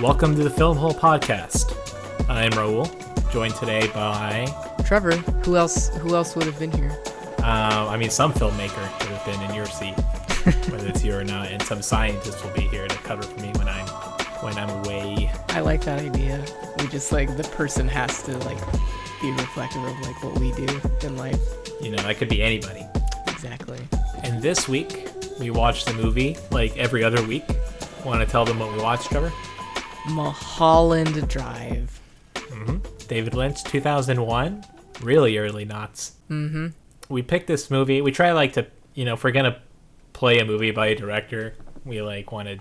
Welcome 0.00 0.36
to 0.36 0.44
the 0.44 0.50
Film 0.50 0.76
Hole 0.76 0.94
Podcast. 0.94 1.74
I'm 2.28 2.52
Raul, 2.52 2.86
joined 3.32 3.54
today 3.56 3.88
by, 3.88 4.46
Trevor, 4.84 5.16
who 5.16 5.56
else? 5.56 5.88
Who 5.96 6.14
else 6.14 6.36
would 6.36 6.44
have 6.46 6.58
been 6.58 6.70
here? 6.70 6.96
uh, 7.38 7.88
I 7.88 7.96
mean, 7.96 8.10
some 8.10 8.32
filmmaker 8.32 8.80
would 9.00 9.08
have 9.10 9.24
been 9.26 9.42
in 9.42 9.54
your 9.56 9.66
seat, 9.66 9.94
whether 10.70 10.86
it's 10.88 11.02
you 11.02 11.16
or 11.16 11.24
not, 11.24 11.48
and 11.48 11.60
some 11.62 11.82
scientist 11.82 12.44
will 12.44 12.52
be 12.52 12.62
here 12.62 12.86
to 12.86 12.96
cover 12.98 13.22
for 13.22 13.40
me 13.40 13.48
when 13.56 13.68
I'm 13.68 13.86
when 14.42 14.56
I'm 14.56 14.70
away. 14.84 15.32
I 15.48 15.60
like 15.60 15.82
that 15.84 16.00
idea. 16.00 16.44
We 16.78 16.86
just 16.88 17.10
like 17.10 17.36
the 17.36 17.44
person 17.44 17.88
has 17.88 18.22
to 18.24 18.36
like 18.38 18.60
be 19.20 19.32
reflective 19.32 19.82
of 19.82 19.98
like 20.02 20.22
what 20.22 20.38
we 20.38 20.52
do 20.52 20.80
in 21.02 21.16
life. 21.16 21.40
You 21.80 21.90
know, 21.90 22.02
that 22.02 22.18
could 22.18 22.28
be 22.28 22.42
anybody. 22.42 22.86
Exactly. 23.26 23.80
And 24.22 24.40
this 24.40 24.68
week 24.68 25.08
we 25.40 25.50
watched 25.50 25.86
the 25.86 25.94
movie 25.94 26.36
like 26.52 26.76
every 26.76 27.02
other 27.02 27.24
week. 27.26 27.44
Want 28.04 28.24
to 28.24 28.30
tell 28.30 28.44
them 28.44 28.60
what 28.60 28.72
we 28.72 28.80
watched, 28.80 29.10
Trevor? 29.10 29.32
Mulholland 30.10 31.28
Drive. 31.28 32.00
Mm-hmm. 32.34 32.78
David 33.08 33.34
Lynch, 33.34 33.62
2001, 33.64 34.64
really 35.02 35.38
early 35.38 35.64
knots. 35.64 36.12
Mm-hmm. 36.30 36.68
We 37.08 37.22
picked 37.22 37.46
this 37.46 37.70
movie. 37.70 38.00
We 38.00 38.10
try 38.12 38.32
like 38.32 38.52
to, 38.54 38.66
you 38.94 39.04
know, 39.04 39.14
if 39.14 39.24
we're 39.24 39.30
gonna 39.32 39.60
play 40.12 40.38
a 40.38 40.44
movie 40.44 40.70
by 40.70 40.88
a 40.88 40.94
director, 40.94 41.54
we 41.84 42.02
like 42.02 42.32
want 42.32 42.48
to 42.48 42.58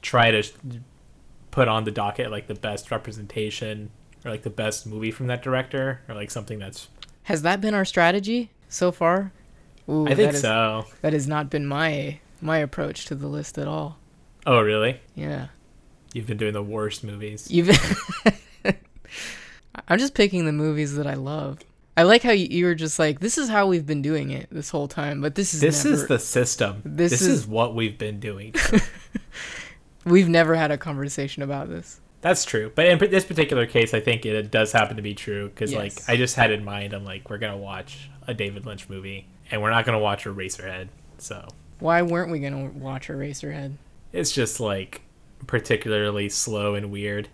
try 0.00 0.30
to 0.30 0.42
put 1.50 1.68
on 1.68 1.84
the 1.84 1.90
docket 1.90 2.30
like 2.30 2.46
the 2.46 2.54
best 2.54 2.90
representation 2.90 3.90
or 4.24 4.30
like 4.30 4.42
the 4.42 4.50
best 4.50 4.86
movie 4.86 5.10
from 5.10 5.26
that 5.26 5.42
director 5.42 6.00
or 6.08 6.14
like 6.14 6.30
something 6.30 6.58
that's. 6.58 6.88
Has 7.24 7.42
that 7.42 7.60
been 7.60 7.74
our 7.74 7.84
strategy 7.84 8.50
so 8.68 8.90
far? 8.92 9.32
Ooh, 9.88 10.06
I 10.06 10.14
think 10.14 10.28
that 10.30 10.34
is- 10.36 10.40
so. 10.40 10.86
That 11.02 11.12
has 11.12 11.26
not 11.26 11.50
been 11.50 11.66
my 11.66 12.20
my 12.40 12.58
approach 12.58 13.06
to 13.06 13.14
the 13.14 13.26
list 13.28 13.58
at 13.58 13.68
all. 13.68 13.98
Oh, 14.46 14.60
really? 14.60 15.00
Yeah. 15.14 15.48
You've 16.12 16.26
been 16.26 16.36
doing 16.36 16.52
the 16.52 16.62
worst 16.62 17.04
movies. 17.04 17.50
You've. 17.50 17.70
I'm 19.88 19.98
just 19.98 20.14
picking 20.14 20.44
the 20.46 20.52
movies 20.52 20.94
that 20.96 21.06
I 21.06 21.14
love. 21.14 21.58
I 21.96 22.04
like 22.04 22.22
how 22.22 22.30
you, 22.30 22.46
you 22.50 22.64
were 22.66 22.74
just 22.74 22.98
like, 22.98 23.20
this 23.20 23.36
is 23.36 23.48
how 23.48 23.66
we've 23.66 23.86
been 23.86 24.00
doing 24.02 24.30
it 24.30 24.48
this 24.50 24.70
whole 24.70 24.88
time, 24.88 25.20
but 25.20 25.34
this 25.34 25.52
is 25.52 25.60
This 25.60 25.84
never, 25.84 25.96
is 25.96 26.06
the 26.06 26.18
system. 26.18 26.80
This 26.84 27.10
This, 27.12 27.22
is- 27.22 27.28
is... 27.28 27.46
what 27.46 27.74
we've 27.74 27.98
been 27.98 28.18
doing. 28.20 28.54
we've 30.04 30.28
never 30.28 30.54
had 30.54 30.70
a 30.70 30.78
conversation 30.78 31.42
about 31.42 31.68
this. 31.68 32.00
That's 32.22 32.44
true, 32.44 32.70
but 32.74 32.86
in 32.86 32.98
this 32.98 33.24
particular 33.24 33.66
case, 33.66 33.94
I 33.94 34.00
think 34.00 34.24
it 34.24 34.50
does 34.52 34.70
happen 34.70 34.94
to 34.96 35.02
be 35.02 35.12
true 35.12 35.48
because, 35.48 35.74
like, 35.74 35.92
I 36.08 36.16
just 36.16 36.36
had 36.36 36.52
in 36.52 36.64
mind, 36.64 36.92
I'm 36.92 37.04
like, 37.04 37.28
we're 37.28 37.38
gonna 37.38 37.56
watch 37.56 38.08
a 38.28 38.32
David 38.32 38.64
Lynch 38.64 38.88
movie, 38.88 39.26
and 39.50 39.60
we're 39.60 39.70
not 39.70 39.84
gonna 39.84 39.98
watch 39.98 40.24
Eraserhead. 40.24 40.86
So 41.18 41.48
Why 41.80 42.02
weren't 42.02 42.30
we 42.30 42.38
gonna 42.38 42.66
watch 42.66 43.08
Eraserhead? 43.08 43.72
it's 44.12 44.30
just 44.30 44.60
like 44.60 45.00
particularly 45.46 46.28
slow 46.28 46.74
and 46.74 46.90
weird. 46.90 47.28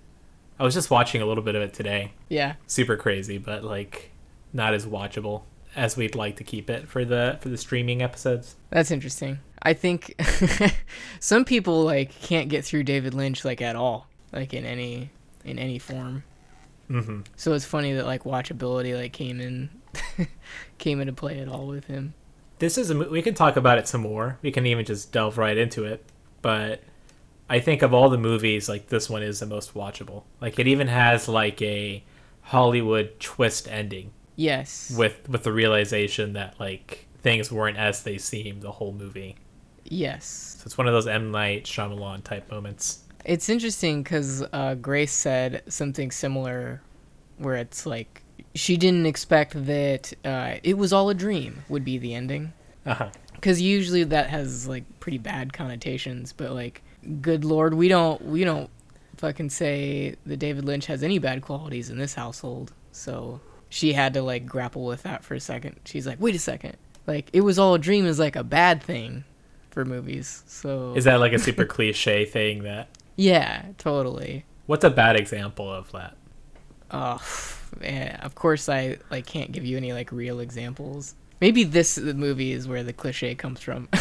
I 0.58 0.64
was 0.64 0.74
just 0.74 0.90
watching 0.90 1.22
a 1.22 1.26
little 1.26 1.44
bit 1.44 1.54
of 1.54 1.62
it 1.62 1.72
today. 1.72 2.12
Yeah, 2.28 2.54
Super 2.66 2.96
crazy, 2.96 3.38
but 3.38 3.62
like 3.64 4.10
not 4.52 4.74
as 4.74 4.86
watchable 4.86 5.42
as 5.76 5.96
we'd 5.96 6.14
like 6.14 6.36
to 6.36 6.44
keep 6.44 6.68
it 6.70 6.88
for 6.88 7.04
the 7.04 7.38
for 7.40 7.48
the 7.48 7.56
streaming 7.58 8.02
episodes. 8.02 8.56
that's 8.70 8.90
interesting. 8.90 9.38
I 9.62 9.72
think 9.74 10.14
some 11.20 11.44
people 11.44 11.82
like 11.84 12.10
can't 12.20 12.48
get 12.48 12.64
through 12.64 12.84
David 12.84 13.14
Lynch 13.14 13.44
like 13.44 13.60
at 13.62 13.76
all, 13.76 14.06
like 14.32 14.54
in 14.54 14.64
any 14.64 15.10
in 15.44 15.58
any 15.58 15.78
form. 15.78 16.24
hmm 16.88 17.20
So 17.36 17.52
it's 17.52 17.64
funny 17.64 17.92
that 17.94 18.06
like 18.06 18.24
watchability 18.24 18.96
like 18.96 19.12
came 19.12 19.40
in 19.40 19.70
came 20.78 21.00
into 21.00 21.12
play 21.12 21.38
at 21.40 21.48
all 21.48 21.66
with 21.66 21.84
him. 21.84 22.14
This 22.58 22.76
is 22.78 22.90
a 22.90 22.96
we 22.96 23.22
can 23.22 23.34
talk 23.34 23.56
about 23.56 23.78
it 23.78 23.86
some 23.86 24.00
more. 24.00 24.38
We 24.42 24.50
can 24.50 24.66
even 24.66 24.84
just 24.84 25.12
delve 25.12 25.38
right 25.38 25.56
into 25.56 25.84
it, 25.84 26.04
but 26.42 26.82
I 27.50 27.60
think 27.60 27.82
of 27.82 27.94
all 27.94 28.10
the 28.10 28.18
movies, 28.18 28.68
like 28.68 28.88
this 28.88 29.08
one 29.08 29.22
is 29.22 29.40
the 29.40 29.46
most 29.46 29.74
watchable. 29.74 30.24
Like 30.40 30.58
it 30.58 30.66
even 30.66 30.88
has 30.88 31.28
like 31.28 31.60
a 31.62 32.02
Hollywood 32.42 33.18
twist 33.20 33.68
ending 33.68 34.10
Yes. 34.36 34.94
with 34.96 35.28
with 35.28 35.42
the 35.42 35.52
realization 35.52 36.34
that 36.34 36.58
like 36.60 37.06
things 37.22 37.50
weren't 37.50 37.76
as 37.78 38.02
they 38.02 38.18
seemed 38.18 38.62
the 38.62 38.70
whole 38.72 38.92
movie. 38.92 39.36
yes. 39.84 40.56
So 40.58 40.62
it's 40.66 40.78
one 40.78 40.86
of 40.86 40.92
those 40.92 41.06
M 41.06 41.30
Night 41.30 41.64
Shyamalan 41.64 42.22
type 42.24 42.50
moments. 42.50 43.00
It's 43.24 43.48
interesting 43.48 44.02
because 44.02 44.44
uh, 44.52 44.74
Grace 44.76 45.12
said 45.12 45.62
something 45.68 46.10
similar, 46.10 46.80
where 47.38 47.56
it's 47.56 47.84
like 47.86 48.22
she 48.54 48.76
didn't 48.76 49.06
expect 49.06 49.66
that 49.66 50.12
uh, 50.24 50.54
it 50.62 50.78
was 50.78 50.92
all 50.92 51.10
a 51.10 51.14
dream 51.14 51.64
would 51.68 51.84
be 51.84 51.98
the 51.98 52.14
ending. 52.14 52.52
Uh-huh. 52.86 53.10
because 53.34 53.60
usually 53.60 54.04
that 54.04 54.30
has 54.30 54.66
like 54.66 54.84
pretty 54.98 55.18
bad 55.18 55.52
connotations 55.52 56.32
but 56.32 56.52
like 56.52 56.82
good 57.22 57.44
lord 57.44 57.74
we 57.74 57.88
don't 57.88 58.22
we 58.24 58.44
don't 58.44 58.70
fucking 59.16 59.50
say 59.50 60.14
that 60.26 60.36
david 60.36 60.64
lynch 60.64 60.86
has 60.86 61.02
any 61.02 61.18
bad 61.18 61.42
qualities 61.42 61.90
in 61.90 61.98
this 61.98 62.14
household. 62.14 62.72
So 62.92 63.40
she 63.68 63.92
had 63.92 64.14
to 64.14 64.22
like 64.22 64.46
grapple 64.46 64.84
with 64.84 65.02
that 65.02 65.24
for 65.24 65.34
a 65.34 65.40
second. 65.40 65.80
She's 65.84 66.06
like 66.06 66.20
wait 66.20 66.34
a 66.34 66.38
second. 66.38 66.76
Like 67.06 67.28
it 67.32 67.40
was 67.40 67.58
all 67.58 67.74
a 67.74 67.78
dream 67.78 68.06
is 68.06 68.18
like 68.18 68.36
a 68.36 68.44
bad 68.44 68.82
thing 68.82 69.24
for 69.70 69.84
movies. 69.84 70.42
So 70.46 70.94
Is 70.94 71.04
that 71.04 71.20
like 71.20 71.32
a 71.32 71.38
super 71.38 71.64
cliche 71.74 72.24
thing 72.24 72.62
that 72.64 72.88
yeah 73.16 73.66
totally. 73.78 74.44
What's 74.66 74.84
a 74.84 74.90
bad 74.90 75.16
example 75.16 75.72
of 75.72 75.90
that? 75.92 76.14
oh 76.90 77.20
man 77.80 78.18
of 78.22 78.34
course 78.34 78.66
i 78.66 78.96
like 79.10 79.26
can't 79.26 79.52
give 79.52 79.62
you 79.62 79.76
any 79.76 79.92
like 79.92 80.10
real 80.12 80.40
examples. 80.40 81.14
Maybe 81.40 81.64
this 81.64 81.98
movie 81.98 82.52
is 82.52 82.66
where 82.66 82.82
the 82.82 82.92
cliche 82.92 83.34
comes 83.34 83.60
from. 83.60 83.88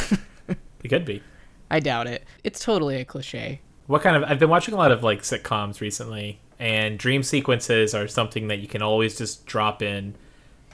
It 0.84 0.90
could 0.90 1.06
be. 1.06 1.22
I 1.70 1.80
doubt 1.80 2.08
it 2.08 2.24
it's 2.44 2.60
totally 2.64 2.98
a 3.00 3.06
cliche 3.06 3.60
What 3.88 4.02
kind 4.02 4.16
of 4.16 4.24
I've 4.30 4.40
been 4.40 4.50
watching 4.50 4.74
a 4.74 4.78
lot 4.78 4.92
of 4.92 5.04
like 5.04 5.22
sitcoms 5.22 5.80
recently 5.82 6.40
and 6.60 6.98
dream 7.00 7.24
sequences 7.24 7.94
are 7.96 8.08
something 8.08 8.48
that 8.50 8.60
you 8.60 8.68
can 8.68 8.82
always 8.82 9.18
just 9.18 9.46
drop 9.46 9.82
in 9.82 10.16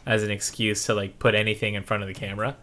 as 0.06 0.24
an 0.24 0.32
excuse 0.32 0.86
to 0.86 0.94
like 0.94 1.20
put 1.20 1.36
anything 1.36 1.74
in 1.76 1.84
front 1.84 2.04
of 2.04 2.08
the 2.08 2.14
camera. 2.14 2.56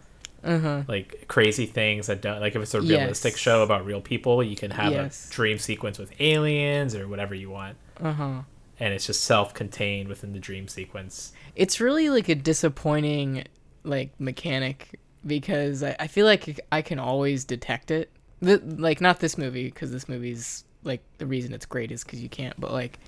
uh-huh 0.42 0.82
Like 0.88 1.24
crazy 1.28 1.66
things 1.66 2.06
that 2.08 2.20
don't 2.22 2.40
like 2.40 2.56
if 2.56 2.62
it's 2.62 2.74
a 2.74 2.80
Yes. 2.82 2.98
realistic 3.00 3.36
show 3.36 3.62
about 3.62 3.84
real 3.86 4.00
people, 4.00 4.42
you 4.42 4.56
can 4.56 4.70
have 4.72 4.92
Yes. 4.92 5.28
a 5.28 5.32
dream 5.34 5.58
sequence 5.58 5.98
with 5.98 6.12
aliens 6.20 6.94
or 6.94 7.06
whatever 7.08 7.34
you 7.34 7.50
want. 7.50 7.76
uh-huh 8.00 8.42
And 8.80 8.94
it's 8.94 9.06
just 9.06 9.22
self 9.24 9.52
contained 9.54 10.08
within 10.08 10.32
the 10.32 10.38
dream 10.40 10.66
sequence. 10.68 11.32
it's 11.54 11.80
really 11.80 12.08
like 12.10 12.28
a 12.28 12.34
disappointing 12.34 13.44
like 13.84 14.10
mechanic 14.18 14.98
because 15.26 15.82
I, 15.82 15.94
I 16.00 16.06
feel 16.06 16.26
like 16.26 16.58
I 16.72 16.80
can 16.82 16.98
always 16.98 17.44
detect 17.44 17.90
it. 17.90 18.10
The, 18.42 18.58
like 18.78 19.00
not 19.00 19.20
this 19.20 19.36
movie 19.36 19.64
because 19.64 19.90
this 19.92 20.08
movie's 20.08 20.64
like 20.82 21.02
the 21.18 21.26
reason 21.26 21.52
it's 21.52 21.66
great 21.66 21.92
is 21.92 22.04
because 22.04 22.22
you 22.22 22.28
can't. 22.28 22.58
But 22.58 22.72
like 22.72 22.98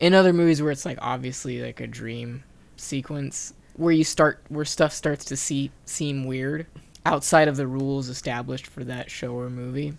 in 0.00 0.14
other 0.14 0.32
movies 0.32 0.60
where 0.60 0.72
it's 0.72 0.84
like 0.84 0.98
obviously 1.00 1.62
like 1.62 1.80
a 1.80 1.86
dream 1.86 2.42
sequence 2.76 3.54
where 3.76 3.92
you 3.92 4.04
start 4.04 4.42
where 4.48 4.64
stuff 4.64 4.92
starts 4.92 5.24
to 5.26 5.36
see 5.36 5.70
seem 5.84 6.24
weird 6.24 6.66
outside 7.04 7.48
of 7.48 7.56
the 7.56 7.66
rules 7.66 8.08
established 8.08 8.66
for 8.66 8.82
that 8.84 9.10
show 9.10 9.32
or 9.32 9.48
movie. 9.48 9.96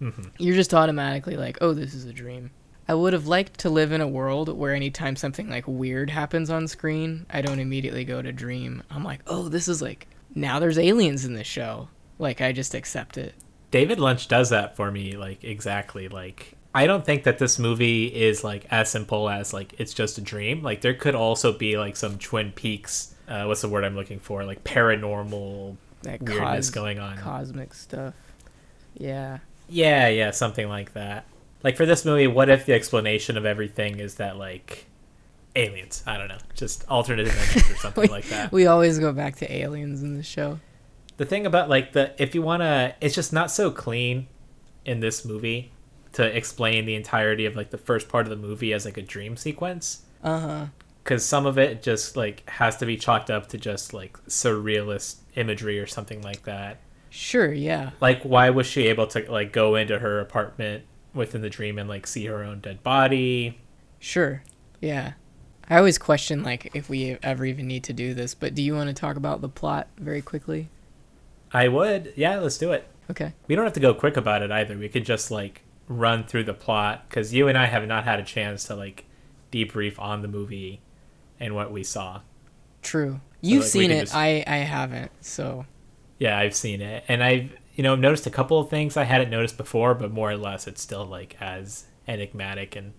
Mhm. 0.00 0.30
You're 0.38 0.54
just 0.54 0.74
automatically 0.74 1.36
like, 1.36 1.58
oh, 1.60 1.72
this 1.72 1.94
is 1.94 2.04
a 2.04 2.12
dream. 2.12 2.50
I 2.86 2.94
would 2.94 3.14
have 3.14 3.26
liked 3.26 3.58
to 3.60 3.70
live 3.70 3.92
in 3.92 4.00
a 4.02 4.08
world 4.08 4.54
where 4.56 4.74
anytime 4.74 5.16
something 5.16 5.48
like 5.48 5.66
weird 5.66 6.10
happens 6.10 6.50
on 6.50 6.68
screen, 6.68 7.24
I 7.30 7.40
don't 7.40 7.58
immediately 7.58 8.04
go 8.04 8.20
to 8.20 8.30
dream. 8.32 8.82
I'm 8.90 9.02
like, 9.02 9.20
oh, 9.26 9.48
this 9.48 9.68
is 9.68 9.80
like 9.80 10.06
now 10.34 10.60
there's 10.60 10.78
aliens 10.78 11.24
in 11.24 11.34
this 11.34 11.46
show. 11.46 11.88
Like 12.18 12.40
I 12.40 12.52
just 12.52 12.74
accept 12.74 13.18
it. 13.18 13.34
David 13.74 13.98
Lynch 13.98 14.28
does 14.28 14.50
that 14.50 14.76
for 14.76 14.88
me, 14.92 15.16
like 15.16 15.42
exactly. 15.42 16.06
Like 16.06 16.54
I 16.72 16.86
don't 16.86 17.04
think 17.04 17.24
that 17.24 17.38
this 17.38 17.58
movie 17.58 18.06
is 18.06 18.44
like 18.44 18.66
as 18.70 18.88
simple 18.88 19.28
as 19.28 19.52
like 19.52 19.74
it's 19.78 19.92
just 19.92 20.16
a 20.16 20.20
dream. 20.20 20.62
Like 20.62 20.80
there 20.80 20.94
could 20.94 21.16
also 21.16 21.52
be 21.52 21.76
like 21.76 21.96
some 21.96 22.16
Twin 22.16 22.52
Peaks. 22.52 23.16
Uh, 23.26 23.46
what's 23.46 23.62
the 23.62 23.68
word 23.68 23.82
I'm 23.82 23.96
looking 23.96 24.20
for? 24.20 24.44
Like 24.44 24.62
paranormal 24.62 25.76
That 26.02 26.22
weirdness 26.22 26.68
cos- 26.68 26.70
going 26.70 27.00
on. 27.00 27.18
cosmic 27.18 27.74
stuff. 27.74 28.14
Yeah. 28.96 29.38
Yeah, 29.68 30.06
yeah, 30.06 30.30
something 30.30 30.68
like 30.68 30.92
that. 30.92 31.24
Like 31.64 31.76
for 31.76 31.84
this 31.84 32.04
movie, 32.04 32.28
what 32.28 32.48
if 32.48 32.66
the 32.66 32.74
explanation 32.74 33.36
of 33.36 33.44
everything 33.44 33.98
is 33.98 34.14
that 34.16 34.36
like 34.36 34.86
aliens? 35.56 36.04
I 36.06 36.16
don't 36.16 36.28
know, 36.28 36.38
just 36.54 36.84
alternate 36.88 37.24
dimensions 37.28 37.72
or 37.72 37.74
something 37.76 38.08
like 38.08 38.26
that. 38.26 38.52
We 38.52 38.68
always 38.68 39.00
go 39.00 39.12
back 39.12 39.34
to 39.38 39.52
aliens 39.52 40.00
in 40.04 40.14
the 40.16 40.22
show. 40.22 40.60
The 41.16 41.24
thing 41.24 41.46
about 41.46 41.68
like 41.68 41.92
the 41.92 42.12
if 42.22 42.34
you 42.34 42.42
want 42.42 42.60
to 42.62 42.94
it's 43.00 43.14
just 43.14 43.32
not 43.32 43.50
so 43.50 43.70
clean 43.70 44.26
in 44.84 45.00
this 45.00 45.24
movie 45.24 45.70
to 46.12 46.24
explain 46.36 46.84
the 46.86 46.94
entirety 46.94 47.46
of 47.46 47.56
like 47.56 47.70
the 47.70 47.78
first 47.78 48.08
part 48.08 48.26
of 48.26 48.30
the 48.30 48.36
movie 48.36 48.72
as 48.72 48.84
like 48.84 48.96
a 48.96 49.02
dream 49.02 49.36
sequence 49.36 50.02
Uh 50.22 50.38
huh. 50.40 50.66
because 51.02 51.24
some 51.24 51.46
of 51.46 51.58
it 51.58 51.82
just 51.82 52.16
like 52.16 52.48
has 52.48 52.76
to 52.78 52.86
be 52.86 52.96
chalked 52.96 53.30
up 53.30 53.48
to 53.48 53.58
just 53.58 53.92
like 53.94 54.16
surrealist 54.26 55.16
imagery 55.36 55.78
or 55.78 55.86
something 55.86 56.22
like 56.22 56.42
that 56.44 56.78
Sure. 57.10 57.52
Yeah. 57.52 57.90
like 58.00 58.22
why 58.22 58.50
was 58.50 58.66
she 58.66 58.88
able 58.88 59.06
to 59.08 59.30
like 59.30 59.52
go 59.52 59.76
into 59.76 59.98
her 60.00 60.18
apartment 60.20 60.84
within 61.14 61.42
the 61.42 61.50
dream 61.50 61.78
and 61.78 61.88
like 61.88 62.06
see 62.08 62.26
her 62.26 62.42
own 62.42 62.60
dead 62.60 62.82
body 62.82 63.60
Sure. 64.00 64.42
Yeah. 64.80 65.12
I 65.70 65.78
always 65.78 65.96
question 65.96 66.42
like 66.42 66.70
if 66.74 66.88
we 66.90 67.16
ever 67.22 67.44
even 67.46 67.66
need 67.66 67.84
to 67.84 67.92
do 67.94 68.12
this, 68.12 68.34
but 68.34 68.54
do 68.54 68.62
you 68.62 68.74
want 68.74 68.88
to 68.88 68.92
talk 68.94 69.16
about 69.16 69.40
the 69.40 69.48
plot 69.48 69.88
very 69.96 70.20
quickly? 70.20 70.68
I 71.54 71.68
would 71.68 72.12
yeah 72.16 72.36
let's 72.38 72.58
do 72.58 72.72
it 72.72 72.86
Okay. 73.10 73.32
we 73.48 73.54
don't 73.54 73.64
have 73.64 73.74
to 73.74 73.80
go 73.80 73.92
quick 73.94 74.16
about 74.16 74.42
it 74.42 74.50
either 74.50 74.76
we 74.78 74.88
could 74.88 75.04
just 75.04 75.30
like 75.30 75.62
run 75.88 76.24
through 76.24 76.44
the 76.44 76.54
plot 76.54 77.04
because 77.08 77.34
you 77.34 77.48
and 77.48 77.58
I 77.58 77.66
have 77.66 77.86
not 77.86 78.04
had 78.04 78.18
a 78.18 78.22
chance 78.22 78.64
to 78.64 78.74
like 78.74 79.04
debrief 79.52 79.98
on 79.98 80.22
the 80.22 80.28
movie 80.28 80.80
and 81.38 81.54
what 81.54 81.70
we 81.70 81.84
saw. 81.84 82.22
True. 82.80 83.20
You've 83.42 83.60
like, 83.64 83.70
seen 83.70 83.90
it. 83.90 84.00
just- 84.00 84.14
I 84.14 84.42
I 84.46 84.56
haven't. 84.58 85.10
So 85.20 85.66
Yeah, 86.18 86.38
I've 86.38 86.54
seen 86.56 86.80
it, 86.80 87.04
and 87.08 87.22
I've 87.22 87.54
you 87.74 87.82
know 87.84 87.94
noticed 87.94 88.26
a 88.26 88.30
couple 88.30 88.58
of 88.58 88.70
things 88.70 88.96
I 88.96 89.04
hadn't 89.04 89.28
noticed 89.28 89.58
before, 89.58 89.92
but 89.94 90.10
more 90.10 90.30
or 90.30 90.38
less 90.38 90.66
it's 90.66 90.80
still 90.80 91.04
like 91.04 91.36
as 91.42 91.84
enigmatic 92.08 92.74
and 92.76 92.94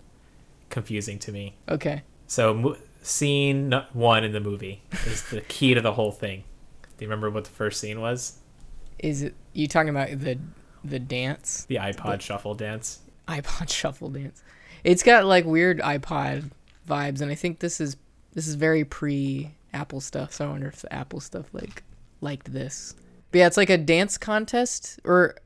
confusing 0.70 1.18
to 1.18 1.32
me. 1.32 1.56
okay. 1.68 2.02
So 2.28 2.54
mo- 2.54 2.76
scene 3.02 3.72
one 3.92 4.22
in 4.22 4.30
the 4.30 4.40
movie 4.40 4.82
is 5.04 5.22
the 5.30 5.40
key 5.40 5.74
to 5.74 5.80
the 5.80 5.94
whole 5.94 6.12
thing. 6.12 6.44
Do 6.96 7.04
you 7.04 7.08
remember 7.08 7.28
what 7.30 7.42
the 7.44 7.50
first 7.50 7.80
scene 7.80 8.00
was? 8.00 8.38
Is 8.98 9.22
it 9.22 9.34
you 9.52 9.68
talking 9.68 9.90
about 9.90 10.08
the 10.18 10.38
the 10.84 10.98
dance 10.98 11.64
The 11.68 11.76
iPod 11.76 12.20
shuffle 12.20 12.54
dance. 12.54 13.00
iPod 13.28 13.70
shuffle 13.72 14.10
dance? 14.10 14.42
It's 14.84 15.02
got 15.02 15.24
like 15.24 15.44
weird 15.44 15.80
iPod 15.80 16.50
vibes, 16.88 17.20
and 17.20 17.30
I 17.30 17.34
think 17.34 17.58
this 17.58 17.80
is 17.80 17.96
this 18.32 18.46
is 18.46 18.54
very 18.54 18.84
pre 18.84 19.54
Apple 19.72 20.00
stuff. 20.00 20.32
So 20.32 20.46
I 20.46 20.50
wonder 20.50 20.68
if 20.68 20.80
the 20.82 20.92
Apple 20.92 21.20
stuff 21.20 21.46
like 21.52 21.82
liked 22.20 22.52
this. 22.52 22.94
But 23.30 23.38
yeah, 23.38 23.46
it's 23.46 23.56
like 23.56 23.70
a 23.70 23.78
dance 23.78 24.16
contest, 24.18 25.00
or 25.04 25.36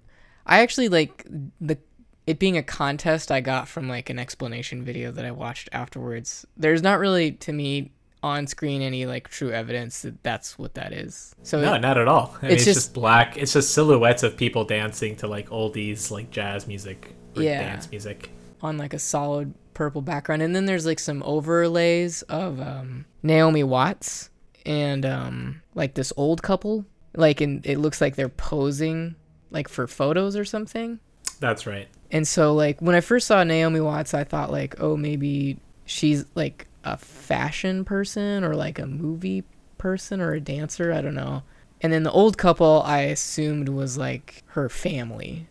I 0.46 0.61
actually 0.61 0.88
like 0.88 1.26
the 1.61 1.79
it 2.26 2.38
being 2.38 2.56
a 2.56 2.62
contest. 2.62 3.31
I 3.31 3.41
got 3.41 3.69
from 3.69 3.88
like 3.88 4.11
an 4.11 4.19
explanation 4.19 4.85
video 4.85 5.11
that 5.12 5.25
I 5.25 5.31
watched 5.31 5.69
afterwards. 5.73 6.46
There's 6.56 6.82
not 6.82 6.99
really 6.99 7.32
to 7.32 7.53
me 7.53 7.93
on 8.22 8.46
screen 8.46 8.82
any 8.82 9.06
like 9.06 9.28
true 9.28 9.50
evidence 9.50 10.02
that 10.02 10.22
that's 10.22 10.58
what 10.58 10.75
that 10.75 10.93
is. 10.93 11.34
So 11.43 11.61
No, 11.61 11.76
not 11.78 11.96
at 11.99 12.06
all. 12.08 12.37
I 12.43 12.46
mean, 12.46 12.52
It's 12.52 12.62
it's, 12.62 12.75
just, 12.76 12.87
just- 12.88 12.94
black. 12.94 13.37
It's 13.38 13.52
just 13.55 13.72
silhouettes 13.72 14.22
of 14.22 14.37
people 14.37 14.64
dancing 14.64 15.17
to 15.17 15.26
like 15.26 15.49
oldies, 15.49 16.11
like 16.11 16.31
jazz 16.31 16.67
music 16.67 17.14
or 17.37 17.43
Yeah. 17.43 17.61
dance 17.62 17.90
music. 17.90 18.31
on 18.62 18.76
like 18.76 18.93
a 18.93 18.99
solid 18.99 19.55
purple 19.72 20.02
background 20.02 20.43
and 20.43 20.55
then 20.55 20.67
there's 20.67 20.84
like 20.84 20.99
some 20.99 21.22
overlays 21.22 22.20
of 22.22 22.61
um, 22.61 23.06
naomi 23.22 23.62
watts 23.64 24.28
and 24.67 25.06
um, 25.06 25.62
like 25.75 25.94
this 25.94 26.12
old 26.19 26.43
couple 26.43 26.84
like 27.14 27.40
and 27.40 27.64
it 27.64 27.78
looks 27.78 28.00
like 28.02 28.17
they're 28.17 28.28
posing 28.28 29.14
like 29.50 29.67
for 29.69 29.87
photos 29.87 30.37
or 30.37 30.44
something 30.44 31.00
That's 31.38 31.67
right. 31.67 31.88
and 32.11 32.28
so 32.28 32.52
like 32.55 32.81
when 32.82 32.94
i 32.94 33.00
first 33.00 33.26
saw 33.26 33.43
naomi 33.43 33.81
watts 33.81 34.12
i 34.12 34.22
thought 34.25 34.50
like 34.52 34.75
oh 34.81 34.94
maybe 34.96 35.58
she's 35.87 36.26
like 36.34 36.67
a 36.85 36.97
fashion 36.97 37.85
person 37.85 38.43
or 38.44 38.55
like 38.55 38.79
a 38.79 38.87
movie 38.87 39.44
person 39.79 40.21
or 40.21 40.32
a 40.32 40.41
dancer 40.41 40.93
i 40.93 41.00
don't 41.00 41.15
know 41.15 41.43
and 41.81 41.93
then 41.93 42.03
the 42.03 42.11
old 42.12 42.37
couple 42.38 42.82
i 42.85 43.00
assumed 43.00 43.69
was 43.69 43.97
like 43.99 44.43
her 44.49 44.69
family 44.69 45.47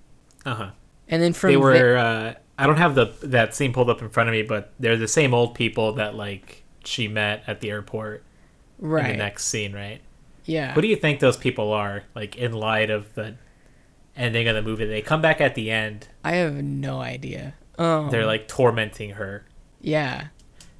Uh 0.46 0.56
huh. 0.56 0.70
and 1.08 1.22
then 1.22 1.34
from 1.34 1.50
They 1.50 1.56
the- 1.56 1.60
were. 1.62 1.98
Uh, 1.98 2.34
I 2.58 2.68
don't 2.68 2.76
have 2.78 2.94
the 2.94 3.06
that 3.24 3.56
scene 3.56 3.72
pulled 3.72 3.90
up 3.90 4.02
in 4.02 4.10
front 4.10 4.28
of 4.28 4.34
me, 4.34 4.42
but 4.42 4.74
they're 4.80 4.98
the 4.98 5.08
same 5.08 5.34
old 5.34 5.56
people 5.56 5.94
that 5.94 6.14
like 6.16 6.64
she 6.84 7.08
met 7.08 7.42
at 7.48 7.62
the 7.62 7.70
airport 7.70 8.22
in 8.82 8.88
right 8.90 9.12
the 9.14 9.18
next 9.18 9.46
scene, 9.46 9.72
right? 9.74 10.02
yeah 10.46 10.76
What 10.76 10.82
do 10.82 10.90
you 10.90 10.98
think 10.98 11.22
those 11.22 11.38
people 11.38 11.72
are? 11.72 12.04
Like 12.16 12.36
in 12.36 12.52
light 12.52 12.90
of 12.90 13.14
the 13.16 13.36
ending 14.16 14.48
of 14.50 14.56
the 14.56 14.62
movie, 14.62 14.84
they 14.86 15.02
come 15.02 15.22
back 15.22 15.40
at 15.40 15.56
the 15.56 15.72
end. 15.72 16.10
I 16.24 16.34
have 16.34 16.56
no 16.62 17.00
idea. 17.00 17.54
Um, 17.78 18.10
They're 18.10 18.26
like 18.26 18.48
tormenting 18.50 19.12
her. 19.12 19.46
yeah. 19.80 20.28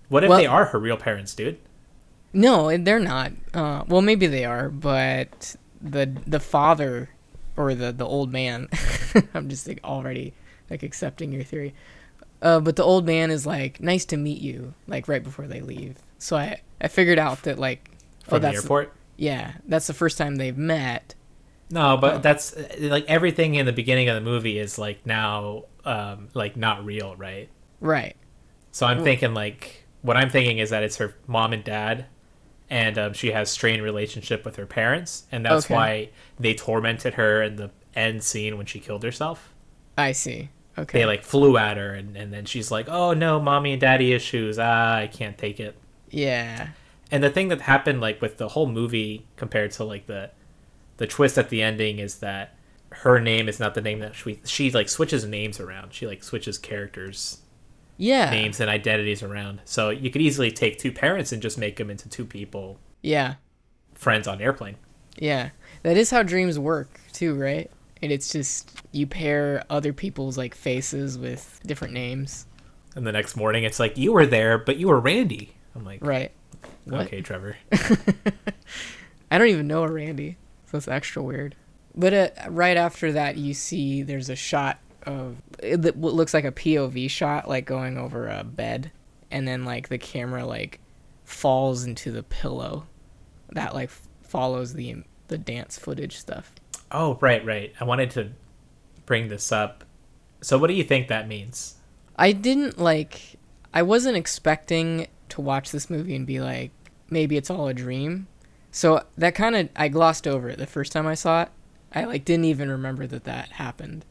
What 0.10 0.24
if 0.24 0.30
Well- 0.30 0.38
they 0.40 0.46
are 0.48 0.66
her 0.66 0.80
real 0.80 0.98
parents, 0.98 1.34
dude? 1.34 1.58
No, 2.34 2.76
they're 2.78 3.00
not. 3.00 3.32
Uh, 3.54 3.84
well, 3.88 4.02
maybe 4.02 4.28
they 4.28 4.46
are, 4.46 4.70
but 4.70 5.56
the 5.82 6.06
the 6.28 6.40
father 6.40 7.10
or 7.58 7.74
the 7.74 7.92
the 7.92 8.06
old 8.06 8.32
man. 8.32 8.68
I'm 9.34 9.50
just 9.50 9.68
like 9.68 9.80
already 9.84 10.34
like 10.70 10.84
accepting 10.84 11.32
your 11.32 11.44
theory. 11.44 11.74
Uh, 12.42 12.60
but 12.60 12.76
the 12.76 12.84
old 12.84 13.06
man 13.06 13.32
is 13.32 13.46
like 13.48 13.82
nice 13.82 14.06
to 14.06 14.18
meet 14.18 14.42
you, 14.42 14.74
like 14.88 15.08
right 15.08 15.24
before 15.24 15.48
they 15.48 15.62
leave. 15.62 15.96
So 16.20 16.38
I 16.38 16.62
I 16.80 16.88
figured 16.88 17.18
out 17.18 17.42
that 17.44 17.58
like 17.58 17.90
From 18.26 18.42
the 18.42 18.48
that's 18.50 18.62
airport? 18.64 18.94
yeah 19.18 19.54
that's 19.66 19.88
the 19.88 19.94
first 19.96 20.18
time 20.20 20.36
they've 20.36 20.58
met. 20.58 21.16
No, 21.72 21.98
but 21.98 22.14
Oh. 22.14 22.18
that's 22.20 22.56
like 22.80 23.06
everything 23.08 23.56
in 23.56 23.66
the 23.66 23.74
beginning 23.74 24.08
of 24.08 24.16
the 24.16 24.22
movie 24.22 24.60
is 24.60 24.78
like 24.78 25.04
now 25.06 25.64
um 25.84 26.30
like 26.36 26.56
not 26.56 26.86
real, 26.86 27.16
right? 27.16 27.50
Right. 27.82 28.16
So 28.72 28.86
I'm 28.86 29.04
thinking 29.04 29.34
like 29.34 29.86
what 30.02 30.18
I'm 30.18 30.30
thinking 30.30 30.60
is 30.60 30.70
that 30.70 30.84
it's 30.84 30.98
her 30.98 31.16
mom 31.28 31.54
and 31.54 31.64
dad 31.64 32.06
and 32.70 32.98
um, 32.98 33.14
she 33.14 33.32
has 33.32 33.50
strained 33.50 33.82
relationship 33.84 34.46
with 34.46 34.56
her 34.58 34.66
parents 34.66 35.26
and 35.32 35.46
that's 35.46 35.66
Okay. 35.66 35.74
why 35.74 36.10
they 36.40 36.54
tormented 36.54 37.16
her 37.16 37.42
in 37.44 37.56
the 37.56 37.72
end 37.96 38.24
scene 38.24 38.58
when 38.58 38.66
she 38.66 38.80
killed 38.80 39.04
herself. 39.04 39.54
I 39.98 40.12
see. 40.14 40.50
Okay. 40.78 41.00
They 41.00 41.06
like 41.06 41.24
flew 41.24 41.58
at 41.58 41.78
her 41.78 41.94
and, 41.94 42.16
and 42.16 42.32
then 42.32 42.46
she's 42.46 42.72
like, 42.72 42.88
"Oh 42.88 43.14
no, 43.14 43.40
mommy 43.42 43.74
and 43.74 43.82
daddy 43.82 44.14
issues. 44.14 44.58
Ah, 44.58 44.96
I 44.96 45.08
can't 45.08 45.38
take 45.38 45.60
it." 45.60 45.76
yeah. 46.10 46.70
And 47.12 47.24
the 47.24 47.30
thing 47.32 47.48
that 47.48 47.62
happened 47.62 48.02
like 48.02 48.22
with 48.22 48.38
the 48.38 48.50
whole 48.50 48.68
movie 48.68 49.26
compared 49.36 49.72
to 49.72 49.84
like 49.84 50.06
the 50.06 50.30
the 50.98 51.08
twist 51.08 51.38
at 51.38 51.50
the 51.50 51.62
ending 51.64 51.98
is 52.00 52.20
that 52.20 52.56
her 52.92 53.20
name 53.20 53.50
is 53.50 53.60
not 53.60 53.74
the 53.74 53.82
name 53.82 54.00
that 54.00 54.16
she 54.16 54.40
she 54.46 54.70
like 54.72 54.88
switches 54.88 55.26
names 55.26 55.60
around. 55.60 55.94
She 55.94 56.06
like 56.08 56.24
switches 56.24 56.58
characters 56.60 57.40
Yeah. 58.02 58.32
names 58.32 58.60
and 58.62 58.70
identities 58.70 59.22
around. 59.22 59.60
So 59.66 59.90
you 59.92 60.10
could 60.10 60.22
easily 60.22 60.50
take 60.52 60.80
two 60.80 60.92
parents 60.92 61.32
and 61.34 61.42
just 61.42 61.58
make 61.58 61.76
them 61.76 61.90
into 61.92 62.08
two 62.10 62.26
people 62.26 62.80
Yeah. 63.04 63.36
friends 63.94 64.26
on 64.28 64.42
airplane. 64.42 64.78
Yeah, 65.18 65.50
that 65.84 65.98
is 65.98 66.10
how 66.10 66.24
dreams 66.24 66.58
work 66.58 67.00
too, 67.14 67.36
right? 67.36 67.70
And 68.02 68.12
it's 68.12 68.32
just 68.32 68.72
you 68.94 69.06
pair 69.06 69.64
other 69.70 69.92
people's 69.92 70.38
like 70.38 70.56
faces 70.56 71.18
with 71.20 71.60
different 71.66 71.94
names, 71.94 72.46
And 72.96 73.06
the 73.06 73.12
next 73.12 73.36
morning 73.36 73.66
it's 73.66 73.80
like 73.80 73.98
you 73.98 74.14
were 74.14 74.26
there, 74.26 74.58
but 74.58 74.78
you 74.78 74.88
were 74.88 75.00
Randy. 75.00 75.54
I'm 75.76 75.84
like, 75.84 76.04
right? 76.04 76.32
What? 76.86 77.02
okay, 77.08 77.22
Trevor. 77.22 77.58
I 79.32 79.38
don't 79.38 79.48
even 79.50 79.68
know 79.68 79.84
a 79.84 79.92
Randy, 79.92 80.38
so 80.72 80.78
it's 80.78 80.88
extra 80.88 81.22
weird. 81.22 81.56
But 81.96 82.14
uh, 82.14 82.30
right 82.50 82.78
after 82.78 83.12
that, 83.12 83.38
you 83.38 83.54
see 83.54 84.02
there's 84.02 84.30
a 84.30 84.36
shot 84.36 84.80
of 85.04 85.38
it, 85.62 85.96
what 85.96 86.14
looks 86.14 86.34
like 86.34 86.46
a 86.46 86.52
POV 86.52 87.10
shot, 87.10 87.48
like 87.48 87.66
going 87.66 87.98
over 87.98 88.28
a 88.28 88.44
bed, 88.44 88.92
and 89.32 89.48
then 89.48 89.66
like 89.66 89.90
the 89.90 89.98
camera 89.98 90.46
like 90.46 90.80
falls 91.24 91.84
into 91.84 92.12
the 92.12 92.24
pillow, 92.24 92.86
that 93.52 93.74
like 93.74 93.90
f- 93.90 94.02
follows 94.22 94.74
the 94.74 95.04
the 95.28 95.38
dance 95.38 95.78
footage 95.78 96.18
stuff. 96.18 96.54
Oh, 96.92 97.18
right, 97.22 97.46
right. 97.46 97.74
I 97.80 97.84
wanted 97.84 98.12
to 98.12 98.32
bring 99.06 99.28
this 99.28 99.52
up. 99.52 99.84
So 100.42 100.58
what 100.58 100.68
do 100.68 100.74
you 100.74 100.84
think 100.84 101.08
that 101.08 101.28
means? 101.28 101.76
I 102.16 102.32
didn't 102.32 102.80
like. 102.80 103.38
I 103.74 103.84
wasn't 103.84 104.18
expecting 104.18 105.08
to 105.30 105.42
watch 105.42 105.72
this 105.72 105.90
movie 105.90 106.16
and 106.16 106.26
be 106.26 106.42
like, 106.42 106.72
maybe 107.10 107.38
it's 107.38 107.50
all 107.50 107.68
a 107.68 107.74
dream. 107.74 108.28
So 108.72 109.04
that 109.18 109.36
kind 109.36 109.56
of 109.56 109.70
I 109.76 109.88
glossed 109.88 110.28
over 110.28 110.50
it 110.50 110.58
the 110.58 110.68
first 110.68 110.92
time 110.92 111.08
I 111.08 111.16
saw 111.16 111.44
it. 111.44 111.50
I 111.94 112.06
like 112.06 112.26
didn't 112.26 112.46
even 112.46 112.70
remember 112.70 113.08
that 113.08 113.24
that 113.24 113.54
happened. 113.54 114.06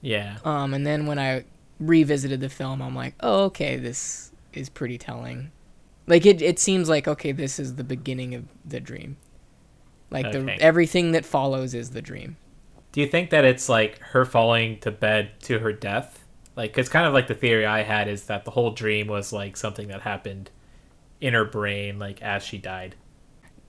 Yeah. 0.00 0.38
Um, 0.44 0.74
and 0.74 0.86
then 0.86 1.06
when 1.06 1.18
I 1.18 1.44
revisited 1.78 2.40
the 2.40 2.48
film, 2.48 2.80
I'm 2.82 2.94
like, 2.94 3.14
oh, 3.20 3.44
okay, 3.44 3.76
this 3.76 4.32
is 4.52 4.68
pretty 4.68 4.98
telling. 4.98 5.50
Like 6.06 6.26
it, 6.26 6.42
it 6.42 6.58
seems 6.58 6.88
like 6.88 7.06
okay, 7.06 7.32
this 7.32 7.58
is 7.58 7.76
the 7.76 7.84
beginning 7.84 8.34
of 8.34 8.44
the 8.64 8.80
dream. 8.80 9.16
Like 10.10 10.26
Okay. 10.26 10.40
the 10.40 10.60
everything 10.60 11.12
that 11.12 11.24
follows 11.24 11.74
is 11.74 11.90
the 11.90 12.02
dream. 12.02 12.36
Do 12.92 13.00
you 13.00 13.06
think 13.06 13.30
that 13.30 13.44
it's 13.44 13.68
like 13.68 14.00
her 14.00 14.24
falling 14.24 14.80
to 14.80 14.90
bed 14.90 15.38
to 15.42 15.60
her 15.60 15.72
death? 15.72 16.24
Like, 16.56 16.76
it's 16.76 16.88
kind 16.88 17.06
of 17.06 17.14
like 17.14 17.28
the 17.28 17.34
theory 17.34 17.64
I 17.64 17.82
had 17.84 18.08
is 18.08 18.24
that 18.24 18.44
the 18.44 18.50
whole 18.50 18.72
dream 18.72 19.06
was 19.06 19.32
like 19.32 19.56
something 19.56 19.86
that 19.88 20.00
happened 20.02 20.50
in 21.20 21.32
her 21.34 21.44
brain, 21.44 21.98
like 21.98 22.20
as 22.22 22.42
she 22.42 22.58
died. 22.58 22.96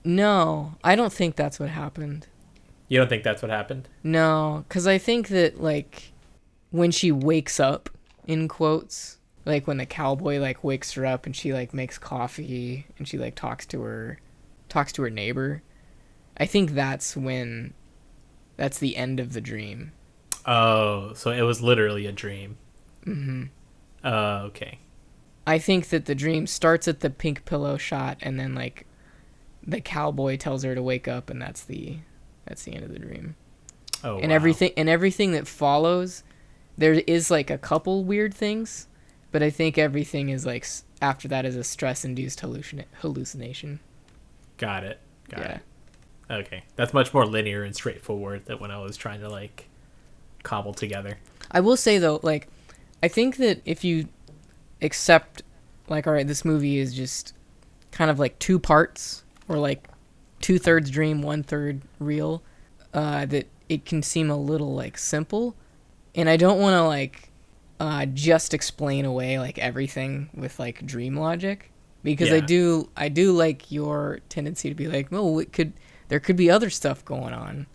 No, 0.04 0.74
I 0.82 0.96
don't 0.96 1.12
think 1.12 1.36
that's 1.36 1.60
what 1.60 1.68
happened. 1.68 2.26
You 2.88 2.98
don't 2.98 3.08
think 3.08 3.22
that's 3.22 3.40
what 3.40 3.50
happened? 3.50 3.88
No, 4.02 4.64
because 4.68 4.86
I 4.86 4.98
think 4.98 5.28
that 5.28 5.62
like 5.62 6.11
when 6.72 6.90
she 6.90 7.12
wakes 7.12 7.60
up, 7.60 7.88
in 8.26 8.48
quotes, 8.48 9.18
like 9.44 9.66
when 9.66 9.76
the 9.76 9.86
cowboy 9.86 10.38
like 10.38 10.62
wakes 10.64 10.92
her 10.92 11.06
up 11.06 11.26
and 11.26 11.34
she 11.34 11.52
like 11.52 11.74
makes 11.74 11.98
coffee 11.98 12.86
and 12.98 13.06
she 13.06 13.18
like 13.18 13.34
talks 13.34 13.66
to 13.66 13.82
her, 13.82 14.18
talks 14.68 14.92
to 14.92 15.02
her 15.02 15.10
neighbor. 15.10 15.62
I 16.36 16.46
think 16.46 16.72
that's 16.72 17.16
when, 17.16 17.74
that's 18.56 18.78
the 18.78 18.96
end 18.96 19.20
of 19.20 19.32
the 19.32 19.40
dream. 19.40 19.92
Oh, 20.46 21.12
so 21.14 21.30
it 21.30 21.42
was 21.42 21.60
literally 21.60 22.06
a 22.06 22.12
dream. 22.12 22.56
Mm-hmm. 23.06 23.44
Oh, 24.04 24.36
okay. 24.46 24.78
I 25.46 25.58
think 25.58 25.88
that 25.88 26.06
the 26.06 26.14
dream 26.14 26.46
starts 26.46 26.88
at 26.88 27.00
the 27.00 27.10
pink 27.10 27.44
pillow 27.44 27.76
shot 27.76 28.18
and 28.22 28.38
then 28.38 28.54
like, 28.54 28.86
the 29.64 29.80
cowboy 29.80 30.36
tells 30.36 30.62
her 30.62 30.74
to 30.74 30.82
wake 30.82 31.06
up 31.06 31.30
and 31.30 31.40
that's 31.40 31.62
the, 31.62 31.98
that's 32.46 32.64
the 32.64 32.74
end 32.74 32.84
of 32.84 32.92
the 32.92 32.98
dream. 32.98 33.36
Oh, 34.02 34.18
and 34.18 34.30
wow. 34.30 34.36
everything 34.36 34.72
and 34.76 34.88
everything 34.88 35.32
that 35.32 35.46
follows 35.46 36.24
there 36.78 36.94
is 37.06 37.30
like 37.30 37.50
a 37.50 37.58
couple 37.58 38.04
weird 38.04 38.32
things 38.34 38.86
but 39.30 39.42
i 39.42 39.50
think 39.50 39.76
everything 39.78 40.28
is 40.28 40.44
like 40.46 40.66
after 41.00 41.28
that 41.28 41.44
is 41.44 41.56
a 41.56 41.64
stress 41.64 42.04
induced 42.04 42.40
hallucina- 42.40 42.84
hallucination 43.00 43.80
Got 44.58 44.84
it. 44.84 45.00
Got 45.28 45.40
yeah 45.40 45.52
it. 45.56 45.62
Okay, 46.30 46.62
that's 46.76 46.94
much 46.94 47.12
more 47.12 47.26
linear 47.26 47.62
and 47.64 47.74
straightforward 47.74 48.46
than 48.46 48.58
when 48.58 48.70
I 48.70 48.78
was 48.78 48.96
trying 48.96 49.20
to 49.20 49.28
like 49.28 49.68
cobble 50.44 50.72
together. 50.72 51.18
i 51.50 51.58
will 51.60 51.76
say 51.76 51.98
though 51.98 52.20
like 52.22 52.48
I 53.02 53.08
think 53.08 53.36
that 53.38 53.60
if 53.64 53.82
you 53.82 54.06
accept, 54.80 55.42
like, 55.88 56.06
all 56.06 56.12
right, 56.12 56.26
this 56.26 56.44
movie 56.44 56.78
is 56.78 56.94
just 56.94 57.34
kind 57.90 58.10
of 58.10 58.18
like 58.20 58.38
two 58.38 58.58
parts, 58.60 59.24
or 59.48 59.56
like 59.58 59.88
two 60.40 60.58
thirds 60.58 60.90
dream, 60.90 61.20
one 61.22 61.42
third 61.42 61.82
real, 61.98 62.42
uh, 62.94 63.26
that 63.26 63.48
it 63.68 63.84
can 63.84 64.02
seem 64.02 64.30
a 64.30 64.36
little 64.36 64.74
like 64.74 64.96
simple. 64.96 65.56
And 66.14 66.28
I 66.28 66.36
don't 66.36 66.60
want 66.60 66.74
to 66.74 66.84
like 66.84 67.30
uh, 67.80 68.06
just 68.06 68.54
explain 68.54 69.04
away 69.04 69.38
like 69.38 69.58
everything 69.58 70.30
with 70.34 70.58
like 70.58 70.84
dream 70.86 71.16
logic 71.16 71.72
because 72.02 72.32
I 72.32 72.40
do 72.40 72.88
I 72.96 73.08
do 73.08 73.32
like 73.32 73.70
your 73.70 74.20
tendency 74.28 74.68
to 74.68 74.74
be 74.74 74.88
like, 74.88 75.10
well, 75.10 75.38
it 75.38 75.52
could 75.52 75.72
there 76.08 76.20
could 76.20 76.36
be 76.36 76.50
other 76.50 76.70
stuff 76.70 77.04
going 77.04 77.32
on, 77.32 77.66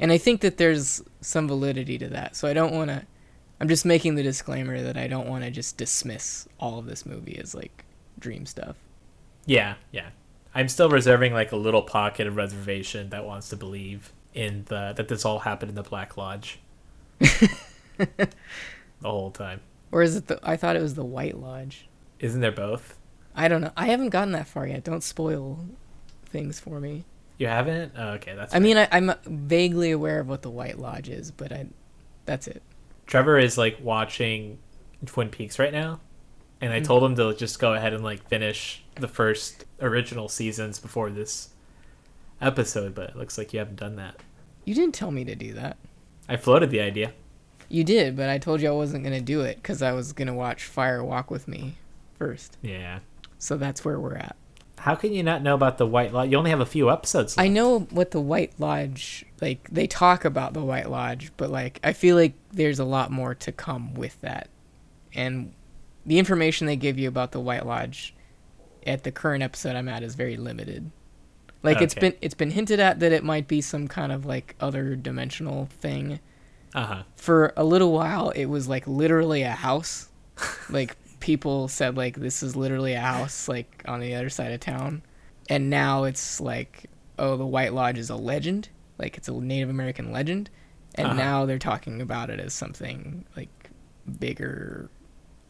and 0.00 0.10
I 0.10 0.18
think 0.18 0.40
that 0.40 0.56
there's 0.56 1.02
some 1.20 1.46
validity 1.46 1.98
to 1.98 2.08
that. 2.08 2.36
So 2.36 2.48
I 2.48 2.52
don't 2.52 2.74
want 2.74 2.90
to. 2.90 3.06
I'm 3.60 3.68
just 3.68 3.84
making 3.84 4.16
the 4.16 4.22
disclaimer 4.22 4.82
that 4.82 4.96
I 4.96 5.06
don't 5.06 5.28
want 5.28 5.44
to 5.44 5.50
just 5.50 5.78
dismiss 5.78 6.46
all 6.60 6.78
of 6.78 6.86
this 6.86 7.06
movie 7.06 7.38
as 7.38 7.54
like 7.54 7.84
dream 8.18 8.44
stuff. 8.44 8.76
Yeah, 9.46 9.74
yeah. 9.92 10.10
I'm 10.54 10.68
still 10.68 10.90
reserving 10.90 11.32
like 11.32 11.52
a 11.52 11.56
little 11.56 11.82
pocket 11.82 12.26
of 12.26 12.36
reservation 12.36 13.10
that 13.10 13.24
wants 13.24 13.48
to 13.50 13.56
believe 13.56 14.12
in 14.34 14.64
the 14.68 14.92
that 14.96 15.08
this 15.08 15.24
all 15.24 15.40
happened 15.40 15.70
in 15.70 15.74
the 15.74 15.82
Black 15.82 16.16
Lodge. 16.16 16.58
the 18.16 18.28
whole 19.02 19.30
time. 19.30 19.60
Or 19.92 20.02
is 20.02 20.16
it 20.16 20.26
the? 20.26 20.38
I 20.42 20.56
thought 20.56 20.76
it 20.76 20.82
was 20.82 20.94
the 20.94 21.04
White 21.04 21.38
Lodge. 21.38 21.88
Isn't 22.18 22.40
there 22.40 22.52
both? 22.52 22.98
I 23.34 23.48
don't 23.48 23.60
know. 23.60 23.72
I 23.76 23.86
haven't 23.86 24.08
gotten 24.10 24.32
that 24.32 24.46
far 24.46 24.66
yet. 24.66 24.84
Don't 24.84 25.02
spoil 25.02 25.64
things 26.26 26.58
for 26.58 26.80
me. 26.80 27.04
You 27.38 27.48
haven't? 27.48 27.92
Oh, 27.96 28.10
okay, 28.12 28.34
that's 28.34 28.54
I 28.54 28.58
mean, 28.60 28.78
I, 28.78 28.88
I'm 28.90 29.12
vaguely 29.26 29.90
aware 29.90 30.20
of 30.20 30.28
what 30.28 30.40
the 30.42 30.50
White 30.50 30.78
Lodge 30.78 31.10
is, 31.10 31.30
but 31.30 31.52
I, 31.52 31.66
that's 32.24 32.46
it. 32.48 32.62
Trevor 33.06 33.38
is 33.38 33.58
like 33.58 33.76
watching 33.82 34.58
Twin 35.04 35.28
Peaks 35.28 35.58
right 35.58 35.72
now, 35.72 36.00
and 36.62 36.72
I 36.72 36.80
Mhm. 36.80 36.84
told 36.86 37.04
him 37.04 37.14
to 37.16 37.34
just 37.34 37.58
go 37.58 37.74
ahead 37.74 37.92
and 37.92 38.02
like 38.02 38.26
finish 38.26 38.82
the 38.94 39.06
first 39.08 39.66
original 39.82 40.30
seasons 40.30 40.78
before 40.78 41.10
this 41.10 41.50
episode, 42.40 42.94
but 42.94 43.10
it 43.10 43.16
looks 43.16 43.36
like 43.36 43.52
you 43.52 43.58
haven't 43.58 43.76
done 43.78 43.96
that. 43.96 44.16
You 44.64 44.74
didn't 44.74 44.94
tell 44.94 45.10
me 45.10 45.24
to 45.26 45.34
do 45.34 45.52
that. 45.52 45.76
I 46.28 46.36
floated 46.38 46.70
the 46.70 46.80
idea. 46.80 47.12
You 47.68 47.84
did, 47.84 48.16
but 48.16 48.28
I 48.28 48.38
told 48.38 48.60
you 48.60 48.68
I 48.68 48.72
wasn't 48.72 49.04
gonna 49.04 49.20
do 49.20 49.42
it 49.42 49.56
because 49.56 49.82
I 49.82 49.92
was 49.92 50.12
gonna 50.12 50.34
watch 50.34 50.64
Fire 50.64 51.02
Walk 51.02 51.30
with 51.30 51.48
Me 51.48 51.76
first. 52.18 52.56
Yeah. 52.62 53.00
So 53.38 53.56
that's 53.56 53.84
where 53.84 53.98
we're 53.98 54.16
at. 54.16 54.36
How 54.78 54.94
can 54.94 55.12
you 55.12 55.22
not 55.22 55.42
know 55.42 55.54
about 55.54 55.78
the 55.78 55.86
White 55.86 56.12
Lodge? 56.12 56.30
You 56.30 56.38
only 56.38 56.50
have 56.50 56.60
a 56.60 56.66
few 56.66 56.90
episodes. 56.90 57.36
I 57.38 57.48
know 57.48 57.80
what 57.90 58.10
the 58.10 58.20
White 58.20 58.52
Lodge 58.58 59.24
like. 59.40 59.68
They 59.70 59.86
talk 59.86 60.24
about 60.24 60.52
the 60.52 60.62
White 60.62 60.90
Lodge, 60.90 61.32
but 61.36 61.50
like 61.50 61.80
I 61.82 61.92
feel 61.92 62.16
like 62.16 62.34
there's 62.52 62.78
a 62.78 62.84
lot 62.84 63.10
more 63.10 63.34
to 63.34 63.52
come 63.52 63.94
with 63.94 64.20
that, 64.20 64.48
and 65.14 65.52
the 66.04 66.18
information 66.18 66.66
they 66.66 66.76
give 66.76 66.98
you 66.98 67.08
about 67.08 67.32
the 67.32 67.40
White 67.40 67.66
Lodge 67.66 68.14
at 68.86 69.02
the 69.02 69.10
current 69.10 69.42
episode 69.42 69.74
I'm 69.74 69.88
at 69.88 70.02
is 70.02 70.14
very 70.14 70.36
limited. 70.36 70.90
Like 71.62 71.80
it's 71.80 71.94
been 71.94 72.14
it's 72.20 72.34
been 72.34 72.52
hinted 72.52 72.78
at 72.78 73.00
that 73.00 73.12
it 73.12 73.24
might 73.24 73.48
be 73.48 73.60
some 73.60 73.88
kind 73.88 74.12
of 74.12 74.24
like 74.24 74.54
other 74.60 74.94
dimensional 74.94 75.66
thing. 75.80 76.20
Uh 76.76 76.86
huh. 76.86 77.02
For 77.16 77.52
a 77.56 77.64
little 77.64 77.90
while, 77.92 78.30
it 78.30 78.44
was 78.46 78.68
like 78.68 78.86
literally 78.86 79.42
a 79.42 79.50
house. 79.52 80.08
like 80.70 80.96
people 81.18 81.66
said 81.66 81.96
like 81.96 82.16
this 82.16 82.42
is 82.42 82.54
literally 82.54 82.92
a 82.92 83.00
house 83.00 83.48
like 83.48 83.82
on 83.88 84.00
the 84.00 84.14
other 84.14 84.28
side 84.28 84.52
of 84.52 84.60
town 84.60 85.02
and 85.48 85.70
now 85.70 86.04
it's 86.04 86.40
like 86.42 86.90
oh 87.18 87.38
the 87.38 87.46
white 87.46 87.72
lodge 87.72 87.96
is 87.96 88.10
a 88.10 88.14
legend 88.16 88.68
like 88.98 89.16
it's 89.16 89.26
a 89.28 89.32
native 89.32 89.70
american 89.70 90.12
legend 90.12 90.50
and 90.94 91.06
Uh-huh. 91.06 91.16
now 91.16 91.46
they're 91.46 91.58
talking 91.58 92.02
about 92.02 92.28
it 92.28 92.38
as 92.38 92.52
something 92.52 93.24
like 93.34 93.70
bigger 94.20 94.90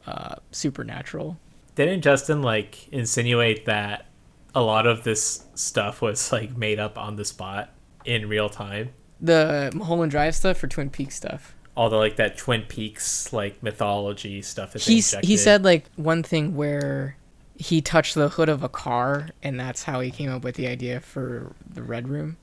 uh 0.07 0.37
supernatural 0.53 1.37
Didn't 1.75 2.03
Justin 2.03 2.43
like 2.43 2.89
insinuate 2.93 3.65
that 3.67 4.07
a 4.55 4.63
lot 4.63 4.87
of 4.87 5.03
this 5.03 5.45
stuff 5.57 6.01
was 6.01 6.31
like 6.31 6.57
made 6.57 6.79
up 6.79 6.97
on 6.97 7.17
the 7.17 7.25
spot 7.25 7.71
in 8.05 8.29
real 8.29 8.49
time? 8.49 8.91
The 9.21 9.71
mulholland 9.75 10.11
drive 10.11 10.35
stuff 10.35 10.59
for 10.59 10.69
twin 10.69 10.91
peaks 10.91 11.15
stuff 11.17 11.55
All 11.75 11.89
the 11.91 11.97
like 11.97 12.17
that 12.17 12.37
Twin 12.39 12.63
Peaks 12.63 13.33
like 13.33 13.63
mythology 13.63 14.43
stuff 14.43 14.73
that 14.73 14.83
He's, 14.83 15.13
he 15.23 15.37
said 15.37 15.65
like 15.65 15.85
one 15.97 16.23
thing 16.23 16.55
where 16.57 17.17
he 17.59 17.81
touched 17.81 18.15
the 18.15 18.29
hood 18.29 18.49
of 18.49 18.63
a 18.63 18.69
car 18.69 19.29
and 19.43 19.59
that's 19.59 19.83
how 19.85 20.01
he 20.01 20.11
came 20.11 20.31
up 20.31 20.45
with 20.45 20.57
the 20.57 20.67
idea 20.67 21.01
for 21.01 21.53
the 21.75 21.83
red 21.83 22.09
room 22.09 22.37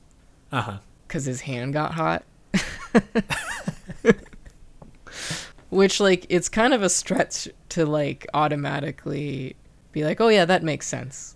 Uh 0.52 0.62
huh. 0.62 0.78
because 1.08 1.26
his 1.26 1.42
hand 1.42 1.74
got 1.74 1.94
hot. 1.94 2.24
Which, 5.70 6.00
like, 6.00 6.28
it's 6.30 6.50
kind 6.50 6.74
of 6.74 6.84
a 6.84 6.90
stretch 6.90 7.48
to, 7.70 7.86
like, 7.86 8.28
automatically 8.34 9.56
be 9.92 10.04
like, 10.04 10.22
oh, 10.22 10.28
yeah, 10.28 10.46
that 10.46 10.62
makes 10.62 10.86
sense. 10.88 11.36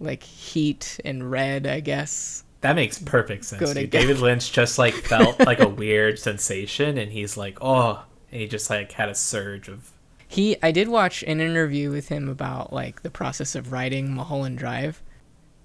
Like, 0.00 0.22
heat 0.22 0.98
and 1.04 1.30
red, 1.30 1.66
I 1.66 1.80
guess. 1.80 2.43
That 2.64 2.76
makes 2.76 2.98
perfect 2.98 3.44
sense. 3.44 3.74
David 3.74 4.20
Lynch 4.20 4.50
just 4.50 4.78
like 4.78 4.94
felt 4.94 5.38
like 5.38 5.60
a 5.60 5.68
weird 5.82 6.18
sensation, 6.18 6.96
and 6.96 7.12
he's 7.12 7.36
like, 7.36 7.58
oh, 7.60 8.02
and 8.32 8.40
he 8.40 8.48
just 8.48 8.70
like 8.70 8.92
had 8.92 9.10
a 9.10 9.14
surge 9.14 9.68
of. 9.68 9.92
He, 10.26 10.56
I 10.62 10.72
did 10.72 10.88
watch 10.88 11.22
an 11.24 11.42
interview 11.42 11.90
with 11.90 12.08
him 12.08 12.26
about, 12.26 12.72
like, 12.72 13.02
the 13.02 13.10
process 13.10 13.54
of 13.54 13.70
writing 13.70 14.14
Mulholland 14.14 14.56
Drive. 14.56 15.02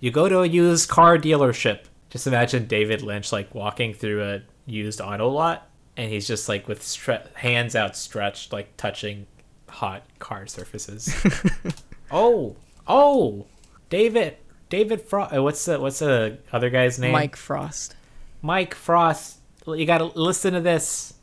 You 0.02 0.12
go 0.12 0.28
to 0.28 0.40
a 0.40 0.46
used 0.46 0.90
car 0.90 1.18
dealership. 1.18 1.86
Just 2.10 2.28
imagine 2.28 2.68
David 2.68 3.02
Lynch 3.02 3.32
like 3.32 3.56
walking 3.56 3.94
through 3.94 4.22
a 4.22 4.42
used 4.66 5.00
auto 5.00 5.30
lot, 5.30 5.70
and 5.96 6.12
he's 6.12 6.28
just 6.28 6.50
like 6.50 6.68
with 6.68 6.82
stre- 6.82 7.34
hands 7.34 7.78
outstretched, 7.78 8.52
like 8.52 8.76
touching 8.76 9.26
hot 9.70 10.04
car 10.20 10.48
surfaces. 10.48 11.16
oh, 12.12 12.58
oh, 12.86 13.46
David, 13.90 14.36
David 14.70 15.02
Frost. 15.02 15.36
Uh, 15.36 15.44
what's 15.44 15.66
the 15.66 15.80
what's 15.80 16.00
the 16.00 16.38
other 16.52 16.70
guy's 16.70 17.00
name? 17.00 17.12
Mike 17.12 17.36
Frost. 17.36 17.96
Mike 18.42 18.76
Frost. 18.76 19.38
You 19.66 19.86
gotta 19.86 20.06
listen 20.06 20.54
to 20.54 20.62
this. 20.62 21.16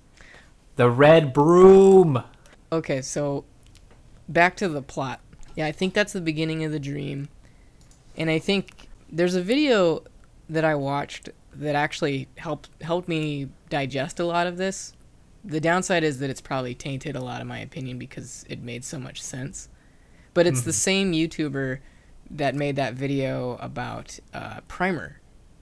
The 0.76 0.90
Red 0.90 1.32
Broom. 1.32 2.22
Okay, 2.70 3.00
so 3.00 3.44
back 4.28 4.56
to 4.56 4.68
the 4.68 4.82
plot. 4.82 5.20
Yeah, 5.54 5.66
I 5.66 5.72
think 5.72 5.94
that's 5.94 6.12
the 6.12 6.20
beginning 6.20 6.64
of 6.64 6.72
the 6.72 6.80
dream. 6.80 7.28
And 8.16 8.28
I 8.28 8.38
think 8.38 8.88
there's 9.10 9.34
a 9.34 9.42
video 9.42 10.02
that 10.48 10.64
I 10.64 10.74
watched 10.74 11.30
that 11.54 11.74
actually 11.74 12.28
helped 12.36 12.68
helped 12.82 13.08
me 13.08 13.48
digest 13.70 14.20
a 14.20 14.24
lot 14.24 14.46
of 14.46 14.56
this. 14.56 14.92
The 15.44 15.60
downside 15.60 16.02
is 16.02 16.18
that 16.18 16.28
it's 16.28 16.40
probably 16.40 16.74
tainted 16.74 17.14
a 17.14 17.20
lot 17.20 17.40
of 17.40 17.46
my 17.46 17.58
opinion 17.60 17.98
because 17.98 18.44
it 18.48 18.60
made 18.60 18.84
so 18.84 18.98
much 18.98 19.22
sense. 19.22 19.68
But 20.34 20.46
it's 20.46 20.62
the 20.62 20.72
mm-hmm. 20.72 21.12
same 21.12 21.12
YouTuber 21.12 21.78
that 22.30 22.54
made 22.54 22.76
that 22.76 22.94
video 22.94 23.56
about 23.60 24.18
uh, 24.34 24.60
Primer. 24.68 25.20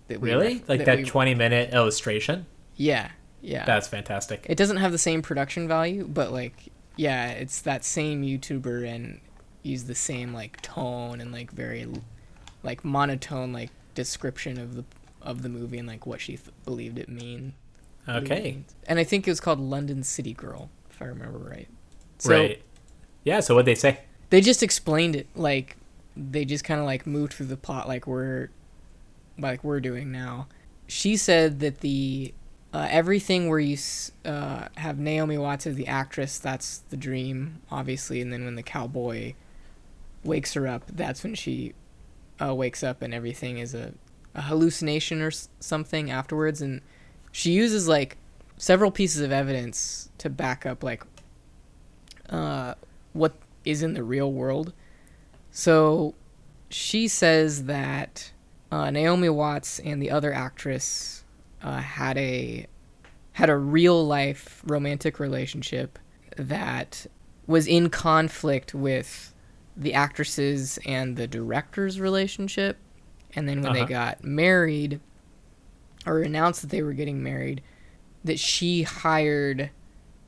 That 0.08 0.20
we 0.20 0.30
Really? 0.30 0.54
ref- 0.58 0.68
Like 0.68 0.84
that, 0.84 0.98
we- 0.98 1.04
20 1.04 1.34
minute 1.34 1.72
illustration? 1.72 2.46
Yeah, 2.76 3.10
yeah. 3.40 3.64
That's 3.64 3.88
fantastic. 3.88 4.46
It 4.48 4.56
doesn't 4.56 4.78
have 4.78 4.92
the 4.92 4.98
same 4.98 5.22
production 5.22 5.68
value, 5.68 6.06
but 6.06 6.32
like, 6.32 6.54
yeah, 6.96 7.28
it's 7.30 7.60
that 7.62 7.84
same 7.84 8.22
YouTuber 8.22 8.86
and 8.88 9.20
use 9.62 9.84
the 9.84 9.94
same 9.94 10.34
like 10.34 10.60
tone 10.60 11.20
and 11.20 11.32
like 11.32 11.50
very 11.50 11.86
like 12.62 12.84
monotone 12.84 13.52
like 13.52 13.70
description 13.94 14.58
of 14.58 14.74
the 14.76 14.84
of 15.22 15.40
the 15.42 15.48
movie 15.48 15.78
and 15.78 15.88
like 15.88 16.04
what 16.06 16.20
she 16.20 16.36
th- 16.36 16.50
believed 16.64 16.98
it 16.98 17.08
mean. 17.08 17.54
Okay. 18.08 18.58
And 18.86 18.98
I 18.98 19.04
think 19.04 19.26
it 19.26 19.30
was 19.30 19.40
called 19.40 19.58
London 19.58 20.02
City 20.02 20.34
Girl, 20.34 20.68
if 20.90 21.00
I 21.00 21.06
remember 21.06 21.38
right. 21.38 21.68
So 22.18 22.30
right. 22.32 22.62
Yeah, 23.24 23.40
so 23.40 23.54
what'd 23.54 23.66
they 23.66 23.74
say? 23.74 24.00
they 24.30 24.40
just 24.40 24.62
explained 24.62 25.14
it 25.16 25.26
like 25.36 25.76
they 26.16 26.44
just 26.44 26.64
kind 26.64 26.80
of 26.80 26.86
like 26.86 27.06
moved 27.06 27.32
through 27.32 27.46
the 27.46 27.56
plot 27.56 27.88
like 27.88 28.06
we're 28.06 28.48
like 29.38 29.62
we're 29.64 29.80
doing 29.80 30.12
now 30.12 30.46
she 30.86 31.16
said 31.16 31.60
that 31.60 31.80
the 31.80 32.32
uh, 32.72 32.88
everything 32.90 33.48
where 33.48 33.58
you 33.58 33.76
uh, 34.24 34.68
have 34.76 34.98
naomi 34.98 35.38
watts 35.38 35.66
as 35.66 35.76
the 35.76 35.86
actress 35.86 36.38
that's 36.38 36.78
the 36.90 36.96
dream 36.96 37.60
obviously 37.70 38.20
and 38.20 38.32
then 38.32 38.44
when 38.44 38.54
the 38.54 38.62
cowboy 38.62 39.32
wakes 40.22 40.54
her 40.54 40.66
up 40.66 40.84
that's 40.88 41.22
when 41.22 41.34
she 41.34 41.72
uh, 42.40 42.54
wakes 42.54 42.82
up 42.82 43.02
and 43.02 43.14
everything 43.14 43.58
is 43.58 43.74
a, 43.74 43.92
a 44.34 44.42
hallucination 44.42 45.20
or 45.20 45.28
s- 45.28 45.48
something 45.60 46.10
afterwards 46.10 46.60
and 46.60 46.80
she 47.30 47.52
uses 47.52 47.86
like 47.88 48.16
several 48.56 48.90
pieces 48.90 49.20
of 49.20 49.32
evidence 49.32 50.08
to 50.18 50.30
back 50.30 50.64
up 50.64 50.82
like 50.82 51.04
uh, 52.30 52.74
what 53.12 53.34
is 53.64 53.82
in 53.82 53.94
the 53.94 54.02
real 54.02 54.32
world. 54.32 54.72
So 55.56 56.14
she 56.68 57.06
says 57.06 57.66
that 57.66 58.32
uh, 58.72 58.90
Naomi 58.90 59.28
Watts 59.28 59.78
and 59.78 60.02
the 60.02 60.10
other 60.10 60.32
actress 60.34 61.24
uh, 61.62 61.78
had 61.78 62.18
a 62.18 62.66
had 63.32 63.48
a 63.50 63.56
real 63.56 64.04
life 64.04 64.62
romantic 64.66 65.20
relationship 65.20 65.98
that 66.36 67.06
was 67.46 67.68
in 67.68 67.88
conflict 67.88 68.74
with 68.74 69.32
the 69.76 69.94
actresses 69.94 70.78
and 70.84 71.16
the 71.16 71.26
director's 71.28 72.00
relationship. 72.00 72.76
And 73.36 73.48
then 73.48 73.62
when 73.62 73.72
they 73.74 73.80
Uh-huh. 73.82 73.88
got 73.88 74.24
married 74.24 75.00
or 76.04 76.20
announced 76.20 76.62
that 76.62 76.70
they 76.70 76.82
were 76.82 76.92
getting 76.94 77.22
married, 77.22 77.62
that 78.24 78.40
she 78.40 78.82
hired 78.82 79.70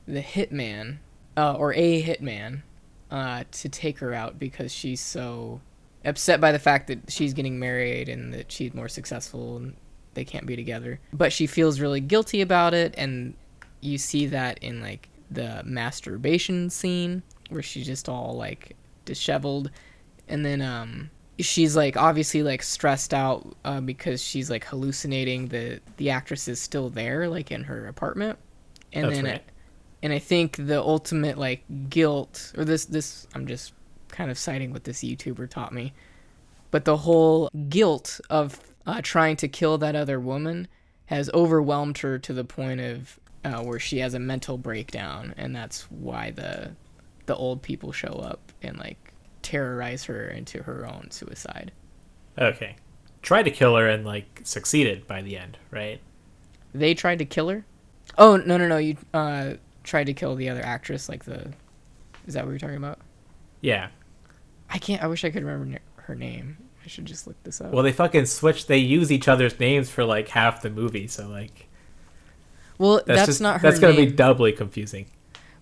the 0.07 0.21
hitman 0.21 0.99
uh, 1.35 1.53
or 1.53 1.73
a 1.73 2.01
hitman 2.01 2.63
uh, 3.11 3.43
to 3.51 3.69
take 3.69 3.99
her 3.99 4.13
out 4.13 4.37
because 4.39 4.71
she's 4.71 5.01
so 5.01 5.61
upset 6.05 6.39
by 6.39 6.51
the 6.51 6.59
fact 6.59 6.87
that 6.87 7.11
she's 7.11 7.33
getting 7.33 7.59
married 7.59 8.09
and 8.09 8.33
that 8.33 8.51
she's 8.51 8.73
more 8.73 8.87
successful 8.87 9.57
and 9.57 9.75
they 10.13 10.25
can't 10.25 10.45
be 10.45 10.55
together. 10.55 10.99
But 11.13 11.31
she 11.31 11.47
feels 11.47 11.79
really 11.79 11.99
guilty 11.99 12.41
about 12.41 12.73
it, 12.73 12.95
and 12.97 13.35
you 13.81 13.97
see 13.97 14.25
that 14.27 14.57
in 14.63 14.81
like 14.81 15.09
the 15.29 15.61
masturbation 15.63 16.69
scene 16.69 17.21
where 17.49 17.61
she's 17.61 17.85
just 17.85 18.09
all 18.09 18.35
like 18.35 18.75
disheveled, 19.05 19.69
and 20.27 20.45
then 20.45 20.61
um 20.61 21.09
she's 21.39 21.75
like 21.75 21.95
obviously 21.95 22.41
like 22.41 22.63
stressed 22.63 23.13
out 23.13 23.55
uh, 23.63 23.79
because 23.79 24.21
she's 24.23 24.49
like 24.49 24.65
hallucinating 24.65 25.47
that 25.49 25.81
the 25.97 26.09
actress 26.09 26.47
is 26.47 26.59
still 26.59 26.89
there 26.89 27.29
like 27.29 27.51
in 27.51 27.63
her 27.63 27.87
apartment 27.87 28.39
and 28.93 29.05
That's 29.05 29.15
then 29.17 29.25
right. 29.25 29.35
it, 29.35 29.43
and 30.07 30.13
i 30.13 30.19
think 30.19 30.55
the 30.55 30.79
ultimate 30.81 31.37
like 31.37 31.65
guilt 31.89 32.53
or 32.57 32.63
this 32.63 32.85
this 32.85 33.27
i'm 33.35 33.45
just 33.45 33.73
kind 34.07 34.31
of 34.31 34.37
citing 34.37 34.71
what 34.71 34.85
this 34.85 35.03
youtuber 35.03 35.49
taught 35.49 35.73
me 35.73 35.91
but 36.71 36.85
the 36.85 36.95
whole 36.95 37.49
guilt 37.67 38.21
of 38.29 38.61
uh, 38.85 39.01
trying 39.03 39.35
to 39.35 39.49
kill 39.49 39.77
that 39.77 39.97
other 39.97 40.17
woman 40.17 40.65
has 41.07 41.29
overwhelmed 41.33 41.97
her 41.97 42.17
to 42.17 42.31
the 42.31 42.45
point 42.45 42.79
of 42.79 43.19
uh, 43.43 43.61
where 43.61 43.79
she 43.79 43.97
has 43.97 44.13
a 44.13 44.19
mental 44.19 44.57
breakdown 44.57 45.33
and 45.35 45.53
that's 45.53 45.81
why 45.91 46.31
the 46.31 46.71
the 47.25 47.35
old 47.35 47.61
people 47.61 47.91
show 47.91 48.13
up 48.13 48.39
and 48.61 48.77
like 48.79 49.11
terrorize 49.41 50.05
her 50.05 50.29
into 50.29 50.63
her 50.63 50.87
own 50.87 51.11
suicide 51.11 51.73
Okay. 52.39 52.77
Tried 53.21 53.43
to 53.43 53.51
kill 53.51 53.75
her 53.75 53.89
and 53.89 54.05
like 54.05 54.39
succeeded 54.45 55.05
by 55.05 55.21
the 55.21 55.37
end, 55.37 55.57
right? 55.69 55.99
they 56.73 56.93
tried 56.93 57.19
to 57.19 57.25
kill 57.25 57.49
her 57.49 57.65
oh 58.17 58.37
no 58.37 58.57
no 58.57 58.67
no 58.67 58.77
you 58.77 58.95
uh 59.13 59.53
tried 59.87 60.05
to 60.05 60.13
kill 60.13 60.35
the 60.35 60.49
other 60.49 60.61
actress 60.63 61.07
like 61.09 61.23
the 61.25 61.51
is 62.27 62.33
that 62.33 62.43
what 62.43 62.51
you're 62.51 62.59
talking 62.59 62.75
about 62.75 62.99
Yeah. 63.61 63.87
i 64.69 64.77
can't 64.77 65.01
i 65.01 65.07
wish 65.07 65.23
i 65.23 65.29
could 65.29 65.43
remember 65.43 65.79
her 65.95 66.13
name 66.15 66.57
i 66.83 66.87
should 66.87 67.05
just 67.05 67.25
look 67.25 67.41
this 67.43 67.61
up 67.61 67.71
Well, 67.71 67.83
they 67.83 67.91
fucking 67.93 68.25
switch. 68.25 68.67
They 68.67 68.77
use 68.77 69.11
each 69.11 69.27
other's 69.27 69.57
names 69.59 69.89
for 69.89 70.03
like 70.05 70.27
half 70.29 70.61
the 70.61 70.69
movie, 70.69 71.07
so 71.07 71.27
like 71.27 71.69
well 72.77 72.97
that's, 72.97 73.05
that's, 73.07 73.25
just 73.25 73.41
not 73.41 73.61
her 73.61 73.67
that's 73.69 73.79
gonna 73.79 73.95
be 73.95 74.05
doubly 74.05 74.51
confusing. 74.51 75.07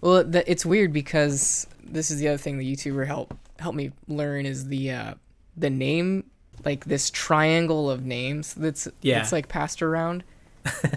Well, 0.01 0.17
it's 0.45 0.65
weird 0.65 0.91
because 0.93 1.65
this 1.83 2.11
is 2.11 2.19
the 2.19 2.27
other 2.27 2.37
thing 2.37 2.57
the 2.57 2.75
YouTuber 2.75 3.07
help 3.07 3.33
helped 3.59 3.77
me 3.77 3.91
learn 4.07 4.45
is 4.45 4.67
the 4.67 4.91
uh, 4.91 5.13
the 5.57 5.69
name 5.69 6.25
like 6.63 6.85
this 6.85 7.09
triangle 7.09 7.89
of 7.89 8.05
names 8.05 8.53
that's 8.53 8.87
Yeah. 9.01 9.19
that's 9.19 9.31
like 9.31 9.47
passed 9.47 9.81
around. 9.81 10.23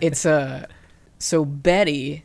it's 0.02 0.24
uh 0.26 0.66
so 1.18 1.44
Betty 1.44 2.24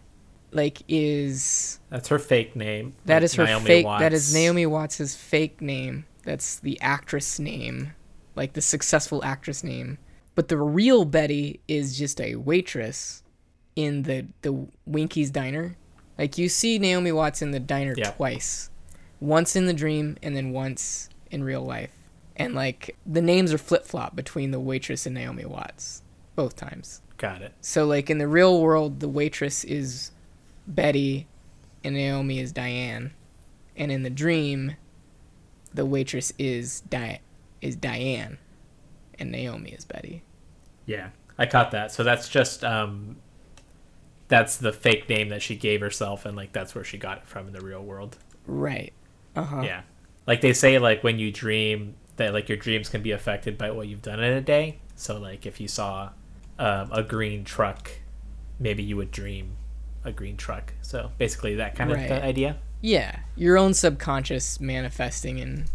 like 0.55 0.81
is 0.87 1.79
That's 1.89 2.07
her 2.09 2.19
fake 2.19 2.55
name. 2.55 2.93
that 3.05 3.15
like 3.15 3.23
is 3.23 3.33
her 3.35 3.45
Naomi 3.45 3.65
fake 3.65 3.85
that 3.85 4.13
is 4.13 4.33
Naomi 4.33 4.65
Watts's 4.65 5.15
fake 5.15 5.61
name. 5.61 6.05
That's 6.23 6.59
the 6.59 6.79
actress 6.81 7.39
name, 7.39 7.93
like 8.35 8.53
the 8.53 8.61
successful 8.61 9.23
actress 9.23 9.63
name. 9.63 9.97
But 10.35 10.47
the 10.47 10.57
real 10.57 11.05
Betty 11.05 11.59
is 11.67 11.97
just 11.97 12.19
a 12.21 12.35
waitress 12.35 13.23
in 13.75 14.03
the 14.03 14.25
the 14.41 14.67
Winkie's 14.85 15.31
diner. 15.31 15.75
Like 16.17 16.37
you 16.37 16.47
see 16.49 16.79
Naomi 16.79 17.11
Watts 17.11 17.41
in 17.41 17.51
the 17.51 17.59
diner 17.59 17.93
Yeah. 17.97 18.11
twice. 18.11 18.69
Once 19.19 19.55
in 19.55 19.65
the 19.65 19.73
dream 19.73 20.17
and 20.21 20.35
then 20.35 20.51
once 20.51 21.09
in 21.31 21.43
real 21.43 21.63
life. 21.63 21.91
And 22.35 22.55
like 22.55 22.95
the 23.05 23.21
names 23.21 23.53
are 23.53 23.57
flip-flop 23.57 24.15
between 24.15 24.51
the 24.51 24.59
waitress 24.59 25.05
and 25.05 25.13
Naomi 25.15 25.45
Watts 25.45 26.01
both 26.35 26.55
times. 26.55 27.01
Got 27.17 27.41
it. 27.43 27.53
So 27.61 27.85
like 27.85 28.09
in 28.09 28.17
the 28.17 28.27
real 28.27 28.59
world, 28.61 28.99
the 29.01 29.07
waitress 29.07 29.63
is 29.63 30.11
Betty, 30.67 31.27
and 31.83 31.95
Naomi 31.95 32.39
is 32.39 32.51
Diane, 32.51 33.13
and 33.75 33.91
in 33.91 34.03
the 34.03 34.09
dream, 34.09 34.75
the 35.73 35.85
waitress 35.85 36.31
is 36.37 36.81
Di- 36.81 37.19
is 37.61 37.75
Diane, 37.75 38.37
and 39.19 39.31
Naomi 39.31 39.71
is 39.71 39.85
Betty. 39.85 40.23
Yeah, 40.85 41.09
I 41.37 41.45
caught 41.45 41.71
that. 41.71 41.91
So 41.91 42.03
that's 42.03 42.29
just 42.29 42.63
um, 42.63 43.17
that's 44.27 44.57
the 44.57 44.71
fake 44.71 45.09
name 45.09 45.29
that 45.29 45.41
she 45.41 45.55
gave 45.55 45.81
herself, 45.81 46.25
and 46.25 46.35
like 46.37 46.53
that's 46.53 46.75
where 46.75 46.83
she 46.83 46.97
got 46.97 47.19
it 47.19 47.27
from 47.27 47.47
in 47.47 47.53
the 47.53 47.61
real 47.61 47.83
world. 47.83 48.17
Right. 48.45 48.93
Uh 49.35 49.43
huh. 49.43 49.61
Yeah, 49.63 49.81
like 50.27 50.41
they 50.41 50.53
say, 50.53 50.79
like 50.79 51.03
when 51.03 51.19
you 51.19 51.31
dream, 51.31 51.95
that 52.17 52.33
like 52.33 52.47
your 52.49 52.57
dreams 52.57 52.89
can 52.89 53.01
be 53.01 53.11
affected 53.11 53.57
by 53.57 53.71
what 53.71 53.87
you've 53.87 54.01
done 54.01 54.19
in 54.19 54.33
a 54.33 54.41
day. 54.41 54.79
So 54.95 55.17
like 55.17 55.45
if 55.45 55.59
you 55.59 55.67
saw 55.67 56.11
um, 56.59 56.91
a 56.91 57.03
green 57.03 57.43
truck, 57.43 57.91
maybe 58.59 58.83
you 58.83 58.95
would 58.95 59.11
dream 59.11 59.57
a 60.05 60.11
green 60.11 60.37
truck. 60.37 60.73
So 60.81 61.11
basically 61.17 61.55
that 61.55 61.75
kind 61.75 61.91
of 61.91 61.97
Right. 61.97 62.09
the 62.09 62.23
idea. 62.23 62.57
Yeah, 62.81 63.19
your 63.35 63.57
own 63.57 63.73
subconscious 63.73 64.59
manifesting 64.59 65.39
in 65.39 65.65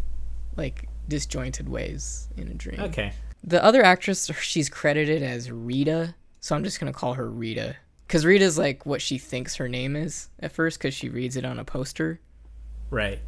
like 0.56 0.88
disjointed 1.08 1.68
ways 1.68 2.28
in 2.36 2.48
a 2.48 2.54
dream. 2.54 2.80
Okay. 2.80 3.12
The 3.44 3.62
other 3.64 3.82
actress, 3.82 4.30
she's 4.40 4.68
credited 4.68 5.22
as 5.22 5.50
Rita, 5.50 6.14
so 6.40 6.54
I'm 6.54 6.64
just 6.64 6.78
gonna 6.80 6.92
call 6.92 7.14
her 7.14 7.30
Rita, 7.30 7.76
because 8.06 8.26
Rita's 8.26 8.58
like 8.58 8.84
what 8.84 9.00
she 9.00 9.16
thinks 9.18 9.56
her 9.56 9.68
name 9.68 9.96
is 9.96 10.28
at 10.40 10.52
first, 10.52 10.78
because 10.78 10.92
she 10.94 11.08
reads 11.08 11.36
it 11.36 11.44
on 11.44 11.58
a 11.58 11.64
poster. 11.64 12.20
Right. 12.90 13.20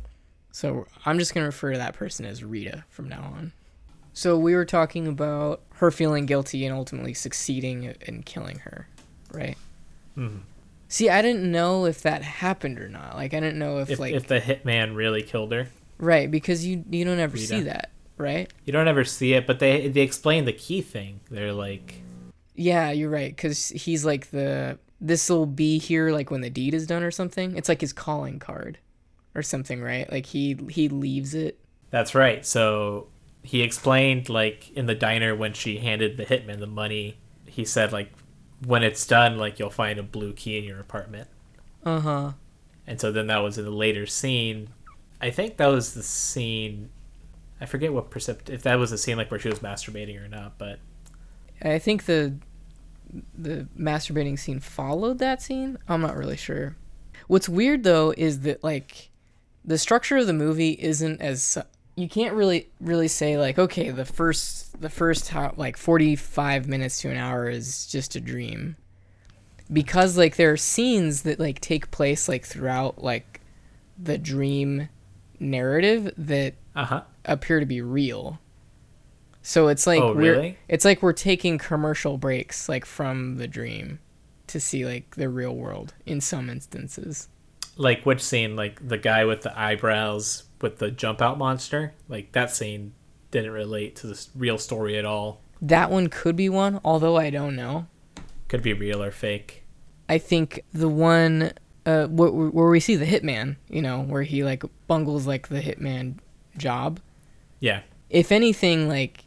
So 0.52 0.86
I'm 1.06 1.18
just 1.18 1.32
going 1.32 1.42
to 1.44 1.46
refer 1.46 1.70
to 1.72 1.78
that 1.78 1.94
person 1.94 2.26
as 2.26 2.42
Rita 2.42 2.82
from 2.88 3.08
now 3.08 3.22
on. 3.36 3.52
So 4.14 4.36
we 4.36 4.56
were 4.56 4.64
talking 4.64 5.06
about 5.06 5.62
her 5.74 5.92
feeling 5.92 6.26
guilty 6.26 6.66
and 6.66 6.74
ultimately 6.74 7.14
succeeding 7.14 7.84
in 8.00 8.24
killing 8.24 8.58
her, 8.60 8.88
right? 9.32 9.56
Mhm. 10.18 10.40
See, 10.90 11.09
I 11.09 11.22
didn't 11.22 11.50
know 11.50 11.87
if 11.87 12.03
that 12.03 12.22
happened 12.22 12.81
or 12.81 12.88
not. 12.88 13.14
Like, 13.14 13.33
I 13.33 13.38
didn't 13.38 13.61
know 13.61 13.79
if, 13.79 13.90
If, 13.90 13.98
like, 14.00 14.12
if 14.12 14.26
the 14.26 14.40
hitman 14.40 14.96
really 14.96 15.22
killed 15.22 15.53
her, 15.53 15.68
right, 15.98 16.29
because 16.29 16.66
you 16.66 16.85
you 16.90 17.05
don't 17.05 17.20
ever 17.20 17.37
see 17.37 17.59
Rita. 17.59 17.64
that, 17.66 17.90
right? 18.18 18.53
you 18.64 18.72
don't 18.72 18.88
ever 18.88 19.05
see 19.05 19.33
it, 19.35 19.46
but 19.46 19.61
they 19.61 19.87
they 19.88 20.00
explain 20.00 20.44
the 20.46 20.53
key 20.53 20.83
thing. 20.83 21.20
They're 21.31 21.53
like, 21.53 22.03
Yeah, 22.57 22.90
you're 22.90 23.09
right, 23.09 23.35
because 23.35 23.68
he's 23.68 24.05
like 24.05 24.31
the 24.33 24.79
this 25.00 25.31
will 25.31 25.46
be 25.46 25.79
here 25.79 26.11
like 26.11 26.31
when 26.31 26.40
the 26.40 26.50
deed 26.50 26.74
is 26.74 26.87
done 26.88 27.03
or 27.05 27.12
something. 27.12 27.57
It's 27.57 27.68
like 27.68 27.81
his 27.81 27.92
calling 27.92 28.38
card 28.40 28.79
or 29.37 29.42
something, 29.42 29.81
right? 29.81 30.11
Like 30.11 30.26
he 30.26 30.59
he 30.68 30.88
leaves 30.88 31.35
it. 31.35 31.59
That's 31.90 32.16
right. 32.16 32.44
So 32.44 33.07
he 33.44 33.62
explained 33.62 34.29
like 34.29 34.70
in 34.72 34.87
the 34.87 34.94
diner 34.96 35.37
when 35.37 35.53
she 35.53 35.79
handed 35.79 36.16
the 36.16 36.24
hitman 36.26 36.59
the 36.59 36.66
money, 36.66 37.16
he 37.46 37.64
said 37.64 37.92
like 37.92 38.12
when 38.64 38.83
it's 38.83 39.07
done, 39.07 39.38
like 39.38 39.59
you'll 39.59 39.70
find 39.70 39.99
a 39.99 40.03
blue 40.03 40.33
key 40.33 40.59
in 40.59 40.64
your 40.64 40.81
apartment. 40.81 41.29
Uh 41.85 42.01
huh. 42.01 42.33
And 42.87 43.01
so 43.01 43.12
then 43.12 43.29
that 43.29 43.38
was 43.38 43.59
in 43.59 43.66
a 43.66 43.70
later 43.70 44.07
scene. 44.07 44.68
I 45.20 45.31
think 45.31 45.57
that 45.59 45.66
was 45.66 45.94
the 45.94 46.03
scene. 46.03 46.90
I 47.61 47.66
forget 47.66 47.92
what 47.92 48.11
percept 48.11 48.51
if 48.51 48.62
that 48.62 48.79
was 48.79 48.90
the 48.90 48.99
scene 48.99 49.16
like 49.16 49.31
where 49.31 49.40
she 49.40 49.49
was 49.49 49.61
masturbating 49.61 50.23
or 50.23 50.29
not, 50.29 50.59
but 50.59 50.79
I 51.62 51.79
think 51.79 52.05
the 52.05 52.35
the 53.37 53.66
masturbating 53.79 54.38
scene 54.38 54.61
followed 54.61 55.18
that 55.18 55.42
scene. 55.42 55.79
I'm 55.88 56.01
not 56.01 56.16
really 56.16 56.37
sure. 56.37 56.77
What's 57.27 57.49
weird 57.49 57.83
though 57.83 58.14
is 58.16 58.40
that 58.40 58.64
like 58.64 59.11
the 59.64 59.79
structure 59.79 60.16
of 60.16 60.27
the 60.27 60.33
movie 60.33 60.73
isn't 60.81 61.20
as 61.20 61.59
you 62.00 62.08
can't 62.08 62.34
really 62.34 62.68
really 62.80 63.08
say 63.08 63.36
like 63.36 63.58
okay 63.58 63.90
the 63.90 64.04
first 64.04 64.80
the 64.80 64.88
first 64.88 65.28
how, 65.28 65.52
like 65.56 65.76
45 65.76 66.68
minutes 66.68 67.00
to 67.02 67.10
an 67.10 67.16
hour 67.16 67.48
is 67.48 67.86
just 67.86 68.16
a 68.16 68.20
dream 68.20 68.76
because 69.72 70.16
like 70.18 70.36
there 70.36 70.52
are 70.52 70.56
scenes 70.56 71.22
that 71.22 71.38
like 71.38 71.60
take 71.60 71.90
place 71.90 72.28
like 72.28 72.44
throughout 72.44 73.02
like 73.02 73.40
the 73.98 74.18
dream 74.18 74.88
narrative 75.38 76.12
that 76.16 76.54
uh 76.74 76.84
huh. 76.84 77.02
appear 77.24 77.60
to 77.60 77.66
be 77.66 77.80
real. 77.80 78.38
So 79.42 79.68
it's 79.68 79.86
like 79.86 80.00
Oh, 80.00 80.12
we're 80.12 80.34
really? 80.34 80.58
it's 80.68 80.84
like 80.84 81.02
we're 81.02 81.12
taking 81.12 81.58
commercial 81.58 82.18
breaks 82.18 82.68
like 82.68 82.84
from 82.84 83.36
the 83.36 83.48
dream 83.48 84.00
to 84.48 84.60
see 84.60 84.84
like 84.84 85.14
the 85.16 85.28
real 85.28 85.54
world 85.54 85.94
in 86.04 86.20
some 86.20 86.50
instances. 86.50 87.28
Like 87.76 88.04
which 88.04 88.22
scene? 88.22 88.56
Like 88.56 88.86
the 88.86 88.98
guy 88.98 89.24
with 89.24 89.42
the 89.42 89.58
eyebrows 89.58 90.44
with 90.61 90.79
the 90.79 90.90
jump 90.90 91.23
out 91.23 91.38
monster? 91.38 91.94
Like 92.09 92.33
that 92.33 92.51
scene 92.51 92.92
didn't 93.31 93.53
relate 93.53 93.96
to 93.96 94.07
the 94.07 94.27
real 94.35 94.59
story 94.59 94.99
at 94.99 95.05
all. 95.05 95.40
That 95.62 95.90
one 95.90 96.09
could 96.09 96.37
be 96.37 96.49
one, 96.49 96.81
although 96.85 97.16
I 97.16 97.31
don't 97.31 97.57
know. 97.57 97.87
Could 98.49 98.62
be 98.62 98.73
real 98.73 99.03
or 99.03 99.11
fake. 99.11 99.64
I 100.09 100.18
think 100.18 100.64
the 100.73 100.88
one 100.88 101.53
uh 101.87 102.07
where, 102.07 102.31
where 102.31 102.68
we 102.68 102.81
see 102.81 102.96
the 102.96 103.07
hitman, 103.07 103.57
you 103.68 103.83
know, 103.83 104.03
where 104.03 104.23
he 104.23 104.44
like 104.44 104.64
bungles 104.87 105.27
like 105.27 105.49
the 105.49 105.61
hitman 105.61 106.16
job. 106.57 107.01
Yeah. 107.61 107.83
If 108.09 108.33
anything 108.33 108.88
like 108.88 109.25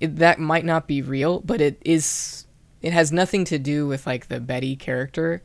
it, 0.00 0.16
that 0.16 0.38
might 0.38 0.64
not 0.64 0.86
be 0.86 1.00
real, 1.00 1.40
but 1.40 1.60
it 1.60 1.80
is 1.84 2.46
it 2.82 2.92
has 2.92 3.10
nothing 3.10 3.44
to 3.46 3.58
do 3.58 3.86
with 3.86 4.06
like 4.06 4.28
the 4.28 4.40
Betty 4.40 4.76
character 4.76 5.42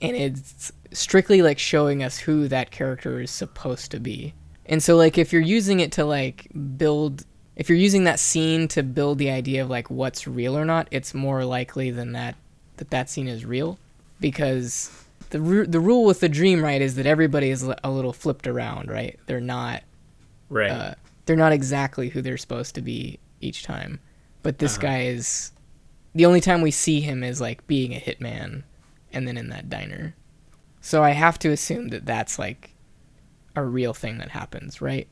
and 0.00 0.16
it's 0.16 0.72
strictly 0.92 1.42
like 1.42 1.58
showing 1.58 2.02
us 2.02 2.18
who 2.18 2.48
that 2.48 2.70
character 2.70 3.20
is 3.20 3.30
supposed 3.30 3.90
to 3.92 4.00
be. 4.00 4.34
And 4.66 4.82
so 4.82 4.96
like 4.96 5.18
if 5.18 5.32
you're 5.32 5.42
using 5.42 5.80
it 5.80 5.92
to 5.92 6.04
like 6.04 6.48
build 6.76 7.24
if 7.56 7.68
you're 7.68 7.78
using 7.78 8.04
that 8.04 8.18
scene 8.18 8.66
to 8.68 8.82
build 8.82 9.18
the 9.18 9.30
idea 9.30 9.62
of 9.62 9.70
like 9.70 9.88
what's 9.90 10.26
real 10.26 10.56
or 10.58 10.64
not, 10.64 10.88
it's 10.90 11.14
more 11.14 11.44
likely 11.44 11.90
than 11.90 12.12
that 12.12 12.34
that 12.78 12.90
that 12.90 13.08
scene 13.10 13.28
is 13.28 13.44
real 13.44 13.78
because 14.20 14.90
the 15.30 15.40
ru- 15.40 15.66
the 15.66 15.80
rule 15.80 16.04
with 16.04 16.20
the 16.20 16.28
dream 16.28 16.62
right 16.64 16.80
is 16.82 16.96
that 16.96 17.06
everybody 17.06 17.50
is 17.50 17.62
a 17.62 17.90
little 17.90 18.12
flipped 18.12 18.46
around, 18.46 18.88
right? 18.88 19.18
They're 19.26 19.40
not 19.40 19.82
Right. 20.48 20.70
uh, 20.70 20.94
they're 21.26 21.36
not 21.36 21.52
exactly 21.52 22.08
who 22.10 22.20
they're 22.22 22.36
supposed 22.36 22.74
to 22.74 22.82
be 22.82 23.18
each 23.40 23.62
time. 23.62 24.00
But 24.42 24.58
this 24.58 24.74
Uh-huh. 24.76 24.82
guy 24.88 25.02
is 25.04 25.52
the 26.14 26.26
only 26.26 26.40
time 26.40 26.60
we 26.60 26.70
see 26.70 27.00
him 27.00 27.22
is 27.24 27.40
like 27.40 27.66
being 27.66 27.92
a 27.94 28.00
hitman 28.00 28.62
and 29.12 29.26
then 29.26 29.36
in 29.36 29.48
that 29.50 29.68
diner. 29.70 30.14
So 30.80 31.02
I 31.02 31.10
have 31.10 31.38
to 31.40 31.50
assume 31.50 31.88
that 31.88 32.04
that's 32.04 32.38
like 32.38 32.73
a 33.56 33.64
real 33.64 33.94
thing 33.94 34.18
that 34.18 34.30
happens, 34.30 34.80
right? 34.80 35.08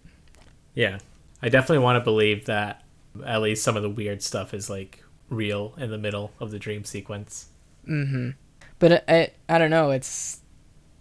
yeah. 0.75 0.99
I 1.45 1.49
definitely 1.49 1.83
want 1.83 1.97
to 1.97 2.05
believe 2.05 2.47
that 2.47 2.85
at 3.27 3.43
least 3.43 3.65
some 3.65 3.77
of 3.77 3.83
the 3.83 3.91
weird 3.91 4.23
stuff 4.23 4.55
is 4.55 4.71
like 4.71 5.03
real 5.29 5.75
in 5.77 5.91
the 5.91 5.99
middle 5.99 6.33
of 6.39 6.51
the 6.53 6.59
dream 6.59 6.85
sequence. 6.85 7.49
Mhm. 7.87 8.35
But 8.79 9.05
I, 9.09 9.15
I 9.15 9.33
I 9.57 9.59
don't 9.59 9.71
know, 9.71 9.91
it's 9.91 10.41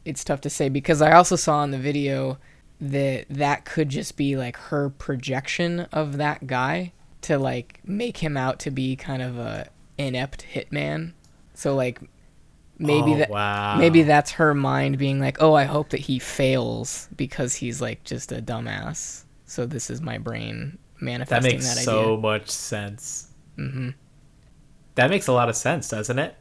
it's 0.05 0.23
tough 0.23 0.41
to 0.41 0.49
say 0.49 0.69
because 0.69 1.01
I 1.01 1.11
also 1.13 1.35
saw 1.35 1.63
in 1.63 1.71
the 1.71 1.77
video 1.77 2.37
that 2.79 3.27
that 3.29 3.65
could 3.65 3.89
just 3.89 4.17
be 4.17 4.35
like 4.35 4.57
her 4.57 4.89
projection 4.89 5.81
of 5.91 6.17
that 6.17 6.47
guy 6.47 6.93
to 7.21 7.37
like 7.37 7.79
make 7.85 8.17
him 8.17 8.35
out 8.35 8.59
to 8.59 8.71
be 8.71 8.95
kind 8.95 9.21
of 9.21 9.37
a 9.37 9.69
inept 9.97 10.45
hitman. 10.53 11.13
So 11.53 11.75
like 11.75 12.01
maybe 12.81 13.13
Oh, 13.13 13.17
that 13.17 13.29
wow. 13.29 13.77
maybe 13.77 14.03
that's 14.03 14.31
her 14.31 14.53
mind 14.53 14.97
being 14.97 15.19
like, 15.19 15.41
"Oh, 15.41 15.53
I 15.53 15.63
hope 15.65 15.89
that 15.89 15.99
he 16.01 16.19
fails 16.19 17.07
because 17.15 17.55
he's 17.55 17.81
like 17.81 18.03
just 18.03 18.31
a 18.31 18.41
dumbass." 18.41 19.23
So 19.45 19.65
this 19.65 19.89
is 19.89 20.01
my 20.01 20.17
brain 20.17 20.77
manifesting 20.99 21.51
that 21.51 21.55
makes 21.55 21.75
that, 21.75 21.83
so 21.83 22.17
much 22.17 22.49
sense. 22.49 23.27
Mhm. 23.57 23.93
That 24.95 25.09
makes 25.09 25.27
a 25.27 25.33
lot 25.33 25.49
of 25.49 25.55
sense, 25.55 25.89
doesn't 25.89 26.19
it? 26.19 26.35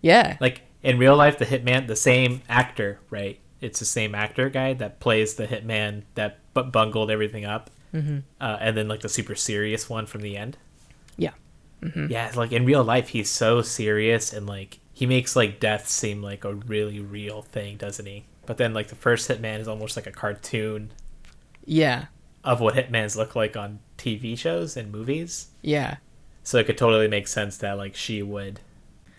Yeah. 0.00 0.36
Like 0.40 0.62
in 0.82 0.98
real 0.98 1.16
life, 1.16 1.38
the 1.38 1.46
hitman, 1.46 1.86
the 1.86 1.96
same 1.96 2.42
actor, 2.48 3.00
right? 3.10 3.38
It's 3.60 3.78
the 3.78 3.84
same 3.86 4.14
actor 4.14 4.50
guy 4.50 4.74
that 4.74 5.00
plays 5.00 5.34
the 5.34 5.46
hitman 5.46 6.02
that 6.14 6.38
bu- 6.54 6.64
bungled 6.64 7.10
everything 7.10 7.44
up, 7.46 7.70
Mhm. 7.94 8.22
uh, 8.40 8.58
and 8.60 8.76
then 8.76 8.88
like 8.88 9.00
the 9.00 9.08
super 9.08 9.34
serious 9.34 9.88
one 9.88 10.04
from 10.06 10.20
the 10.20 10.36
end. 10.36 10.58
Yeah. 11.16 11.30
Mhm. 11.82 12.10
Yeah, 12.10 12.30
like 12.34 12.52
in 12.52 12.66
real 12.66 12.84
life, 12.84 13.08
he's 13.08 13.30
so 13.30 13.62
serious 13.62 14.32
and 14.32 14.46
like 14.46 14.80
he 14.94 15.04
makes 15.06 15.36
like 15.36 15.60
death 15.60 15.88
seem 15.88 16.22
like 16.22 16.44
a 16.44 16.54
really 16.54 17.00
real 17.00 17.42
thing, 17.42 17.76
doesn't 17.76 18.06
he? 18.06 18.24
But 18.46 18.56
then 18.56 18.72
like 18.72 18.88
the 18.88 18.94
first 18.94 19.28
hitman 19.28 19.58
is 19.60 19.68
almost 19.68 19.96
like 19.96 20.06
a 20.06 20.12
cartoon 20.12 20.92
Yeah. 21.66 22.06
of 22.44 22.60
what 22.60 22.74
hitmans 22.74 23.16
look 23.16 23.34
like 23.36 23.56
on 23.56 23.80
TV 23.98 24.38
shows 24.38 24.76
and 24.76 24.90
movies. 24.92 25.48
Yeah. 25.62 25.96
So 26.42 26.58
it 26.58 26.64
could 26.66 26.78
totally 26.78 27.08
make 27.08 27.26
sense 27.28 27.56
that 27.58 27.76
like 27.78 27.94
she 27.94 28.22
would, 28.22 28.60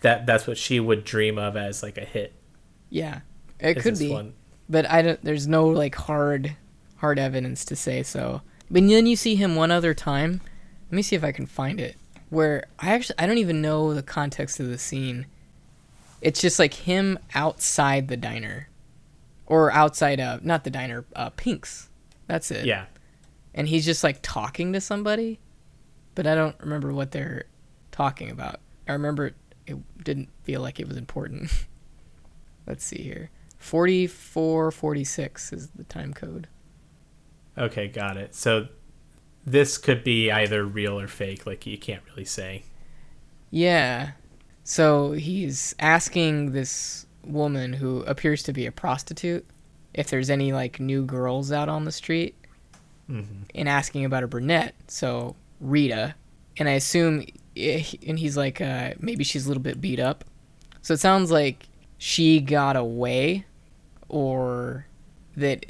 that 0.02 0.26
that's 0.26 0.48
what 0.48 0.58
she 0.58 0.80
would 0.80 1.04
dream 1.04 1.38
of 1.38 1.58
as 1.58 1.82
like 1.84 1.98
a 1.98 2.06
hit. 2.06 2.34
Yeah. 2.90 3.22
It 3.60 3.76
could 3.82 3.98
be. 4.00 4.10
one. 4.12 4.34
but 4.70 4.90
I 4.90 5.02
don't. 5.02 5.24
There's 5.24 5.48
no 5.48 5.68
like 5.68 5.96
hard, 5.96 6.56
hard 6.98 7.18
evidence 7.20 7.66
to 7.66 7.76
say 7.76 8.04
so. 8.04 8.42
But 8.70 8.88
then 8.88 9.06
you 9.08 9.16
see 9.16 9.36
him 9.36 9.56
one 9.56 9.72
other 9.72 9.94
time. 9.94 10.42
Let 10.92 10.96
me 10.96 11.02
see 11.02 11.16
if 11.16 11.24
I 11.24 11.32
can 11.32 11.46
find 11.48 11.80
it. 11.80 11.96
Where 12.30 12.66
I 12.80 12.94
actually 12.94 13.16
I 13.20 13.26
don't 13.28 13.38
even 13.40 13.62
know 13.62 13.94
the 13.94 14.04
context 14.04 14.60
of 14.60 14.68
the 14.68 14.78
scene. 14.78 15.26
It's 16.26 16.42
just 16.42 16.58
like 16.58 16.74
him 16.74 17.20
outside 17.36 18.08
the 18.08 18.18
diner, 18.18 18.68
or 19.46 19.72
outside 19.72 20.20
of 20.20 20.44
not 20.44 20.64
the 20.64 20.72
diner 20.72 21.06
uh 21.16 21.30
Pink's. 21.30 21.90
That's 22.26 22.50
it. 22.50 22.66
Yeah. 22.66 22.86
And 23.54 23.68
he's 23.68 23.86
just 23.86 24.04
like 24.04 24.18
talking 24.24 24.74
to 24.74 24.82
somebody, 24.82 25.40
but 26.16 26.26
I 26.26 26.34
don't 26.34 26.60
remember 26.60 26.92
what 26.92 27.12
they're 27.12 27.46
talking 27.92 28.32
about. 28.32 28.60
I 28.88 28.94
remember 28.94 29.28
it, 29.28 29.36
it 29.68 30.04
didn't 30.04 30.30
feel 30.42 30.62
like 30.62 30.80
it 30.80 30.88
was 30.88 30.98
important. 30.98 31.52
Let's 32.66 32.84
see 32.84 33.04
here. 33.04 33.30
4446 33.60 35.54
is 35.54 35.70
the 35.76 35.84
time 35.84 36.12
code. 36.12 36.48
Okay, 37.56 37.88
got 37.88 38.18
it. 38.18 38.34
So 38.34 38.70
this 39.46 39.78
could 39.78 40.04
be 40.04 40.32
either 40.32 40.66
real 40.66 41.00
or 41.00 41.08
fake. 41.08 41.46
Like 41.46 41.68
you 41.68 41.78
can't 41.78 42.02
really 42.10 42.26
say. 42.26 42.64
Yeah. 43.52 44.14
So 44.68 45.12
he's 45.12 45.76
asking 45.80 46.52
this 46.52 47.06
woman 47.24 47.72
who 47.74 48.02
appears 48.02 48.42
to 48.44 48.52
be 48.52 48.66
a 48.66 48.72
prostitute 48.72 49.46
if 49.94 50.10
there's 50.10 50.30
any 50.30 50.52
like 50.54 50.80
new 50.80 51.06
girls 51.06 51.52
out 51.52 51.70
on 51.70 51.86
the 51.86 51.92
street 51.92 52.36
hmm 53.08 53.22
and 53.54 53.70
asking 53.70 54.04
about 54.04 54.24
a 54.24 54.28
brunette. 54.28 54.74
So 54.88 55.36
Rita, 55.62 56.16
and 56.58 56.68
I 56.68 56.74
assume, 56.74 57.26
eh, 57.56 57.84
and 58.08 58.18
he's 58.20 58.36
like, 58.36 58.60
uh, 58.60 58.96
maybe 59.00 59.24
she's 59.24 59.46
a 59.46 59.48
little 59.48 59.64
bit 59.64 59.80
beat 59.80 60.00
up. 60.00 60.26
So 60.82 60.96
it 60.96 61.00
sounds 61.00 61.32
like 61.32 61.68
she 62.00 62.42
got 62.42 62.76
away, 62.76 63.46
or 64.10 64.88
that 65.38 65.66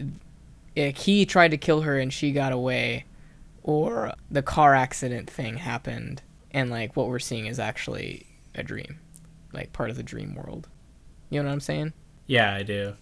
eh, 0.77 0.91
he 0.91 1.25
tried 1.25 1.51
to 1.51 1.57
kill 1.57 1.81
her 1.81 1.99
and 1.99 2.13
she 2.13 2.31
got 2.31 2.53
away, 2.53 3.05
or 3.61 4.13
the 4.31 4.41
car 4.41 4.73
accident 4.73 5.29
thing 5.29 5.57
happened, 5.57 6.21
and 6.51 6.69
like 6.71 6.95
what 6.95 7.07
we're 7.09 7.19
seeing 7.19 7.45
is 7.45 7.59
actually 7.59 8.25
a 8.55 8.63
dream, 8.63 8.99
like 9.53 9.73
part 9.73 9.89
of 9.89 9.95
the 9.95 10.03
dream 10.03 10.35
world. 10.35 10.67
You 11.29 11.41
know 11.41 11.47
what 11.47 11.53
I'm 11.53 11.59
saying? 11.59 11.93
Yeah, 12.27 12.53
I 12.53 12.63
do. 12.63 12.93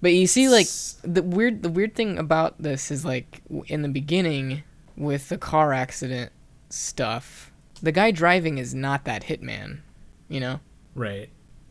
But 0.00 0.12
you 0.12 0.26
see, 0.26 0.48
like 0.48 0.68
the 1.02 1.22
weird, 1.22 1.62
the 1.62 1.68
weird 1.68 1.94
thing 1.94 2.18
about 2.18 2.60
this 2.62 2.90
is 2.90 3.04
like 3.04 3.42
in 3.66 3.82
the 3.82 3.88
beginning 3.88 4.62
with 4.96 5.28
the 5.28 5.38
car 5.38 5.72
accident 5.72 6.32
stuff, 6.68 7.50
the 7.82 7.92
guy 7.92 8.10
driving 8.10 8.58
is 8.58 8.74
not 8.74 9.04
that 9.04 9.24
hitman. 9.24 9.80
You 10.28 10.40
know 10.40 10.60
right. 10.94 11.28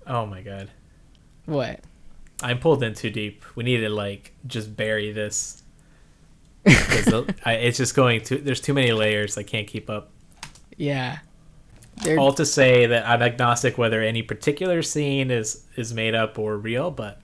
Oh 0.07 0.25
my 0.25 0.41
god. 0.41 0.69
what? 1.45 1.81
I'm 2.43 2.59
pulled 2.59 2.83
in 2.83 2.93
too 2.93 3.09
deep. 3.09 3.43
We 3.55 3.63
need 3.63 3.77
to 3.77 3.89
like 3.89 4.33
just 4.45 4.75
bury 4.75 5.11
this. 5.11 5.63
the- 6.63 7.33
I, 7.45 7.53
it's 7.53 7.77
just 7.77 7.95
going 7.95 8.21
to. 8.23 8.37
There's 8.37 8.61
too 8.61 8.73
many 8.73 8.91
layers. 8.91 9.37
I 9.37 9.43
can't 9.43 9.67
keep 9.67 9.89
up. 9.89 10.11
Yeah, 10.77 11.19
they're 11.97 12.19
All 12.19 12.33
to 12.33 12.45
say 12.45 12.85
that 12.87 13.07
I'm 13.07 13.21
agnostic 13.21 13.77
whether 13.77 14.01
any 14.01 14.21
particular 14.21 14.81
scene 14.81 15.31
is 15.31 15.65
is 15.75 15.93
made 15.93 16.13
up 16.13 16.37
or 16.37 16.57
real, 16.57 16.91
but 16.91 17.21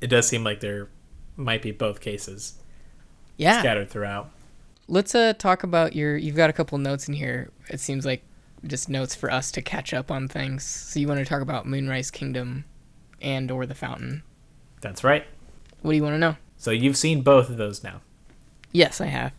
it 0.00 0.08
does 0.08 0.28
seem 0.28 0.44
like 0.44 0.60
there 0.60 0.88
might 1.36 1.62
be 1.62 1.72
both 1.72 2.00
cases 2.00 2.54
yeah. 3.36 3.58
scattered 3.58 3.90
throughout. 3.90 4.30
Let's 4.88 5.14
uh 5.14 5.32
talk 5.34 5.64
about 5.64 5.96
your. 5.96 6.16
You've 6.16 6.36
got 6.36 6.50
a 6.50 6.52
couple 6.52 6.78
notes 6.78 7.08
in 7.08 7.14
here. 7.14 7.50
It 7.68 7.80
seems 7.80 8.06
like 8.06 8.22
just 8.64 8.88
notes 8.88 9.14
for 9.14 9.30
us 9.30 9.50
to 9.52 9.62
catch 9.62 9.92
up 9.92 10.10
on 10.10 10.28
things. 10.28 10.64
So 10.64 11.00
you 11.00 11.08
want 11.08 11.18
to 11.18 11.26
talk 11.26 11.42
about 11.42 11.66
Moonrise 11.66 12.10
Kingdom 12.10 12.64
and 13.20 13.50
or 13.50 13.66
the 13.66 13.74
Fountain? 13.74 14.22
That's 14.80 15.02
right. 15.02 15.24
What 15.82 15.92
do 15.92 15.96
you 15.96 16.02
want 16.02 16.14
to 16.14 16.18
know? 16.18 16.36
So 16.56 16.70
you've 16.70 16.96
seen 16.96 17.22
both 17.22 17.48
of 17.50 17.56
those 17.56 17.82
now. 17.82 18.00
Yes, 18.72 19.00
I 19.00 19.06
have. 19.06 19.32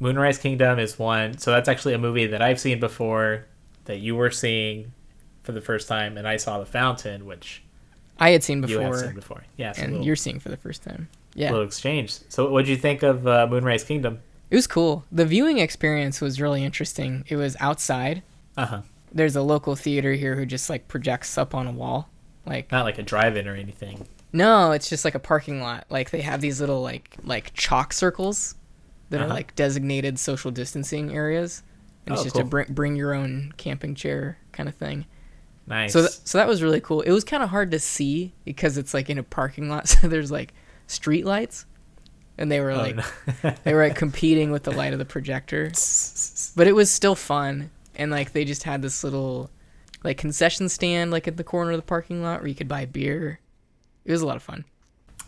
Moonrise 0.00 0.38
Kingdom 0.38 0.78
is 0.78 0.98
one. 0.98 1.38
So 1.38 1.50
that's 1.50 1.68
actually 1.68 1.94
a 1.94 1.98
movie 1.98 2.26
that 2.26 2.42
I've 2.42 2.60
seen 2.60 2.80
before 2.80 3.46
that 3.84 3.98
you 3.98 4.16
were 4.16 4.30
seeing 4.30 4.92
for 5.42 5.52
the 5.52 5.60
first 5.60 5.88
time, 5.88 6.16
and 6.16 6.26
I 6.26 6.36
saw 6.36 6.58
The 6.58 6.66
Fountain, 6.66 7.26
which 7.26 7.62
I 8.18 8.30
had 8.30 8.42
seen 8.42 8.60
before. 8.60 8.76
you 8.76 8.80
have 8.86 8.96
seen 8.96 9.14
before. 9.14 9.44
Yeah, 9.56 9.72
and 9.76 9.92
little, 9.92 10.06
you're 10.06 10.16
seeing 10.16 10.40
for 10.40 10.48
the 10.48 10.56
first 10.56 10.82
time. 10.82 11.08
Yeah. 11.34 11.50
little 11.50 11.66
exchange. 11.66 12.18
So 12.28 12.48
what 12.50 12.64
did 12.64 12.70
you 12.70 12.76
think 12.76 13.02
of 13.02 13.26
uh, 13.26 13.46
Moonrise 13.50 13.84
Kingdom? 13.84 14.20
It 14.50 14.56
was 14.56 14.66
cool. 14.66 15.04
The 15.10 15.26
viewing 15.26 15.58
experience 15.58 16.20
was 16.20 16.40
really 16.40 16.64
interesting. 16.64 17.24
It 17.28 17.36
was 17.36 17.56
outside. 17.60 18.22
Uh 18.56 18.66
huh. 18.66 18.80
There's 19.12 19.36
a 19.36 19.42
local 19.42 19.74
theater 19.76 20.12
here 20.14 20.36
who 20.36 20.46
just 20.46 20.70
like 20.70 20.86
projects 20.88 21.36
up 21.36 21.54
on 21.54 21.66
a 21.66 21.72
wall. 21.72 22.08
Like 22.46 22.70
Not 22.70 22.84
like 22.84 22.98
a 22.98 23.02
drive-in 23.02 23.48
or 23.48 23.54
anything. 23.54 24.06
no, 24.32 24.70
it's 24.72 24.88
just 24.88 25.04
like 25.04 25.14
a 25.14 25.18
parking 25.20 25.60
lot. 25.60 25.86
Like 25.90 26.10
they 26.10 26.20
have 26.20 26.40
these 26.40 26.60
little 26.60 26.82
like 26.82 27.16
like 27.24 27.52
chalk 27.54 27.92
circles 27.92 28.54
that 29.14 29.20
are 29.22 29.24
Uh-huh. 29.24 29.34
like 29.34 29.54
designated 29.54 30.18
social 30.18 30.50
distancing 30.50 31.14
areas. 31.14 31.62
And 32.06 32.12
it's 32.12 32.20
Oh, 32.20 32.24
just 32.24 32.38
a 32.38 32.44
bring 32.44 32.66
bring 32.72 32.96
your 32.96 33.14
own 33.14 33.52
camping 33.56 33.94
chair 33.94 34.36
kind 34.52 34.68
of 34.68 34.74
thing. 34.74 35.06
Nice. 35.66 35.92
So 35.94 36.00
th- 36.00 36.18
so 36.24 36.36
that 36.38 36.46
was 36.46 36.62
really 36.62 36.80
cool. 36.80 37.00
It 37.00 37.10
was 37.12 37.24
kind 37.24 37.42
of 37.42 37.48
hard 37.48 37.70
to 37.70 37.78
see 37.78 38.34
because 38.44 38.76
it's 38.76 38.92
like 38.92 39.08
in 39.08 39.16
a 39.18 39.22
parking 39.22 39.68
lot 39.70 39.88
so 39.94 40.08
there's 40.08 40.30
like 40.30 40.52
street 40.86 41.24
lights 41.24 41.64
and 42.36 42.50
they 42.52 42.60
were 42.60 42.72
Oh, 42.72 42.76
like 42.76 42.96
no. 42.96 43.54
they 43.64 43.72
were 43.72 43.84
like 43.88 43.96
competing 44.04 44.50
with 44.50 44.64
the 44.64 44.72
light 44.72 44.92
of 44.92 44.98
the 44.98 45.04
projector. 45.06 45.70
but 46.56 46.66
it 46.66 46.74
was 46.74 46.90
still 46.90 47.14
fun 47.14 47.70
and 47.94 48.10
like 48.10 48.32
they 48.32 48.44
just 48.44 48.64
had 48.64 48.82
this 48.82 49.02
little 49.04 49.50
like 50.02 50.18
concession 50.18 50.68
stand 50.68 51.10
like 51.10 51.26
at 51.26 51.38
the 51.38 51.44
corner 51.44 51.70
of 51.70 51.78
the 51.78 51.82
parking 51.82 52.22
lot 52.22 52.40
where 52.40 52.48
you 52.48 52.54
could 52.54 52.68
buy 52.68 52.84
beer 52.84 53.40
it 54.04 54.12
was 54.12 54.20
a 54.20 54.26
lot 54.26 54.36
of 54.36 54.42
fun 54.42 54.64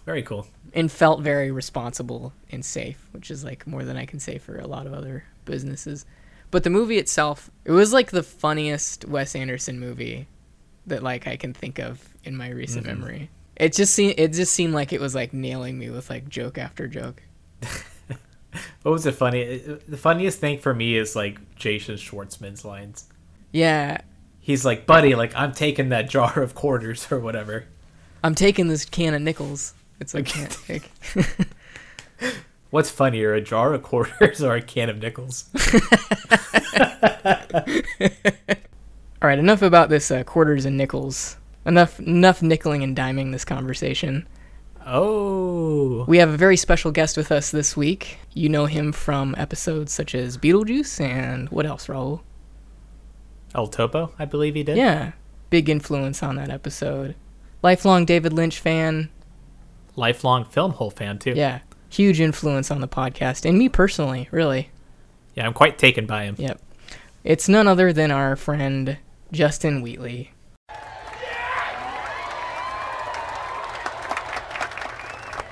Very 0.04 0.22
cool. 0.22 0.46
And 0.74 0.90
felt 0.90 1.20
very 1.20 1.50
responsible 1.50 2.32
and 2.50 2.64
safe 2.64 3.08
which 3.12 3.30
is 3.30 3.44
like 3.44 3.66
more 3.66 3.84
than 3.84 3.96
i 3.96 4.04
can 4.06 4.18
say 4.20 4.38
for 4.38 4.58
a 4.58 4.66
lot 4.66 4.86
of 4.86 4.92
other 4.92 5.24
businesses 5.44 6.04
but 6.50 6.64
the 6.64 6.70
movie 6.70 6.98
itself 6.98 7.50
it 7.64 7.72
was 7.72 7.92
like 7.92 8.10
the 8.10 8.22
funniest 8.22 9.04
wes 9.06 9.34
anderson 9.34 9.78
movie 9.80 10.26
that 10.86 11.02
like 11.02 11.26
i 11.26 11.36
can 11.36 11.52
think 11.52 11.78
of 11.78 12.08
in 12.24 12.36
my 12.36 12.48
recent 12.48 12.84
Mhm. 12.84 12.98
memory 12.98 13.30
it 13.56 13.72
just 13.72 13.94
seemed 13.94 14.14
it 14.18 14.32
just 14.32 14.52
seemed 14.52 14.74
like 14.74 14.92
it 14.92 15.00
was 15.00 15.14
like 15.14 15.32
nailing 15.32 15.78
me 15.78 15.88
with 15.90 16.10
like 16.10 16.28
joke 16.28 16.58
after 16.58 16.86
joke 16.86 17.22
What 18.82 18.92
was 18.92 19.04
the 19.04 19.12
funny? 19.12 19.58
The 19.58 19.96
funniest 19.98 20.38
thing 20.38 20.60
for 20.60 20.72
me 20.72 20.96
is 20.96 21.14
like 21.14 21.56
Jason 21.56 21.96
Schwartzman's 21.96 22.64
lines. 22.64 23.06
yeah 23.52 24.00
He's 24.40 24.64
like, 24.64 24.86
"Buddy, 24.86 25.14
like 25.16 25.34
I'm 25.34 25.52
taking 25.52 25.88
that 25.90 26.08
jar 26.08 26.40
of 26.40 26.54
quarters 26.54 27.06
or 27.12 27.18
whatever." 27.18 27.64
I'm 28.24 28.34
taking 28.34 28.68
this 28.68 28.84
can 28.86 29.12
of 29.12 29.20
nickels. 29.20 29.74
It's 30.00 30.14
a 30.14 30.22
can. 30.22 30.48
like- 30.68 30.90
What's 32.70 32.90
funnier, 32.90 33.32
a 33.32 33.40
jar 33.40 33.72
of 33.74 33.82
quarters 33.82 34.42
or 34.44 34.54
a 34.56 34.60
can 34.62 34.90
of 34.90 34.98
nickels? 34.98 35.48
All 39.22 39.28
right, 39.28 39.38
enough 39.38 39.62
about 39.62 39.88
this 39.88 40.10
uh, 40.10 40.24
quarters 40.24 40.64
and 40.64 40.76
nickels. 40.76 41.36
Enough, 41.64 41.98
enough 42.00 42.40
nickeling 42.40 42.82
and 42.84 42.96
diming 42.96 43.32
this 43.32 43.44
conversation. 43.44 44.26
Oh, 44.84 46.04
We 46.06 46.18
have 46.18 46.28
a 46.28 46.36
very 46.36 46.56
special 46.56 46.92
guest 46.92 47.16
with 47.16 47.32
us 47.32 47.50
this 47.50 47.76
week. 47.76 48.18
You 48.34 48.48
know 48.48 48.66
him 48.66 48.92
from 48.92 49.34
episodes 49.36 49.92
such 49.92 50.14
as 50.14 50.38
Beetlejuice 50.38 51.00
and 51.00 51.48
what 51.48 51.66
else, 51.66 51.88
Raul? 51.88 52.20
El 53.54 53.66
Topo, 53.66 54.12
I 54.18 54.26
believe 54.26 54.54
he 54.54 54.62
did. 54.62 54.76
Yeah, 54.76 55.12
big 55.50 55.68
influence 55.68 56.22
on 56.22 56.36
that 56.36 56.50
episode. 56.50 57.16
Lifelong 57.62 58.04
David 58.04 58.32
Lynch 58.32 58.60
fan. 58.60 59.08
Lifelong 59.96 60.44
film 60.44 60.72
hole 60.72 60.90
fan 60.90 61.18
too. 61.18 61.32
Yeah, 61.34 61.60
huge 61.88 62.20
influence 62.20 62.70
on 62.70 62.80
the 62.80 62.88
podcast 62.88 63.44
and 63.48 63.58
me 63.58 63.68
personally, 63.68 64.28
really. 64.30 64.70
Yeah, 65.34 65.46
I'm 65.46 65.54
quite 65.54 65.78
taken 65.78 66.06
by 66.06 66.24
him. 66.24 66.36
Yep. 66.38 66.60
It's 67.24 67.48
none 67.48 67.66
other 67.66 67.92
than 67.92 68.10
our 68.10 68.36
friend 68.36 68.98
Justin 69.32 69.82
Wheatley. 69.82 70.30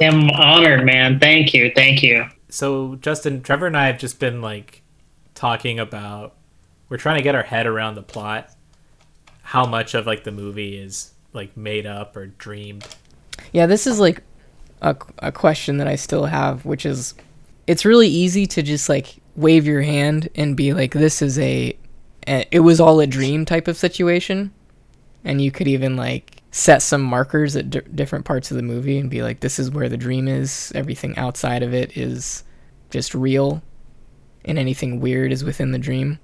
I'm 0.01 0.29
honored, 0.31 0.85
man. 0.85 1.19
Thank 1.19 1.55
you. 1.55 1.73
Thank 1.75 2.03
you. 2.03 2.27
So 2.49 2.97
Justin, 2.97 3.43
Trevor 3.43 3.67
and 3.67 3.77
I 3.77 3.87
have 3.87 3.99
just 3.99 4.19
been 4.21 4.41
like 4.41 4.83
talking 5.35 5.79
about 5.79 6.35
we're 6.89 6.97
trying 6.97 7.17
to 7.17 7.23
get 7.23 7.35
our 7.35 7.43
head 7.43 7.67
around 7.67 7.95
the 7.95 8.03
plot, 8.03 8.51
how 9.43 9.67
much 9.67 9.95
of 9.95 10.07
like 10.07 10.25
the 10.25 10.33
movie 10.33 10.77
is 10.77 11.13
like 11.33 11.57
made 11.57 11.87
up 11.87 12.17
or 12.17 12.27
dreamed. 12.27 12.87
Yeah, 13.53 13.67
this 13.67 13.87
is 13.87 13.99
like 13.99 14.23
a, 14.85 14.97
a 15.21 15.33
question 15.33 15.79
that 15.79 15.89
I 15.89 15.97
still 15.97 16.27
have, 16.27 16.65
which 16.65 16.85
is 16.85 17.15
it's 17.67 17.87
really 17.87 18.09
easy 18.09 18.47
to 18.47 18.63
just 18.63 18.89
like 18.89 19.17
wave 19.35 19.67
your 19.67 19.81
hand 19.83 20.29
and 20.35 20.57
be 20.57 20.75
like, 20.75 20.93
this 20.93 21.23
is 21.23 21.39
a, 21.39 21.77
it 22.27 22.61
was 22.61 22.81
all 22.81 23.01
a 23.01 23.07
dream 23.07 23.47
type 23.47 23.67
of 23.67 23.79
situation. 23.79 24.53
And 25.25 25.41
you 25.41 25.51
could 25.51 25.67
even 25.67 25.97
like 25.97 26.43
set 26.51 26.83
some 26.83 27.03
markers 27.03 27.57
at 27.57 27.71
di- 27.71 27.81
different 27.95 28.27
parts 28.27 28.51
of 28.51 28.59
the 28.59 28.63
movie 28.63 28.99
and 28.99 29.09
be 29.09 29.23
like, 29.23 29.41
this 29.41 29.59
is 29.59 29.71
where 29.71 29.89
the 29.89 29.97
dream 29.97 30.29
is. 30.29 30.71
Everything 30.75 31.17
outside 31.17 31.63
of 31.63 31.73
it 31.73 31.97
is 31.97 32.45
just 32.91 33.15
real. 33.15 33.63
And 34.45 34.59
anything 34.59 35.01
weird 35.01 35.33
is 35.33 35.43
within 35.43 35.73
the 35.73 35.79
dream. 35.79 36.19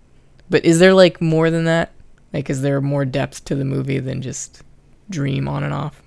But 0.51 0.67
is 0.67 0.79
there 0.79 0.93
like 0.93 1.23
more 1.23 1.49
than 1.49 1.65
that? 1.65 1.93
Like, 2.35 2.51
is 2.51 2.61
there 2.61 2.83
more 2.83 3.07
depth 3.07 3.47
to 3.47 3.55
the 3.55 3.65
movie 3.65 3.99
than 3.99 4.21
just 4.21 4.63
dream 5.09 5.49
on 5.49 5.65
and 5.65 5.73
off? 5.73 6.03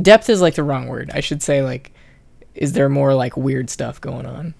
Depth 0.00 0.28
is 0.28 0.40
like 0.40 0.54
the 0.54 0.62
wrong 0.62 0.88
word. 0.88 1.10
I 1.14 1.20
should 1.20 1.42
say 1.42 1.62
like 1.62 1.92
is 2.54 2.72
there 2.72 2.88
more 2.88 3.14
like 3.14 3.36
weird 3.36 3.68
stuff 3.68 4.00
going 4.00 4.26
on? 4.26 4.54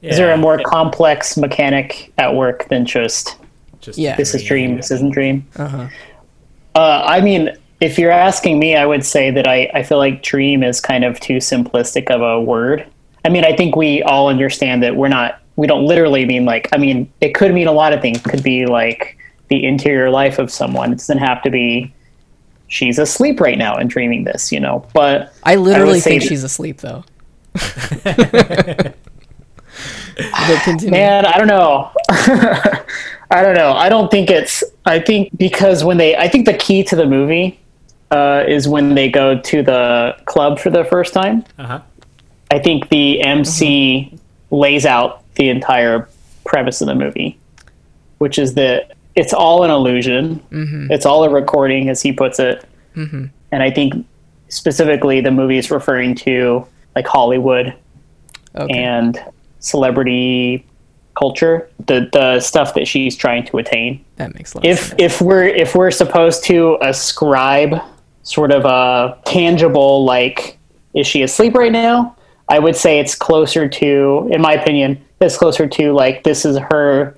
Is 0.00 0.16
there 0.16 0.32
a 0.32 0.36
more 0.36 0.60
complex 0.64 1.36
mechanic 1.36 2.12
at 2.18 2.34
work 2.34 2.68
than 2.68 2.86
just 2.86 3.36
just 3.80 3.98
Yeah. 3.98 4.16
this 4.16 4.34
is 4.34 4.42
dream, 4.42 4.76
this 4.76 4.90
isn't 4.90 5.10
dream? 5.12 5.46
Uh-huh. 5.56 5.88
Uh, 6.74 7.02
I 7.04 7.20
mean, 7.20 7.56
if 7.80 7.98
you're 7.98 8.10
asking 8.12 8.58
me, 8.58 8.76
I 8.76 8.86
would 8.86 9.04
say 9.04 9.30
that 9.32 9.46
I, 9.46 9.70
I 9.74 9.82
feel 9.82 9.98
like 9.98 10.22
dream 10.22 10.62
is 10.62 10.80
kind 10.80 11.04
of 11.04 11.18
too 11.20 11.38
simplistic 11.38 12.10
of 12.10 12.22
a 12.22 12.40
word. 12.40 12.86
I 13.24 13.28
mean, 13.28 13.44
I 13.44 13.54
think 13.56 13.76
we 13.76 14.02
all 14.02 14.28
understand 14.28 14.82
that 14.82 14.96
we're 14.96 15.08
not, 15.08 15.40
we 15.56 15.66
don't 15.66 15.84
literally 15.84 16.24
mean 16.24 16.44
like, 16.44 16.68
I 16.72 16.78
mean, 16.78 17.12
it 17.20 17.34
could 17.34 17.52
mean 17.52 17.66
a 17.66 17.72
lot 17.72 17.92
of 17.92 18.00
things. 18.00 18.18
It 18.18 18.24
could 18.24 18.42
be 18.42 18.66
like 18.66 19.18
the 19.48 19.64
interior 19.64 20.10
life 20.10 20.38
of 20.38 20.50
someone. 20.50 20.92
It 20.92 20.98
doesn't 20.98 21.18
have 21.18 21.42
to 21.42 21.50
be 21.50 21.92
she's 22.72 22.98
asleep 22.98 23.38
right 23.38 23.58
now 23.58 23.76
and 23.76 23.90
dreaming 23.90 24.24
this, 24.24 24.50
you 24.50 24.58
know. 24.58 24.86
But 24.94 25.32
I 25.44 25.56
literally 25.56 26.00
say 26.00 26.12
think 26.12 26.22
that- 26.22 26.28
she's 26.28 26.42
asleep 26.42 26.78
though. 26.78 27.04
Man, 30.90 31.26
I 31.26 31.38
don't 31.38 31.46
know. 31.46 31.90
I 32.08 33.42
don't 33.42 33.54
know. 33.54 33.72
I 33.72 33.88
don't 33.88 34.10
think 34.10 34.30
it's. 34.30 34.64
I 34.86 34.98
think 35.00 35.36
because 35.36 35.84
when 35.84 35.98
they, 35.98 36.16
I 36.16 36.28
think 36.28 36.46
the 36.46 36.54
key 36.54 36.82
to 36.84 36.96
the 36.96 37.06
movie 37.06 37.58
uh, 38.10 38.44
is 38.46 38.68
when 38.68 38.94
they 38.94 39.10
go 39.10 39.38
to 39.38 39.62
the 39.62 40.16
club 40.24 40.58
for 40.58 40.70
the 40.70 40.84
first 40.84 41.12
time. 41.12 41.44
Uh 41.58 41.66
huh. 41.66 41.80
I 42.50 42.58
think 42.58 42.88
the 42.88 43.22
MC 43.22 44.18
lays 44.50 44.84
out 44.84 45.22
the 45.34 45.48
entire 45.48 46.08
premise 46.44 46.80
of 46.82 46.88
the 46.88 46.94
movie, 46.94 47.38
which 48.18 48.38
is 48.38 48.54
that 48.54 48.92
it's 49.14 49.32
all 49.32 49.64
an 49.64 49.70
illusion. 49.70 50.40
Mm-hmm. 50.50 50.90
It's 50.90 51.04
all 51.06 51.24
a 51.24 51.30
recording, 51.30 51.88
as 51.88 52.00
he 52.02 52.12
puts 52.12 52.38
it. 52.38 52.64
Mm-hmm. 52.96 53.26
And 53.52 53.62
I 53.62 53.70
think 53.70 54.06
specifically 54.48 55.20
the 55.20 55.30
movie 55.30 55.58
is 55.58 55.70
referring 55.70 56.14
to 56.16 56.66
like 56.94 57.06
Hollywood 57.06 57.74
Okay. 58.54 58.74
and 58.82 59.18
celebrity 59.60 60.66
culture, 61.18 61.70
the 61.86 62.08
the 62.12 62.38
stuff 62.40 62.74
that 62.74 62.86
she's 62.86 63.16
trying 63.16 63.44
to 63.46 63.58
attain. 63.58 64.04
that 64.16 64.34
makes 64.34 64.52
a 64.52 64.58
lot 64.58 64.64
of 64.66 64.70
If 64.70 64.78
sense. 64.80 64.94
if 64.98 65.20
we're 65.22 65.44
if 65.46 65.74
we're 65.74 65.90
supposed 65.90 66.44
to 66.44 66.78
ascribe 66.82 67.80
sort 68.22 68.52
of 68.52 68.64
a 68.64 69.18
tangible 69.24 70.04
like 70.04 70.58
is 70.94 71.06
she 71.06 71.22
asleep 71.22 71.54
right 71.54 71.72
now? 71.72 72.14
I 72.48 72.58
would 72.58 72.76
say 72.76 72.98
it's 72.98 73.14
closer 73.14 73.66
to 73.68 74.28
in 74.30 74.40
my 74.42 74.52
opinion, 74.52 75.02
it's 75.20 75.38
closer 75.38 75.66
to 75.66 75.92
like 75.92 76.22
this 76.24 76.44
is 76.44 76.58
her 76.70 77.16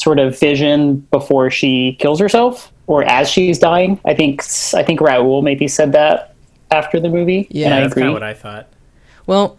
sort 0.00 0.18
of 0.18 0.38
vision 0.38 0.96
before 1.10 1.50
she 1.50 1.96
kills 1.98 2.18
herself 2.18 2.72
or 2.86 3.04
as 3.04 3.28
she's 3.28 3.58
dying. 3.58 4.00
I 4.04 4.14
think 4.14 4.42
I 4.74 4.82
think 4.82 5.00
Raul 5.00 5.42
maybe 5.42 5.68
said 5.68 5.92
that 5.92 6.34
after 6.70 6.98
the 6.98 7.08
movie. 7.08 7.46
Yeah, 7.50 7.66
and 7.66 7.74
I 7.74 7.80
That's 7.80 7.92
agree. 7.92 8.02
kind 8.02 8.08
of 8.10 8.14
what 8.14 8.22
I 8.22 8.34
thought. 8.34 8.68
Well, 9.26 9.58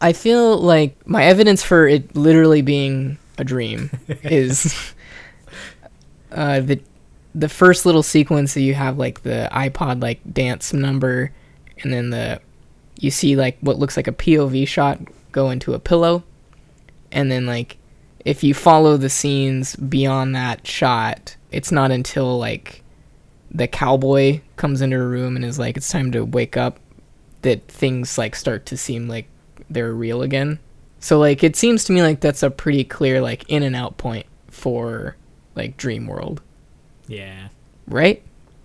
I 0.00 0.12
feel 0.12 0.58
like 0.58 0.96
my 1.06 1.24
evidence 1.24 1.62
for 1.62 1.86
it 1.86 2.14
literally 2.16 2.62
being 2.62 3.18
a 3.38 3.44
dream 3.44 3.90
is 4.08 4.92
uh, 6.32 6.60
the 6.60 6.80
the 7.34 7.48
first 7.48 7.86
little 7.86 8.02
sequence 8.02 8.54
that 8.54 8.60
you 8.62 8.74
have 8.74 8.98
like 8.98 9.22
the 9.22 9.48
iPod 9.52 10.02
like 10.02 10.20
dance 10.32 10.72
number, 10.72 11.32
and 11.82 11.92
then 11.92 12.10
the 12.10 12.40
you 12.98 13.10
see 13.10 13.36
like 13.36 13.56
what 13.60 13.78
looks 13.78 13.96
like 13.96 14.08
a 14.08 14.12
POV 14.12 14.66
shot 14.66 14.98
go 15.30 15.50
into 15.50 15.74
a 15.74 15.78
pillow, 15.78 16.24
and 17.12 17.30
then 17.30 17.46
like 17.46 17.78
if 18.24 18.42
you 18.44 18.54
follow 18.54 18.96
the 18.96 19.08
scenes 19.10 19.76
beyond 19.76 20.34
that 20.34 20.66
shot, 20.66 21.36
it's 21.50 21.72
not 21.72 21.90
until 21.90 22.38
like 22.38 22.82
the 23.50 23.68
cowboy 23.68 24.40
comes 24.56 24.80
into 24.80 24.96
a 24.96 25.06
room 25.06 25.36
and 25.36 25.44
is 25.44 25.58
like 25.58 25.76
it's 25.76 25.90
time 25.90 26.10
to 26.12 26.24
wake 26.24 26.56
up 26.56 26.80
that 27.42 27.66
things 27.68 28.16
like 28.18 28.34
start 28.36 28.66
to 28.66 28.76
seem 28.76 29.08
like 29.08 29.26
they're 29.68 29.92
real 29.92 30.22
again. 30.22 30.58
So 31.00 31.18
like 31.18 31.42
it 31.42 31.56
seems 31.56 31.84
to 31.84 31.92
me 31.92 32.02
like 32.02 32.20
that's 32.20 32.42
a 32.42 32.50
pretty 32.50 32.84
clear 32.84 33.20
like 33.20 33.44
in 33.48 33.62
and 33.62 33.74
out 33.76 33.98
point 33.98 34.26
for 34.48 35.16
like 35.54 35.76
Dream 35.76 36.06
World, 36.06 36.40
Yeah, 37.06 37.48
right? 37.86 38.22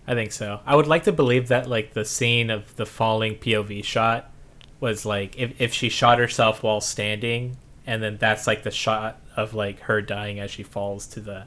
I 0.08 0.14
think 0.14 0.32
so. 0.32 0.62
I 0.66 0.76
would 0.76 0.88
like 0.88 1.04
to 1.04 1.12
believe 1.12 1.48
that 1.50 1.68
like 1.68 1.94
the 1.94 2.06
scene 2.06 2.50
of 2.50 2.76
the 2.76 2.86
falling 2.86 3.36
POV 3.36 3.84
shot 3.84 4.32
was 4.80 5.06
like 5.06 5.38
if 5.38 5.60
if 5.60 5.74
she 5.74 5.90
shot 5.90 6.20
herself 6.20 6.64
while 6.64 6.82
standing, 6.82 7.58
and 7.88 8.04
then 8.04 8.18
that's 8.18 8.46
like 8.46 8.62
the 8.64 8.70
shot 8.72 9.20
of 9.36 9.54
like 9.56 9.80
her 9.82 10.02
dying 10.02 10.40
as 10.40 10.52
she 10.52 10.62
falls 10.62 11.08
to 11.08 11.20
the 11.20 11.46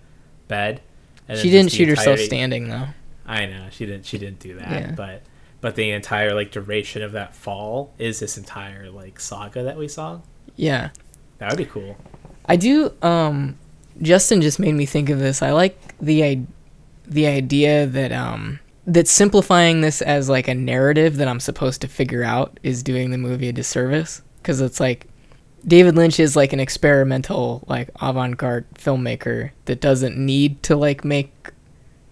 bed. 0.48 0.80
She 1.36 1.48
didn't 1.50 1.70
shoot 1.70 1.88
herself 1.88 2.18
standing 2.18 2.68
though. 2.68 2.88
I 3.24 3.46
know 3.46 3.68
she 3.70 3.86
didn't. 3.86 4.06
She 4.06 4.18
didn't 4.18 4.40
do 4.40 4.54
that. 4.56 4.68
Yeah. 4.70 4.92
But 4.92 5.22
but 5.60 5.76
the 5.76 5.90
entire 5.92 6.34
like 6.34 6.50
duration 6.50 7.02
of 7.02 7.12
that 7.12 7.36
fall 7.36 7.92
is 7.98 8.18
this 8.18 8.36
entire 8.36 8.90
like 8.90 9.20
saga 9.20 9.62
that 9.62 9.76
we 9.76 9.86
saw. 9.86 10.20
Yeah. 10.56 10.90
That 11.38 11.50
would 11.50 11.58
be 11.58 11.66
cool. 11.66 11.96
I 12.46 12.56
do 12.56 12.92
um 13.02 13.56
Justin 14.02 14.40
just 14.40 14.58
made 14.58 14.72
me 14.74 14.86
think 14.86 15.08
of 15.10 15.18
this. 15.20 15.42
I 15.42 15.52
like 15.52 15.78
the 16.00 16.24
i- 16.24 16.46
the 17.06 17.26
idea 17.26 17.86
that 17.86 18.10
um 18.12 18.58
that 18.86 19.06
simplifying 19.06 19.82
this 19.82 20.00
as 20.02 20.28
like 20.28 20.48
a 20.48 20.54
narrative 20.54 21.16
that 21.18 21.28
I'm 21.28 21.38
supposed 21.40 21.80
to 21.82 21.88
figure 21.88 22.24
out 22.24 22.58
is 22.64 22.82
doing 22.82 23.10
the 23.10 23.18
movie 23.18 23.48
a 23.48 23.52
disservice 23.52 24.22
cuz 24.42 24.60
it's 24.60 24.80
like 24.80 25.06
David 25.66 25.94
Lynch 25.96 26.18
is 26.18 26.36
like 26.36 26.52
an 26.52 26.60
experimental 26.60 27.64
like 27.66 27.90
avant-garde 28.00 28.66
filmmaker 28.74 29.50
that 29.66 29.80
doesn't 29.80 30.16
need 30.16 30.62
to 30.64 30.76
like 30.76 31.04
make 31.04 31.50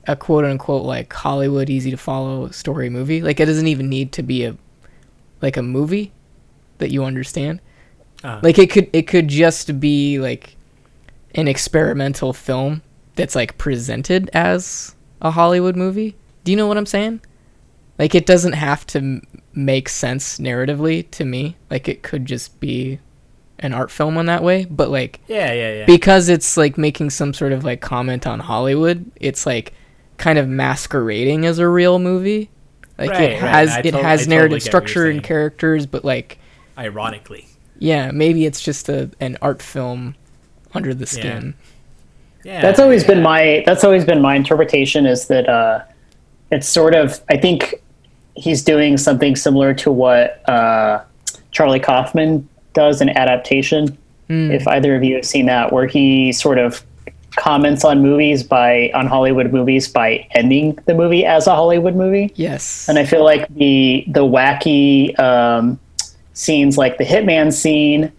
a 0.06 0.16
quote 0.16 0.44
unquote 0.44 0.84
like 0.84 1.12
Hollywood 1.12 1.70
easy 1.70 1.90
to 1.90 1.96
follow 1.96 2.48
story 2.50 2.90
movie. 2.90 3.22
Like 3.22 3.40
it 3.40 3.46
doesn't 3.46 3.66
even 3.66 3.88
need 3.88 4.12
to 4.12 4.22
be 4.22 4.44
a 4.44 4.56
like 5.40 5.56
a 5.56 5.62
movie 5.62 6.12
that 6.78 6.90
you 6.90 7.04
understand. 7.04 7.60
Uh, 8.24 8.40
Like 8.42 8.58
it 8.58 8.70
could 8.70 8.90
it 8.92 9.02
could 9.02 9.28
just 9.28 9.78
be 9.80 10.18
like 10.18 10.56
an 11.34 11.48
experimental 11.48 12.32
film 12.32 12.82
that's 13.16 13.34
like 13.34 13.58
presented 13.58 14.30
as 14.32 14.94
a 15.20 15.30
Hollywood 15.30 15.76
movie. 15.76 16.16
Do 16.44 16.52
you 16.52 16.56
know 16.56 16.66
what 16.66 16.76
I'm 16.78 16.86
saying? 16.86 17.20
Like 17.98 18.14
it 18.14 18.26
doesn't 18.26 18.52
have 18.54 18.86
to 18.88 18.98
m- 18.98 19.22
make 19.54 19.88
sense 19.88 20.38
narratively 20.38 21.10
to 21.12 21.24
me. 21.24 21.56
Like 21.70 21.88
it 21.88 22.02
could 22.02 22.26
just 22.26 22.58
be 22.60 23.00
an 23.60 23.72
art 23.72 23.90
film 23.90 24.16
in 24.18 24.26
that 24.26 24.42
way, 24.42 24.64
but 24.70 24.90
like 24.90 25.20
yeah, 25.26 25.52
yeah, 25.52 25.72
yeah. 25.78 25.86
because 25.86 26.28
it's 26.28 26.56
like 26.56 26.78
making 26.78 27.10
some 27.10 27.34
sort 27.34 27.52
of 27.52 27.64
like 27.64 27.80
comment 27.80 28.26
on 28.26 28.40
Hollywood, 28.40 29.10
it's 29.16 29.46
like 29.46 29.74
kind 30.16 30.38
of 30.38 30.48
masquerading 30.48 31.44
as 31.46 31.58
a 31.58 31.68
real 31.68 31.98
movie. 31.98 32.50
Like 32.98 33.10
Right, 33.10 33.22
it 33.32 33.42
right. 33.42 33.50
has 33.50 33.70
I 33.70 33.80
it 33.80 33.90
tot- 33.92 34.02
has 34.02 34.20
totally 34.20 34.36
narrative 34.36 34.58
get 34.58 34.64
structure 34.64 35.06
and 35.06 35.22
characters, 35.22 35.86
but 35.86 36.04
like 36.04 36.38
Ironically. 36.76 37.46
yeah, 37.78 38.10
maybe 38.10 38.46
it's 38.46 38.60
just 38.60 38.88
a 38.88 39.10
an 39.20 39.36
art 39.42 39.62
film 39.62 40.14
under 40.74 40.94
the 40.94 41.06
skin. 41.06 41.54
Yeah. 42.44 42.60
That's 42.60 42.78
always 42.80 43.04
been 43.04 43.22
my 43.22 43.62
that's 43.66 43.84
always 43.84 44.04
been 44.04 44.22
my 44.22 44.34
interpretation 44.34 45.06
is 45.06 45.26
that 45.28 45.48
uh, 45.48 45.82
it's 46.50 46.68
sort 46.68 46.94
of 46.94 47.20
I 47.28 47.36
think 47.36 47.74
he's 48.34 48.62
doing 48.62 48.96
something 48.96 49.34
similar 49.36 49.74
to 49.74 49.90
what 49.90 50.48
uh, 50.48 51.02
Charlie 51.50 51.80
Kaufman 51.80 52.48
does 52.74 53.00
an 53.00 53.10
adaptation. 53.10 53.96
If 54.30 54.68
either 54.68 54.94
of 54.94 55.02
you 55.02 55.14
have 55.14 55.24
seen 55.24 55.46
that, 55.46 55.72
where 55.72 55.86
he 55.86 56.32
sort 56.32 56.58
of 56.58 56.84
comments 57.36 57.84
on 57.84 58.02
movies 58.02 58.42
by 58.42 58.90
on 58.94 59.06
Hollywood 59.06 59.52
movies 59.52 59.88
by 59.88 60.26
ending 60.32 60.78
the 60.86 60.94
movie 60.94 61.24
as 61.24 61.46
a 61.46 61.54
Hollywood 61.54 61.94
movie. 61.94 62.32
Yes. 62.34 62.88
And 62.88 62.98
I 62.98 63.06
feel 63.06 63.24
like 63.24 63.48
the 63.54 64.04
the 64.08 64.24
wacky 64.24 65.18
um, 65.18 65.80
scenes, 66.34 66.76
like 66.76 66.98
the 66.98 67.04
Hitman 67.04 67.52
scene, 67.52 68.12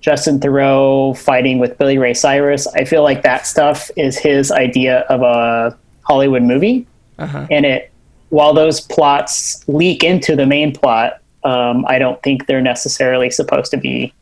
Justin 0.00 0.38
Theroux 0.38 1.16
fighting 1.18 1.58
with 1.58 1.78
Billy 1.78 1.98
Ray 1.98 2.14
Cyrus, 2.14 2.68
I 2.68 2.84
feel 2.84 3.02
like 3.02 3.22
that 3.22 3.46
stuff 3.46 3.90
is 3.96 4.16
his 4.16 4.52
idea 4.52 5.00
of 5.08 5.22
a 5.22 5.76
Hollywood 6.02 6.42
movie. 6.42 6.86
Uh-huh. 7.18 7.46
And 7.50 7.66
it, 7.66 7.90
while 8.28 8.54
those 8.54 8.80
plots 8.80 9.66
leak 9.68 10.04
into 10.04 10.36
the 10.36 10.46
main 10.46 10.72
plot, 10.72 11.20
um, 11.46 11.84
I 11.88 11.98
don't 11.98 12.20
think 12.22 12.46
they're 12.46 12.60
necessarily 12.60 13.30
supposed 13.30 13.70
to 13.70 13.76
be 13.76 14.12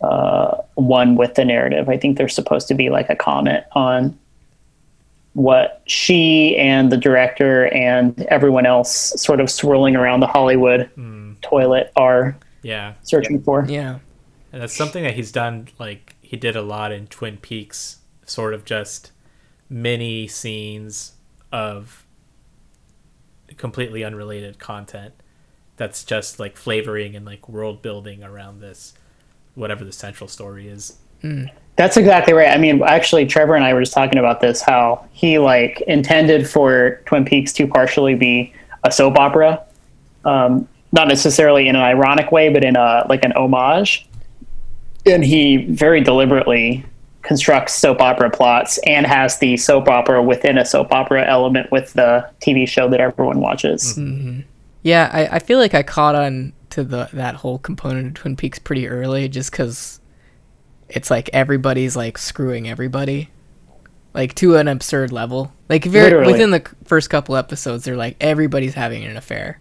uh, 0.00 0.56
one 0.74 1.16
with 1.16 1.34
the 1.34 1.44
narrative. 1.44 1.88
I 1.88 1.96
think 1.96 2.16
they're 2.18 2.28
supposed 2.28 2.68
to 2.68 2.74
be 2.74 2.88
like 2.90 3.10
a 3.10 3.16
comment 3.16 3.64
on 3.72 4.18
what 5.32 5.82
she 5.86 6.56
and 6.56 6.90
the 6.90 6.96
director 6.96 7.66
and 7.74 8.20
everyone 8.28 8.64
else 8.64 8.90
sort 9.20 9.40
of 9.40 9.50
swirling 9.50 9.96
around 9.96 10.20
the 10.20 10.26
Hollywood 10.26 10.88
toilet 11.42 11.92
are 11.96 12.36
Yeah. 12.62 12.94
searching 13.02 13.42
for. 13.42 13.66
yeah. 13.68 13.98
And 14.52 14.62
that's 14.62 14.74
something 14.76 15.02
that 15.04 15.14
he's 15.14 15.32
done 15.32 15.68
like 15.78 16.14
he 16.22 16.36
did 16.36 16.56
a 16.56 16.62
lot 16.62 16.90
in 16.92 17.06
Twin 17.08 17.36
Peaks, 17.36 17.98
sort 18.24 18.54
of 18.54 18.64
just 18.64 19.12
mini 19.68 20.26
scenes 20.26 21.12
of 21.52 22.06
completely 23.58 24.04
unrelated 24.04 24.58
content 24.58 25.12
that's 25.76 26.04
just 26.04 26.38
like 26.38 26.56
flavoring 26.56 27.14
and 27.14 27.24
like 27.24 27.48
world 27.48 27.82
building 27.82 28.22
around 28.22 28.60
this 28.60 28.94
whatever 29.54 29.84
the 29.84 29.92
central 29.92 30.28
story 30.28 30.68
is. 30.68 30.98
That's 31.76 31.96
exactly 31.96 32.32
right. 32.32 32.48
I 32.48 32.58
mean, 32.58 32.82
actually, 32.82 33.26
Trevor 33.26 33.54
and 33.54 33.64
I 33.64 33.74
were 33.74 33.80
just 33.80 33.92
talking 33.92 34.18
about 34.18 34.40
this. 34.40 34.62
How 34.62 35.06
he 35.12 35.38
like 35.38 35.80
intended 35.82 36.48
for 36.48 37.02
Twin 37.06 37.24
Peaks 37.24 37.52
to 37.54 37.66
partially 37.66 38.14
be 38.14 38.52
a 38.84 38.92
soap 38.92 39.18
opera, 39.18 39.62
um, 40.24 40.68
not 40.92 41.08
necessarily 41.08 41.68
in 41.68 41.76
an 41.76 41.82
ironic 41.82 42.32
way, 42.32 42.48
but 42.48 42.64
in 42.64 42.76
a 42.76 43.04
like 43.08 43.24
an 43.24 43.32
homage. 43.32 44.06
And 45.04 45.24
he 45.24 45.66
very 45.66 46.00
deliberately 46.00 46.84
constructs 47.22 47.74
soap 47.74 48.00
opera 48.00 48.30
plots 48.30 48.78
and 48.86 49.04
has 49.06 49.38
the 49.38 49.56
soap 49.56 49.88
opera 49.88 50.22
within 50.22 50.58
a 50.58 50.64
soap 50.64 50.92
opera 50.92 51.26
element 51.26 51.70
with 51.72 51.92
the 51.94 52.28
TV 52.40 52.66
show 52.68 52.88
that 52.88 53.00
everyone 53.00 53.40
watches. 53.40 53.96
Yeah, 54.86 55.10
I, 55.12 55.26
I 55.26 55.38
feel 55.40 55.58
like 55.58 55.74
I 55.74 55.82
caught 55.82 56.14
on 56.14 56.52
to 56.70 56.84
the 56.84 57.08
that 57.12 57.34
whole 57.34 57.58
component 57.58 58.06
of 58.06 58.14
Twin 58.14 58.36
Peaks 58.36 58.60
pretty 58.60 58.86
early, 58.86 59.28
just 59.28 59.50
because 59.50 60.00
it's 60.88 61.10
like 61.10 61.28
everybody's 61.32 61.96
like 61.96 62.16
screwing 62.18 62.68
everybody, 62.68 63.28
like 64.14 64.36
to 64.36 64.54
an 64.56 64.68
absurd 64.68 65.10
level. 65.10 65.52
Like 65.68 65.84
very 65.84 66.24
within 66.24 66.52
the 66.52 66.64
first 66.84 67.10
couple 67.10 67.34
episodes, 67.34 67.82
they're 67.84 67.96
like 67.96 68.16
everybody's 68.20 68.74
having 68.74 69.04
an 69.04 69.16
affair, 69.16 69.58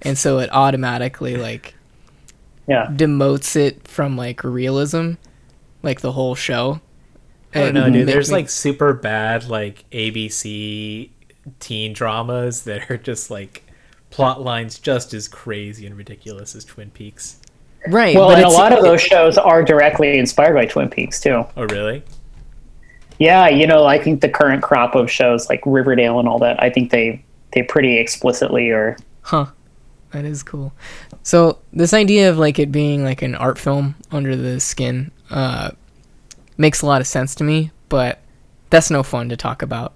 and 0.00 0.16
so 0.16 0.38
it 0.38 0.48
automatically 0.50 1.36
like 1.36 1.74
Yeah. 2.66 2.86
demotes 2.90 3.54
it 3.56 3.86
from 3.86 4.16
like 4.16 4.42
realism, 4.42 5.12
like 5.82 6.00
the 6.00 6.12
whole 6.12 6.34
show. 6.34 6.80
I 7.54 7.58
don't 7.58 7.68
And 7.68 7.74
know, 7.74 7.90
dude. 7.90 8.08
There's 8.08 8.30
me- 8.30 8.36
like 8.36 8.48
super 8.48 8.94
bad 8.94 9.50
like 9.50 9.84
ABC 9.90 11.10
teen 11.60 11.92
dramas 11.92 12.62
that 12.64 12.90
are 12.90 12.96
just 12.96 13.30
like 13.30 13.64
plot 14.12 14.42
lines 14.42 14.78
just 14.78 15.14
as 15.14 15.26
crazy 15.26 15.86
and 15.86 15.96
ridiculous 15.96 16.54
as 16.54 16.64
Twin 16.64 16.90
Peaks. 16.90 17.38
right, 17.88 18.14
Well, 18.14 18.28
but 18.28 18.38
and 18.38 18.46
a 18.46 18.50
lot 18.50 18.72
of 18.72 18.82
those 18.82 19.00
shows 19.00 19.36
are 19.38 19.64
directly 19.64 20.18
inspired 20.18 20.54
by 20.54 20.66
Twin 20.66 20.88
Peaks 20.88 21.18
too. 21.18 21.44
Oh, 21.56 21.64
really? 21.64 22.04
Yeah, 23.18 23.48
you 23.48 23.66
know, 23.66 23.86
I 23.86 23.98
think 23.98 24.20
the 24.20 24.28
current 24.28 24.62
crop 24.62 24.94
of 24.94 25.10
shows 25.10 25.48
like 25.48 25.60
Riverdale 25.64 26.18
and 26.18 26.28
all 26.28 26.38
that, 26.40 26.62
I 26.62 26.70
think 26.70 26.90
they 26.90 27.24
they 27.52 27.62
pretty 27.62 27.98
explicitly 27.98 28.70
are 28.70 28.96
Huh. 29.22 29.46
That 30.10 30.24
is 30.24 30.42
cool. 30.42 30.72
So 31.22 31.58
this 31.72 31.94
idea 31.94 32.28
of 32.28 32.38
like 32.38 32.58
it 32.58 32.70
being 32.70 33.02
like 33.02 33.22
an 33.22 33.34
art 33.34 33.58
film 33.58 33.94
under 34.10 34.36
the 34.36 34.60
skin 34.60 35.10
uh, 35.30 35.70
makes 36.58 36.82
a 36.82 36.86
lot 36.86 37.00
of 37.00 37.06
sense 37.06 37.34
to 37.36 37.44
me, 37.44 37.70
but 37.88 38.20
that's 38.68 38.90
no 38.90 39.02
fun 39.02 39.30
to 39.30 39.36
talk 39.36 39.62
about. 39.62 39.94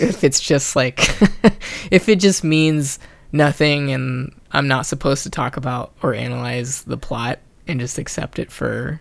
if 0.00 0.24
it's 0.24 0.40
just 0.40 0.74
like 0.74 0.98
if 1.90 2.08
it 2.08 2.20
just 2.20 2.42
means 2.42 2.98
nothing 3.32 3.90
and 3.90 4.38
I'm 4.52 4.68
not 4.68 4.86
supposed 4.86 5.22
to 5.24 5.30
talk 5.30 5.56
about 5.56 5.92
or 6.02 6.14
analyze 6.14 6.82
the 6.82 6.96
plot 6.98 7.38
and 7.66 7.80
just 7.80 7.98
accept 7.98 8.38
it 8.38 8.52
for 8.52 9.00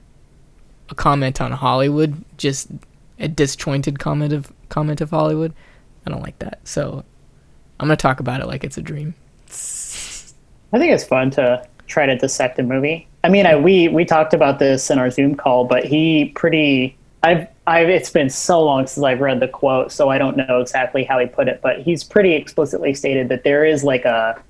a 0.90 0.96
comment 0.96 1.42
on 1.42 1.52
Hollywood, 1.52 2.24
just 2.38 2.70
a 3.20 3.28
disjointed 3.28 4.00
comment 4.00 4.34
of 4.34 4.52
comment 4.70 5.02
of 5.02 5.10
Hollywood. 5.10 5.54
I 6.06 6.10
don't 6.10 6.24
like 6.24 6.40
that. 6.40 6.60
So 6.64 7.04
I'm 7.80 7.88
gonna 7.88 7.98
talk 7.98 8.20
about 8.20 8.42
it 8.42 8.48
like 8.48 8.64
it's 8.64 8.78
a 8.78 8.82
dream. 8.82 9.14
I 10.74 10.80
think 10.80 10.94
it's 10.94 11.04
fun 11.04 11.32
to 11.32 11.68
try 11.88 12.06
to 12.06 12.16
dissect 12.18 12.58
a 12.60 12.64
movie. 12.64 13.08
I 13.24 13.30
mean, 13.30 13.46
I, 13.46 13.56
we 13.56 13.88
we 13.90 14.06
talked 14.06 14.34
about 14.34 14.60
this 14.60 14.90
in 14.90 14.98
our 14.98 15.12
Zoom 15.12 15.36
call, 15.36 15.66
but 15.66 15.84
he 15.86 16.32
pretty. 16.36 16.98
I've 17.24 17.48
I've 17.68 17.90
it's 17.90 18.10
been 18.10 18.30
so 18.30 18.64
long 18.64 18.88
since 18.88 19.04
I've 19.04 19.22
read 19.22 19.40
the 19.40 19.48
quote, 19.48 19.92
so 19.92 20.10
I 20.10 20.18
don't 20.18 20.38
know 20.38 20.60
exactly 20.60 21.04
how 21.04 21.20
he 21.20 21.28
put 21.28 21.48
it, 21.48 21.62
but 21.62 21.82
he's 21.82 22.04
pretty 22.04 22.34
explicitly 22.34 22.94
stated 22.94 23.30
that 23.30 23.44
there 23.44 23.64
is 23.64 23.84
like 23.84 24.06
a 24.06 24.42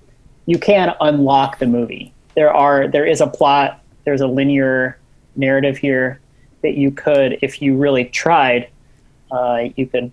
you 0.45 0.57
can 0.57 0.95
unlock 1.01 1.59
the 1.59 1.67
movie. 1.67 2.13
There 2.35 2.53
are 2.53 2.87
there 2.87 3.05
is 3.05 3.21
a 3.21 3.27
plot. 3.27 3.83
There's 4.05 4.21
a 4.21 4.27
linear 4.27 4.97
narrative 5.35 5.77
here 5.77 6.19
that 6.61 6.75
you 6.75 6.91
could, 6.91 7.39
if 7.41 7.61
you 7.61 7.75
really 7.75 8.05
tried, 8.05 8.69
uh, 9.31 9.65
you 9.75 9.87
could 9.87 10.11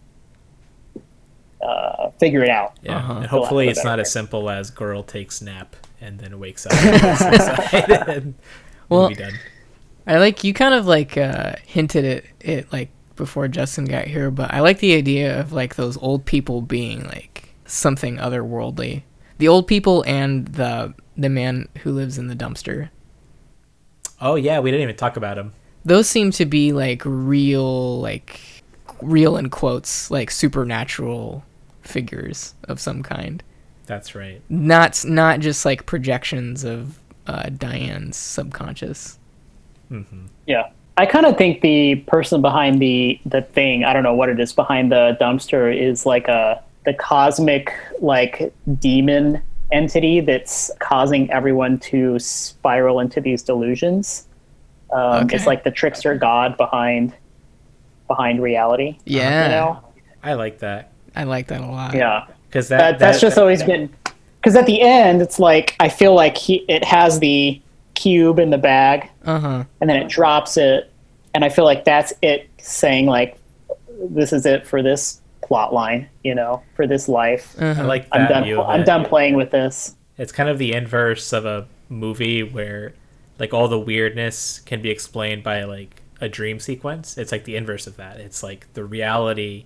uh, 1.63 2.11
figure 2.19 2.43
it 2.43 2.51
out. 2.51 2.79
Yeah. 2.83 2.97
Uh-huh. 2.97 3.13
And 3.15 3.27
hopefully 3.27 3.69
it's 3.69 3.85
not 3.85 4.01
as 4.01 4.11
simple 4.11 4.51
as 4.51 4.71
girl 4.71 5.03
takes 5.03 5.41
nap 5.43 5.77
and 6.01 6.19
then 6.19 6.39
wakes 6.39 6.67
up 6.67 6.73
and 6.77 7.01
commits 7.01 7.19
suicide 7.21 7.91
and 8.09 8.35
Well- 8.89 9.03
movie 9.09 9.15
done. 9.15 9.35
I 10.09 10.19
like 10.19 10.43
you 10.43 10.55
kind 10.55 10.75
of 10.75 10.87
like 10.87 11.19
uh, 11.19 11.57
hinted 11.67 12.05
at 12.05 12.25
it 12.41 12.73
like 12.73 12.89
before 13.15 13.47
Justin 13.47 13.85
got 13.85 14.07
here, 14.07 14.31
but 14.31 14.53
I 14.55 14.61
like 14.61 14.79
the 14.79 14.95
idea 14.95 15.39
of 15.39 15.53
like 15.53 15.75
those 15.75 15.99
old 15.99 16.25
people 16.25 16.63
being 16.63 17.05
like 17.05 17.51
something 17.67 18.17
otherworldly. 18.17 19.03
The 19.37 19.49
old 19.49 19.67
people 19.67 20.03
and 20.07 20.49
the 20.49 20.95
the 21.17 21.29
man 21.29 21.69
who 21.83 21.93
lives 21.93 22.17
in 22.17 22.29
the 22.29 22.35
dumpster. 22.35 22.89
Oh 24.19 24.37
yeah, 24.37 24.61
we 24.61 24.71
didn't 24.71 24.85
even 24.85 24.97
talk 24.97 25.19
about 25.19 25.37
him. 25.37 25.53
Those 25.85 26.09
seem 26.09 26.31
to 26.33 26.47
be 26.47 26.73
like 26.73 27.03
real 27.05 28.01
like 28.01 28.41
real 29.03 29.37
in 29.37 29.51
quotes 29.51 30.11
like 30.11 30.31
supernatural 30.31 31.45
figures 31.83 32.55
of 32.65 32.81
some 32.81 33.03
kind. 33.03 33.43
That's 33.85 34.15
right. 34.15 34.41
Not 34.49 35.05
not 35.05 35.41
just 35.41 35.67
like 35.67 35.85
projections 35.85 36.65
of 36.65 36.99
uh, 37.27 37.51
Diane's 37.51 38.17
subconscious. 38.17 39.19
Yeah. 40.47 40.71
I 40.97 41.07
kind 41.07 41.27
of 41.27 41.39
think 41.39 41.61
the 41.61 41.97
person 42.07 42.43
behind 42.43 42.81
the 42.83 43.21
the 43.25 43.43
thing, 43.43 43.85
I 43.85 43.93
don't 43.93 44.03
know 44.03 44.15
what 44.15 44.29
it 44.29 44.41
is 44.41 44.53
behind 44.53 44.91
the 44.91 45.17
dumpster 45.21 45.75
is 45.75 46.05
like 46.05 46.27
a 46.29 46.63
the 46.85 46.95
cosmic 46.95 47.73
like 48.01 48.53
demon 48.81 49.41
entity 49.71 50.21
that's 50.21 50.71
causing 50.81 51.31
everyone 51.31 51.79
to 51.79 52.19
spiral 52.19 53.01
into 53.01 53.21
these 53.21 53.43
delusions. 53.43 54.27
Um, 54.93 55.25
Okay. 55.25 55.37
It's 55.37 55.47
like 55.47 55.63
the 55.65 55.71
trickster 55.71 56.15
god 56.17 56.57
behind 56.57 57.13
behind 58.09 58.43
reality. 58.43 58.99
Yeah, 59.05 59.45
You 59.45 59.51
know? 59.51 59.81
I 60.25 60.33
like 60.35 60.59
that 60.61 60.91
I 61.15 61.25
like 61.25 61.49
that 61.49 61.61
a 61.61 61.67
lot. 61.67 61.95
Yeah. 61.95 62.27
because 62.49 62.69
that, 62.69 62.79
that, 62.79 62.99
that's 62.99 63.19
that- 63.21 63.27
just 63.29 63.39
always 63.39 63.63
been 63.63 63.91
because 64.41 64.57
at 64.57 64.67
the 64.67 64.81
end 64.81 65.21
it's 65.23 65.39
like 65.39 65.77
I 65.79 65.89
feel 65.89 66.15
like 66.15 66.37
he 66.37 66.65
it 66.69 66.83
has 66.85 67.21
the 67.21 67.61
cube 68.03 68.39
in 68.39 68.51
the 68.51 68.59
bag 68.59 69.11
Uh 69.25 69.41
huh. 69.41 69.65
and 69.81 69.91
then 69.91 69.97
it 69.97 70.09
drops 70.09 70.57
it 70.57 70.91
and 71.35 71.45
i 71.45 71.49
feel 71.49 71.65
like 71.65 71.85
that's 71.85 72.13
it 72.23 72.49
saying 72.59 73.07
like 73.07 73.37
this 74.11 74.33
is 74.33 74.47
it 74.47 74.67
for 74.67 74.83
this 74.83 75.21
plot 75.43 75.73
line 75.75 76.09
you 76.23 76.35
know 76.35 76.63
for 76.77 76.87
this 76.87 77.09
life 77.09 77.55
I 77.61 77.71
Uh-huh. 77.71 77.85
like 77.87 78.07
i'm 78.13 78.23
that 78.23 78.29
done 78.29 78.45
view 78.45 78.61
of 78.61 78.69
i'm 78.69 78.85
done 78.85 79.05
playing 79.05 79.35
with 79.35 79.51
this 79.51 79.97
It's 80.17 80.33
kind 80.33 80.49
of 80.49 80.59
the 80.59 80.73
inverse 80.75 81.33
of 81.33 81.45
a 81.47 81.67
movie 81.89 82.43
where 82.43 82.93
like 83.39 83.53
all 83.55 83.69
the 83.69 83.79
weirdness 83.79 84.61
can 84.67 84.83
be 84.83 84.91
explained 84.91 85.43
by 85.43 85.63
like 85.65 86.03
a 86.21 86.29
dream 86.29 86.59
sequence. 86.59 87.17
It's 87.17 87.31
like 87.31 87.45
the 87.45 87.55
inverse 87.55 87.87
of 87.87 87.97
that. 87.97 88.19
It's 88.19 88.43
like 88.43 88.67
the 88.75 88.85
reality 88.85 89.65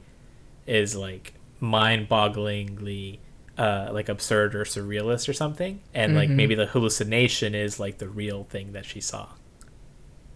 is 0.67 0.95
like 0.95 1.33
mind-bogglingly 1.61 3.19
uh, 3.59 3.91
like 3.93 4.09
absurd 4.09 4.55
or 4.55 4.65
surrealist 4.65 5.29
or 5.29 5.33
something, 5.33 5.81
and 5.95 6.15
like 6.15 6.29
Mhm. 6.31 6.37
maybe 6.37 6.55
the 6.55 6.67
hallucination 6.67 7.55
is 7.55 7.79
like 7.79 7.99
the 7.99 8.09
real 8.09 8.45
thing 8.45 8.73
that 8.73 8.85
she 8.87 9.01
saw. 9.01 9.29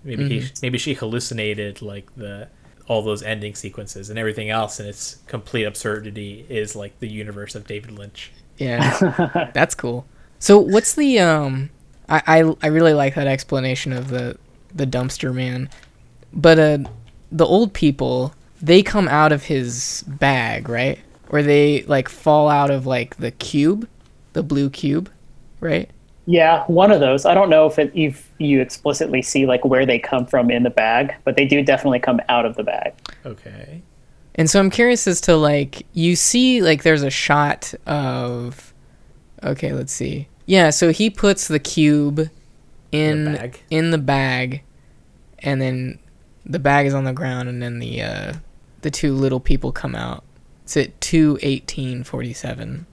Maybe 0.05 0.29
he, 0.29 0.47
maybe 0.63 0.79
she 0.79 0.95
hallucinated 0.95 1.83
like 1.83 2.15
the 2.17 2.49
all 2.89 3.03
those 3.03 3.23
ending 3.23 3.55
sequences 3.57 4.09
and 4.11 4.19
everything 4.19 4.49
else, 4.51 4.79
and 4.79 4.89
its 4.89 5.17
complete 5.27 5.65
absurdity 5.65 6.47
is 6.49 6.77
like 6.77 7.01
the 7.01 7.09
universe 7.09 7.55
of 7.57 7.67
David 7.67 7.91
Lynch. 7.99 8.31
Yeah, 8.59 9.51
that's 9.55 9.75
cool. 9.75 10.07
So 10.39 10.59
what's 10.59 10.95
the 10.95 11.19
um? 11.19 11.71
I, 12.09 12.23
I 12.27 12.55
I 12.63 12.67
really 12.69 12.95
like 12.95 13.15
that 13.17 13.27
explanation 13.27 13.93
of 13.93 14.09
the 14.09 14.37
the 14.73 14.87
dumpster 14.87 15.35
man, 15.35 15.69
but 16.33 16.59
uh, 16.59 16.79
the 17.33 17.47
old 17.47 17.73
people 17.73 18.33
they 18.63 18.83
come 18.83 19.09
out 19.09 19.33
of 19.33 19.43
his 19.45 20.05
bag, 20.07 20.69
right? 20.69 20.99
Or 21.29 21.43
they 21.43 21.83
like 21.83 22.09
fall 22.09 22.49
out 22.49 22.71
of 22.71 22.87
like 22.87 23.17
the 23.17 23.31
cube, 23.31 23.89
the 24.33 24.43
blue 24.43 24.71
cube, 24.71 25.11
right? 25.61 25.91
Yeah, 26.29 26.65
one 26.67 26.91
of 26.91 27.01
those. 27.01 27.25
I 27.25 27.35
don't 27.35 27.51
know 27.51 27.67
if 27.67 27.79
it, 27.79 27.93
if 27.95 28.31
you 28.39 28.61
explicitly 28.61 29.23
see 29.23 29.47
like 29.47 29.65
where 29.65 29.87
they 29.87 29.99
come 29.99 30.27
from 30.27 30.51
in 30.51 30.63
the 30.65 30.71
bag, 30.71 31.15
but 31.25 31.37
they 31.37 31.45
do 31.45 31.63
definitely 31.63 32.01
come 32.01 32.21
out 32.29 32.45
of 32.45 32.57
the 32.57 32.65
bag. 32.65 32.95
Okay. 33.25 33.83
And 34.35 34.51
so 34.51 34.59
I'm 34.61 34.71
curious 34.71 35.07
as 35.07 35.21
to 35.23 35.37
like 35.37 35.87
you 35.93 36.15
see 36.17 36.61
like 36.63 36.83
there's 36.83 37.03
a 37.03 37.11
shot 37.11 37.73
of 37.87 38.75
okay, 39.43 39.73
let's 39.73 39.93
see. 39.93 40.29
Yeah, 40.47 40.71
so 40.71 40.91
he 40.93 41.11
puts 41.11 41.49
the 41.49 41.59
cube 41.59 42.29
in 42.93 43.25
The 43.25 43.39
bag. 43.39 43.61
in 43.71 43.91
the 43.91 43.99
bag 43.99 44.63
and 45.41 45.61
then 45.61 45.99
the 46.45 46.59
bag 46.61 46.87
is 46.87 46.95
on 46.95 47.05
the 47.05 47.13
ground 47.13 47.49
and 47.49 47.61
then 47.63 47.79
the 47.81 48.03
uh 48.03 48.33
the 48.83 48.91
two 48.91 49.15
little 49.15 49.41
people 49.41 49.73
come 49.73 49.95
out. 49.95 50.23
It's 50.67 50.77
at 50.77 51.01
21847. 51.01 52.87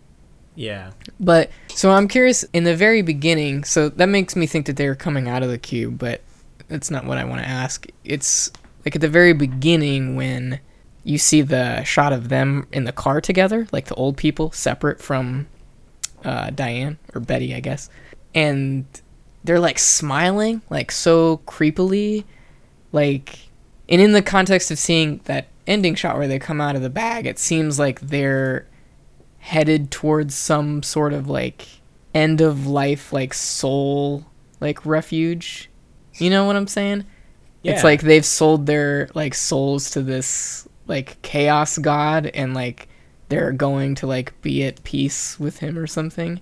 Yeah. 0.54 0.92
But 1.20 1.50
so 1.70 1.90
I'm 1.90 2.08
curious 2.08 2.44
in 2.54 2.66
the 2.66 2.76
very 2.76 3.02
beginning, 3.02 3.64
so 3.64 3.90
that 3.90 4.06
makes 4.06 4.36
me 4.36 4.46
think 4.46 4.68
that 4.68 4.78
they're 4.78 4.94
coming 4.94 5.28
out 5.28 5.42
of 5.42 5.50
the 5.50 5.58
cube, 5.58 5.98
but 5.98 6.22
that's 6.68 6.92
not 6.92 7.06
what 7.06 7.18
I 7.18 7.24
want 7.24 7.42
to 7.42 7.48
ask. 7.48 7.88
It's 8.04 8.52
like 8.86 8.94
at 8.94 9.02
the 9.02 9.08
very 9.08 9.34
beginning 9.34 10.16
when 10.16 10.60
you 11.04 11.18
see 11.18 11.42
the 11.42 11.84
shot 11.84 12.14
of 12.14 12.30
them 12.30 12.68
in 12.72 12.84
the 12.84 12.92
car 12.92 13.20
together, 13.22 13.68
like 13.72 13.88
the 13.88 13.96
old 13.96 14.18
people 14.18 14.52
separate 14.52 15.02
from 15.02 15.48
uh, 16.24 16.52
Diane 16.52 17.00
or 17.16 17.22
Betty, 17.22 17.56
I 17.56 17.60
guess. 17.60 17.90
And 18.36 18.86
they're 19.44 19.60
like 19.60 19.80
smiling, 19.80 20.62
like 20.70 20.92
so 20.92 21.38
creepily, 21.48 22.24
like 22.92 23.40
and 23.90 24.00
in 24.00 24.12
the 24.12 24.22
context 24.22 24.70
of 24.70 24.78
seeing 24.78 25.22
that 25.24 25.48
ending 25.68 25.96
shot 25.96 26.18
where 26.18 26.28
they 26.28 26.40
come 26.40 26.60
out 26.62 26.76
of 26.76 26.82
the 26.82 26.90
bag, 26.90 27.26
it 27.26 27.40
seems 27.40 27.80
like 27.80 28.00
they're 28.02 28.68
headed 29.40 29.92
towards 29.92 30.34
some 30.36 30.82
sort 30.84 31.12
of 31.14 31.28
like 31.28 31.68
end 32.14 32.40
of 32.42 32.66
life 32.68 33.12
like 33.12 33.34
soul 33.34 34.26
like 34.60 34.86
refuge. 34.86 35.70
You 36.16 36.30
know 36.30 36.46
what 36.46 36.56
I'm 36.56 36.68
saying? 36.68 37.06
Yeah. 37.64 37.74
It's 37.74 37.84
like 37.84 38.02
they've 38.02 38.26
sold 38.26 38.66
their 38.66 39.10
like 39.14 39.34
souls 39.34 39.92
to 39.92 40.02
this 40.02 40.68
like 40.88 41.22
chaos 41.22 41.78
god 41.78 42.28
and 42.28 42.54
like 42.54 42.88
they're 43.30 43.52
going 43.54 43.96
to 43.96 44.08
like 44.08 44.40
be 44.42 44.64
at 44.64 44.84
peace 44.84 45.40
with 45.40 45.60
him 45.60 45.78
or 45.78 45.88
something. 45.88 46.40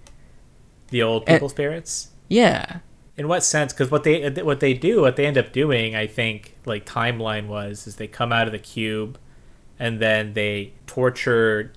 The 0.89 1.01
old 1.03 1.23
And- 1.27 1.35
people 1.37 1.49
spirits. 1.49 2.09
Yeah. 2.27 2.79
In 3.21 3.27
what 3.27 3.43
sense? 3.43 3.71
Because 3.71 3.91
what 3.91 4.03
they 4.03 4.27
what 4.31 4.61
they 4.61 4.73
do, 4.73 5.01
what 5.01 5.15
they 5.15 5.27
end 5.27 5.37
up 5.37 5.51
doing, 5.51 5.95
I 5.95 6.07
think, 6.07 6.55
like 6.65 6.87
timeline 6.87 7.45
was, 7.45 7.85
is 7.85 7.97
they 7.97 8.07
come 8.07 8.33
out 8.33 8.47
of 8.47 8.51
the 8.51 8.57
cube, 8.57 9.19
and 9.77 9.99
then 9.99 10.33
they 10.33 10.73
torture 10.87 11.71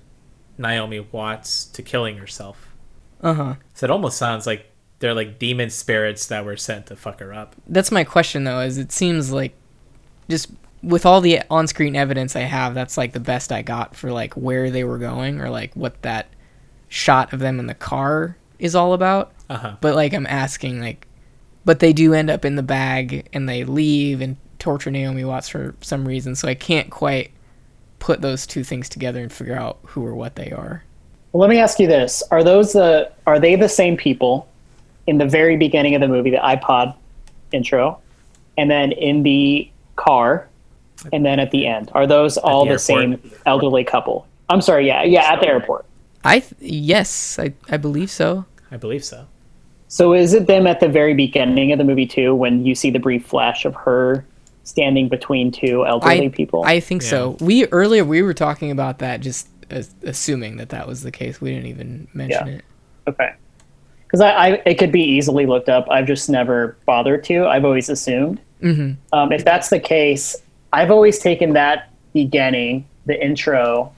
Naomi 0.57 1.01
Watts 1.01 1.65
to 1.65 1.83
killing 1.83 2.17
herself. 2.17 2.73
Uh-huh. 3.21 3.57
So 3.75 3.83
it 3.83 3.91
almost 3.91 4.17
sounds 4.17 4.47
like 4.47 4.71
they're 4.97 5.13
like 5.13 5.37
demon 5.37 5.69
spirits 5.69 6.25
that 6.25 6.45
were 6.45 6.57
sent 6.57 6.87
to 6.87 6.95
fuck 6.95 7.19
her 7.19 7.31
up. 7.31 7.55
That's 7.67 7.91
my 7.91 8.03
question 8.03 8.43
though, 8.43 8.61
is 8.61 8.79
it 8.79 8.91
seems 8.91 9.31
like 9.31 9.53
just 10.27 10.49
with 10.81 11.05
all 11.05 11.21
the 11.21 11.43
on-screen 11.51 11.95
evidence 11.95 12.35
I 12.35 12.41
have, 12.41 12.73
that's 12.73 12.97
like 12.97 13.13
the 13.13 13.19
best 13.19 13.51
I 13.51 13.61
got 13.61 13.95
for 13.95 14.11
like 14.11 14.33
where 14.33 14.71
they 14.71 14.83
were 14.83 14.97
going 14.97 15.39
or 15.39 15.51
like 15.51 15.75
what 15.75 16.01
that 16.01 16.25
shot 16.87 17.33
of 17.33 17.39
them 17.39 17.59
in 17.59 17.67
the 17.67 17.75
car 17.75 18.35
is 18.57 18.73
all 18.73 18.93
about. 18.93 19.31
Uh 19.47 19.57
huh. 19.57 19.75
But 19.79 19.93
like 19.93 20.11
I'm 20.11 20.25
asking 20.25 20.79
like 20.81 21.04
but 21.65 21.79
they 21.79 21.91
do 21.91 22.13
end 22.13 22.29
up 22.29 22.45
in 22.45 22.55
the 22.55 22.63
bag 22.63 23.27
and 23.33 23.49
they 23.49 23.63
leave 23.63 24.21
and 24.21 24.37
torture 24.59 24.91
Naomi 24.91 25.25
Watts 25.25 25.49
for 25.49 25.75
some 25.81 26.07
reason, 26.07 26.35
so 26.35 26.47
I 26.47 26.55
can't 26.55 26.89
quite 26.89 27.31
put 27.99 28.21
those 28.21 28.45
two 28.45 28.63
things 28.63 28.87
together 28.87 29.21
and 29.21 29.33
figure 29.33 29.55
out 29.55 29.79
who 29.87 30.05
or 30.05 30.15
what 30.15 30.35
they 30.35 30.51
are. 30.51 30.83
Well, 31.31 31.41
let 31.41 31.49
me 31.49 31.59
ask 31.59 31.79
you 31.79 31.87
this: 31.87 32.23
Are 32.31 32.43
those 32.43 32.73
the 32.73 33.11
are 33.27 33.39
they 33.39 33.55
the 33.55 33.67
same 33.67 33.97
people 33.97 34.47
in 35.07 35.17
the 35.17 35.25
very 35.25 35.57
beginning 35.57 35.95
of 35.95 36.01
the 36.01 36.07
movie, 36.07 36.29
the 36.29 36.37
iPod 36.37 36.95
intro, 37.51 37.99
and 38.57 38.69
then 38.71 38.91
in 38.93 39.23
the 39.23 39.69
car, 39.95 40.47
and 41.11 41.25
then 41.25 41.39
at 41.39 41.51
the 41.51 41.67
end? 41.67 41.91
Are 41.93 42.07
those 42.07 42.37
all 42.37 42.65
the 42.65 42.73
the, 42.73 42.79
same 42.79 43.31
elderly 43.45 43.83
couple? 43.83 44.27
I'm 44.49 44.61
sorry, 44.61 44.87
yeah, 44.87 45.03
yeah, 45.03 45.33
at 45.33 45.41
the 45.41 45.47
airport. 45.47 45.85
I 46.23 46.39
th- 46.39 46.55
yes, 46.59 47.37
I 47.37 47.53
I 47.69 47.77
believe 47.77 48.11
so. 48.11 48.45
I 48.71 48.77
believe 48.77 49.03
so. 49.03 49.27
So 49.95 50.13
is 50.13 50.33
it 50.33 50.45
them 50.45 50.67
at 50.67 50.81
the 50.81 50.89
very 50.89 51.13
beginning 51.13 51.71
of 51.71 51.77
the 51.77 51.85
movie 51.85 52.05
too, 52.05 52.35
when 52.35 52.65
you 52.65 52.75
see 52.75 52.89
the 52.89 52.99
brief 52.99 53.25
flash 53.25 53.63
of 53.63 53.73
her 53.75 54.25
standing 54.65 55.07
between 55.07 55.53
two 55.53 55.85
elderly 55.85 56.25
I 56.25 56.27
people? 56.27 56.65
I 56.65 56.81
think 56.81 57.01
so. 57.01 57.37
We 57.39 57.65
earlier 57.67 58.03
we 58.03 58.21
were 58.21 58.33
talking 58.33 58.71
about 58.71 58.99
that, 58.99 59.21
just 59.21 59.47
as, 59.69 59.95
assuming 60.03 60.57
that 60.57 60.67
that 60.67 60.85
was 60.85 61.01
the 61.01 61.11
case. 61.11 61.39
We 61.39 61.53
didn't 61.53 61.67
even 61.67 62.09
mention 62.13 62.45
Yeah. 62.45 62.53
it. 62.55 62.65
Okay. 63.07 63.33
Because 64.03 64.19
I, 64.19 64.31
I, 64.31 64.47
it 64.65 64.75
could 64.75 64.91
be 64.91 65.01
easily 65.01 65.45
looked 65.45 65.69
up. 65.69 65.89
I've 65.89 66.07
just 66.07 66.29
never 66.29 66.75
bothered 66.85 67.23
to. 67.25 67.47
I've 67.47 67.63
always 67.63 67.87
assumed. 67.87 68.41
hmm 68.59 68.95
Um, 69.13 69.31
if 69.31 69.45
that's 69.45 69.69
the 69.69 69.79
case, 69.79 70.35
I've 70.73 70.91
always 70.91 71.19
taken 71.19 71.53
that 71.53 71.89
beginning, 72.13 72.85
the 73.05 73.17
intro, 73.25 73.93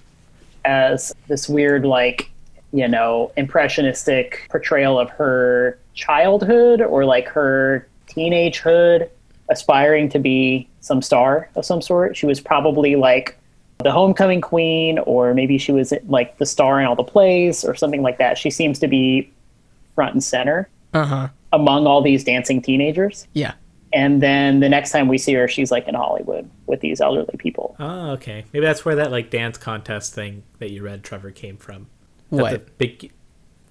as 0.64 1.12
this 1.28 1.50
weird, 1.50 1.86
like, 1.86 2.30
you 2.72 2.88
know, 2.88 3.32
impressionistic 3.36 4.46
portrayal 4.52 5.00
of 5.00 5.10
her 5.10 5.80
childhood 5.98 6.80
or 6.82 7.04
like 7.04 7.28
her 7.28 7.88
teenagehood, 8.08 9.10
aspiring 9.50 10.10
to 10.10 10.20
be 10.20 10.70
some 10.80 11.02
star 11.02 11.50
of 11.56 11.66
some 11.66 11.82
sort. 11.82 12.16
She 12.16 12.26
was 12.26 12.40
probably 12.40 12.96
like 12.96 13.38
the 13.80 13.92
homecoming 13.92 14.42
queen, 14.42 15.00
or 15.00 15.34
maybe 15.34 15.58
she 15.58 15.72
was 15.72 15.94
like 16.08 16.38
the 16.38 16.46
star 16.46 16.80
in 16.80 16.88
all 16.88 16.96
the 16.96 17.04
plays 17.04 17.64
or 17.66 17.76
something 17.76 18.02
like 18.02 18.18
that. 18.20 18.38
She 18.38 18.50
seems 18.50 18.80
to 18.80 18.88
be 18.88 19.32
front 19.96 20.14
and 20.14 20.24
center 20.24 20.70
Uh 20.94 21.06
huh. 21.06 21.28
among 21.54 21.86
all 21.88 22.02
these 22.02 22.24
dancing 22.24 22.62
teenagers. 22.62 23.28
Yeah. 23.34 23.54
And 23.94 24.22
then 24.22 24.60
the 24.60 24.68
next 24.70 24.92
time 24.92 25.08
we 25.08 25.18
see 25.18 25.34
her, 25.36 25.48
she's 25.48 25.72
like 25.72 25.88
in 25.88 25.96
Hollywood 25.96 26.50
with 26.66 26.82
these 26.82 27.00
elderly 27.00 27.36
people. 27.38 27.76
Oh, 27.80 28.12
okay. 28.12 28.46
Maybe 28.52 28.66
that's 28.66 28.84
where 28.84 28.96
that 28.96 29.12
like 29.12 29.30
dance 29.30 29.58
contest 29.58 30.14
thing 30.14 30.44
that 30.60 30.72
you 30.72 30.84
read, 30.84 31.04
Trevor, 31.04 31.32
came 31.32 31.58
from. 31.58 31.88
That 32.32 32.42
What? 32.42 32.52
The 32.52 32.60
big, 32.78 33.12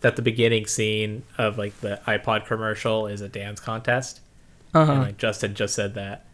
that 0.00 0.16
the 0.16 0.22
beginning 0.22 0.66
scene 0.66 1.22
of 1.38 1.58
like 1.58 1.80
the 1.80 2.00
iPod 2.06 2.46
commercial 2.46 3.06
is 3.06 3.20
a 3.20 3.28
dance 3.28 3.60
contest, 3.60 4.20
Uh 4.74 4.80
and 4.80 5.00
like 5.02 5.18
Justin 5.18 5.54
just 5.54 5.74
said 5.74 5.94
that 5.94 6.24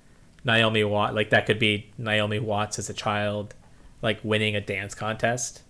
Naomi 0.45 0.83
Watt, 0.85 1.15
like 1.15 1.31
that 1.31 1.47
could 1.47 1.59
be 1.59 1.91
Naomi 1.99 2.39
Watts 2.41 2.79
as 2.79 2.91
a 2.91 2.95
child, 2.95 3.55
like 4.03 4.19
winning 4.25 4.57
a 4.57 4.61
dance 4.61 4.95
contest, 4.95 5.63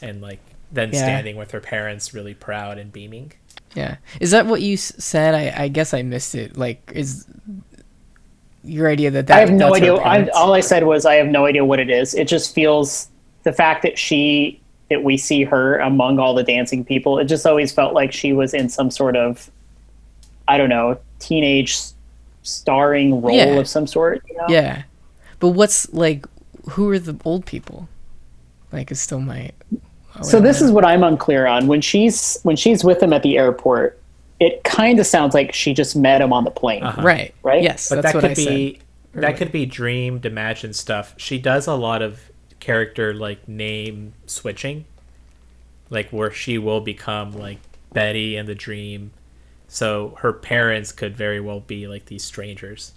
and 0.00 0.20
like 0.22 0.38
then 0.72 0.90
Yeah. 0.92 0.98
standing 1.02 1.36
with 1.36 1.50
her 1.50 1.60
parents, 1.60 2.14
really 2.14 2.34
proud 2.34 2.78
and 2.78 2.92
beaming. 2.92 3.32
Yeah. 3.74 3.96
Is 4.20 4.30
that 4.30 4.46
what 4.46 4.62
you 4.62 4.74
s- 4.74 4.92
said? 4.98 5.34
I, 5.34 5.64
I 5.64 5.68
guess 5.68 5.92
I 5.94 6.02
missed 6.02 6.34
it. 6.36 6.56
Like, 6.56 6.92
is 6.94 7.26
your 8.62 8.88
idea 8.88 9.10
that 9.10 9.26
that 9.26 9.36
I 9.36 9.40
have 9.40 9.50
no 9.50 9.66
that's 9.72 9.76
idea. 9.78 9.94
I, 9.94 10.28
all 10.28 10.52
I 10.52 10.60
said 10.60 10.84
was 10.84 11.06
I 11.06 11.14
have 11.14 11.26
no 11.28 11.46
idea 11.46 11.64
what 11.64 11.80
it 11.80 11.90
is. 11.90 12.14
It 12.14 12.28
just 12.28 12.54
feels 12.54 13.08
the 13.44 13.52
fact 13.52 13.82
that 13.82 13.98
she 13.98 14.59
that 14.90 15.02
we 15.04 15.16
see 15.16 15.44
her 15.44 15.78
among 15.78 16.18
all 16.18 16.34
the 16.34 16.42
dancing 16.42 16.84
people. 16.84 17.18
It 17.18 17.24
just 17.26 17.46
always 17.46 17.72
felt 17.72 17.94
like 17.94 18.12
she 18.12 18.32
was 18.32 18.52
in 18.52 18.68
some 18.68 18.90
sort 18.90 19.16
of 19.16 19.50
I 20.48 20.58
don't 20.58 20.68
know 20.68 20.98
teenage 21.20 21.78
starring 22.42 23.20
role 23.22 23.36
Yeah. 23.36 23.44
of 23.58 23.68
some 23.68 23.86
sort. 23.86 24.22
You 24.28 24.36
know? 24.36 24.46
Yeah. 24.48 24.82
But 25.38 25.50
what's 25.50 25.92
like? 25.92 26.26
Who 26.70 26.88
are 26.90 26.98
the 26.98 27.16
old 27.24 27.46
people? 27.46 27.88
Like, 28.72 28.90
is 28.90 29.00
still 29.00 29.20
my. 29.20 29.50
So 30.22 30.40
this 30.40 30.60
is 30.60 30.70
what 30.70 30.84
I'm 30.84 31.02
unclear 31.02 31.46
on. 31.46 31.66
When 31.66 31.80
she's 31.80 32.38
when 32.42 32.56
she's 32.56 32.84
with 32.84 33.02
him 33.02 33.12
at 33.12 33.22
the 33.22 33.38
airport, 33.38 33.98
it 34.38 34.62
kind 34.64 34.98
of 35.00 35.06
sounds 35.06 35.34
like 35.34 35.54
she 35.54 35.72
just 35.72 35.96
met 35.96 36.20
him 36.20 36.32
on 36.32 36.44
the 36.44 36.50
plane. 36.50 36.82
Uh-huh. 36.82 37.02
right. 37.02 37.34
Right? 37.42 37.62
Yes, 37.62 37.88
But 37.88 38.02
that's 38.02 38.12
that 38.12 38.14
what 38.16 38.20
could 38.22 38.30
I 38.32 38.34
be 38.34 38.80
said. 39.14 39.22
that 39.22 39.36
could 39.38 39.52
be 39.52 39.64
dreamed, 39.66 40.26
imagined 40.26 40.76
stuff. 40.76 41.14
She 41.16 41.38
does 41.38 41.66
a 41.66 41.74
lot 41.74 42.02
of 42.02 42.20
character 42.60 43.12
like 43.14 43.48
name 43.48 44.12
switching, 44.26 44.84
like 45.88 46.10
where 46.10 46.30
she 46.30 46.58
will 46.58 46.80
become 46.80 47.32
like 47.32 47.58
Betty 47.92 48.36
in 48.36 48.46
the 48.46 48.54
dream. 48.54 49.10
So 49.68 50.16
her 50.18 50.32
parents 50.32 50.92
could 50.92 51.16
very 51.16 51.40
well 51.40 51.60
be 51.60 51.86
like 51.88 52.06
these 52.06 52.24
strangers. 52.24 52.92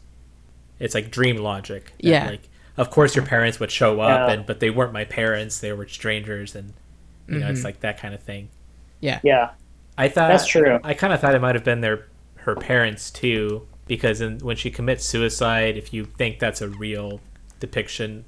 It's 0.80 0.94
like 0.96 1.12
dream 1.12 1.38
logic. 1.38 1.86
that, 1.98 2.04
Yeah. 2.04 2.30
Like, 2.30 2.50
of 2.78 2.90
course 2.90 3.16
your 3.16 3.26
parents 3.26 3.60
would 3.60 3.70
show 3.72 4.00
up, 4.02 4.28
Yeah. 4.30 4.34
and 4.34 4.46
but 4.46 4.60
they 4.60 4.70
weren't 4.72 4.94
my 4.94 5.06
parents. 5.06 5.60
They 5.60 5.72
were 5.74 5.88
strangers, 5.88 6.56
and 6.56 6.74
you 7.28 7.36
know 7.36 7.46
Mm-hmm. 7.46 7.54
it's 7.56 7.64
like 7.64 7.80
that 7.82 8.00
kind 8.00 8.14
of 8.14 8.22
thing. 8.22 8.50
Yeah. 9.00 9.20
Yeah. 9.24 9.52
I 9.98 10.10
thought 10.10 10.30
That's 10.30 10.48
true. 10.48 10.80
I 10.84 10.94
kind 10.96 11.14
of 11.14 11.20
thought 11.22 11.36
it 11.36 11.42
might 11.42 11.54
have 11.56 11.64
been 11.64 11.82
their 11.82 12.08
her 12.38 12.56
parents 12.56 13.12
too, 13.12 13.68
because 13.88 14.20
in, 14.22 14.40
when 14.40 14.56
she 14.58 14.72
commits 14.72 15.06
suicide, 15.06 15.78
if 15.78 15.94
you 15.94 16.06
think 16.06 16.40
that's 16.40 16.62
a 16.62 16.68
real 16.70 17.22
depiction, 17.60 18.26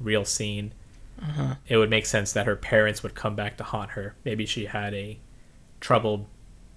real 0.00 0.24
scene, 0.24 0.72
Uh-huh. 1.20 1.54
it 1.66 1.76
would 1.76 1.90
make 1.90 2.06
sense 2.06 2.32
that 2.32 2.46
her 2.46 2.56
parents 2.56 3.02
would 3.02 3.14
come 3.14 3.34
back 3.34 3.56
to 3.56 3.64
haunt 3.64 3.90
her. 3.92 4.14
Maybe 4.24 4.46
she 4.46 4.66
had 4.66 4.94
a 4.94 5.18
troubled 5.80 6.26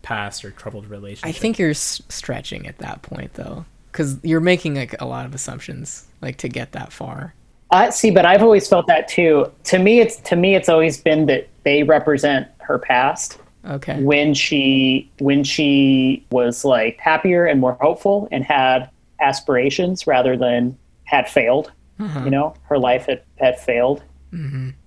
past 0.02 0.44
or 0.44 0.52
troubled 0.52 0.88
relationship. 0.88 1.28
I 1.36 1.38
think 1.38 1.60
you're 1.60 1.70
s- 1.72 2.02
stretching 2.10 2.68
at 2.68 2.80
that 2.80 3.02
point 3.04 3.34
though, 3.36 3.66
because 3.92 4.18
you're 4.24 4.40
making 4.40 4.76
like 4.76 5.00
a 5.00 5.06
lot 5.06 5.26
of 5.26 5.36
assumptions 5.36 6.08
like 6.22 6.38
to 6.38 6.48
get 6.50 6.72
that 6.72 6.92
far. 6.92 7.34
I 7.70 7.90
see, 7.92 8.10
but 8.12 8.26
I've 8.26 8.42
always 8.44 8.68
felt 8.68 8.88
that 8.88 9.08
too. 9.08 9.52
To 9.66 9.80
me, 9.80 10.00
it's 10.02 10.18
to 10.18 10.36
me, 10.36 10.56
it's 10.56 10.68
always 10.70 11.00
been 11.00 11.28
that 11.28 11.48
they 11.64 11.84
represent 11.84 12.48
her 12.60 12.78
past 12.80 13.38
Okay. 13.70 14.02
when 14.02 14.34
she 14.34 15.10
when 15.20 15.44
she 15.44 16.26
was 16.32 16.66
like 16.66 17.00
happier 17.00 17.46
and 17.46 17.62
more 17.62 17.78
hopeful 17.80 18.28
and 18.32 18.44
had 18.44 18.90
aspirations 19.22 20.08
rather 20.08 20.36
than 20.36 20.78
had 21.04 21.30
failed. 21.30 21.72
Uh-huh. 22.02 22.24
You 22.24 22.32
know, 22.32 22.56
her 22.64 22.78
life 22.80 23.06
had 23.06 23.24
had 23.38 23.60
failed. 23.60 24.04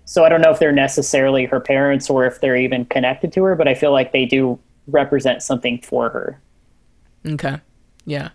So 0.07 0.25
I 0.25 0.29
don't 0.31 0.41
know 0.41 0.51
if 0.51 0.59
they're 0.59 0.73
necessarily 0.73 1.45
her 1.45 1.61
parents 1.61 2.09
or 2.11 2.25
if 2.27 2.41
they're 2.41 2.57
even 2.57 2.85
connected 2.87 3.33
to 3.35 3.45
her, 3.45 3.55
but 3.55 3.69
I 3.69 3.75
feel 3.75 3.93
like 3.93 4.13
they 4.13 4.25
do 4.25 4.59
represent 4.87 5.43
something 5.43 5.81
for 5.81 6.09
her. 6.11 6.41
Okay. 7.27 7.59
Yeah. 8.07 8.31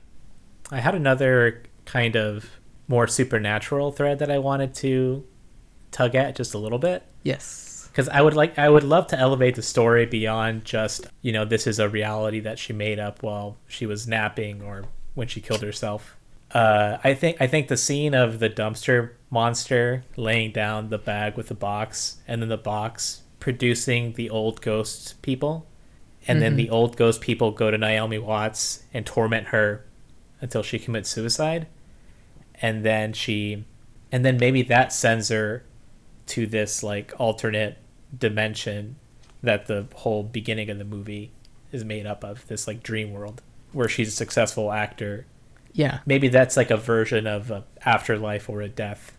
I 0.71 0.80
had 0.80 0.93
another 0.95 1.63
kind 1.86 2.15
of 2.15 2.49
more 2.88 3.07
supernatural 3.07 3.91
thread 3.91 4.19
that 4.19 4.30
I 4.32 4.38
wanted 4.38 4.73
to 4.75 5.25
tug 5.91 6.13
at 6.15 6.36
just 6.36 6.53
a 6.53 6.59
little 6.59 6.80
bit. 6.80 7.03
Yes. 7.23 7.89
because 7.91 8.07
I 8.09 8.21
would 8.21 8.36
like 8.36 8.57
I 8.57 8.69
would 8.69 8.84
love 8.84 9.07
to 9.07 9.17
elevate 9.19 9.55
the 9.55 9.61
story 9.61 10.05
beyond 10.05 10.63
just 10.65 11.07
you 11.21 11.32
know 11.32 11.43
this 11.43 11.67
is 11.67 11.80
a 11.80 11.89
reality 11.89 12.39
that 12.41 12.57
she 12.59 12.71
made 12.71 12.99
up 12.99 13.21
while 13.23 13.57
she 13.67 13.86
was 13.86 14.07
napping 14.07 14.61
or 14.61 14.86
when 15.15 15.27
she 15.27 15.41
killed 15.41 15.61
herself. 15.61 16.15
Uh, 16.51 16.97
I 17.03 17.13
think 17.13 17.37
I 17.39 17.47
think 17.47 17.67
the 17.67 17.77
scene 17.77 18.13
of 18.13 18.39
the 18.39 18.49
dumpster 18.49 19.11
monster 19.29 20.03
laying 20.15 20.51
down 20.51 20.89
the 20.89 20.97
bag 20.97 21.37
with 21.37 21.47
the 21.47 21.53
box 21.53 22.17
and 22.27 22.41
then 22.41 22.49
the 22.49 22.57
box 22.57 23.21
producing 23.39 24.13
the 24.13 24.29
old 24.29 24.61
ghost 24.61 25.21
people, 25.21 25.67
and 26.27 26.41
then 26.41 26.55
the 26.55 26.69
old 26.69 26.97
ghost 26.97 27.21
people 27.21 27.51
go 27.51 27.71
to 27.71 27.77
Naomi 27.77 28.17
Watts 28.17 28.83
and 28.93 29.05
torment 29.05 29.47
her 29.47 29.85
until 30.41 30.61
she 30.63 30.77
commits 30.79 31.09
suicide, 31.09 31.67
and 32.61 32.83
then 32.83 33.13
she, 33.13 33.65
and 34.11 34.25
then 34.25 34.37
maybe 34.37 34.61
that 34.63 34.91
sends 34.91 35.29
her 35.29 35.63
to 36.27 36.45
this 36.45 36.83
like 36.83 37.13
alternate 37.17 37.77
dimension 38.17 38.97
that 39.41 39.67
the 39.67 39.87
whole 39.95 40.23
beginning 40.23 40.69
of 40.69 40.77
the 40.77 40.83
movie 40.83 41.31
is 41.71 41.85
made 41.85 42.05
up 42.05 42.23
of 42.23 42.45
this 42.47 42.67
like 42.67 42.83
dream 42.83 43.13
world 43.13 43.41
where 43.71 43.87
she's 43.87 44.09
a 44.09 44.11
successful 44.11 44.71
actor 44.71 45.25
Yeah. 45.74 45.99
maybe 46.05 46.28
that's 46.28 46.57
like 46.57 46.72
a 46.72 46.78
version 46.78 47.28
of 47.28 47.51
a 47.51 47.63
afterlife 47.86 48.49
or 48.49 48.61
a 48.61 48.70
death 48.70 49.13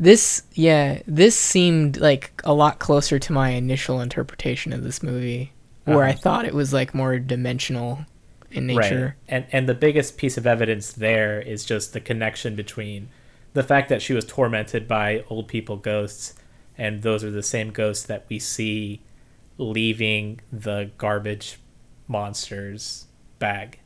This 0.00 0.42
yeah, 0.54 1.00
this 1.06 1.36
seemed 1.36 1.96
like 1.98 2.40
a 2.44 2.54
lot 2.54 2.78
closer 2.78 3.18
to 3.18 3.32
my 3.32 3.50
initial 3.50 4.00
interpretation 4.00 4.72
of 4.72 4.84
this 4.84 5.02
movie, 5.02 5.52
where 5.86 6.04
I 6.04 6.10
Uh-huh. 6.10 6.18
thought 6.22 6.44
it 6.44 6.54
was 6.54 6.72
like 6.72 6.94
more 6.94 7.18
dimensional 7.18 8.06
in 8.52 8.66
nature. 8.68 9.16
and 9.26 9.44
and 9.50 9.68
the 9.68 9.74
biggest 9.74 10.16
piece 10.16 10.38
of 10.38 10.46
evidence 10.46 10.92
there 10.92 11.40
is 11.40 11.64
just 11.64 11.92
the 11.94 12.00
connection 12.00 12.54
between 12.54 13.08
the 13.54 13.62
fact 13.64 13.88
that 13.88 14.00
she 14.00 14.14
was 14.14 14.24
tormented 14.24 14.86
by 14.86 15.24
old 15.28 15.48
people 15.48 15.76
ghosts 15.76 16.34
and 16.76 17.02
those 17.02 17.24
are 17.24 17.32
the 17.32 17.42
same 17.42 17.70
ghosts 17.72 18.06
that 18.06 18.24
we 18.28 18.38
see 18.38 19.00
leaving 19.58 20.40
the 20.52 20.90
garbage 20.96 21.58
monsters 22.06 23.06
bag 23.40 23.80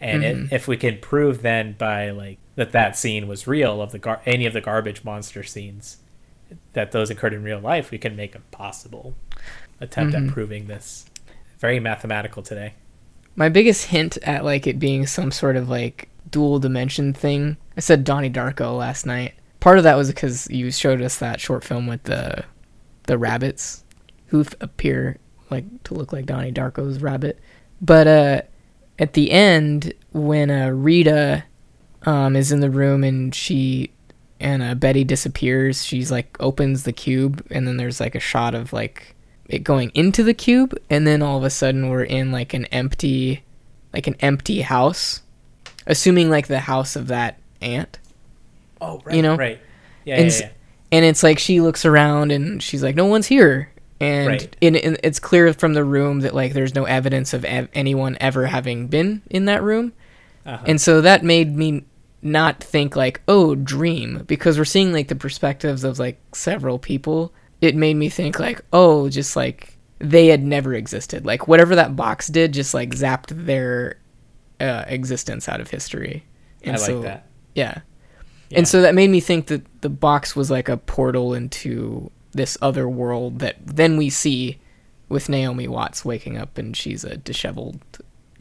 and 0.00 0.24
it, 0.24 0.52
if 0.52 0.68
we 0.68 0.76
can 0.76 0.98
prove 0.98 1.42
then 1.42 1.74
by 1.78 2.10
like 2.10 2.38
that 2.54 2.72
that 2.72 2.96
scene 2.96 3.26
was 3.26 3.46
real 3.46 3.80
of 3.80 3.92
the 3.92 3.98
gar- 3.98 4.20
any 4.26 4.46
of 4.46 4.52
the 4.52 4.60
garbage 4.60 5.04
monster 5.04 5.42
scenes 5.42 5.98
that 6.74 6.92
those 6.92 7.10
occurred 7.10 7.32
in 7.32 7.42
real 7.42 7.58
life 7.60 7.90
we 7.90 7.98
can 7.98 8.14
make 8.14 8.34
a 8.34 8.40
possible 8.50 9.14
attempt 9.80 10.14
at 10.14 10.26
proving 10.28 10.66
this 10.66 11.06
very 11.58 11.80
mathematical 11.80 12.42
today 12.42 12.74
My 13.34 13.48
biggest 13.48 13.86
hint 13.86 14.16
at 14.22 14.44
like 14.44 14.66
it 14.66 14.78
being 14.78 15.06
some 15.06 15.30
sort 15.32 15.56
of 15.56 15.68
like 15.68 16.08
dual 16.30 16.58
dimension 16.58 17.12
thing. 17.12 17.56
I 17.76 17.80
said 17.80 18.04
Donnie 18.04 18.30
Darko 18.30 18.76
last 18.76 19.06
night. 19.06 19.34
Part 19.60 19.78
of 19.78 19.84
that 19.84 19.96
was 19.96 20.08
because 20.08 20.48
you 20.50 20.70
showed 20.70 21.00
us 21.02 21.18
that 21.18 21.40
short 21.40 21.64
film 21.64 21.86
with 21.86 22.02
the 22.04 22.44
the 23.04 23.18
rabbits 23.18 23.84
who 24.26 24.44
appear 24.60 25.18
like 25.50 25.64
to 25.84 25.94
look 25.94 26.12
like 26.12 26.26
Donnie 26.26 26.52
Darko's 26.52 27.00
rabbit. 27.00 27.38
But 27.80 28.06
uh 28.06 28.40
at 28.98 29.12
the 29.12 29.30
end 29.30 29.92
when 30.12 30.50
uh 30.50 30.70
Rita 30.70 31.44
um 32.04 32.36
is 32.36 32.52
in 32.52 32.60
the 32.60 32.70
room 32.70 33.04
and 33.04 33.34
she 33.34 33.90
and 34.38 34.62
uh, 34.62 34.74
Betty 34.74 35.02
disappears, 35.02 35.82
she's 35.84 36.10
like 36.10 36.36
opens 36.40 36.82
the 36.82 36.92
cube 36.92 37.44
and 37.50 37.66
then 37.66 37.78
there's 37.78 38.00
like 38.00 38.14
a 38.14 38.20
shot 38.20 38.54
of 38.54 38.72
like 38.72 39.14
it 39.46 39.60
going 39.60 39.90
into 39.94 40.22
the 40.22 40.34
cube 40.34 40.76
and 40.90 41.06
then 41.06 41.22
all 41.22 41.38
of 41.38 41.44
a 41.44 41.50
sudden 41.50 41.88
we're 41.88 42.02
in 42.04 42.32
like 42.32 42.52
an 42.52 42.66
empty 42.66 43.42
like 43.92 44.06
an 44.06 44.16
empty 44.20 44.60
house 44.62 45.22
assuming 45.86 46.28
like 46.28 46.48
the 46.48 46.60
house 46.60 46.96
of 46.96 47.06
that 47.06 47.38
aunt 47.60 47.98
Oh, 48.80 49.00
right. 49.04 49.16
You 49.16 49.22
know? 49.22 49.36
right. 49.36 49.58
Yeah, 50.04 50.16
and, 50.16 50.30
yeah, 50.30 50.38
yeah. 50.38 50.50
and 50.92 51.04
it's 51.04 51.22
like 51.22 51.38
she 51.38 51.60
looks 51.60 51.84
around 51.84 52.30
and 52.32 52.62
she's 52.62 52.82
like 52.82 52.94
no 52.96 53.06
one's 53.06 53.26
here 53.28 53.70
and, 54.00 54.28
Right. 54.28 54.56
and, 54.60 54.76
and 54.76 54.98
it's 55.02 55.18
clear 55.18 55.52
from 55.52 55.72
the 55.74 55.84
room 55.84 56.20
that 56.20 56.34
like 56.34 56.52
there's 56.52 56.74
no 56.74 56.84
evidence 56.84 57.32
of 57.32 57.44
ev- 57.44 57.68
anyone 57.74 58.16
ever 58.20 58.46
having 58.46 58.88
been 58.88 59.22
in 59.30 59.46
that 59.46 59.62
room 59.62 59.92
Uh-huh. 60.44 60.64
and 60.66 60.80
so 60.80 61.00
that 61.00 61.24
made 61.24 61.56
me 61.56 61.84
not 62.22 62.62
think 62.62 62.96
like 62.96 63.20
oh 63.28 63.54
dream 63.54 64.24
because 64.26 64.58
we're 64.58 64.64
seeing 64.64 64.92
like 64.92 65.08
the 65.08 65.14
perspectives 65.14 65.84
of 65.84 65.98
like 65.98 66.20
several 66.34 66.78
people 66.78 67.32
it 67.60 67.74
made 67.76 67.94
me 67.94 68.08
think 68.08 68.38
like 68.38 68.60
oh 68.72 69.08
just 69.08 69.36
like 69.36 69.76
they 69.98 70.26
had 70.26 70.42
never 70.42 70.74
existed 70.74 71.24
like 71.24 71.46
whatever 71.48 71.74
that 71.76 71.94
box 71.96 72.26
did 72.26 72.52
just 72.52 72.74
like 72.74 72.90
zapped 72.90 73.28
their 73.46 73.98
uh, 74.60 74.84
existence 74.88 75.48
out 75.48 75.60
of 75.60 75.70
history 75.70 76.24
I 76.66 76.70
like 76.70 76.80
so, 76.80 77.02
that. 77.02 77.26
yeah. 77.54 77.80
Yeah. 78.50 78.58
and 78.58 78.68
so 78.68 78.82
that 78.82 78.94
made 78.94 79.10
me 79.10 79.20
think 79.20 79.46
that 79.46 79.62
the 79.82 79.88
box 79.90 80.34
was 80.36 80.50
like 80.50 80.68
a 80.68 80.76
portal 80.76 81.32
into 81.34 82.10
this 82.36 82.56
other 82.62 82.88
world 82.88 83.38
that 83.40 83.56
then 83.64 83.96
we 83.96 84.10
see 84.10 84.58
with 85.08 85.28
Naomi 85.28 85.68
Watts 85.68 86.04
waking 86.04 86.36
up 86.36 86.58
and 86.58 86.76
she's 86.76 87.04
a 87.04 87.16
disheveled 87.16 87.80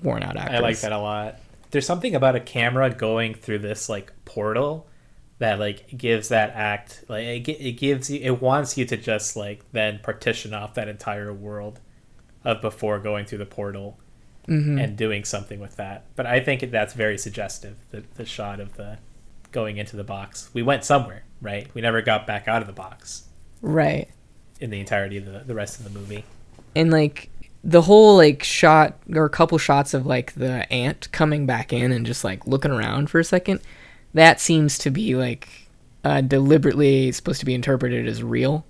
worn 0.02 0.24
out 0.24 0.36
actress 0.38 0.58
I 0.60 0.62
like 0.62 0.80
that 0.82 0.92
a 0.92 0.98
lot. 1.00 1.40
There's 1.72 1.86
something 1.86 2.16
about 2.16 2.36
a 2.36 2.40
camera 2.40 2.90
going 2.90 3.34
through 3.34 3.60
this 3.60 3.90
like 3.90 4.12
portal 4.26 4.88
that 5.40 5.60
like 5.60 5.98
gives 5.98 6.30
that 6.30 6.52
act 6.56 7.04
like 7.10 7.48
it, 7.48 7.60
it 7.60 7.74
gives 7.74 8.10
you 8.10 8.20
it 8.22 8.42
wants 8.42 8.78
you 8.78 8.86
to 8.86 8.96
just 8.98 9.36
like 9.36 9.64
then 9.74 10.00
partition 10.02 10.54
off 10.54 10.74
that 10.76 10.88
entire 10.88 11.34
world 11.34 11.80
of 12.44 12.62
before 12.62 13.00
going 13.00 13.26
through 13.26 13.40
the 13.40 13.46
portal 13.46 13.98
Mhm. 14.48 14.80
and 14.82 14.96
doing 14.96 15.24
something 15.24 15.60
with 15.60 15.76
that. 15.78 16.06
But 16.16 16.28
I 16.28 16.40
think 16.40 16.70
that's 16.70 16.94
very 16.94 17.18
suggestive. 17.18 17.78
The 17.90 18.04
the 18.14 18.26
shot 18.26 18.60
of 18.60 18.76
the 18.78 19.00
going 19.52 19.78
into 19.78 19.96
the 19.96 20.04
box. 20.04 20.50
We 20.54 20.62
went 20.62 20.84
somewhere, 20.84 21.24
right? 21.42 21.68
We 21.74 21.82
never 21.82 22.02
got 22.04 22.28
back 22.28 22.48
out 22.48 22.62
of 22.62 22.68
the 22.68 22.74
box 22.74 23.24
right. 23.62 24.10
in 24.60 24.70
the 24.70 24.80
entirety 24.80 25.18
of 25.18 25.26
the, 25.26 25.40
the 25.46 25.56
rest 25.56 25.80
of 25.80 25.84
the 25.86 25.98
movie. 26.00 26.24
and 26.76 26.92
like 26.92 27.30
the 27.64 27.82
whole 27.82 28.16
like 28.18 28.44
shot 28.44 29.00
or 29.16 29.26
a 29.26 29.30
couple 29.30 29.58
shots 29.58 29.94
of 29.94 30.06
like 30.06 30.34
the 30.34 30.72
aunt 30.72 31.12
coming 31.12 31.46
back 31.48 31.74
in 31.74 31.92
and 31.92 32.06
just 32.06 32.24
like 32.24 32.46
looking 32.46 32.72
around 32.72 33.10
for 33.10 33.20
a 33.20 33.24
second 33.24 33.60
that 34.14 34.40
seems 34.40 34.78
to 34.78 34.92
be 34.92 35.16
like 35.16 35.50
uh, 36.04 36.22
deliberately 36.22 37.12
supposed 37.12 37.40
to 37.40 37.46
be 37.46 37.56
interpreted 37.56 38.08
as 38.08 38.22
real. 38.24 38.64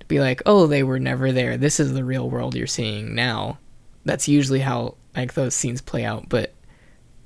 To 0.00 0.06
be 0.06 0.20
like 0.20 0.42
oh 0.46 0.66
they 0.66 0.82
were 0.82 0.98
never 0.98 1.32
there. 1.32 1.56
This 1.56 1.80
is 1.80 1.92
the 1.94 2.04
real 2.04 2.28
world 2.28 2.54
you're 2.54 2.66
seeing 2.66 3.14
now. 3.14 3.58
That's 4.04 4.28
usually 4.28 4.60
how 4.60 4.96
like 5.16 5.32
those 5.34 5.54
scenes 5.54 5.80
play 5.80 6.04
out 6.04 6.28
but 6.28 6.52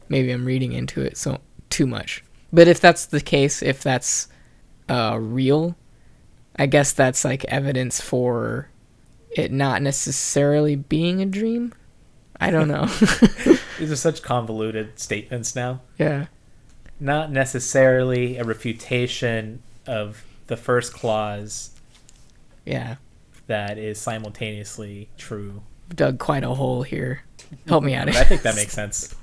maybe 0.09 0.31
i'm 0.31 0.45
reading 0.45 0.73
into 0.73 1.01
it 1.03 1.17
so 1.17 1.41
too 1.71 1.87
much. 1.87 2.23
But 2.53 2.69
if 2.69 2.81
that's 2.81 3.07
the 3.07 3.21
case 3.21 3.62
if 3.62 3.83
that's 3.83 4.29
uh 4.89 5.19
real 5.21 5.75
i 6.59 6.67
guess 6.67 6.93
that's 6.93 7.25
like 7.25 7.45
evidence 7.47 8.01
for 8.01 8.69
it 9.31 9.53
not 9.53 9.83
necessarily 9.83 10.77
being 10.77 11.21
a 11.21 11.27
dream. 11.27 11.75
I 12.41 12.51
don't 12.51 12.69
know. 12.69 12.87
These 13.79 13.93
are 13.93 13.97
such 13.97 14.23
convoluted 14.23 14.99
statements 14.99 15.55
now. 15.55 15.81
yeah. 15.99 16.27
not 17.01 17.31
necessarily 17.31 18.39
a 18.39 18.45
refutation 18.45 19.63
of 19.87 20.25
the 20.47 20.57
first 20.57 20.95
clause 20.95 21.71
Yeah. 22.65 22.97
that 23.47 23.77
is 23.79 23.99
simultaneously 24.01 25.09
true. 25.19 25.63
Dug 25.95 26.19
quite 26.19 26.45
a 26.45 26.55
hole 26.55 26.83
here. 26.83 27.23
Help 27.69 27.85
me 27.85 27.95
out. 27.95 28.09
I 28.17 28.25
think 28.25 28.41
that 28.43 28.57
makes 28.57 28.73
sense. 28.73 29.15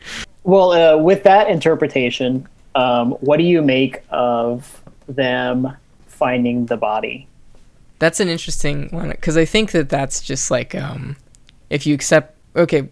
Well, 0.44 0.72
uh, 0.74 0.98
with 1.02 1.24
that 1.24 1.50
interpretation, 1.50 2.48
um, 2.76 3.12
what 3.14 3.38
do 3.38 3.44
you 3.44 3.62
make 3.64 4.02
of 4.12 4.84
them 5.08 5.76
finding 6.24 6.68
the 6.68 6.78
body? 6.78 7.28
That's 8.00 8.22
an 8.22 8.30
interesting 8.30 8.88
one 8.92 9.10
because 9.10 9.36
I 9.36 9.44
think 9.44 9.72
that 9.72 9.90
that's 9.90 10.22
just 10.22 10.50
like 10.50 10.74
um, 10.74 11.18
if 11.70 11.86
you 11.86 11.94
accept 11.94 12.38
okay 12.56 12.88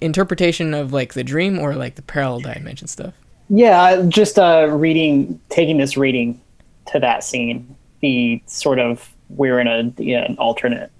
interpretation 0.00 0.74
of 0.74 0.92
like 0.92 1.14
the 1.14 1.22
dream 1.22 1.60
or 1.60 1.76
like 1.76 1.94
the 1.94 2.02
parallel 2.02 2.40
dimension 2.40 2.88
stuff. 2.88 3.14
Yeah, 3.48 4.02
just 4.08 4.36
uh, 4.36 4.68
reading, 4.70 5.40
taking 5.48 5.78
this 5.78 5.96
reading 5.96 6.40
to 6.86 6.98
that 6.98 7.22
scene, 7.22 7.76
the 8.00 8.42
sort 8.46 8.80
of 8.80 9.08
we're 9.28 9.60
in 9.60 9.68
a 9.68 9.92
yeah, 10.02 10.24
an 10.24 10.36
alternate 10.38 10.90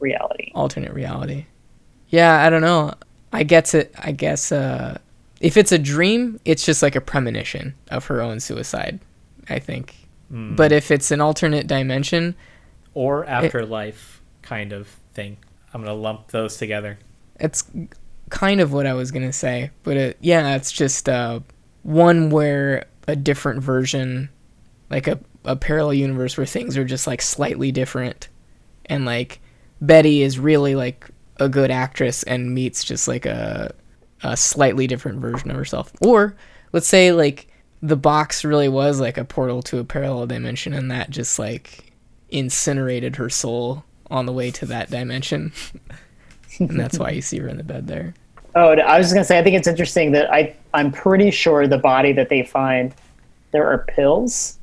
reality. 0.00 0.52
alternate 0.54 0.92
reality. 0.92 1.46
Yeah, 2.08 2.44
I 2.44 2.50
don't 2.50 2.62
know. 2.62 2.92
I 3.32 3.44
guess 3.44 3.72
it. 3.72 3.94
I 3.98 4.12
guess 4.12 4.52
uh, 4.52 4.98
if 5.40 5.56
it's 5.56 5.72
a 5.72 5.78
dream, 5.78 6.38
it's 6.44 6.66
just 6.66 6.82
like 6.82 6.96
a 6.96 7.00
premonition 7.00 7.74
of 7.90 8.04
her 8.06 8.20
own 8.20 8.40
suicide. 8.40 9.00
I 9.48 9.58
think. 9.58 10.03
But 10.30 10.72
if 10.72 10.90
it's 10.90 11.10
an 11.10 11.20
alternate 11.20 11.66
dimension, 11.66 12.34
or 12.94 13.24
afterlife 13.26 14.20
kind 14.42 14.72
of 14.72 14.88
thing. 15.14 15.36
I'm 15.72 15.82
gonna 15.82 15.94
lump 15.94 16.28
those 16.30 16.56
together. 16.56 16.98
it's 17.40 17.64
kind 18.30 18.60
of 18.60 18.72
what 18.72 18.86
I 18.86 18.94
was 18.94 19.10
gonna 19.10 19.32
say. 19.32 19.70
But 19.82 19.96
it, 19.96 20.18
yeah, 20.20 20.56
it's 20.56 20.72
just 20.72 21.08
uh, 21.08 21.40
one 21.82 22.30
where 22.30 22.86
a 23.06 23.16
different 23.16 23.62
version, 23.62 24.28
like 24.90 25.06
a 25.06 25.18
a 25.44 25.56
parallel 25.56 25.94
universe 25.94 26.36
where 26.36 26.46
things 26.46 26.76
are 26.78 26.84
just 26.84 27.06
like 27.06 27.20
slightly 27.20 27.70
different, 27.72 28.28
and 28.86 29.04
like 29.04 29.40
Betty 29.80 30.22
is 30.22 30.38
really 30.38 30.74
like 30.74 31.08
a 31.38 31.48
good 31.48 31.70
actress 31.70 32.22
and 32.22 32.54
meets 32.54 32.84
just 32.84 33.08
like 33.08 33.26
a 33.26 33.74
a 34.22 34.36
slightly 34.36 34.86
different 34.86 35.20
version 35.20 35.50
of 35.50 35.56
herself. 35.56 35.92
Or 36.00 36.36
let's 36.72 36.86
say 36.88 37.12
like 37.12 37.48
the 37.84 37.96
box 37.96 38.46
really 38.46 38.68
was 38.68 38.98
like 38.98 39.18
a 39.18 39.24
portal 39.26 39.60
to 39.62 39.78
a 39.78 39.84
parallel 39.84 40.26
dimension 40.26 40.72
and 40.72 40.90
that 40.90 41.10
just 41.10 41.38
like 41.38 41.92
incinerated 42.30 43.16
her 43.16 43.28
soul 43.28 43.84
on 44.10 44.24
the 44.24 44.32
way 44.32 44.50
to 44.50 44.64
that 44.64 44.90
dimension. 44.90 45.52
and 46.58 46.80
that's 46.80 46.98
why 46.98 47.10
you 47.10 47.20
see 47.20 47.38
her 47.38 47.46
in 47.46 47.58
the 47.58 47.62
bed 47.62 47.86
there. 47.86 48.14
Oh, 48.54 48.70
I 48.70 48.96
was 48.96 49.06
just 49.08 49.14
gonna 49.14 49.24
say, 49.24 49.38
I 49.38 49.42
think 49.42 49.54
it's 49.54 49.68
interesting 49.68 50.12
that 50.12 50.32
I 50.32 50.56
I'm 50.72 50.92
pretty 50.92 51.30
sure 51.30 51.66
the 51.66 51.76
body 51.76 52.12
that 52.12 52.30
they 52.30 52.42
find, 52.42 52.94
there 53.50 53.66
are 53.66 53.78
pills 53.78 54.58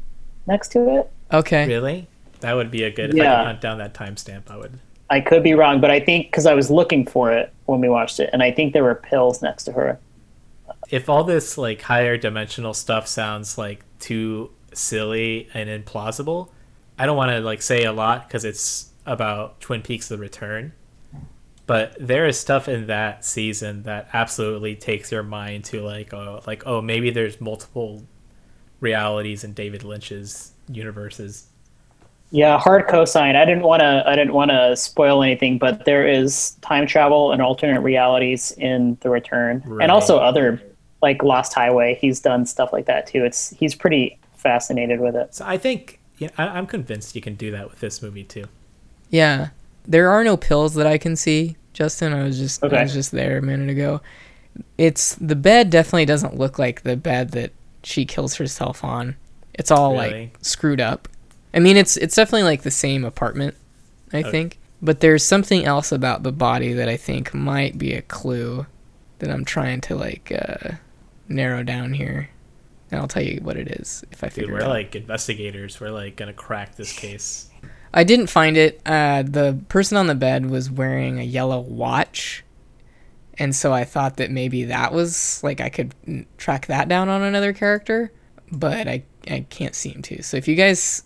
next 0.48 0.70
to 0.70 1.00
it. 1.00 1.12
Okay. 1.32 1.68
Really? 1.68 2.08
That 2.40 2.56
would 2.56 2.72
be 2.72 2.84
a 2.84 2.90
good. 2.90 3.12
If 3.12 3.22
I 3.22 3.24
Yeah. 3.24 3.38
could 3.38 3.46
hunt 3.46 3.62
down 3.62 3.78
that 3.78 3.94
timestamp, 3.94 4.50
I 4.50 4.58
would. 4.58 4.80
I 5.12 5.22
could 5.22 5.44
be 5.44 5.54
wrong, 5.54 5.80
but 5.80 5.92
I 5.92 6.00
think 6.00 6.32
because 6.32 6.48
I 6.48 6.56
was 6.56 6.72
looking 6.72 7.06
for 7.06 7.32
it 7.32 7.54
when 7.66 7.82
we 7.82 7.90
watched 7.90 8.20
it, 8.20 8.32
and 8.34 8.42
I 8.42 8.50
think 8.50 8.74
there 8.74 8.84
were 8.84 8.96
pills 8.96 9.44
next 9.44 9.66
to 9.66 9.74
her. 9.74 10.00
If 10.92 11.10
all 11.10 11.24
this 11.24 11.58
like 11.58 11.82
higher 11.82 12.18
dimensional 12.18 12.74
stuff 12.76 13.08
sounds 13.08 13.58
like 13.58 13.84
too 14.00 14.52
silly 14.74 15.50
and 15.54 15.70
implausible, 15.70 16.50
I 17.00 17.06
don't 17.08 17.18
want 17.18 17.32
to 17.32 17.39
like 17.39 17.62
say 17.64 17.86
a 17.86 17.94
lot 17.94 18.28
because 18.28 18.46
it's 18.46 18.89
about 19.06 19.60
Twin 19.62 19.82
Peaks: 19.82 20.08
The 20.10 20.18
Return. 20.18 20.74
But 21.66 21.96
there 22.00 22.28
is 22.28 22.38
stuff 22.38 22.68
in 22.68 22.88
that 22.88 23.24
season 23.24 23.84
that 23.84 24.10
absolutely 24.12 24.76
takes 24.76 25.12
your 25.12 25.24
mind 25.24 25.64
to 25.66 25.82
like, 25.82 26.14
oh, 26.14 26.42
like 26.46 26.64
oh, 26.68 26.82
maybe 26.82 27.10
there's 27.10 27.39
multiple 27.39 28.04
realities 28.82 29.46
in 29.46 29.54
David 29.54 29.84
Lynch's 29.84 30.52
universes. 30.68 31.48
Yeah, 32.32 32.58
hard 32.58 32.88
cosign. 32.88 33.36
I 33.36 33.46
didn't 33.46 33.64
want 33.64 33.82
to. 33.82 34.04
I 34.06 34.16
didn't 34.16 34.34
want 34.34 34.52
to 34.52 34.76
spoil 34.76 35.24
anything, 35.24 35.58
but 35.58 35.86
there 35.86 36.08
is 36.08 36.52
time 36.62 36.88
travel 36.88 37.32
and 37.32 37.42
alternate 37.42 37.82
realities 37.82 38.52
in 38.58 38.98
The 39.02 39.10
Return, 39.10 39.64
Right. 39.66 39.84
and 39.84 39.92
also 39.92 40.18
other 40.18 40.62
like 41.02 41.24
Lost 41.24 41.54
Highway. 41.54 41.97
He's 41.99 42.20
done 42.20 42.45
stuff 42.45 42.72
like 42.74 42.86
that 42.86 43.08
too. 43.08 43.24
It's 43.26 43.49
he's 43.52 43.76
pretty 43.76 44.18
fascinated 44.36 44.99
with 44.99 45.16
it. 45.16 45.34
So 45.36 45.45
I 45.45 45.58
think 45.58 45.99
yeah, 46.18 46.30
I, 46.38 46.47
I'm 46.47 46.68
convinced 46.68 47.16
you 47.16 47.22
can 47.22 47.36
do 47.36 47.52
that 47.52 47.70
with 47.70 47.80
this 47.80 48.02
movie 48.02 48.24
too. 48.24 48.45
Yeah. 49.10 49.49
There 49.88 50.10
are 50.10 50.24
no 50.24 50.38
pills 50.38 50.76
that 50.76 50.86
I 50.86 50.97
can 50.99 51.16
see, 51.16 51.56
Justin. 51.74 52.14
I 52.14 52.24
was 52.24 52.38
just 52.38 52.64
Okay. 52.64 52.78
I 52.78 52.84
was 52.84 52.93
just 52.93 53.12
there 53.12 53.38
a 53.38 53.41
minute 53.41 53.70
ago. 53.70 54.02
It's 54.78 55.16
the 55.16 55.36
bed 55.36 55.70
definitely 55.70 56.06
doesn't 56.06 56.38
look 56.38 56.60
like 56.60 56.82
the 56.84 56.97
bed 56.97 57.32
that 57.32 57.52
she 57.84 58.06
kills 58.06 58.36
herself 58.36 58.84
on. 58.84 59.16
It's 59.54 59.72
all 59.72 59.93
Really? 59.93 60.12
like 60.12 60.38
screwed 60.41 60.82
up. 60.82 61.08
I 61.54 61.60
mean, 61.60 61.78
it's 61.78 61.97
it's 61.97 62.16
definitely 62.16 62.43
like 62.43 62.62
the 62.62 62.72
same 62.72 63.04
apartment, 63.04 63.56
I 64.14 64.20
Okay. 64.20 64.32
think. 64.32 64.58
But 64.82 64.99
there's 64.99 65.24
something 65.24 65.64
else 65.66 65.91
about 65.91 66.24
the 66.24 66.32
body 66.32 66.74
that 66.74 66.89
I 66.89 66.97
think 66.97 67.34
might 67.34 67.78
be 67.78 67.93
a 67.93 68.02
clue 68.02 68.66
that 69.20 69.30
I'm 69.30 69.45
trying 69.45 69.82
to 69.82 69.95
like 69.95 70.32
uh, 70.32 70.76
narrow 71.32 71.64
down 71.64 71.94
here. 71.94 72.30
And 72.92 73.00
I'll 73.00 73.08
tell 73.08 73.24
you 73.24 73.40
what 73.42 73.56
it 73.56 73.70
is 73.70 74.04
if 74.12 74.24
I 74.24 74.28
Dude, 74.28 74.34
figure 74.34 74.54
we're 74.54 74.60
it 74.60 74.64
out. 74.64 74.70
like 74.70 74.96
investigators. 74.96 75.80
We're 75.80 75.92
like 75.92 76.16
gonna 76.18 76.34
crack 76.34 76.76
this 76.76 76.92
case. 76.92 77.50
I 77.94 78.04
didn't 78.04 78.28
find 78.28 78.58
it. 78.58 78.82
Uh, 78.86 79.24
the 79.24 79.60
person 79.70 79.98
on 79.98 80.08
the 80.08 80.16
bed 80.16 80.50
was 80.50 80.70
wearing 80.70 81.20
a 81.20 81.24
yellow 81.24 81.60
watch, 81.60 82.44
and 83.38 83.56
so 83.56 83.74
I 83.74 83.86
thought 83.86 84.18
that 84.18 84.30
maybe 84.32 84.66
that 84.66 84.94
was 84.94 85.42
like 85.44 85.62
I 85.62 85.70
could 85.70 85.94
track 86.38 86.68
that 86.68 86.90
down 86.90 87.08
on 87.10 87.22
another 87.22 87.54
character, 87.54 88.12
but 88.52 88.88
I 88.88 89.04
I 89.30 89.46
can't 89.50 89.76
seem 89.76 90.02
to. 90.04 90.22
So 90.22 90.36
if 90.36 90.48
you 90.48 90.56
guys 90.56 91.04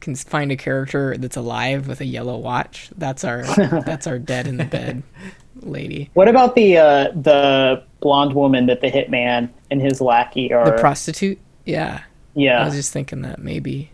can 0.00 0.14
find 0.14 0.52
a 0.52 0.56
character 0.56 1.16
that's 1.16 1.36
alive 1.36 1.88
with 1.88 2.00
a 2.02 2.04
yellow 2.04 2.36
watch, 2.36 2.90
that's 2.98 3.24
our 3.24 3.42
that's 3.86 4.06
our 4.06 4.18
dead 4.18 4.46
in 4.46 4.58
the 4.58 4.64
bed 4.66 5.02
lady. 5.62 6.10
What 6.12 6.28
about 6.28 6.54
the 6.54 6.76
uh, 6.76 7.04
the 7.14 7.82
blonde 8.04 8.34
woman 8.34 8.66
that 8.66 8.80
the 8.82 8.90
hitman 8.90 9.48
and 9.72 9.80
his 9.82 10.00
lackey 10.00 10.52
are? 10.52 10.64
The 10.66 10.78
prostitute. 10.78 11.38
Yeah, 11.64 12.02
Yeah. 12.34 12.60
I 12.62 12.66
was 12.66 12.74
just 12.74 12.92
thinking 12.92 13.22
that 13.22 13.40
maybe 13.40 13.90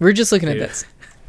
we're 0.00 0.12
just 0.12 0.32
looking 0.32 0.50
Dude. 0.50 0.60
at 0.60 0.68
this. 0.68 0.84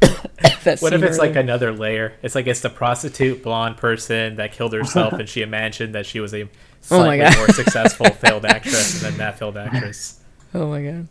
that 0.64 0.80
What 0.82 0.92
if 0.92 1.00
scene 1.00 1.04
it's 1.08 1.18
like 1.18 1.36
another 1.36 1.72
layer? 1.72 2.12
It's 2.22 2.34
like 2.34 2.46
it's 2.48 2.60
the 2.60 2.68
prostitute 2.70 3.42
blonde 3.42 3.76
person 3.78 4.36
that 4.36 4.52
killed 4.52 4.72
herself, 4.74 5.12
and 5.14 5.28
she 5.28 5.40
imagined 5.42 5.94
that 5.94 6.04
she 6.04 6.20
was 6.20 6.34
a 6.34 6.42
Oh 6.90 6.98
my 6.98 7.16
slightly 7.16 7.18
God. 7.18 7.36
more 7.38 7.48
successful 7.48 8.06
failed 8.10 8.44
actress 8.44 9.00
than 9.02 9.16
that 9.18 9.38
failed 9.38 9.56
actress. 9.56 10.20
oh 10.54 10.66
my 10.68 10.82
god. 10.82 11.08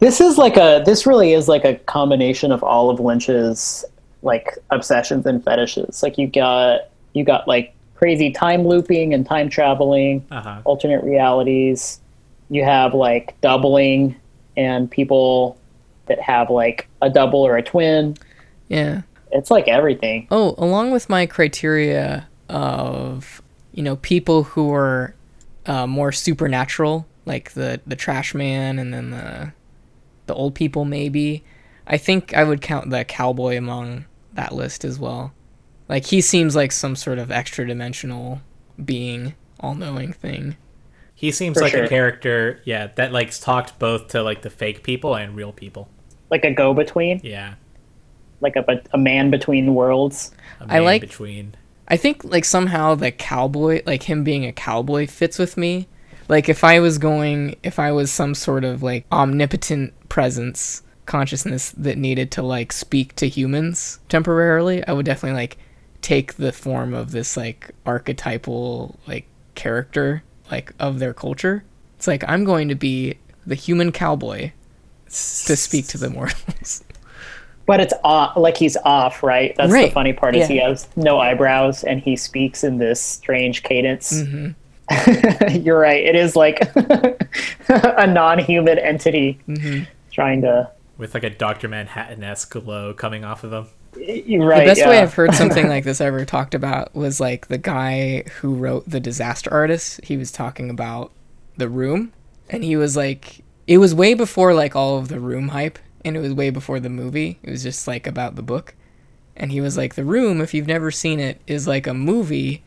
this 0.00 0.20
is 0.20 0.36
like 0.38 0.56
a 0.56 0.82
this 0.84 1.06
really 1.06 1.32
is 1.32 1.48
like 1.48 1.64
a 1.64 1.74
combination 1.76 2.50
of 2.52 2.62
all 2.62 2.90
of 2.90 2.98
Lynch's 3.00 3.84
like 4.22 4.56
obsessions 4.70 5.24
and 5.26 5.42
fetishes. 5.44 6.02
Like 6.02 6.18
you 6.18 6.26
got 6.26 6.90
you 7.12 7.24
got 7.24 7.46
like 7.46 7.74
crazy 7.94 8.30
time 8.30 8.66
looping 8.66 9.14
and 9.14 9.26
time 9.26 9.48
traveling. 9.48 10.24
Uh 10.30 10.40
huh. 10.40 10.62
alternate 10.64 11.02
realities. 11.04 12.00
You 12.50 12.64
have 12.64 12.94
like 12.94 13.40
doubling 13.40 14.16
and 14.56 14.90
people 14.90 15.58
that 16.06 16.20
have 16.20 16.50
like 16.50 16.88
a 17.02 17.10
double 17.10 17.40
or 17.40 17.56
a 17.56 17.62
twin. 17.62 18.16
Yeah. 18.68 19.02
It's 19.32 19.50
like 19.50 19.66
everything. 19.68 20.28
Oh, 20.30 20.54
along 20.58 20.90
with 20.92 21.08
my 21.08 21.26
criteria 21.26 22.28
of 22.48 23.42
you 23.72 23.82
know 23.82 23.96
people 23.96 24.44
who 24.44 24.72
are 24.72 25.14
uh, 25.66 25.86
more 25.86 26.12
supernatural, 26.12 27.06
like 27.26 27.52
the 27.52 27.80
the 27.86 27.96
trash 27.96 28.34
man 28.34 28.78
and 28.78 28.92
then 28.94 29.10
the 29.10 29.52
the 30.26 30.34
old 30.34 30.54
people, 30.54 30.84
maybe. 30.84 31.44
I 31.86 31.98
think 31.98 32.32
I 32.32 32.44
would 32.44 32.62
count 32.62 32.90
the 32.90 33.04
cowboy 33.04 33.58
among 33.58 34.06
that 34.34 34.54
list 34.54 34.84
as 34.84 34.98
well. 34.98 35.32
Like 35.88 36.06
he 36.06 36.20
seems 36.20 36.56
like 36.56 36.72
some 36.72 36.96
sort 36.96 37.18
of 37.18 37.30
extra 37.30 37.66
dimensional 37.66 38.40
being, 38.82 39.34
all 39.60 39.74
knowing 39.74 40.12
thing. 40.12 40.56
He 41.14 41.30
seems 41.30 41.56
For 41.56 41.62
like 41.64 41.72
sure. 41.72 41.84
a 41.84 41.88
character, 41.88 42.60
yeah, 42.64 42.88
that 42.96 43.12
like 43.12 43.30
talked 43.38 43.78
both 43.78 44.08
to 44.08 44.22
like 44.22 44.42
the 44.42 44.50
fake 44.50 44.82
people 44.82 45.14
and 45.14 45.36
real 45.36 45.52
people. 45.52 45.88
Like 46.30 46.44
a 46.44 46.50
go 46.50 46.74
between, 46.74 47.20
Yeah, 47.22 47.54
like 48.40 48.56
a, 48.56 48.82
a 48.92 48.98
man 48.98 49.30
between 49.30 49.74
worlds. 49.74 50.32
a 50.60 50.64
I 50.64 50.66
man 50.66 50.84
like- 50.84 51.00
between. 51.02 51.54
I 51.86 51.98
think 51.98 52.24
like 52.24 52.46
somehow 52.46 52.94
the 52.94 53.10
cowboy, 53.10 53.82
like 53.84 54.04
him 54.04 54.24
being 54.24 54.46
a 54.46 54.52
cowboy, 54.52 55.06
fits 55.06 55.38
with 55.38 55.58
me. 55.58 55.86
Like 56.30 56.48
if 56.48 56.64
I 56.64 56.80
was 56.80 56.96
going, 56.96 57.56
if 57.62 57.78
I 57.78 57.92
was 57.92 58.10
some 58.10 58.34
sort 58.34 58.64
of 58.64 58.82
like 58.82 59.04
omnipotent 59.12 59.92
presence, 60.08 60.82
consciousness 61.04 61.72
that 61.76 61.98
needed 61.98 62.30
to 62.32 62.42
like 62.42 62.72
speak 62.72 63.14
to 63.16 63.28
humans 63.28 63.98
temporarily, 64.08 64.82
I 64.86 64.92
would 64.92 65.04
definitely 65.04 65.36
like 65.38 65.58
take 66.04 66.34
the 66.34 66.52
form 66.52 66.92
of 66.92 67.12
this 67.12 67.34
like 67.34 67.70
archetypal 67.86 68.98
like 69.06 69.24
character 69.54 70.22
like 70.50 70.70
of 70.78 70.98
their 70.98 71.14
culture. 71.14 71.64
It's 71.96 72.06
like 72.06 72.22
I'm 72.28 72.44
going 72.44 72.68
to 72.68 72.74
be 72.74 73.14
the 73.46 73.54
human 73.54 73.90
cowboy 73.90 74.52
to 75.06 75.56
speak 75.56 75.86
to 75.88 75.98
the 75.98 76.10
mortals. 76.10 76.84
But 77.66 77.80
it's 77.80 77.94
off, 78.04 78.36
like 78.36 78.58
he's 78.58 78.76
off, 78.84 79.22
right? 79.22 79.56
That's 79.56 79.72
the 79.72 79.88
funny 79.88 80.12
part 80.12 80.36
is 80.36 80.46
he 80.46 80.58
has 80.58 80.86
no 80.96 81.18
eyebrows 81.18 81.82
and 81.82 81.98
he 81.98 82.14
speaks 82.14 82.62
in 82.62 82.76
this 82.76 83.00
strange 83.00 83.62
cadence. 83.62 84.20
hmm 84.20 84.48
You're 85.50 85.78
right. 85.78 86.04
It 86.04 86.14
is 86.14 86.36
like 86.36 86.60
a 87.70 88.06
non-human 88.06 88.78
entity 88.78 89.40
hmm 89.46 89.84
trying 90.12 90.42
to. 90.42 90.70
with 90.98 91.14
like 91.14 91.24
a 91.24 91.30
Doctor 91.30 91.66
Manhattan 91.66 92.22
esque 92.22 92.52
glow 92.52 92.92
coming 92.92 93.24
off 93.24 93.44
of 93.44 93.52
him. 93.54 93.66
You're 93.96 94.46
right. 94.46 94.60
the 94.60 94.74
best 94.74 94.86
way. 94.86 94.98
I've 94.98 95.14
heard 95.14 95.34
something 95.34 95.68
like 95.68 95.84
this 95.84 96.00
ever 96.00 96.24
talked 96.24 96.54
about 96.54 96.94
was 96.94 97.20
like 97.20 97.48
the 97.48 97.58
guy 97.58 98.24
who 98.40 98.54
wrote 98.54 98.88
The 98.88 99.00
Disaster 99.00 99.52
Artist. 99.52 100.04
He 100.04 100.16
was 100.16 100.32
talking 100.32 100.70
about 100.70 101.12
The 101.56 101.68
Room, 101.68 102.12
and 102.50 102.64
he 102.64 102.76
was 102.76 102.96
like, 102.96 103.42
it 103.66 103.78
was 103.78 103.94
way 103.94 104.14
before 104.14 104.54
like 104.54 104.76
all 104.76 104.98
of 104.98 105.08
the 105.08 105.20
Room 105.20 105.48
hype, 105.48 105.78
and 106.04 106.16
it 106.16 106.20
was 106.20 106.34
way 106.34 106.50
before 106.50 106.80
the 106.80 106.90
movie. 106.90 107.38
It 107.42 107.50
was 107.50 107.62
just 107.62 107.86
like 107.86 108.06
about 108.06 108.36
the 108.36 108.42
book. 108.42 108.74
And 109.36 109.50
he 109.50 109.60
was 109.60 109.76
like, 109.76 109.94
The 109.94 110.04
Room, 110.04 110.40
if 110.40 110.54
you've 110.54 110.66
never 110.66 110.90
seen 110.90 111.18
it, 111.18 111.40
is 111.46 111.66
like 111.66 111.86
a 111.86 111.94
movie 111.94 112.62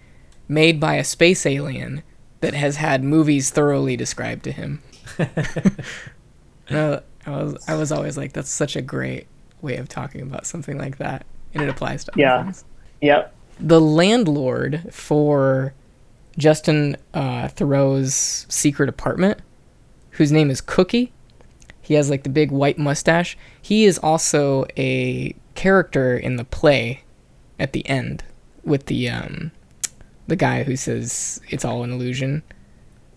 made 0.48 0.80
by 0.80 0.96
a 0.96 1.04
space 1.04 1.46
alien 1.46 2.04
that 2.42 2.54
has 2.54 2.78
had 2.78 3.04
movies 3.04 3.50
thoroughly 3.50 3.96
described 3.96 4.44
to 4.44 4.52
him. 4.52 4.82
No, 6.70 7.02
I 7.26 7.30
was 7.30 7.64
I 7.68 7.76
was 7.76 7.92
always 7.92 8.18
like, 8.18 8.34
that's 8.34 8.50
such 8.50 8.76
a 8.76 8.82
great 8.82 9.28
way 9.68 9.78
of 9.78 9.88
talking 9.90 10.22
about 10.22 10.46
something 10.48 10.78
like 10.78 10.98
that, 10.98 11.26
and 11.54 11.62
it 11.62 11.70
applies 11.70 12.04
to 12.06 12.12
Yeah. 12.16 12.44
things. 12.44 12.66
Yep. 13.02 13.34
The 13.60 13.82
landlord 13.82 14.84
for 14.92 15.74
Justin 16.38 16.98
uh, 17.14 17.48
Theroux's 17.50 18.46
secret 18.50 18.90
apartment, 18.90 19.40
whose 20.12 20.32
name 20.32 20.50
is 20.50 20.62
Cookie. 20.62 21.12
He 21.82 21.94
has 21.96 22.10
like 22.10 22.24
the 22.24 22.30
big 22.30 22.52
white 22.52 22.78
mustache. 22.78 23.38
He 23.62 23.86
is 23.86 23.98
also 24.00 24.66
a 24.78 25.34
character 25.56 26.18
in 26.18 26.36
the 26.36 26.44
play 26.44 27.04
at 27.60 27.74
the 27.74 27.88
end 27.90 28.24
with 28.64 28.86
the 28.88 29.10
um 29.10 29.52
the 30.28 30.36
guy 30.36 30.64
who 30.64 30.76
says 30.76 31.40
it's 31.50 31.64
all 31.66 31.84
an 31.84 31.92
illusion. 31.92 32.44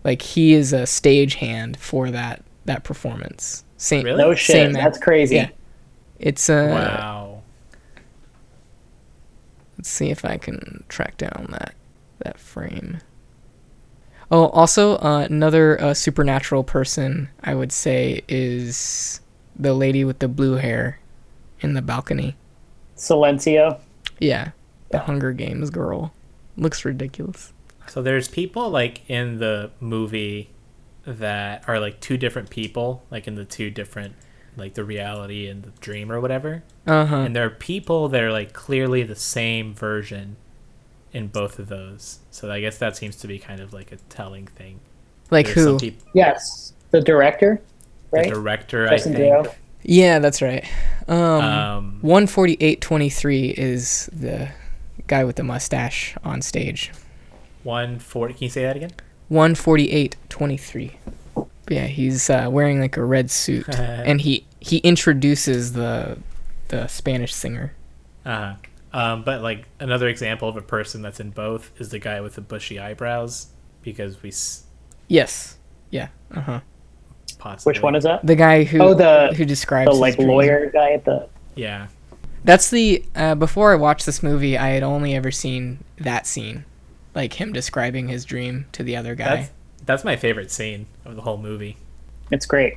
Like 0.03 0.21
he 0.21 0.53
is 0.53 0.71
a 0.73 0.83
stagehand 0.83 1.75
for 1.77 2.09
that 2.11 2.43
that 2.65 2.83
performance. 2.83 3.63
Same 3.77 4.05
Really? 4.05 4.17
No 4.23 4.33
shit. 4.33 4.53
Same 4.55 4.73
That's 4.73 4.97
act- 4.97 5.03
crazy. 5.03 5.35
yeah. 5.35 5.49
It's 6.21 6.49
uh 6.49 6.67
wow. 6.71 7.41
Let's 9.77 9.89
see 9.89 10.11
if 10.11 10.23
I 10.23 10.37
can 10.37 10.83
track 10.87 11.17
down 11.17 11.47
that 11.49 11.73
that 12.19 12.39
frame. 12.39 12.99
Oh, 14.29 14.47
also 14.49 14.97
uh, 14.97 15.27
another 15.29 15.81
uh, 15.81 15.93
supernatural 15.93 16.63
person 16.63 17.29
I 17.43 17.55
would 17.55 17.71
say 17.71 18.21
is 18.29 19.19
the 19.55 19.73
lady 19.73 20.05
with 20.05 20.19
the 20.19 20.27
blue 20.27 20.53
hair 20.53 20.99
in 21.59 21.73
the 21.73 21.81
balcony. 21.81 22.37
Silencio. 22.95 23.79
Yeah, 24.19 24.51
the 24.91 24.99
Hunger 24.99 25.33
Games 25.33 25.71
girl. 25.71 26.13
Looks 26.55 26.85
ridiculous. 26.85 27.51
So 27.87 28.03
there's 28.03 28.27
people 28.27 28.69
like 28.69 29.09
in 29.09 29.39
the 29.39 29.71
movie 29.79 30.51
that 31.05 31.67
are 31.67 31.79
like 31.79 31.99
two 31.99 32.17
different 32.17 32.51
people, 32.51 33.03
like 33.09 33.27
in 33.27 33.33
the 33.33 33.45
two 33.45 33.71
different 33.71 34.13
like 34.57 34.73
the 34.73 34.83
reality 34.83 35.47
and 35.47 35.63
the 35.63 35.71
dream 35.79 36.11
or 36.11 36.19
whatever. 36.19 36.63
Uh-huh. 36.85 37.15
And 37.15 37.35
there 37.35 37.45
are 37.45 37.49
people 37.49 38.09
that 38.09 38.21
are 38.21 38.31
like 38.31 38.53
clearly 38.53 39.03
the 39.03 39.15
same 39.15 39.73
version 39.73 40.35
in 41.13 41.27
both 41.27 41.59
of 41.59 41.67
those. 41.67 42.19
So 42.31 42.51
I 42.51 42.61
guess 42.61 42.77
that 42.77 42.97
seems 42.97 43.15
to 43.17 43.27
be 43.27 43.39
kind 43.39 43.59
of 43.59 43.73
like 43.73 43.91
a 43.91 43.97
telling 44.09 44.47
thing. 44.47 44.79
Like 45.29 45.47
There's 45.47 45.57
who? 45.57 45.79
People- 45.79 46.07
yes, 46.13 46.73
the 46.91 47.01
director. 47.01 47.61
Right? 48.11 48.27
The 48.27 48.35
director, 48.35 48.87
Justin 48.87 49.15
I 49.15 49.17
think. 49.17 49.43
Dale. 49.45 49.55
Yeah, 49.83 50.19
that's 50.19 50.41
right. 50.41 50.65
Um, 51.07 51.17
um, 51.17 51.99
14823 52.01 53.49
is 53.49 54.09
the 54.13 54.49
guy 55.07 55.23
with 55.23 55.37
the 55.37 55.43
mustache 55.43 56.15
on 56.23 56.41
stage. 56.41 56.91
140 57.63 58.33
Can 58.33 58.43
you 58.43 58.49
say 58.49 58.63
that 58.63 58.75
again? 58.75 58.91
14823. 59.29 60.97
Yeah, 61.71 61.87
he's 61.87 62.29
uh, 62.29 62.49
wearing 62.51 62.79
like 62.79 62.97
a 62.97 63.03
red 63.03 63.31
suit, 63.31 63.67
and 63.79 64.21
he 64.21 64.45
he 64.59 64.77
introduces 64.79 65.73
the 65.73 66.17
the 66.67 66.87
Spanish 66.87 67.33
singer. 67.33 67.73
Uh-huh. 68.25 68.55
Um, 68.93 69.23
but 69.23 69.41
like 69.41 69.67
another 69.79 70.07
example 70.09 70.49
of 70.49 70.57
a 70.57 70.61
person 70.61 71.01
that's 71.01 71.19
in 71.19 71.29
both 71.31 71.71
is 71.79 71.89
the 71.89 71.99
guy 71.99 72.19
with 72.21 72.35
the 72.35 72.41
bushy 72.41 72.77
eyebrows 72.79 73.47
because 73.81 74.21
we 74.21 74.29
s- 74.29 74.63
Yes. 75.07 75.57
Yeah. 75.89 76.09
Uh 76.33 76.41
huh. 76.41 76.59
possibly 77.39 77.71
Which 77.71 77.81
one 77.81 77.95
is 77.95 78.03
that? 78.03 78.25
The 78.25 78.35
guy 78.35 78.63
who 78.65 78.79
Oh, 78.81 78.93
the- 78.93 79.33
who 79.35 79.45
describes 79.45 79.87
The 79.87 79.91
his 79.93 79.99
like 80.01 80.15
dream. 80.17 80.27
lawyer 80.27 80.69
guy 80.71 80.91
at 80.91 81.05
the. 81.05 81.27
Yeah, 81.55 81.87
That's 82.43 82.69
the 82.69 83.03
uh, 83.15 83.35
before 83.35 83.71
I 83.71 83.75
watched 83.75 84.05
this 84.05 84.21
movie, 84.23 84.57
I 84.57 84.69
had 84.69 84.83
only 84.83 85.15
ever 85.15 85.31
seen 85.31 85.83
that 85.99 86.25
scene, 86.27 86.65
like 87.15 87.33
him 87.33 87.51
describing 87.53 88.07
his 88.09 88.23
dream 88.25 88.65
to 88.73 88.83
the 88.83 88.95
other 88.97 89.15
guy. 89.15 89.35
that's 89.35 89.51
that's 89.85 90.03
my 90.03 90.15
favorite 90.15 90.51
scene 90.51 90.85
of 91.05 91.15
the 91.15 91.21
whole 91.21 91.37
movie. 91.37 91.77
It's 92.31 92.45
great. 92.45 92.75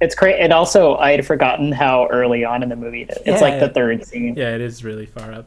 It's 0.00 0.14
great. 0.14 0.38
And 0.40 0.52
also, 0.52 0.96
I 0.96 1.12
had 1.12 1.26
forgotten 1.26 1.72
how 1.72 2.06
early 2.08 2.44
on 2.44 2.62
in 2.62 2.68
the 2.68 2.76
movie 2.76 3.02
it 3.02 3.10
is. 3.10 3.16
It's 3.18 3.26
Yeah. 3.26 3.40
like 3.40 3.60
the 3.60 3.68
third 3.70 4.04
scene. 4.04 4.34
Yeah, 4.36 4.54
it 4.54 4.60
is 4.60 4.84
really 4.84 5.06
far 5.06 5.32
up. 5.32 5.46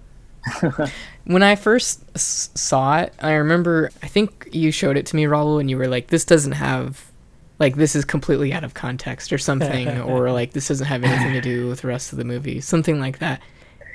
When 1.25 1.43
I 1.43 1.55
first 1.55 2.03
s- 2.15 2.49
saw 2.55 3.01
it, 3.01 3.13
I 3.19 3.33
remember 3.33 3.91
I 4.01 4.07
think 4.07 4.47
you 4.51 4.71
showed 4.71 4.97
it 4.97 5.05
to 5.07 5.15
me, 5.15 5.25
Raul, 5.25 5.59
and 5.59 5.69
you 5.69 5.77
were 5.77 5.87
like, 5.87 6.07
"This 6.07 6.25
doesn't 6.25 6.53
have, 6.53 7.11
like, 7.59 7.75
this 7.75 7.95
is 7.95 8.03
completely 8.03 8.51
out 8.51 8.63
of 8.63 8.73
context 8.73 9.31
or 9.31 9.37
something, 9.37 9.87
or 10.01 10.31
like 10.31 10.53
this 10.53 10.69
doesn't 10.69 10.87
have 10.87 11.03
anything 11.03 11.33
to 11.33 11.41
do 11.41 11.67
with 11.67 11.81
the 11.81 11.87
rest 11.87 12.11
of 12.11 12.17
the 12.17 12.23
movie, 12.23 12.61
something 12.61 12.99
like 12.99 13.19
that." 13.19 13.41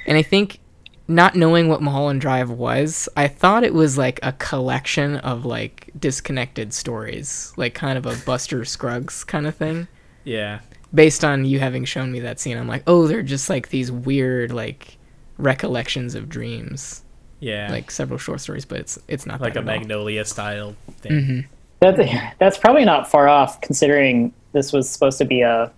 And 0.06 0.16
I 0.16 0.22
think 0.22 0.60
not 1.06 1.34
knowing 1.34 1.68
what 1.68 1.82
Mulholland 1.82 2.20
Drive 2.20 2.50
was, 2.50 3.08
I 3.16 3.28
thought 3.28 3.62
it 3.64 3.74
was 3.74 3.98
like 3.98 4.18
a 4.22 4.32
collection 4.32 5.16
of 5.16 5.44
like 5.44 5.90
disconnected 5.98 6.72
stories, 6.72 7.52
like 7.56 7.74
kind 7.74 7.98
of 7.98 8.06
a 8.06 8.16
Buster 8.24 8.64
Scruggs 8.64 9.24
kind 9.24 9.46
of 9.46 9.54
thing. 9.54 9.86
Yeah, 10.24 10.60
Based 10.94 11.24
on 11.24 11.44
you 11.44 11.58
having 11.60 11.84
shown 11.84 12.12
me 12.12 12.20
that 12.20 12.40
scene, 12.40 12.56
I'm 12.56 12.68
like, 12.68 12.84
oh, 12.86 13.06
they're 13.06 13.22
just 13.22 13.50
like 13.50 13.68
these 13.68 13.90
weird 13.92 14.52
like 14.52 14.96
recollections 15.36 16.14
of 16.14 16.28
dreams, 16.28 17.02
yeah, 17.40 17.70
like 17.70 17.90
several 17.90 18.18
short 18.18 18.40
stories, 18.40 18.64
but 18.64 18.78
it's 18.78 18.98
it's 19.08 19.26
not 19.26 19.40
like 19.40 19.54
that 19.54 19.60
a 19.60 19.62
at 19.62 19.68
all. 19.68 19.78
Magnolia 19.80 20.24
style 20.24 20.76
thing. 21.00 21.12
Mm-hmm. 21.12 21.40
That, 21.80 22.34
that's 22.38 22.56
probably 22.56 22.84
not 22.86 23.10
far 23.10 23.28
off, 23.28 23.60
considering 23.60 24.32
this 24.52 24.72
was 24.72 24.88
supposed 24.88 25.18
to 25.18 25.24
be 25.26 25.42
a. 25.42 25.70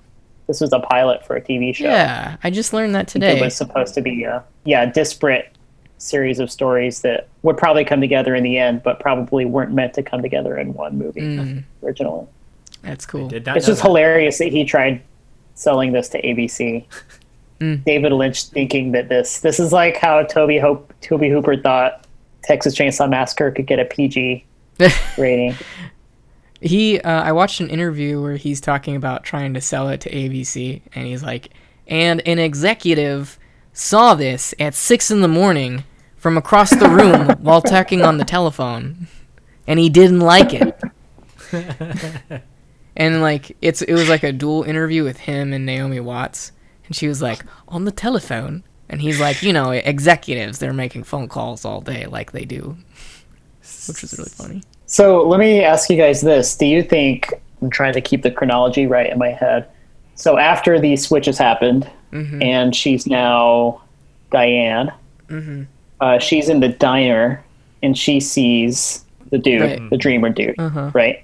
This 0.47 0.61
was 0.61 0.73
a 0.73 0.81
pilot 0.81 1.25
for 1.27 1.37
a 1.37 1.41
TV 1.41 1.75
show. 1.75 1.85
Yeah, 1.87 2.37
I 2.45 2.51
just 2.51 2.73
learned 2.73 2.95
that 2.95 3.09
today. 3.09 3.39
It 3.39 3.41
was 3.43 3.57
supposed 3.57 3.95
to 3.95 4.01
be 4.01 4.25
a 4.25 4.45
yeah 4.65 4.87
disparate 4.87 5.53
series 5.99 6.39
of 6.39 6.51
stories 6.51 7.01
that 7.01 7.29
would 7.43 7.57
probably 7.57 7.85
come 7.85 8.01
together 8.01 8.35
in 8.35 8.45
the 8.45 8.59
end, 8.59 8.83
but 8.83 9.01
probably 9.01 9.45
weren't 9.45 9.73
meant 9.73 9.95
to 9.95 10.03
come 10.03 10.21
together 10.23 10.57
in 10.59 10.75
one 10.75 10.99
movie 10.99 11.23
Mm, 11.23 11.65
originally. 11.83 12.27
that's 12.83 13.07
cool. 13.07 13.29
Did 13.29 13.47
not 13.47 13.57
It's 13.57 13.67
just 13.67 13.81
that. 13.83 13.89
hilarious 13.89 14.39
that 14.39 14.49
he 14.53 14.65
tried 14.65 15.01
selling 15.55 15.93
this 15.93 16.09
to 16.11 16.23
ABC. 16.23 16.85
Mm. 17.59 17.83
David 17.85 18.13
Lynch 18.13 18.45
thinking 18.45 18.93
that 18.93 19.09
this 19.09 19.41
this 19.41 19.59
is 19.59 19.73
like 19.73 19.97
how 19.97 20.23
Toby 20.25 20.59
Hope 20.59 20.93
Tobe 21.01 21.23
Hooper 21.23 21.57
thought 21.57 22.05
Texas 22.43 22.75
Chainsaw 22.77 23.09
Massacre 23.09 23.51
could 23.51 23.67
get 23.67 23.79
a 23.79 23.87
PG 23.87 24.45
rating. 25.17 25.55
He, 26.67 27.01
uh, 27.01 27.23
I 27.23 27.33
watched 27.33 27.61
an 27.61 27.71
interview 27.71 28.21
where 28.21 28.37
he's 28.37 28.61
talking 28.61 28.97
about 28.97 29.25
trying 29.25 29.55
to 29.55 29.61
sell 29.61 29.89
it 29.89 30.01
to 30.03 30.11
ABC, 30.11 30.83
and 30.95 31.07
he's 31.07 31.23
like, 31.23 31.51
and 31.87 32.27
an 32.27 32.39
executive 32.39 33.39
saw 33.73 34.15
this 34.15 34.53
at 34.59 34.75
six 34.75 35.11
in 35.11 35.21
the 35.21 35.29
morning 35.29 35.85
from 36.17 36.37
across 36.37 36.71
the 36.71 36.89
room 36.89 37.29
while 37.41 37.63
talking 37.63 38.03
on 38.03 38.19
the 38.19 38.25
telephone, 38.25 39.07
and 39.67 39.79
he 39.79 39.89
didn't 39.89 40.21
like 40.21 40.53
it. 40.53 40.81
and 42.97 43.23
like, 43.23 43.57
it's 43.63 43.83
it 43.83 43.93
was 43.93 44.09
like 44.09 44.25
a 44.25 44.33
dual 44.33 44.65
interview 44.65 45.05
with 45.05 45.19
him 45.19 45.53
and 45.53 45.65
Naomi 45.65 46.01
Watts, 46.01 46.53
and 46.87 46.97
she 46.97 47.07
was 47.07 47.23
like 47.23 47.45
on 47.69 47.85
the 47.85 47.93
telephone, 47.93 48.65
and 48.89 49.01
he's 49.01 49.21
like, 49.21 49.43
you 49.43 49.53
know, 49.53 49.71
executives, 49.71 50.59
they're 50.59 50.73
making 50.73 51.05
phone 51.05 51.29
calls 51.29 51.65
all 51.65 51.81
day 51.81 52.07
like 52.07 52.33
they 52.33 52.45
do, 52.45 52.77
which 53.87 54.03
was 54.03 54.17
really 54.19 54.31
funny. 54.31 54.63
So 54.87 55.27
let 55.27 55.41
me 55.41 55.63
ask 55.63 55.91
you 55.91 55.97
guys 55.97 56.21
this: 56.21 56.57
Do 56.57 56.67
you 56.67 56.83
think 56.83 57.33
I'm 57.63 57.71
trying 57.71 57.93
to 57.95 58.01
keep 58.01 58.23
the 58.23 58.31
chronology 58.31 58.87
right 58.87 59.11
in 59.11 59.19
my 59.19 59.31
head? 59.31 59.67
So 60.15 60.39
after 60.39 60.81
these 60.81 61.07
switches 61.07 61.39
happened, 61.39 61.91
Mm-hmm. 62.13 62.41
and 62.41 62.75
she's 62.75 63.07
now 63.07 63.83
Diane. 64.31 64.93
Mm-hmm. 65.29 65.65
Uh, 66.01 66.19
she's 66.19 66.49
in 66.49 66.61
the 66.61 66.69
diner, 66.69 67.43
and 67.83 67.99
she 67.99 68.21
sees 68.21 69.05
the 69.31 69.39
dude, 69.39 69.61
Right. 69.61 69.91
the 69.91 69.97
dreamer 69.99 70.31
dude, 70.31 70.55
Uh-huh. 70.59 70.91
right? 70.95 71.23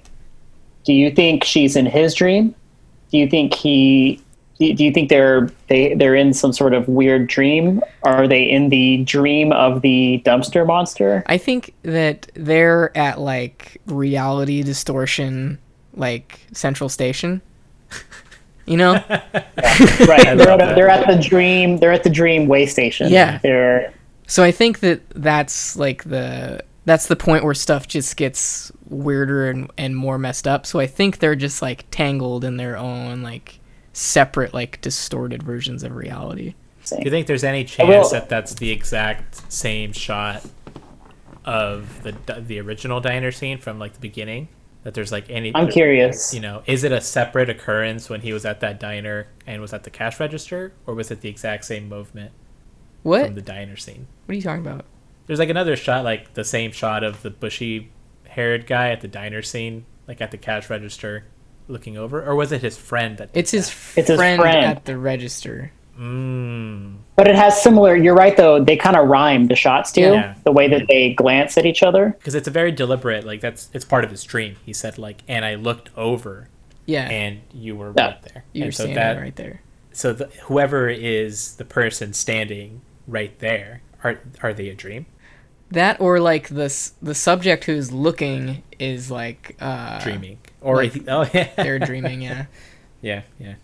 Do 0.83 0.91
you 0.93 1.09
think 1.09 1.45
she's 1.45 1.75
in 1.77 1.85
his 1.85 2.13
dream? 2.13 2.53
Do 3.11 3.17
you 3.17 3.27
think 3.29 3.53
he? 3.53 4.19
Do 4.59 4.73
do 4.73 4.83
you 4.83 4.91
think 4.91 5.09
they're 5.09 5.49
they 5.67 5.95
they're 5.95 6.15
in 6.15 6.33
some 6.33 6.53
sort 6.53 6.73
of 6.73 6.87
weird 6.87 7.27
dream? 7.27 7.81
Are 8.03 8.27
they 8.27 8.43
in 8.43 8.69
the 8.69 9.03
dream 9.03 9.51
of 9.51 9.81
the 9.81 10.21
dumpster 10.25 10.65
monster? 10.65 11.23
I 11.27 11.37
think 11.37 11.73
that 11.83 12.29
they're 12.35 12.95
at 12.97 13.19
like 13.19 13.81
reality 13.87 14.63
distortion, 14.63 15.59
like 15.95 16.41
Central 16.53 16.89
Station. 16.89 17.41
You 18.65 18.77
know? 18.77 18.93
Right. 20.07 20.37
They're 20.37 20.49
at, 20.49 20.59
that. 20.59 20.75
they're 20.75 20.89
at 20.89 21.07
the 21.07 21.21
dream. 21.21 21.77
They're 21.77 21.91
at 21.91 22.03
the 22.03 22.09
dream 22.09 22.47
way 22.47 22.65
station. 22.65 23.11
Yeah. 23.11 23.39
They're 23.39 23.93
so 24.27 24.43
I 24.43 24.51
think 24.51 24.79
that 24.81 25.01
that's 25.09 25.75
like 25.75 26.03
the 26.03 26.63
that's 26.85 27.07
the 27.07 27.15
point 27.15 27.43
where 27.43 27.53
stuff 27.53 27.87
just 27.87 28.17
gets 28.17 28.71
weirder 28.89 29.49
and, 29.49 29.71
and 29.77 29.95
more 29.95 30.17
messed 30.17 30.47
up. 30.47 30.65
So 30.65 30.79
I 30.79 30.87
think 30.87 31.19
they're 31.19 31.35
just 31.35 31.61
like 31.61 31.85
tangled 31.91 32.43
in 32.43 32.57
their 32.57 32.77
own 32.77 33.23
like 33.23 33.59
separate 33.93 34.53
like 34.53 34.81
distorted 34.81 35.43
versions 35.43 35.83
of 35.83 35.95
reality. 35.95 36.55
Do 36.89 36.97
you 37.01 37.11
think 37.11 37.27
there's 37.27 37.45
any 37.45 37.63
chance 37.63 38.11
that 38.11 38.27
that's 38.27 38.55
the 38.55 38.71
exact 38.71 39.51
same 39.51 39.93
shot 39.93 40.43
of 41.45 42.03
the 42.03 42.11
the 42.41 42.59
original 42.59 42.99
diner 42.99 43.31
scene 43.31 43.57
from 43.57 43.79
like 43.79 43.93
the 43.93 43.99
beginning? 43.99 44.49
That 44.83 44.93
there's 44.93 45.13
like 45.13 45.29
any 45.29 45.55
I'm 45.55 45.69
curious. 45.69 46.33
you 46.33 46.41
know, 46.41 46.61
is 46.65 46.83
it 46.83 46.91
a 46.91 46.99
separate 46.99 47.49
occurrence 47.49 48.09
when 48.09 48.19
he 48.19 48.33
was 48.33 48.43
at 48.43 48.59
that 48.59 48.81
diner 48.81 49.27
and 49.47 49.61
was 49.61 49.71
at 49.71 49.85
the 49.85 49.89
cash 49.89 50.19
register, 50.19 50.73
or 50.85 50.93
was 50.93 51.09
it 51.09 51.21
the 51.21 51.29
exact 51.29 51.63
same 51.63 51.87
movement? 51.87 52.31
What? 53.03 53.25
from 53.25 53.35
the 53.35 53.41
diner 53.41 53.75
scene. 53.75 54.07
What 54.25 54.33
are 54.33 54.35
you 54.35 54.41
talking 54.41 54.65
about? 54.65 54.85
There's 55.27 55.39
like 55.39 55.49
another 55.49 55.75
shot, 55.75 56.03
like 56.03 56.33
the 56.33 56.43
same 56.43 56.71
shot 56.71 57.03
of 57.03 57.21
the 57.21 57.29
bushy 57.29 57.91
haired 58.27 58.65
guy 58.65 58.89
at 58.89 59.01
the 59.01 59.07
diner 59.07 59.41
scene, 59.41 59.85
like 60.07 60.19
at 60.19 60.31
the 60.31 60.37
cash 60.37 60.69
register 60.69 61.25
looking 61.67 61.97
over. 61.97 62.23
Or 62.23 62.35
was 62.35 62.51
it 62.51 62.61
his 62.61 62.77
friend 62.77 63.17
that 63.17 63.29
It's 63.33 63.51
his, 63.51 63.67
that? 63.69 63.99
It's 63.99 64.07
his 64.09 64.17
friend, 64.17 64.41
friend. 64.41 64.65
at 64.65 64.85
the 64.85 64.97
register. 64.97 65.71
Mm. 65.99 66.95
But 67.15 67.27
it 67.27 67.35
has 67.35 67.61
similar. 67.61 67.95
You're 67.95 68.15
right, 68.15 68.35
though. 68.35 68.63
They 68.63 68.75
kind 68.77 68.95
of 68.95 69.07
rhyme. 69.07 69.47
The 69.47 69.55
shots 69.55 69.91
too. 69.91 70.01
Yeah. 70.01 70.35
the 70.43 70.51
way 70.51 70.67
that 70.67 70.87
they 70.87 71.13
glance 71.13 71.57
at 71.57 71.65
each 71.65 71.83
other. 71.83 72.15
Because 72.17 72.35
it's 72.35 72.47
a 72.47 72.51
very 72.51 72.71
deliberate, 72.71 73.25
like 73.25 73.41
that's 73.41 73.69
it's 73.73 73.85
part 73.85 74.03
of 74.03 74.09
his 74.11 74.23
dream. 74.23 74.55
He 74.65 74.73
said 74.73 74.97
like, 74.97 75.21
and 75.27 75.45
I 75.45 75.55
looked 75.55 75.89
over, 75.95 76.49
Yeah, 76.85 77.07
and 77.09 77.41
you 77.53 77.75
were 77.75 77.93
Yeah. 77.95 78.05
right 78.05 78.21
there. 78.23 78.43
you 78.53 78.65
were 78.65 78.71
so 78.71 78.83
standing 78.85 78.95
that, 78.95 79.21
right 79.21 79.35
there. 79.35 79.61
So 79.91 80.13
the, 80.13 80.25
whoever 80.45 80.89
is 80.89 81.55
the 81.57 81.65
person 81.65 82.13
standing 82.13 82.81
right 83.07 83.37
there, 83.39 83.81
are 84.03 84.19
are 84.41 84.53
they 84.53 84.69
a 84.69 84.75
dream? 84.75 85.05
That 85.69 86.01
or 86.01 86.19
like 86.19 86.49
the 86.49 86.65
s- 86.65 86.93
the 87.01 87.15
subject 87.15 87.65
who's 87.65 87.91
looking 87.91 88.63
is 88.79 89.09
like 89.11 89.55
uh, 89.61 89.99
Dreaming, 90.03 90.39
or 90.63 90.77
like, 90.77 90.93
he- 90.93 91.03
oh 91.07 91.25
yeah, 91.33 91.49
They're 91.55 91.79
dreaming. 91.79 92.21
Yeah. 92.21 92.45
yeah, 93.01 93.21
yeah. 93.39 93.55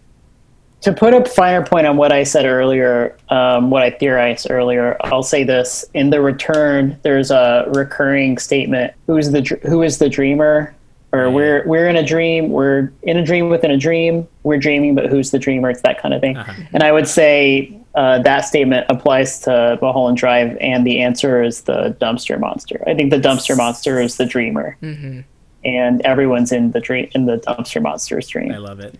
To 0.81 0.93
put 0.93 1.13
a 1.13 1.25
finer 1.25 1.65
point 1.65 1.85
on 1.87 1.97
what 1.97 2.13
I 2.13 2.23
said 2.23 2.45
earlier, 2.45 3.17
um, 3.27 3.69
what 3.69 3.83
I 3.83 3.91
theorized 3.91 4.47
earlier, 4.49 4.95
I'll 5.01 5.23
say 5.23 5.43
this: 5.43 5.83
in 5.93 6.09
the 6.09 6.21
return, 6.21 6.97
there's 7.01 7.31
a 7.31 7.65
recurring 7.73 8.37
statement: 8.37 8.93
"Who's 9.07 9.31
the 9.31 9.41
dr- 9.41 9.61
who 9.63 9.81
is 9.83 9.97
the 9.97 10.07
dreamer?" 10.09 10.73
Or 11.11 11.23
Yeah. 11.23 11.27
we're 11.33 11.67
we're 11.67 11.87
in 11.89 11.95
a 11.97 12.05
dream. 12.05 12.49
We're 12.51 12.93
in 13.03 13.17
a 13.17 13.25
dream 13.25 13.49
within 13.49 13.71
a 13.71 13.77
dream. 13.77 14.25
We're 14.43 14.57
dreaming, 14.59 14.95
but 14.95 15.07
who's 15.07 15.31
the 15.31 15.39
dreamer? 15.39 15.69
It's 15.69 15.81
that 15.81 16.01
kind 16.01 16.13
of 16.13 16.21
thing. 16.21 16.37
Uh-huh. 16.37 16.53
And 16.71 16.81
I 16.83 16.91
would 16.93 17.07
say 17.09 17.75
uh, 17.95 18.19
that 18.19 18.41
statement 18.45 18.85
applies 18.89 19.39
to 19.41 19.77
Mulholland 19.81 20.17
Drive, 20.17 20.55
and 20.61 20.85
the 20.87 21.01
answer 21.01 21.43
is 21.43 21.63
the 21.63 21.97
dumpster 21.99 22.39
monster. 22.39 22.81
I 22.87 22.93
think 22.93 23.09
the 23.09 23.19
dumpster 23.19 23.57
monster 23.57 23.99
is 23.99 24.15
the 24.15 24.25
dreamer, 24.25 24.77
hmm 24.79 25.21
and 25.63 26.01
everyone's 26.01 26.51
in 26.51 26.71
the 26.71 26.79
dream 26.79 27.09
in 27.13 27.25
the 27.25 27.37
dumpster 27.37 27.81
monster's 27.81 28.27
dream. 28.27 28.51
I 28.51 28.57
love 28.57 28.79
it. 28.79 28.95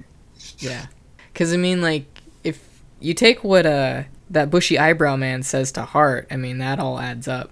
Yeah. 0.60 0.88
Because 1.32 1.54
I 1.54 1.58
mean, 1.58 1.82
like, 1.82 2.06
if 2.44 2.82
you 3.00 3.14
take 3.14 3.44
what 3.44 3.66
uh 3.66 4.04
that 4.30 4.50
bushy 4.52 4.78
eyebrow 4.78 5.16
man 5.16 5.42
says 5.44 5.72
to 5.74 5.84
Hart, 5.84 6.28
I 6.30 6.36
mean 6.36 6.58
that 6.60 6.80
all 6.80 7.00
adds 7.00 7.28
up. 7.28 7.52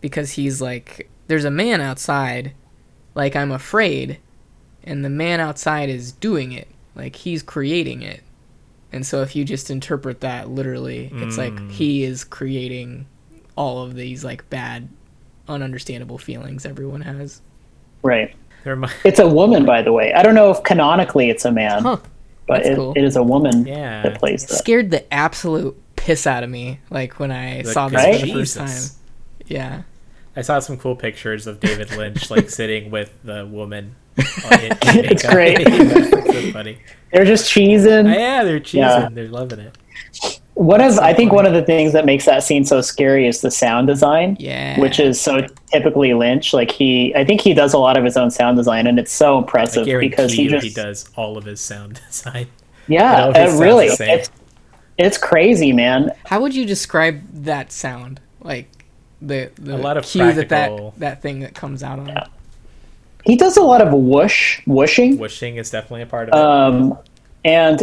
Because 0.00 0.32
he's 0.32 0.60
like, 0.60 1.08
there's 1.26 1.44
a 1.44 1.50
man 1.50 1.80
outside, 1.80 2.52
like 3.14 3.34
I'm 3.34 3.50
afraid, 3.50 4.18
and 4.84 5.04
the 5.04 5.08
man 5.10 5.40
outside 5.40 5.88
is 5.88 6.12
doing 6.12 6.52
it, 6.52 6.68
like 6.94 7.16
he's 7.16 7.42
creating 7.42 8.02
it. 8.02 8.22
And 8.92 9.04
so 9.04 9.22
if 9.22 9.34
you 9.34 9.44
just 9.44 9.68
interpret 9.70 10.20
that 10.20 10.48
literally, 10.48 11.10
it's 11.14 11.36
like 11.36 11.54
Mm. 11.54 11.70
he 11.72 12.04
is 12.04 12.22
creating 12.22 13.06
all 13.56 13.82
of 13.82 13.94
these 13.96 14.22
like 14.24 14.48
bad, 14.48 14.88
ununderstandable 15.48 16.20
feelings 16.20 16.64
everyone 16.64 17.00
has. 17.00 17.40
Right. 18.06 18.34
There 18.64 18.76
mi- 18.76 18.88
It's 19.04 19.18
a 19.18 19.28
woman, 19.28 19.64
by 19.66 19.82
the 19.82 19.92
way. 19.92 20.12
I 20.12 20.22
don't 20.22 20.34
know 20.34 20.50
if 20.50 20.62
canonically 20.62 21.30
it's 21.30 21.44
a 21.44 21.52
man, 21.52 21.82
Huh. 21.82 21.98
but 22.46 22.64
it, 22.66 22.76
cool. 22.76 22.92
it 22.96 23.02
is 23.04 23.16
a 23.16 23.22
woman 23.22 23.66
Yeah. 23.66 24.02
that 24.02 24.18
plays 24.18 24.44
It 24.44 24.48
that. 24.50 24.56
scared 24.56 24.90
the 24.90 25.12
absolute 25.12 25.76
piss 25.96 26.26
out 26.26 26.42
of 26.42 26.50
me, 26.50 26.80
like 26.90 27.18
when 27.18 27.30
I 27.32 27.56
Like, 27.58 27.66
saw 27.66 27.88
this 27.88 27.96
Right? 28.04 28.20
for 28.20 28.26
the 28.26 28.32
first 28.32 28.56
time. 28.56 28.80
Yeah. 29.46 29.82
I 30.36 30.42
saw 30.42 30.58
some 30.58 30.76
cool 30.76 30.96
pictures 30.96 31.46
of 31.46 31.60
David 31.60 31.96
Lynch 31.96 32.30
like 32.30 32.50
sitting 32.60 32.90
with 32.90 33.10
the 33.24 33.46
woman. 33.46 33.94
in- 34.16 34.62
in 34.62 35.04
It's 35.04 35.26
great. 35.26 35.64
That's 35.64 36.10
so 36.10 36.52
funny. 36.52 36.78
They're 37.12 37.24
just 37.24 37.50
cheesing. 37.50 38.06
Oh, 38.12 38.18
yeah, 38.18 38.42
they're 38.44 38.60
cheesing. 38.60 38.74
Yeah. 39.02 39.08
They're 39.12 39.28
loving 39.28 39.60
it. 39.60 39.76
One 40.56 40.80
of 40.80 40.94
so 40.94 41.02
I 41.02 41.12
think 41.12 41.28
funny. 41.30 41.36
one 41.36 41.46
of 41.46 41.52
the 41.52 41.62
things 41.62 41.92
that 41.92 42.06
makes 42.06 42.24
that 42.24 42.42
scene 42.42 42.64
so 42.64 42.80
scary 42.80 43.26
is 43.28 43.42
the 43.42 43.50
sound 43.50 43.86
design, 43.88 44.38
Yeah. 44.40 44.80
which 44.80 44.98
is 44.98 45.20
so 45.20 45.46
typically 45.70 46.14
Lynch. 46.14 46.54
Like 46.54 46.70
he, 46.70 47.14
I 47.14 47.24
think 47.26 47.42
he 47.42 47.52
does 47.52 47.74
a 47.74 47.78
lot 47.78 47.98
of 47.98 48.04
his 48.04 48.16
own 48.16 48.30
sound 48.30 48.56
design, 48.56 48.86
and 48.86 48.98
it's 48.98 49.12
so 49.12 49.36
impressive 49.36 49.84
guarantee 49.84 50.08
because 50.08 50.32
he 50.32 50.48
just 50.48 50.66
he 50.66 50.72
does 50.72 51.10
all 51.14 51.36
of 51.36 51.44
his 51.44 51.60
sound 51.60 52.00
design. 52.08 52.46
Yeah, 52.88 53.24
always 53.26 53.54
it 53.54 53.62
really, 53.62 53.88
the 53.88 54.06
it's 54.14 54.30
it's 54.96 55.18
crazy, 55.18 55.72
man. 55.74 56.12
How 56.24 56.40
would 56.40 56.54
you 56.54 56.64
describe 56.64 57.20
that 57.44 57.70
sound? 57.70 58.18
Like 58.40 58.68
the 59.20 59.50
the 59.56 59.76
A 59.76 59.78
lot 59.78 59.98
of 59.98 60.04
cue 60.06 60.32
that 60.32 60.48
practical- 60.48 60.92
that 60.92 61.00
that 61.00 61.22
thing 61.22 61.40
that 61.40 61.54
comes 61.54 61.82
out 61.82 61.98
on. 61.98 62.08
It. 62.08 62.28
He 63.26 63.36
does 63.36 63.58
a 63.58 63.62
lot 63.62 63.82
of 63.82 63.92
whoosh, 63.92 64.60
whooshing. 64.66 65.18
Wishing 65.18 65.56
is 65.56 65.68
definitely 65.70 66.02
a 66.02 66.06
part 66.06 66.30
of 66.30 66.34
it. 66.34 66.40
Um, 66.40 66.96
and 67.44 67.82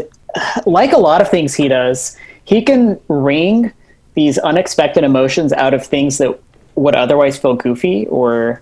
like 0.66 0.92
a 0.94 0.98
lot 0.98 1.22
of 1.22 1.30
things 1.30 1.54
he 1.54 1.68
does, 1.68 2.18
he 2.46 2.62
can 2.62 3.00
wring 3.08 3.72
these 4.16 4.38
unexpected 4.40 5.04
emotions 5.04 5.54
out 5.54 5.74
of 5.74 5.86
things 5.86 6.18
that 6.20 6.40
would 6.76 6.96
otherwise 6.96 7.38
feel 7.38 7.56
goofy 7.56 8.08
or 8.08 8.62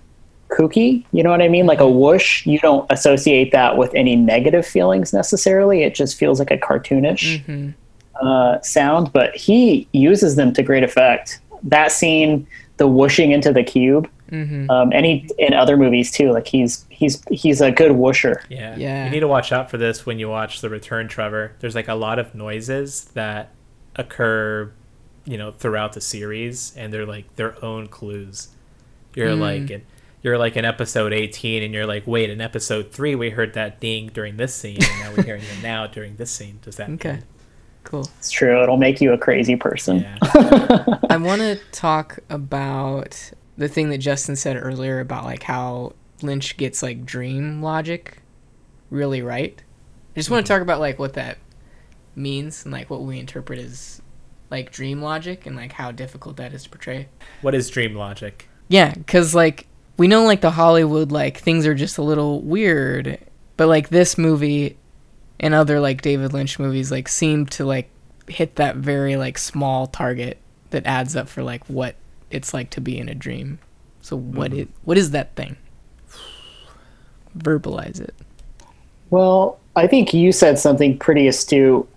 kooky. 0.49 1.05
You 1.11 1.23
know 1.23 1.29
what 1.29 1.41
I 1.41 1.47
mean? 1.47 1.65
Like 1.65 1.79
a 1.79 1.89
whoosh, 1.89 2.45
you 2.45 2.59
don't 2.59 2.85
associate 2.91 3.51
that 3.51 3.77
with 3.77 3.93
any 3.95 4.15
negative 4.15 4.65
feelings 4.65 5.13
necessarily. 5.13 5.83
It 5.83 5.95
just 5.95 6.17
feels 6.17 6.39
like 6.39 6.51
a 6.51 6.57
cartoonish 6.57 7.43
hmm 7.45 7.69
uh, 8.21 8.61
sound, 8.61 9.11
but 9.13 9.35
he 9.35 9.87
uses 9.93 10.35
them 10.35 10.53
to 10.53 10.61
great 10.61 10.83
effect. 10.83 11.39
That 11.63 11.91
scene, 11.91 12.45
the 12.77 12.85
whooshing 12.87 13.31
into 13.31 13.51
the 13.51 13.63
cube, 13.63 14.07
hmm 14.29 14.69
um, 14.69 14.91
and 14.93 15.05
he 15.05 15.27
in 15.39 15.53
other 15.53 15.75
movies 15.75 16.11
too. 16.11 16.31
Like 16.31 16.45
he's 16.47 16.85
he's 16.89 17.23
he's 17.31 17.61
a 17.61 17.71
good 17.71 17.93
whoosher. 17.93 18.43
yeah. 18.49 18.75
yeah. 18.77 19.05
You 19.05 19.11
need 19.11 19.21
to 19.21 19.27
watch 19.27 19.51
out 19.51 19.71
for 19.71 19.77
this 19.77 20.05
when 20.05 20.19
you 20.19 20.29
watch 20.29 20.61
The 20.61 20.69
Return, 20.69 21.07
Trevor. 21.07 21.53
There's 21.61 21.73
like 21.73 21.87
a 21.87 21.95
lot 21.95 22.19
of 22.19 22.35
noises 22.35 23.05
that 23.15 23.53
occur, 23.95 24.71
you 25.25 25.37
know, 25.37 25.51
throughout 25.51 25.93
the 25.93 26.01
series, 26.01 26.73
and 26.77 26.91
they're 26.93 27.05
like 27.05 27.35
their 27.35 27.63
own 27.63 27.87
clues. 27.87 28.49
You're 29.15 29.29
Mm. 29.31 29.39
like 29.39 29.69
in, 29.71 29.81
you're 30.23 30.37
like 30.37 30.55
in 30.55 30.65
episode 30.65 31.13
18, 31.13 31.63
and 31.63 31.73
you're 31.73 31.85
like, 31.85 32.03
wait, 32.05 32.29
in 32.29 32.39
episode 32.41 32.91
three 32.91 33.15
we 33.15 33.31
heard 33.31 33.53
that 33.55 33.79
ding 33.79 34.09
during 34.13 34.37
this 34.37 34.53
scene, 34.53 34.77
and 34.81 34.99
now 35.01 35.11
we're 35.15 35.23
hearing 35.23 35.41
it 35.43 35.61
now 35.63 35.87
during 35.87 36.15
this 36.15 36.31
scene. 36.31 36.59
Does 36.61 36.75
that 36.77 36.89
Okay. 36.91 37.11
mean- 37.13 37.23
Cool. 37.83 38.07
It's 38.19 38.29
true. 38.29 38.61
It'll 38.61 38.77
make 38.77 39.01
you 39.01 39.11
a 39.11 39.17
crazy 39.17 39.55
person. 39.55 40.01
Yeah. 40.01 40.17
I 41.09 41.17
want 41.17 41.41
to 41.41 41.59
talk 41.71 42.19
about 42.29 43.31
the 43.57 43.67
thing 43.67 43.89
that 43.89 43.97
Justin 43.97 44.35
said 44.35 44.55
earlier 44.55 44.99
about 44.99 45.23
like 45.25 45.41
how 45.41 45.93
Lynch 46.21 46.57
gets 46.57 46.83
like 46.83 47.05
dream 47.07 47.63
logic 47.63 48.19
really 48.91 49.23
right. 49.23 49.59
I 50.15 50.19
just 50.19 50.29
want 50.29 50.45
to 50.45 50.53
talk 50.53 50.61
about 50.61 50.79
like 50.79 50.99
what 50.99 51.13
that 51.13 51.39
means 52.21 52.63
and 52.63 52.71
like 52.73 52.89
what 52.89 53.01
we 53.01 53.19
interpret 53.19 53.59
as 53.59 54.01
like 54.49 54.71
dream 54.71 55.01
logic 55.01 55.45
and 55.45 55.55
like 55.55 55.73
how 55.73 55.91
difficult 55.91 56.37
that 56.37 56.53
is 56.53 56.63
to 56.63 56.69
portray. 56.69 57.07
What 57.41 57.55
is 57.55 57.69
dream 57.69 57.95
logic? 57.95 58.47
Yeah, 58.67 58.93
cuz 59.07 59.33
like 59.35 59.67
we 59.97 60.07
know 60.07 60.23
like 60.25 60.41
the 60.41 60.51
Hollywood 60.51 61.11
like 61.11 61.37
things 61.39 61.65
are 61.65 61.73
just 61.75 61.97
a 61.97 62.01
little 62.03 62.41
weird, 62.41 63.17
but 63.57 63.67
like 63.67 63.89
this 63.89 64.17
movie 64.17 64.77
and 65.39 65.53
other 65.53 65.79
like 65.79 66.01
David 66.01 66.33
Lynch 66.33 66.59
movies 66.59 66.91
like 66.91 67.07
seem 67.07 67.45
to 67.47 67.65
like 67.65 67.89
hit 68.27 68.55
that 68.55 68.75
very 68.77 69.15
like 69.15 69.37
small 69.37 69.87
target 69.87 70.37
that 70.69 70.85
adds 70.85 71.15
up 71.15 71.27
for 71.27 71.43
like 71.43 71.65
what 71.69 71.95
it's 72.29 72.53
like 72.53 72.69
to 72.71 72.81
be 72.81 72.97
in 72.97 73.09
a 73.09 73.15
dream. 73.15 73.59
So 74.01 74.15
what 74.17 74.51
Mhm. 74.51 74.59
it 74.59 74.69
what 74.83 74.97
is 74.97 75.11
that 75.11 75.35
thing? 75.35 75.57
Verbalize 77.37 77.99
it. 78.01 78.13
Well, 79.09 79.59
I 79.75 79.87
think 79.87 80.13
you 80.13 80.31
said 80.31 80.59
something 80.59 80.97
pretty 80.97 81.27
astute 81.27 81.87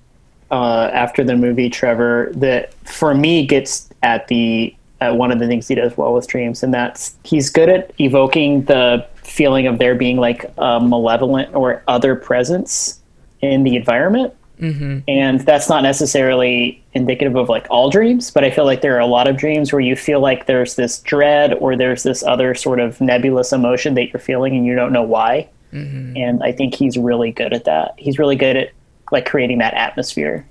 uh, 0.55 0.89
after 0.93 1.25
the 1.25 1.37
movie, 1.37 1.69
Trevor, 1.69 2.31
that 2.37 2.73
for 2.87 3.13
me 3.15 3.45
gets 3.45 3.89
at 4.03 4.29
the 4.29 4.75
at 5.01 5.17
one 5.17 5.33
of 5.33 5.39
the 5.41 5.47
things 5.49 5.67
he 5.69 5.75
does 5.75 5.97
well 5.97 6.15
with 6.15 6.27
dreams, 6.29 6.63
and 6.63 6.73
that's 6.73 7.17
he's 7.25 7.51
good 7.51 7.69
at 7.69 7.93
evoking 7.99 8.65
the 8.67 9.05
feeling 9.17 9.67
of 9.67 9.79
there 9.79 9.95
being 9.97 10.17
like 10.19 10.45
a 10.59 10.79
malevolent 10.81 11.55
or 11.55 11.83
other 11.89 12.15
presence 12.15 13.01
in 13.41 13.65
the 13.65 13.75
environment. 13.77 14.33
Mm-hmm. 14.61 14.99
and 15.09 15.41
that's 15.41 15.69
not 15.69 15.83
necessarily 15.83 16.81
indicative 16.93 17.35
of 17.35 17.49
like 17.49 17.67
all 17.71 17.91
dreams 17.91 18.31
but 18.31 18.45
i 18.45 18.51
feel 18.53 18.65
like 18.65 18.83
there 18.83 18.95
are 18.95 19.01
a 19.01 19.13
lot 19.19 19.27
of 19.27 19.37
dreams 19.37 19.73
where 19.73 19.81
you 19.81 19.97
feel 19.97 20.21
like 20.21 20.47
there's 20.47 20.77
this 20.77 21.01
dread 21.01 21.55
or 21.55 21.75
there's 21.75 22.05
this 22.05 22.23
other 22.23 22.55
sort 22.55 22.79
of 22.79 23.01
nebulous 23.01 23.53
emotion 23.53 23.95
that 23.95 24.13
you're 24.13 24.21
feeling 24.21 24.55
and 24.57 24.65
you 24.65 24.77
don't 24.77 24.93
know 24.93 25.03
why 25.03 25.49
Mm-hmm. 25.73 26.17
and 26.17 26.41
i 26.45 26.53
think 26.53 26.73
he's 26.77 26.97
really 26.97 27.33
good 27.33 27.53
at 27.53 27.65
that 27.65 27.95
he's 27.99 28.17
really 28.17 28.37
good 28.37 28.57
at 28.57 28.69
like 29.15 29.25
creating 29.27 29.59
that 29.59 29.73
atmosphere 29.75 30.47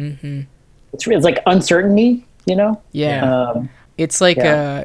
Mm-hmm. 0.00 0.40
it's, 0.92 1.06
re- 1.06 1.14
it's 1.14 1.24
like 1.24 1.38
uncertainty 1.46 2.26
you 2.46 2.56
know 2.56 2.80
Yeah. 2.92 3.48
um, 3.50 3.68
It's 3.98 4.20
like 4.20 4.38
Yeah. 4.38 4.84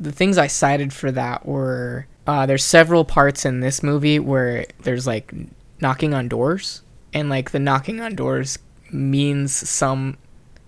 the 0.00 0.10
things 0.12 0.38
I 0.38 0.46
cited 0.46 0.92
for 0.92 1.10
that 1.12 1.44
were 1.46 2.06
uh, 2.26 2.46
there's 2.46 2.64
several 2.64 3.04
parts 3.04 3.44
in 3.44 3.60
this 3.60 3.82
movie 3.82 4.18
where 4.18 4.64
there's 4.82 5.06
like 5.06 5.32
knocking 5.80 6.14
on 6.14 6.28
doors, 6.28 6.82
and 7.12 7.28
like 7.28 7.50
the 7.50 7.58
knocking 7.58 8.00
on 8.00 8.14
doors 8.14 8.58
means 8.92 9.52
some 9.68 10.16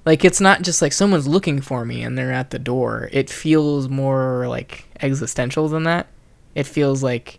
like 0.05 0.25
it's 0.25 0.41
not 0.41 0.63
just 0.63 0.83
like 0.83 0.93
someone's 0.93 1.29
looking 1.29 1.61
for 1.61 1.85
me 1.85 2.03
and 2.03 2.19
they're 2.19 2.33
at 2.33 2.51
the 2.51 2.59
door. 2.59 3.09
It 3.13 3.31
feels 3.31 3.89
more 3.89 4.47
like 4.49 4.85
existential 5.01 5.69
than 5.69 5.85
that. 5.85 6.09
It 6.55 6.67
feels 6.67 7.03
like 7.03 7.39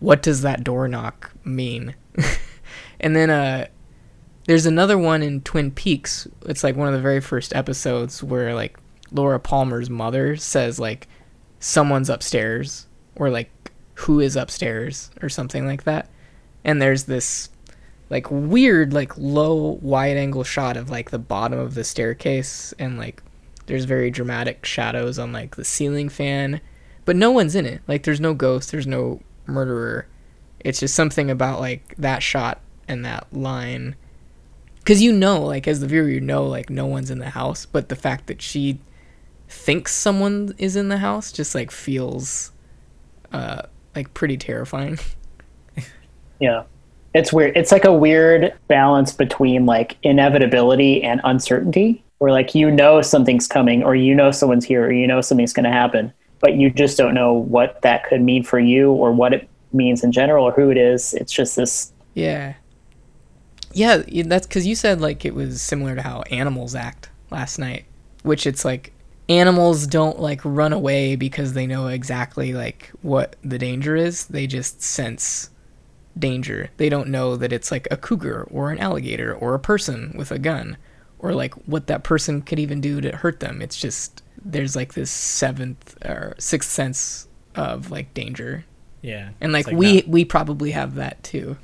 what 0.00 0.20
does 0.22 0.42
that 0.42 0.64
door 0.64 0.86
knock 0.88 1.30
mean? 1.44 1.94
and 3.02 3.14
then 3.14 3.30
uh 3.30 3.66
there's 4.46 4.66
another 4.66 4.98
one 4.98 5.22
in 5.22 5.40
Twin 5.42 5.70
Peaks. 5.70 6.26
It's 6.46 6.64
like 6.64 6.76
one 6.76 6.88
of 6.88 6.94
the 6.94 7.00
very 7.00 7.20
first 7.20 7.54
episodes 7.54 8.22
where 8.22 8.54
like 8.54 8.76
Laura 9.12 9.38
Palmer's 9.38 9.88
mother 9.88 10.36
says 10.36 10.80
like 10.80 11.06
someone's 11.60 12.10
upstairs 12.10 12.86
or 13.14 13.30
like 13.30 13.50
who 13.94 14.20
is 14.20 14.34
upstairs 14.34 15.10
or 15.22 15.28
something 15.28 15.66
like 15.66 15.84
that. 15.84 16.08
And 16.64 16.82
there's 16.82 17.04
this 17.04 17.50
like 18.10 18.26
weird 18.30 18.92
like 18.92 19.16
low 19.16 19.78
wide 19.80 20.16
angle 20.16 20.44
shot 20.44 20.76
of 20.76 20.90
like 20.90 21.10
the 21.10 21.18
bottom 21.18 21.58
of 21.58 21.74
the 21.74 21.84
staircase 21.84 22.74
and 22.78 22.98
like 22.98 23.22
there's 23.66 23.84
very 23.84 24.10
dramatic 24.10 24.66
shadows 24.66 25.18
on 25.18 25.32
like 25.32 25.54
the 25.54 25.64
ceiling 25.64 26.08
fan, 26.08 26.60
but 27.04 27.14
no 27.14 27.30
one's 27.30 27.54
in 27.54 27.64
it. 27.64 27.80
Like 27.86 28.02
there's 28.02 28.20
no 28.20 28.34
ghost, 28.34 28.72
there's 28.72 28.88
no 28.88 29.20
murderer. 29.46 30.08
It's 30.60 30.80
just 30.80 30.96
something 30.96 31.30
about 31.30 31.60
like 31.60 31.94
that 31.98 32.24
shot 32.24 32.60
and 32.92 33.04
that 33.04 33.26
line 33.32 33.96
because 34.78 35.02
you 35.02 35.12
know 35.12 35.42
like 35.42 35.66
as 35.66 35.80
the 35.80 35.86
viewer 35.86 36.08
you 36.08 36.20
know 36.20 36.44
like 36.46 36.70
no 36.70 36.86
one's 36.86 37.10
in 37.10 37.18
the 37.18 37.30
house 37.30 37.66
but 37.66 37.88
the 37.88 37.96
fact 37.96 38.26
that 38.26 38.40
she 38.40 38.78
thinks 39.48 39.92
someone 39.92 40.54
is 40.58 40.76
in 40.76 40.88
the 40.88 40.98
house 40.98 41.32
just 41.32 41.54
like 41.54 41.70
feels 41.70 42.52
uh 43.32 43.62
like 43.94 44.12
pretty 44.14 44.36
terrifying 44.36 44.98
Yeah. 46.42 46.64
It's 47.14 47.32
weird. 47.32 47.56
It's 47.56 47.70
like 47.70 47.84
a 47.84 47.92
weird 47.92 48.52
balance 48.68 49.12
between 49.12 49.64
like 49.64 49.96
inevitability 50.02 51.02
and 51.04 51.20
uncertainty, 51.24 52.02
where 52.18 52.32
like 52.32 52.54
you 52.54 52.70
know 52.70 53.00
something's 53.00 53.46
coming, 53.46 53.84
or 53.84 53.94
you 53.94 54.14
know 54.14 54.30
someone's 54.30 54.64
here, 54.64 54.86
or 54.86 54.92
you 54.92 55.06
know 55.06 55.20
something's 55.20 55.52
going 55.52 55.64
to 55.64 55.70
happen, 55.70 56.12
but 56.40 56.54
you 56.54 56.70
just 56.70 56.98
don't 56.98 57.14
know 57.14 57.32
what 57.32 57.80
that 57.82 58.04
could 58.08 58.22
mean 58.22 58.42
for 58.42 58.58
you, 58.58 58.90
or 58.92 59.12
what 59.12 59.32
it 59.32 59.48
means 59.72 60.02
in 60.02 60.10
general, 60.10 60.44
or 60.46 60.52
who 60.52 60.70
it 60.70 60.78
is. 60.78 61.14
It's 61.14 61.32
just 61.32 61.54
this. 61.54 61.92
yeah 62.14 62.54
yeah 63.74 64.02
that's 64.24 64.46
because 64.46 64.66
you 64.66 64.74
said 64.74 65.00
like 65.00 65.24
it 65.24 65.34
was 65.34 65.60
similar 65.62 65.94
to 65.94 66.02
how 66.02 66.22
animals 66.30 66.74
act 66.74 67.10
last 67.30 67.58
night 67.58 67.84
which 68.22 68.46
it's 68.46 68.64
like 68.64 68.92
animals 69.28 69.86
don't 69.86 70.20
like 70.20 70.40
run 70.44 70.72
away 70.72 71.16
because 71.16 71.52
they 71.54 71.66
know 71.66 71.86
exactly 71.86 72.52
like 72.52 72.90
what 73.02 73.36
the 73.42 73.58
danger 73.58 73.96
is. 73.96 74.26
They 74.26 74.46
just 74.46 74.82
sense 74.82 75.50
danger. 76.18 76.70
They 76.76 76.88
don't 76.88 77.08
know 77.08 77.36
that 77.36 77.52
it's 77.52 77.70
like 77.70 77.88
a 77.90 77.96
cougar 77.96 78.46
or 78.50 78.70
an 78.70 78.78
alligator 78.78 79.34
or 79.34 79.54
a 79.54 79.60
person 79.60 80.12
with 80.16 80.30
a 80.30 80.38
gun 80.38 80.76
or 81.18 81.32
like 81.34 81.54
what 81.66 81.86
that 81.86 82.04
person 82.04 82.42
could 82.42 82.58
even 82.58 82.80
do 82.80 83.00
to 83.00 83.16
hurt 83.16 83.40
them. 83.40 83.62
It's 83.62 83.80
just 83.80 84.22
there's 84.44 84.76
like 84.76 84.94
this 84.94 85.10
seventh 85.10 85.96
or 86.04 86.34
sixth 86.38 86.70
sense 86.70 87.28
of 87.54 87.90
like 87.90 88.12
danger. 88.14 88.64
Yeah. 89.02 89.30
and 89.40 89.52
like, 89.52 89.66
It's 89.68 89.74
we 89.76 89.94
not- 89.96 90.08
we 90.08 90.24
probably 90.24 90.72
have 90.72 90.96
that 90.96 91.22
too 91.22 91.56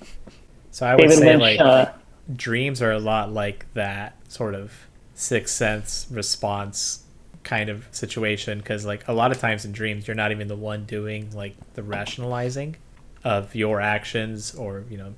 So 0.70 0.86
I 0.86 0.94
would 0.94 1.02
David 1.02 1.18
say 1.18 1.36
Lynch. 1.36 1.58
like 1.58 1.60
uh, 1.60 1.92
dreams 2.34 2.82
are 2.82 2.92
a 2.92 2.98
lot 2.98 3.32
like 3.32 3.66
that 3.74 4.14
sort 4.28 4.54
of 4.54 4.72
sixth 5.14 5.54
sense 5.54 6.06
response 6.10 7.04
kind 7.42 7.68
of 7.70 7.86
situation 7.90 8.58
because 8.58 8.84
like 8.84 9.06
a 9.08 9.12
lot 9.12 9.32
of 9.32 9.38
times 9.38 9.64
in 9.64 9.72
dreams 9.72 10.06
you're 10.06 10.14
not 10.14 10.30
even 10.30 10.48
the 10.48 10.56
one 10.56 10.84
doing 10.84 11.30
like 11.34 11.54
the 11.74 11.82
rationalizing 11.82 12.76
of 13.24 13.54
your 13.54 13.80
actions 13.80 14.54
or 14.54 14.84
you 14.90 14.96
know 14.98 15.14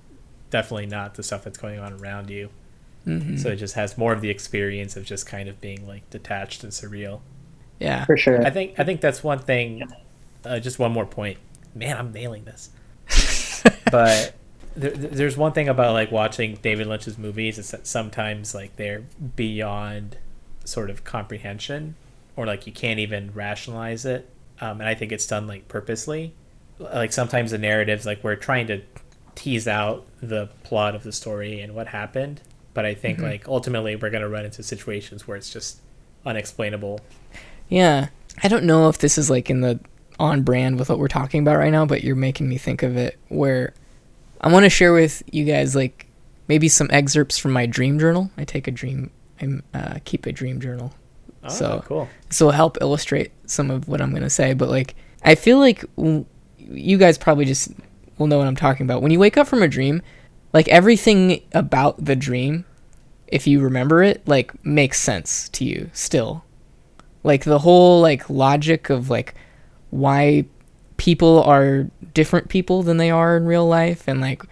definitely 0.51 0.87
not 0.87 1.15
the 1.15 1.23
stuff 1.23 1.43
that's 1.45 1.59
going 1.59 1.79
on 1.79 1.93
around 2.01 2.31
you. 2.31 2.49
Hmm 3.05 3.37
so 3.37 3.49
it 3.49 3.57
just 3.57 3.75
has 3.75 3.97
more 3.99 4.13
of 4.13 4.21
the 4.21 4.29
experience 4.31 4.97
of 4.97 5.05
just 5.05 5.27
kind 5.27 5.49
of 5.49 5.61
being 5.61 5.87
like 5.87 6.09
detached 6.11 6.63
and 6.63 6.73
surreal. 6.73 7.21
Yeah. 7.79 8.05
For 8.05 8.17
sure. 8.17 8.45
i 8.47 8.51
think 8.51 8.79
i 8.79 8.85
think 8.85 9.01
that's 9.01 9.25
one 9.25 9.39
thing 9.41 9.83
uh, 10.45 10.59
just 10.61 10.79
one 10.79 10.93
more 10.93 11.07
point. 11.07 11.39
Man 11.75 11.97
i'm 11.97 12.13
nailing 12.13 12.45
this. 12.45 12.71
But 13.91 14.35
there, 14.77 14.91
there's 14.91 15.37
one 15.37 15.53
thing 15.53 15.69
about 15.69 15.93
like 15.93 16.11
watching 16.11 16.59
David 16.63 16.87
Lynch's 16.87 17.19
movies 17.19 17.59
is 17.59 17.71
that 17.71 17.87
sometimes 17.87 18.55
like 18.55 18.77
they're 18.77 19.05
beyond 19.37 20.17
sort 20.65 20.91
of 20.91 21.05
comprehension 21.05 21.97
or 22.37 22.47
like 22.47 22.67
you 22.67 22.73
can't 22.73 22.99
even 22.99 23.33
rationalize 23.35 24.05
it 24.05 24.29
um, 24.61 24.81
and 24.81 24.89
I 24.89 24.95
think 24.95 25.13
it's 25.13 25.27
done 25.27 25.47
like 25.47 25.69
purposely. 25.69 26.35
Like 26.79 27.13
sometimes 27.13 27.51
the 27.51 27.59
narratives 27.59 28.07
like 28.07 28.23
we're 28.23 28.37
trying 28.37 28.67
to 28.69 28.83
tease 29.35 29.69
out 29.69 30.07
the 30.21 30.49
plot 30.65 30.95
of 30.95 31.03
the 31.03 31.13
story 31.13 31.61
and 31.61 31.75
what 31.75 31.89
happened 31.89 32.41
but 32.75 32.85
I 32.85 32.95
think 32.95 33.21
like 33.21 33.49
ultimately 33.49 33.97
we're 33.97 34.11
gonna 34.11 34.29
run 34.29 34.45
into 34.45 34.63
situations 34.63 35.27
where 35.27 35.37
it's 35.37 35.53
just 35.53 35.81
unexplainable. 36.25 37.01
Yeah. 37.69 38.09
I 38.43 38.49
don't 38.49 38.65
know 38.65 38.89
if 38.89 38.99
this 38.99 39.19
is 39.19 39.29
like 39.29 39.51
in 39.51 39.61
the 39.61 39.81
on 40.19 40.43
brand 40.43 40.79
with 40.79 40.89
what 40.89 40.99
we're 40.99 41.09
talking 41.09 41.41
about 41.41 41.57
right 41.57 41.73
now, 41.73 41.87
but 41.87 42.05
you're 42.05 42.17
making 42.17 42.49
me 42.49 42.59
think 42.59 42.83
of 42.83 42.97
it 42.97 43.19
where 43.29 43.75
I 44.41 44.51
want 44.53 44.65
to 44.65 44.71
share 44.71 44.93
with 44.93 45.23
you 45.31 45.45
guys 45.45 45.75
like 45.77 46.07
maybe 46.49 46.69
some 46.69 46.89
excerpts 46.91 47.39
from 47.39 47.53
my 47.53 47.67
dream 47.67 47.99
journal. 47.99 48.31
I 48.37 48.45
take 48.45 48.67
a 48.67 48.71
dream 48.71 49.11
I 49.41 49.49
uh, 49.75 49.99
keep 50.05 50.27
a 50.27 50.33
dream 50.33 50.61
journal. 50.61 50.93
oh 51.45 51.49
So- 51.49 51.85
cool 51.87 52.09
So 52.31 52.47
it'll 52.47 52.53
help 52.57 52.79
illustrate 52.81 53.33
some 53.47 53.71
of 53.71 53.89
what 53.89 54.01
I'm 54.01 54.11
going 54.11 54.23
to 54.23 54.31
say, 54.31 54.55
but 54.55 54.69
like 54.69 54.95
I 55.25 55.35
feel 55.35 55.59
like 55.59 55.85
w- 55.97 56.25
you 56.59 56.99
guys 56.99 57.19
probably 57.19 57.45
just 57.45 57.73
will 58.19 58.27
know 58.27 58.39
what 58.39 58.47
I'm 58.47 58.57
talking 58.57 58.85
about. 58.87 59.03
When 59.03 59.11
you 59.11 59.19
wake 59.19 59.37
up 59.37 59.47
from 59.47 59.63
a 59.63 59.69
dream, 59.69 60.03
like 60.53 60.69
everything 60.69 61.43
about 61.53 62.03
the 62.05 62.17
dream, 62.17 62.65
if 63.27 63.47
you 63.47 63.61
remember 63.61 64.03
it, 64.03 64.27
like 64.27 64.53
makes 64.65 64.99
sense 65.01 65.49
to 65.51 65.65
you 65.65 65.91
still. 65.93 66.45
Like 67.23 67.45
the 67.45 67.59
whole 67.61 68.01
like 68.01 68.29
logic 68.31 68.89
of 68.91 69.11
like 69.11 69.35
why 69.91 70.45
people 70.97 71.43
are 71.45 71.87
different 72.15 72.49
people 72.49 72.83
than 72.83 72.97
they 72.97 73.11
are 73.11 73.37
in 73.37 73.47
real 73.47 73.67
life 73.67 74.07
and 74.09 74.21
like 74.21 74.43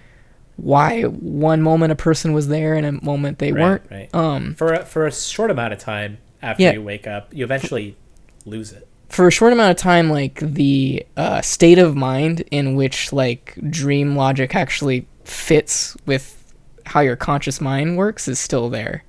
why 0.56 1.02
one 1.02 1.62
moment 1.62 1.92
a 1.92 1.96
person 1.96 2.32
was 2.32 2.48
there 2.48 2.74
and 2.74 2.84
a 2.84 3.04
moment 3.04 3.38
they 3.38 3.52
Right, 3.52 3.62
weren't. 3.62 3.82
right. 3.90 4.14
Um 4.14 4.54
for 4.54 4.72
a, 4.74 4.84
for 4.84 5.06
a 5.06 5.12
short 5.12 5.50
amount 5.50 5.72
of 5.72 5.78
time 5.78 6.18
after 6.42 6.62
Yeah. 6.64 6.72
you 6.72 6.82
wake 6.82 7.06
up 7.06 7.32
you 7.34 7.44
eventually 7.44 7.96
lose 8.44 8.72
it 8.72 8.86
for 9.08 9.26
a 9.26 9.30
short 9.30 9.52
amount 9.52 9.70
of 9.70 9.76
time 9.76 10.10
like 10.10 10.40
the 10.40 11.04
uh, 11.16 11.40
state 11.40 11.78
of 11.78 11.96
mind 11.96 12.42
in 12.50 12.74
which 12.74 13.12
like 13.12 13.54
dream 13.70 14.16
logic 14.16 14.54
actually 14.54 15.06
fits 15.24 15.96
with 16.06 16.52
how 16.86 17.00
your 17.00 17.16
conscious 17.16 17.60
mind 17.60 17.96
works 17.96 18.28
is 18.28 18.38
still 18.38 18.68
there 18.68 19.04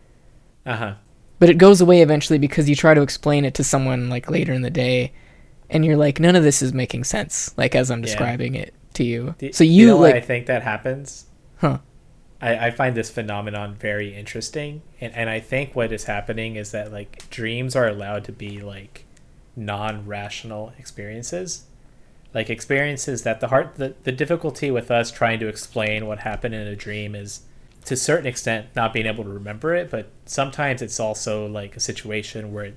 uh-huh 0.65 0.93
but 1.39 1.49
it 1.49 1.57
goes 1.57 1.79
away 1.81 2.01
eventually 2.01 2.37
because 2.37 2.69
you 2.69 2.75
try 2.75 2.93
to 2.93 3.01
explain 3.01 3.43
it 3.45 3.53
to 3.53 3.63
someone 3.63 4.09
like 4.09 4.29
later 4.29 4.53
in 4.53 4.61
the 4.61 4.69
day 4.69 5.11
and 5.69 5.85
you're 5.85 5.97
like 5.97 6.19
none 6.19 6.35
of 6.35 6.43
this 6.43 6.61
is 6.61 6.73
making 6.73 7.03
sense 7.03 7.53
like 7.57 7.75
as 7.75 7.89
i'm 7.91 7.99
Yeah. 7.99 8.05
describing 8.05 8.55
it 8.55 8.73
to 8.93 9.03
you 9.03 9.35
Do- 9.37 9.53
so 9.53 9.63
you, 9.63 9.87
know 9.87 9.97
like 9.97 10.15
I 10.15 10.21
think 10.21 10.47
that 10.47 10.63
happens? 10.63 11.25
Huh. 11.57 11.79
I, 12.41 12.67
I 12.67 12.71
find 12.71 12.95
this 12.95 13.09
phenomenon 13.09 13.75
very 13.75 14.15
interesting, 14.15 14.81
and 15.01 15.13
and 15.13 15.29
I 15.29 15.39
think 15.41 15.75
what 15.75 15.91
is 15.91 16.05
happening 16.05 16.55
is 16.55 16.71
that 16.71 16.91
like 16.91 17.29
dreams 17.29 17.75
are 17.75 17.87
allowed 17.87 18.23
to 18.25 18.31
be 18.31 18.61
like 18.61 19.05
non-rational 19.57 20.73
experiences, 20.79 21.65
like 22.33 22.49
experiences 22.49 23.23
that 23.23 23.39
the 23.39 23.49
heart 23.49 23.75
the, 23.75 23.93
the 24.03 24.11
difficulty 24.11 24.71
with 24.71 24.89
us 24.89 25.11
trying 25.11 25.39
to 25.39 25.47
explain 25.47 26.05
what 26.07 26.19
happened 26.19 26.55
in 26.55 26.65
a 26.67 26.75
dream 26.75 27.13
is 27.13 27.41
to 27.85 27.93
a 27.93 27.97
certain 27.97 28.25
extent 28.25 28.67
not 28.75 28.93
being 28.93 29.05
able 29.05 29.23
to 29.23 29.29
remember 29.29 29.75
it, 29.75 29.89
but 29.91 30.07
sometimes 30.25 30.81
it's 30.81 30.99
also 30.99 31.45
like 31.47 31.75
a 31.75 31.79
situation 31.79 32.53
where 32.53 32.73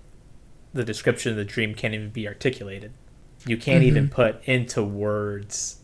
the 0.73 0.85
description 0.85 1.31
of 1.33 1.37
the 1.37 1.45
dream 1.45 1.75
can't 1.75 1.95
even 1.95 2.11
be 2.11 2.27
articulated. 2.27 2.93
You 3.47 3.57
can't 3.57 3.83
even 3.83 4.09
put 4.09 4.43
into 4.45 4.83
words 4.85 5.81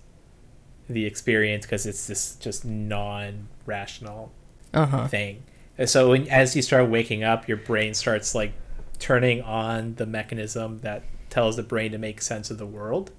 the 0.89 1.05
experience 1.05 1.66
because 1.66 1.86
it's 1.86 2.07
this 2.07 2.36
just 2.36 2.64
non-rational 2.64 4.32
uh-huh 4.72 5.09
thing. 5.09 5.43
And 5.76 5.89
So 5.91 6.11
when, 6.11 6.28
as 6.28 6.57
you 6.57 6.62
start 6.62 6.89
waking 6.89 7.24
up, 7.24 7.49
your 7.49 7.57
brain 7.57 7.95
starts 7.95 8.34
like 8.34 8.53
turning 8.99 9.43
on 9.43 9.95
the 9.97 10.07
mechanism 10.07 10.78
that 10.80 11.03
tells 11.30 11.57
the 11.57 11.62
brain 11.62 11.93
to 11.93 11.99
make 11.99 12.22
sense 12.22 12.51
of 12.51 12.59
the 12.59 12.66
world. 12.66 13.11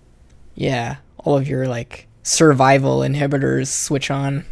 yeah 0.55 0.97
all 1.17 1.37
of 1.37 1.47
your 1.47 1.67
like 1.67 2.07
survival 2.23 2.99
inhibitors 2.99 3.67
switch 3.67 4.09
on 4.11 4.45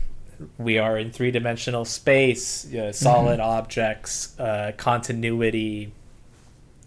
We 0.58 0.78
are 0.78 0.98
in 1.00 1.12
three-dimensional 1.12 1.86
space, 1.86 2.72
uh, 2.72 2.92
solid 2.94 3.40
objects, 3.40 4.40
uh, 4.40 4.72
continuity, 4.78 5.92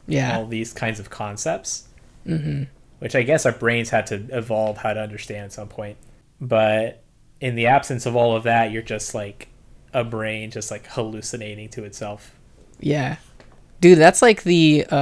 yeah 0.06 0.36
all 0.36 0.46
these 0.46 0.72
kinds 0.72 0.98
of 1.00 1.10
concepts. 1.10 1.88
mm-hmm 2.26 2.64
which 3.00 3.14
I 3.14 3.22
guess 3.22 3.46
our 3.46 3.52
brains 3.52 3.88
had 3.88 4.06
to 4.08 4.16
evolve 4.30 4.76
how 4.76 4.92
to 4.92 5.00
understand 5.00 5.46
at 5.46 5.52
some 5.54 5.68
point. 5.68 5.96
But 6.38 7.02
in 7.40 7.54
the 7.54 7.66
absence 7.66 8.04
of 8.04 8.14
all 8.14 8.36
of 8.36 8.42
that, 8.42 8.72
you're 8.72 8.82
just 8.82 9.14
like 9.14 9.48
a 9.94 10.04
brain 10.04 10.50
just 10.50 10.70
like 10.70 10.86
hallucinating 10.86 11.70
to 11.70 11.84
itself. 11.84 12.38
Yeah. 12.78 13.16
Dude, 13.80 13.96
that's 13.98 14.20
like 14.20 14.42
the 14.42 14.84
uh, 14.90 14.94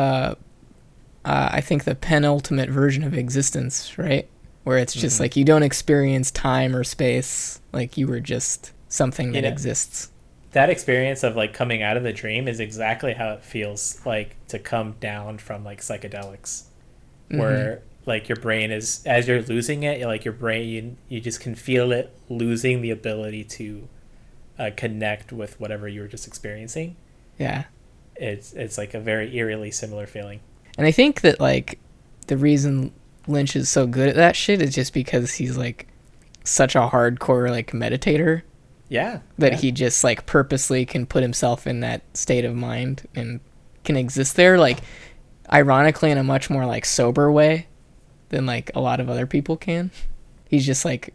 uh 1.25 1.49
I 1.53 1.61
think 1.61 1.83
the 1.85 1.97
penultimate 1.97 2.71
version 2.71 3.03
of 3.03 3.15
existence, 3.15 3.99
right? 3.99 4.29
Where 4.63 4.79
it's 4.79 4.95
just 4.95 5.17
Mhm. 5.17 5.21
like 5.21 5.37
you 5.37 5.45
don't 5.45 5.65
experience 5.65 6.31
time 6.31 6.77
or 6.77 6.85
space, 6.85 7.61
like 7.73 7.97
you 7.97 8.07
were 8.07 8.21
just 8.21 8.71
something 8.89 9.33
that 9.33 9.45
exists. 9.45 10.11
That 10.59 10.71
experience 10.71 11.23
of 11.23 11.37
like 11.37 11.55
coming 11.55 11.85
out 11.85 11.97
of 11.97 12.03
the 12.03 12.13
dream 12.13 12.49
is 12.49 12.59
exactly 12.59 13.13
how 13.13 13.31
it 13.31 13.45
feels 13.45 14.05
like 14.05 14.35
to 14.49 14.59
come 14.59 14.97
down 14.99 15.39
from 15.39 15.63
like 15.63 15.81
psychedelics, 15.81 16.65
where 17.29 17.83
like 18.07 18.29
your 18.29 18.35
brain 18.35 18.73
is 18.73 19.01
as 19.07 19.29
you're 19.29 19.41
losing 19.41 19.85
it, 19.85 20.05
like 20.05 20.25
your 20.25 20.35
brain 20.35 20.69
you, 20.69 20.97
you 21.09 21.21
just 21.21 21.39
can 21.39 21.55
feel 21.55 21.93
it 21.93 22.13
losing 22.29 22.83
the 22.83 22.91
ability 22.91 23.45
to 23.45 23.89
uh, 24.59 24.71
connect 24.77 25.33
with 25.33 25.61
whatever 25.61 25.87
you 25.87 26.01
were 26.01 26.09
just 26.09 26.27
experiencing. 26.27 26.97
Yeah. 27.39 27.67
It's 28.17 28.53
it's 28.53 28.77
like 28.77 28.95
a 28.95 29.01
very 29.01 29.37
eerily 29.37 29.71
similar 29.71 30.09
feeling. 30.09 30.41
And 30.77 30.89
I 30.89 30.91
think 30.91 31.21
that 31.21 31.39
like 31.39 31.79
the 32.27 32.37
reason 32.37 32.93
Lynch 33.29 33.55
is 33.55 33.69
so 33.69 33.87
good 33.87 34.09
at 34.09 34.17
that 34.17 34.35
shit 34.35 34.61
is 34.61 34.75
just 34.75 34.93
because 34.93 35.35
he's 35.35 35.57
like 35.57 35.87
such 36.43 36.75
a 36.75 36.89
hardcore 36.89 37.49
like 37.49 37.71
meditator 37.71 38.43
Yeah. 38.89 39.21
that 39.39 39.53
yeah. 39.53 39.59
he 39.59 39.73
just 39.73 40.03
like 40.05 40.27
purposely 40.27 40.87
can 40.87 41.07
put 41.07 41.23
himself 41.23 41.67
in 41.67 41.81
that 41.81 42.03
state 42.15 42.45
of 42.45 42.55
mind 42.55 43.07
and 43.15 43.41
can 43.85 43.97
exist 43.97 44.37
there 44.37 44.59
like 44.59 44.79
ironically 45.53 46.11
in 46.11 46.19
a 46.19 46.25
much 46.25 46.51
more 46.51 46.67
like 46.67 46.85
sober 46.85 47.31
way 47.31 47.67
than 48.31 48.47
like 48.47 48.71
a 48.75 48.81
lot 48.81 49.01
of 49.01 49.09
other 49.09 49.27
people 49.27 49.57
can. 49.57 49.91
He's 50.49 50.67
just 50.67 50.85
like 50.85 51.15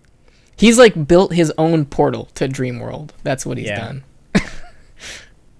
he's 0.55 0.77
like 0.77 1.07
built 1.07 1.33
his 1.33 1.51
own 1.57 1.85
portal 1.85 2.25
to 2.35 2.47
dream 2.47 2.79
world. 2.79 3.13
That's 3.23 3.45
what 3.45 3.57
he's 3.57 3.67
Yeah. 3.67 3.79
done. 3.79 4.03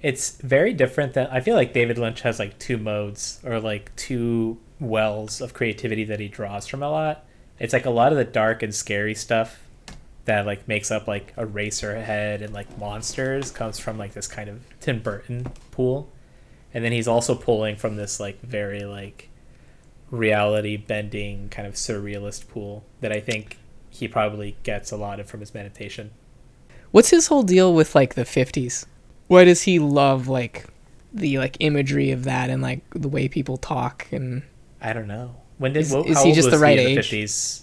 it's 0.02 0.32
very 0.42 0.74
different 0.74 1.14
than 1.14 1.28
I 1.28 1.40
feel 1.40 1.56
like 1.56 1.74
David 1.74 1.98
Lynch 1.98 2.22
has 2.22 2.40
like 2.40 2.58
two 2.60 2.78
modes 2.78 3.40
or 3.44 3.60
like 3.60 3.96
two 3.96 4.60
wells 4.80 5.40
of 5.42 5.54
creativity 5.54 6.04
that 6.06 6.20
he 6.20 6.28
draws 6.28 6.68
from 6.68 6.84
a 6.84 6.90
lot. 6.90 7.26
It's 7.60 7.74
like 7.74 7.86
a 7.86 7.90
lot 7.92 8.12
of 8.12 8.18
the 8.18 8.26
dark 8.26 8.62
and 8.64 8.74
scary 8.74 9.16
stuff 9.16 9.60
that 10.26 10.46
like 10.46 10.68
makes 10.68 10.92
up 10.92 11.08
like 11.08 11.36
Eraserhead 11.36 12.42
and 12.42 12.54
like 12.54 12.78
monsters 12.78 13.52
comes 13.52 13.80
from 13.80 13.98
like 13.98 14.14
this 14.14 14.28
kind 14.28 14.50
of 14.50 14.64
Tim 14.80 15.00
Burton 15.00 15.48
pool. 15.72 16.10
And 16.74 16.84
then 16.84 16.92
he's 16.92 17.08
also 17.08 17.36
pulling 17.36 17.76
from 17.76 17.98
this 17.98 18.20
like 18.20 18.42
very 18.42 18.84
like 18.86 19.30
reality 20.10 20.78
bending 20.78 21.50
kind 21.50 21.68
of 21.68 21.74
surrealist 21.74 22.48
pool 22.48 22.84
that 23.02 23.12
I 23.12 23.20
think 23.20 23.58
he 23.90 24.08
probably 24.08 24.56
gets 24.64 24.92
a 24.92 24.98
lot 24.98 25.20
of 25.20 25.28
from 25.28 25.42
his 25.42 25.54
meditation. 25.54 26.12
What's 26.92 27.10
his 27.10 27.28
whole 27.28 27.44
deal 27.44 27.74
with 27.74 27.96
like 27.96 28.16
the 28.16 28.24
50s? 28.24 28.86
Why 29.28 29.44
does 29.44 29.64
he 29.64 29.80
love 29.80 30.28
like 30.28 30.66
the 31.14 31.38
like 31.38 31.58
imagery 31.60 32.12
of 32.12 32.24
that 32.24 32.50
and 32.50 32.62
like 32.62 32.82
the 32.92 33.08
way 33.08 33.28
people 33.28 33.58
talk 33.58 34.08
and 34.12 34.44
I 34.82 34.94
don't 34.94 35.08
know. 35.08 35.36
When 35.58 35.74
did 35.74 35.82
Is- 35.82 36.24
he 36.24 36.34
just 36.34 36.50
the 36.50 36.58
right 36.58 36.78
in 36.78 36.88
age? 36.98 37.10
The 37.10 37.24
50s? 37.24 37.62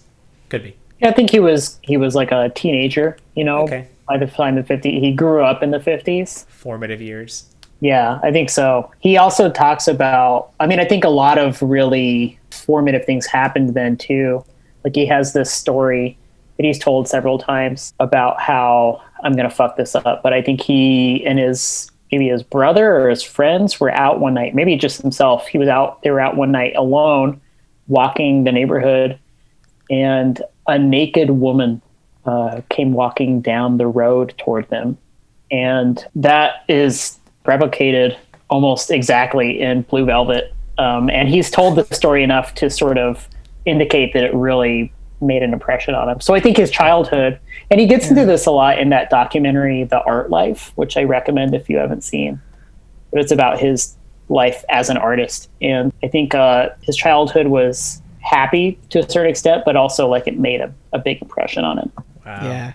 Could 0.48 0.62
be. 0.62 0.76
Yeah, 1.00 1.08
I 1.08 1.12
think 1.12 1.30
he 1.30 1.40
was 1.40 1.78
he 1.82 1.96
was 1.96 2.14
like 2.14 2.30
a 2.32 2.50
teenager, 2.50 3.16
you 3.34 3.44
know, 3.44 3.62
Okay. 3.62 3.86
by 4.08 4.18
the 4.18 4.26
time 4.26 4.54
the 4.56 4.62
50 4.62 5.00
he 5.00 5.12
grew 5.12 5.42
up 5.44 5.62
in 5.62 5.70
the 5.70 5.78
50s. 5.78 6.46
Formative 6.46 7.00
years. 7.00 7.44
Yeah, 7.80 8.20
I 8.22 8.30
think 8.30 8.50
so. 8.50 8.90
He 9.00 9.16
also 9.16 9.50
talks 9.50 9.88
about 9.88 10.50
I 10.60 10.66
mean, 10.66 10.80
I 10.80 10.84
think 10.84 11.04
a 11.04 11.08
lot 11.08 11.38
of 11.38 11.60
really 11.62 12.38
formative 12.50 13.04
things 13.04 13.26
happened 13.26 13.74
then 13.74 13.96
too. 13.96 14.44
Like 14.84 14.94
he 14.94 15.06
has 15.06 15.32
this 15.32 15.52
story 15.52 16.16
that 16.56 16.64
he's 16.66 16.78
told 16.78 17.08
several 17.08 17.38
times 17.38 17.94
about 18.00 18.40
how 18.40 19.00
I'm 19.22 19.32
going 19.32 19.48
to 19.48 19.54
fuck 19.54 19.76
this 19.76 19.94
up, 19.94 20.22
but 20.22 20.32
I 20.34 20.42
think 20.42 20.60
he 20.60 21.24
and 21.26 21.38
his 21.38 21.90
maybe 22.12 22.28
his 22.28 22.42
brother 22.42 22.96
or 23.00 23.08
his 23.08 23.22
friends 23.22 23.78
were 23.80 23.90
out 23.92 24.20
one 24.20 24.34
night, 24.34 24.54
maybe 24.54 24.76
just 24.76 25.00
himself. 25.00 25.46
He 25.46 25.56
was 25.58 25.68
out 25.68 26.02
they 26.02 26.10
were 26.10 26.20
out 26.20 26.36
one 26.36 26.50
night 26.52 26.74
alone 26.76 27.40
walking 27.88 28.44
the 28.44 28.52
neighborhood 28.52 29.18
and 29.90 30.40
a 30.66 30.78
naked 30.78 31.30
woman 31.30 31.82
uh, 32.26 32.60
came 32.68 32.92
walking 32.92 33.40
down 33.40 33.78
the 33.78 33.86
road 33.86 34.34
toward 34.38 34.68
them. 34.68 34.98
And 35.50 36.04
that 36.14 36.64
is 36.68 37.18
replicated 37.44 38.16
almost 38.48 38.90
exactly 38.90 39.60
in 39.60 39.82
Blue 39.82 40.04
Velvet. 40.04 40.54
Um, 40.78 41.10
and 41.10 41.28
he's 41.28 41.50
told 41.50 41.76
the 41.76 41.84
story 41.94 42.22
enough 42.22 42.54
to 42.56 42.70
sort 42.70 42.98
of 42.98 43.28
indicate 43.64 44.12
that 44.14 44.24
it 44.24 44.34
really 44.34 44.92
made 45.20 45.42
an 45.42 45.52
impression 45.52 45.94
on 45.94 46.08
him. 46.08 46.20
So 46.20 46.34
I 46.34 46.40
think 46.40 46.56
his 46.56 46.70
childhood, 46.70 47.38
and 47.70 47.80
he 47.80 47.86
gets 47.86 48.08
into 48.08 48.24
this 48.24 48.46
a 48.46 48.50
lot 48.50 48.78
in 48.78 48.88
that 48.90 49.10
documentary, 49.10 49.84
The 49.84 50.02
Art 50.02 50.30
Life, 50.30 50.72
which 50.76 50.96
I 50.96 51.04
recommend 51.04 51.54
if 51.54 51.68
you 51.68 51.76
haven't 51.76 52.04
seen. 52.04 52.40
But 53.12 53.20
it's 53.20 53.32
about 53.32 53.58
his 53.58 53.96
life 54.28 54.64
as 54.68 54.88
an 54.88 54.96
artist. 54.96 55.50
And 55.60 55.92
I 56.02 56.08
think 56.08 56.34
uh, 56.34 56.70
his 56.82 56.96
childhood 56.96 57.48
was 57.48 58.00
happy 58.30 58.78
to 58.90 59.00
a 59.00 59.10
certain 59.10 59.30
extent, 59.30 59.64
but 59.64 59.74
also 59.76 60.06
like 60.06 60.28
it 60.28 60.38
made 60.38 60.60
a, 60.60 60.72
a 60.92 60.98
big 60.98 61.20
impression 61.20 61.64
on 61.64 61.78
him. 61.78 61.92
Wow. 62.24 62.40
yeah. 62.44 62.72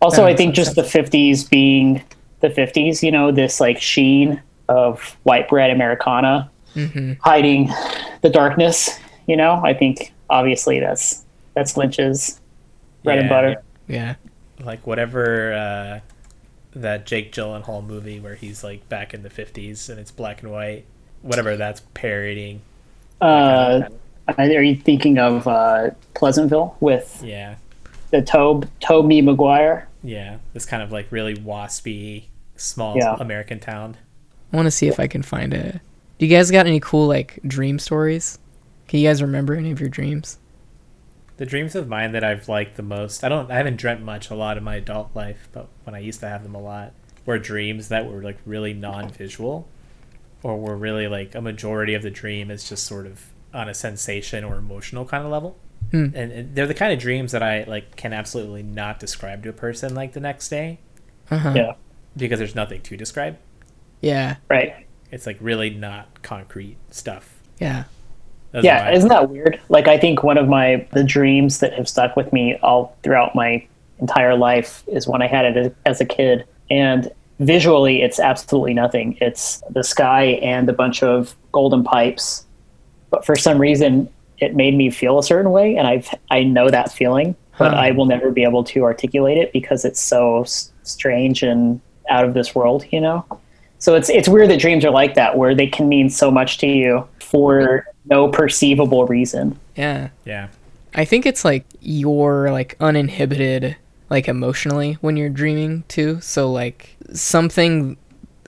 Also, 0.00 0.22
I 0.22 0.28
makes 0.28 0.38
think 0.38 0.56
sense. 0.56 0.74
just 0.74 0.76
the 0.76 0.98
50s 0.98 1.48
being 1.48 2.02
the 2.40 2.48
50s, 2.48 3.02
you 3.02 3.10
know, 3.10 3.30
this 3.30 3.60
like 3.60 3.80
sheen 3.80 4.42
of 4.68 5.16
white 5.24 5.48
bread 5.48 5.70
Americana 5.70 6.50
hmm 6.72 7.12
hiding 7.20 7.70
the 8.22 8.30
darkness, 8.30 8.98
you 9.26 9.36
know, 9.36 9.60
I 9.62 9.74
think 9.74 10.12
obviously 10.30 10.80
that's 10.80 11.24
that's 11.54 11.76
Lynch's 11.76 12.40
bread 13.04 13.18
and 13.18 13.28
butter. 13.28 13.62
Yeah. 13.86 14.16
Like 14.58 14.86
whatever 14.86 15.52
uh, 15.52 16.00
that 16.74 17.06
Jake 17.06 17.32
Gyllenhaal 17.32 17.86
movie 17.86 18.20
where 18.20 18.34
he's 18.34 18.64
like 18.64 18.88
back 18.88 19.14
in 19.14 19.22
the 19.22 19.30
50s 19.30 19.88
and 19.88 20.00
it's 20.00 20.10
black 20.10 20.42
and 20.42 20.50
white. 20.50 20.86
Whatever 21.22 21.56
that's 21.56 21.82
parodying. 21.94 22.62
Uh, 23.20 23.82
are 24.28 24.62
you 24.62 24.76
thinking 24.76 25.18
of 25.18 25.46
uh, 25.46 25.90
Pleasantville 26.14 26.76
with 26.80 27.20
Yeah. 27.24 27.56
the 28.10 28.22
Tobe 28.22 28.68
Tobey 28.80 29.22
Maguire? 29.22 29.88
Yeah. 30.02 30.38
This 30.52 30.66
kind 30.66 30.82
of 30.82 30.92
like 30.92 31.10
really 31.10 31.34
waspy, 31.36 32.24
small 32.56 32.96
Yeah. 32.96 33.16
American 33.18 33.60
town. 33.60 33.96
I 34.52 34.56
want 34.56 34.66
to 34.66 34.70
see 34.70 34.86
if 34.88 35.00
I 35.00 35.06
can 35.06 35.22
find 35.22 35.52
it. 35.52 35.80
Do 36.18 36.26
you 36.26 36.34
guys 36.36 36.50
got 36.50 36.66
any 36.66 36.80
cool 36.80 37.06
like 37.08 37.40
dream 37.46 37.78
stories? 37.78 38.38
Can 38.88 39.00
you 39.00 39.08
guys 39.08 39.20
remember 39.22 39.54
any 39.54 39.70
of 39.70 39.80
your 39.80 39.88
dreams? 39.88 40.38
The 41.36 41.46
dreams 41.46 41.74
of 41.74 41.88
mine 41.88 42.12
that 42.12 42.22
I've 42.22 42.48
liked 42.48 42.76
the 42.76 42.82
most, 42.84 43.24
I 43.24 43.28
don't, 43.28 43.50
I 43.50 43.56
haven't 43.56 43.76
dreamt 43.76 44.02
much 44.02 44.30
a 44.30 44.36
lot 44.36 44.56
in 44.56 44.62
my 44.62 44.76
adult 44.76 45.10
life, 45.14 45.48
but 45.52 45.68
when 45.82 45.94
I 45.94 45.98
used 45.98 46.20
to 46.20 46.28
have 46.28 46.44
them 46.44 46.54
a 46.54 46.60
lot, 46.60 46.92
were 47.26 47.38
dreams 47.40 47.88
that 47.88 48.08
were 48.08 48.22
like 48.22 48.38
really 48.46 48.72
non-visual, 48.72 49.66
or 50.44 50.56
were 50.60 50.76
really 50.76 51.08
like 51.08 51.34
a 51.34 51.40
majority 51.40 51.94
of 51.94 52.02
the 52.02 52.10
dream 52.10 52.52
is 52.52 52.68
just 52.68 52.86
sort 52.86 53.06
of 53.06 53.24
on 53.54 53.68
a 53.68 53.74
sensation 53.74 54.44
or 54.44 54.56
emotional 54.56 55.04
kind 55.04 55.24
of 55.24 55.30
level. 55.30 55.56
Hmm. 55.90 56.08
And, 56.14 56.32
and 56.32 56.54
they're 56.56 56.66
the 56.66 56.74
kind 56.74 56.92
of 56.92 56.98
dreams 56.98 57.32
that 57.32 57.42
I 57.42 57.64
like 57.64 57.96
can 57.96 58.12
absolutely 58.12 58.62
not 58.62 58.98
describe 58.98 59.42
to 59.44 59.50
a 59.50 59.52
person 59.52 59.94
like 59.94 60.12
the 60.12 60.20
next 60.20 60.48
day 60.48 60.80
Uh-huh. 61.30 61.52
Yeah, 61.54 61.72
because 62.16 62.38
there's 62.38 62.54
nothing 62.54 62.82
to 62.82 62.96
describe. 62.96 63.38
Yeah. 64.00 64.36
right. 64.50 64.86
It's 65.10 65.26
like 65.26 65.38
really 65.40 65.70
not 65.70 66.22
concrete 66.22 66.76
stuff. 66.90 67.40
Yeah. 67.60 67.84
Those 68.52 68.64
yeah, 68.64 68.84
my- 68.84 68.92
isn't 68.92 69.08
that 69.08 69.30
weird? 69.30 69.60
Like 69.68 69.86
I 69.88 69.96
think 69.98 70.22
one 70.22 70.36
of 70.38 70.48
my 70.48 70.86
the 70.92 71.04
dreams 71.04 71.60
that 71.60 71.72
have 71.74 71.88
stuck 71.88 72.16
with 72.16 72.32
me 72.32 72.56
all 72.62 72.96
throughout 73.02 73.34
my 73.34 73.66
entire 74.00 74.36
life 74.36 74.82
is 74.88 75.06
when 75.06 75.22
I 75.22 75.26
had 75.28 75.44
it 75.44 75.56
as, 75.56 75.72
as 75.86 76.00
a 76.00 76.04
kid, 76.04 76.44
and 76.70 77.10
visually 77.40 78.02
it's 78.02 78.18
absolutely 78.20 78.74
nothing. 78.74 79.16
It's 79.20 79.62
the 79.70 79.82
sky 79.84 80.38
and 80.42 80.68
a 80.68 80.72
bunch 80.72 81.02
of 81.02 81.34
golden 81.52 81.82
pipes, 81.84 82.43
but 83.14 83.24
for 83.24 83.36
some 83.36 83.60
reason 83.60 84.08
it 84.38 84.56
made 84.56 84.74
me 84.76 84.90
feel 84.90 85.18
a 85.18 85.22
certain 85.22 85.52
way, 85.52 85.76
and 85.76 85.86
I've 85.86 86.08
I 86.30 86.42
know 86.42 86.68
that 86.68 86.90
feeling, 86.92 87.36
but 87.58 87.70
Huh. 87.72 87.76
I 87.78 87.90
will 87.92 88.06
never 88.06 88.30
be 88.32 88.42
able 88.42 88.64
to 88.64 88.82
articulate 88.82 89.38
it 89.38 89.52
because 89.52 89.84
it's 89.84 90.00
so 90.00 90.42
s- 90.42 90.72
strange 90.82 91.42
and 91.44 91.80
out 92.10 92.24
of 92.24 92.34
this 92.34 92.54
world, 92.54 92.84
you 92.90 93.00
know. 93.00 93.24
So 93.78 93.94
it's 93.94 94.10
it's 94.10 94.28
weird 94.28 94.50
that 94.50 94.58
dreams 94.58 94.84
are 94.84 94.90
like 94.90 95.14
that, 95.14 95.38
where 95.38 95.54
they 95.54 95.68
can 95.68 95.88
mean 95.88 96.10
so 96.10 96.30
much 96.30 96.58
to 96.58 96.66
you 96.66 97.06
for 97.20 97.86
no 98.10 98.28
perceivable 98.28 99.06
reason. 99.06 99.58
Yeah. 99.76 100.08
yeah. 100.24 100.48
I 100.94 101.04
think 101.04 101.26
it's 101.26 101.44
like 101.44 101.64
you're 101.80 102.50
like 102.50 102.76
uninhibited 102.80 103.76
like 104.10 104.28
emotionally 104.28 104.94
when 105.00 105.16
you're 105.16 105.28
dreaming 105.30 105.84
too. 105.88 106.20
So 106.20 106.50
like 106.50 106.96
something 107.12 107.96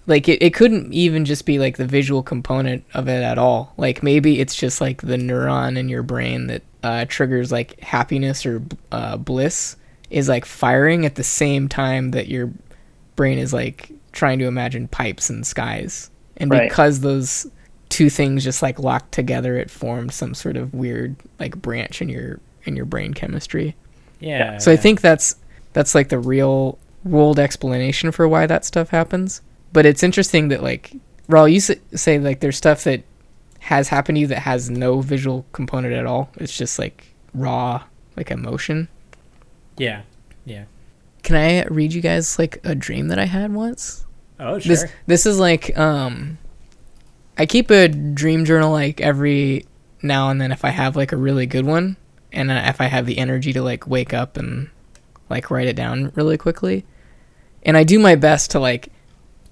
like 0.06 0.28
it, 0.28 0.42
it 0.42 0.54
couldn't 0.54 0.92
even 0.92 1.24
just 1.24 1.46
be 1.46 1.58
like 1.58 1.76
the 1.76 1.86
visual 1.86 2.22
component 2.22 2.84
of 2.94 3.08
it 3.08 3.22
at 3.22 3.38
all. 3.38 3.72
Like 3.76 4.02
maybe 4.02 4.40
it's 4.40 4.54
just 4.54 4.80
like 4.80 5.02
the 5.02 5.16
neuron 5.16 5.76
in 5.76 5.88
your 5.88 6.02
brain 6.02 6.46
that 6.46 6.62
uh, 6.82 7.04
triggers 7.08 7.50
like 7.50 7.80
happiness 7.80 8.46
or 8.46 8.62
uh, 8.92 9.16
bliss 9.16 9.76
is 10.10 10.28
like 10.28 10.44
firing 10.44 11.04
at 11.04 11.16
the 11.16 11.24
same 11.24 11.68
time 11.68 12.12
that 12.12 12.28
your 12.28 12.52
brain 13.16 13.38
is 13.38 13.52
like 13.52 13.90
trying 14.12 14.38
to 14.38 14.46
imagine 14.46 14.86
pipes 14.88 15.28
and 15.28 15.46
skies. 15.46 16.10
And 16.36 16.50
Right. 16.50 16.68
because 16.68 17.00
those 17.00 17.46
two 17.88 18.10
things 18.10 18.44
just 18.44 18.62
like 18.62 18.78
locked 18.78 19.12
together, 19.12 19.56
it 19.56 19.70
formed 19.70 20.12
some 20.12 20.34
sort 20.34 20.56
of 20.56 20.72
weird 20.74 21.16
like 21.40 21.56
branch 21.60 22.00
in 22.00 22.08
your 22.08 22.40
in 22.64 22.76
your 22.76 22.84
brain 22.84 23.14
chemistry. 23.14 23.74
Yeah. 24.20 24.58
So 24.58 24.70
I 24.70 24.76
think 24.76 25.00
that's 25.00 25.36
that's 25.72 25.94
like 25.94 26.08
the 26.10 26.18
real 26.18 26.78
world 27.04 27.38
explanation 27.38 28.12
for 28.12 28.28
why 28.28 28.46
that 28.46 28.64
stuff 28.64 28.90
happens. 28.90 29.40
But 29.76 29.84
it's 29.84 30.02
interesting 30.02 30.48
that 30.48 30.62
like 30.62 30.94
Raul, 31.28 31.52
you 31.52 31.60
say 31.60 32.18
like 32.18 32.40
there's 32.40 32.56
stuff 32.56 32.84
that 32.84 33.02
has 33.58 33.88
happened 33.88 34.16
to 34.16 34.20
you 34.20 34.26
that 34.28 34.38
has 34.38 34.70
no 34.70 35.02
visual 35.02 35.44
component 35.52 35.92
at 35.92 36.06
all. 36.06 36.30
It's 36.36 36.56
just 36.56 36.78
like 36.78 37.14
raw 37.34 37.82
like 38.16 38.30
emotion. 38.30 38.88
Yeah. 39.76 40.00
Yeah. 40.46 40.64
Can 41.24 41.36
I 41.36 41.66
read 41.66 41.92
you 41.92 42.00
guys 42.00 42.38
like 42.38 42.58
a 42.64 42.74
dream 42.74 43.08
that 43.08 43.18
I 43.18 43.26
had 43.26 43.52
once? 43.52 44.06
Oh, 44.40 44.58
sure. 44.58 44.70
This 44.70 44.86
this 45.08 45.26
is 45.26 45.38
like 45.38 45.76
um 45.76 46.38
I 47.36 47.44
keep 47.44 47.70
a 47.70 47.86
dream 47.86 48.46
journal 48.46 48.72
like 48.72 49.02
every 49.02 49.66
now 50.00 50.30
and 50.30 50.40
then 50.40 50.52
if 50.52 50.64
I 50.64 50.70
have 50.70 50.96
like 50.96 51.12
a 51.12 51.18
really 51.18 51.44
good 51.44 51.66
one 51.66 51.98
and 52.32 52.50
uh, 52.50 52.62
if 52.64 52.80
I 52.80 52.86
have 52.86 53.04
the 53.04 53.18
energy 53.18 53.52
to 53.52 53.60
like 53.60 53.86
wake 53.86 54.14
up 54.14 54.38
and 54.38 54.70
like 55.28 55.50
write 55.50 55.68
it 55.68 55.76
down 55.76 56.12
really 56.14 56.38
quickly. 56.38 56.86
and 57.62 57.76
I 57.76 57.84
do 57.84 57.98
my 57.98 58.14
best 58.14 58.52
to 58.52 58.58
like 58.58 58.88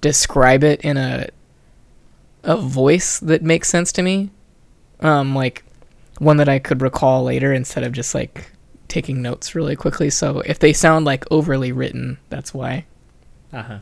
describe 0.05 0.63
it 0.63 0.81
in 0.81 0.97
a 0.97 1.27
a 2.43 2.55
voice 2.55 3.19
that 3.21 3.41
makes 3.41 3.67
sense 3.67 3.91
to 3.91 4.03
me. 4.03 4.29
Um, 4.99 5.33
like 5.33 5.63
one 6.19 6.37
that 6.37 6.47
I 6.47 6.59
could 6.59 6.83
recall 6.83 7.23
later 7.23 7.51
instead 7.51 7.83
of 7.83 7.91
just 7.91 8.13
like 8.13 8.51
taking 8.87 9.23
notes 9.23 9.55
really 9.55 9.75
quickly. 9.75 10.11
So 10.11 10.41
if 10.41 10.59
they 10.59 10.73
sound 10.73 11.05
like 11.05 11.25
overly 11.31 11.71
written, 11.71 12.19
that's 12.29 12.53
why. 12.53 12.85
Uh 13.51 13.63
huh. 13.63 13.79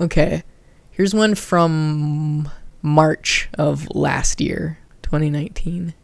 Okay. 0.00 0.42
Here's 0.90 1.14
one 1.14 1.36
from 1.36 2.48
March 2.82 3.48
of 3.56 3.88
last 3.94 4.40
year, 4.40 4.78
2019. 5.02 5.94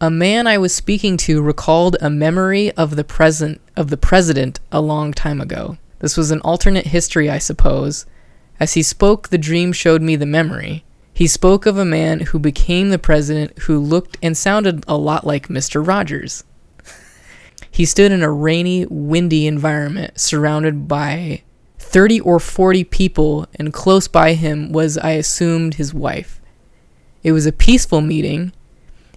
A 0.00 0.10
man 0.10 0.46
I 0.46 0.58
was 0.58 0.72
speaking 0.72 1.16
to 1.18 1.42
recalled 1.42 1.96
a 2.00 2.08
memory 2.08 2.70
of 2.76 2.94
the 2.94 3.02
present 3.02 3.60
of 3.76 3.90
the 3.90 3.96
president 3.96 4.60
a 4.70 4.80
long 4.80 5.12
time 5.12 5.40
ago. 5.40 5.76
This 5.98 6.16
was 6.16 6.30
an 6.30 6.40
alternate 6.42 6.86
history, 6.86 7.28
I 7.28 7.38
suppose. 7.38 8.06
As 8.60 8.74
he 8.74 8.82
spoke, 8.82 9.30
the 9.30 9.38
dream 9.38 9.72
showed 9.72 10.02
me 10.02 10.16
the 10.16 10.26
memory. 10.26 10.84
He 11.14 11.26
spoke 11.26 11.64
of 11.64 11.78
a 11.78 11.84
man 11.84 12.20
who 12.20 12.38
became 12.38 12.90
the 12.90 12.98
president 12.98 13.58
who 13.60 13.78
looked 13.78 14.18
and 14.22 14.36
sounded 14.36 14.84
a 14.86 14.98
lot 14.98 15.26
like 15.26 15.48
Mr. 15.48 15.84
Rogers. 15.84 16.44
He 17.72 17.84
stood 17.86 18.10
in 18.10 18.22
a 18.22 18.32
rainy, 18.32 18.84
windy 18.86 19.46
environment 19.46 20.18
surrounded 20.18 20.88
by 20.88 21.42
30 21.78 22.20
or 22.20 22.40
40 22.40 22.84
people, 22.84 23.46
and 23.54 23.72
close 23.72 24.08
by 24.08 24.34
him 24.34 24.72
was, 24.72 24.98
I 24.98 25.12
assumed, 25.12 25.74
his 25.74 25.94
wife. 25.94 26.40
It 27.22 27.32
was 27.32 27.46
a 27.46 27.52
peaceful 27.52 28.00
meeting. 28.00 28.52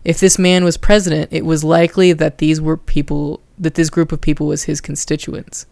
If 0.06 0.20
this 0.20 0.38
man 0.38 0.64
was 0.64 0.78
president, 0.78 1.34
it 1.34 1.46
was 1.46 1.64
likely 1.64 2.14
that 2.14 2.38
these 2.38 2.62
were 2.62 2.78
people 2.78 3.42
that 3.58 3.74
this 3.74 3.90
group 3.90 4.12
of 4.12 4.22
people 4.22 4.48
was 4.48 4.64
his 4.64 4.82
constituents. 4.82 5.66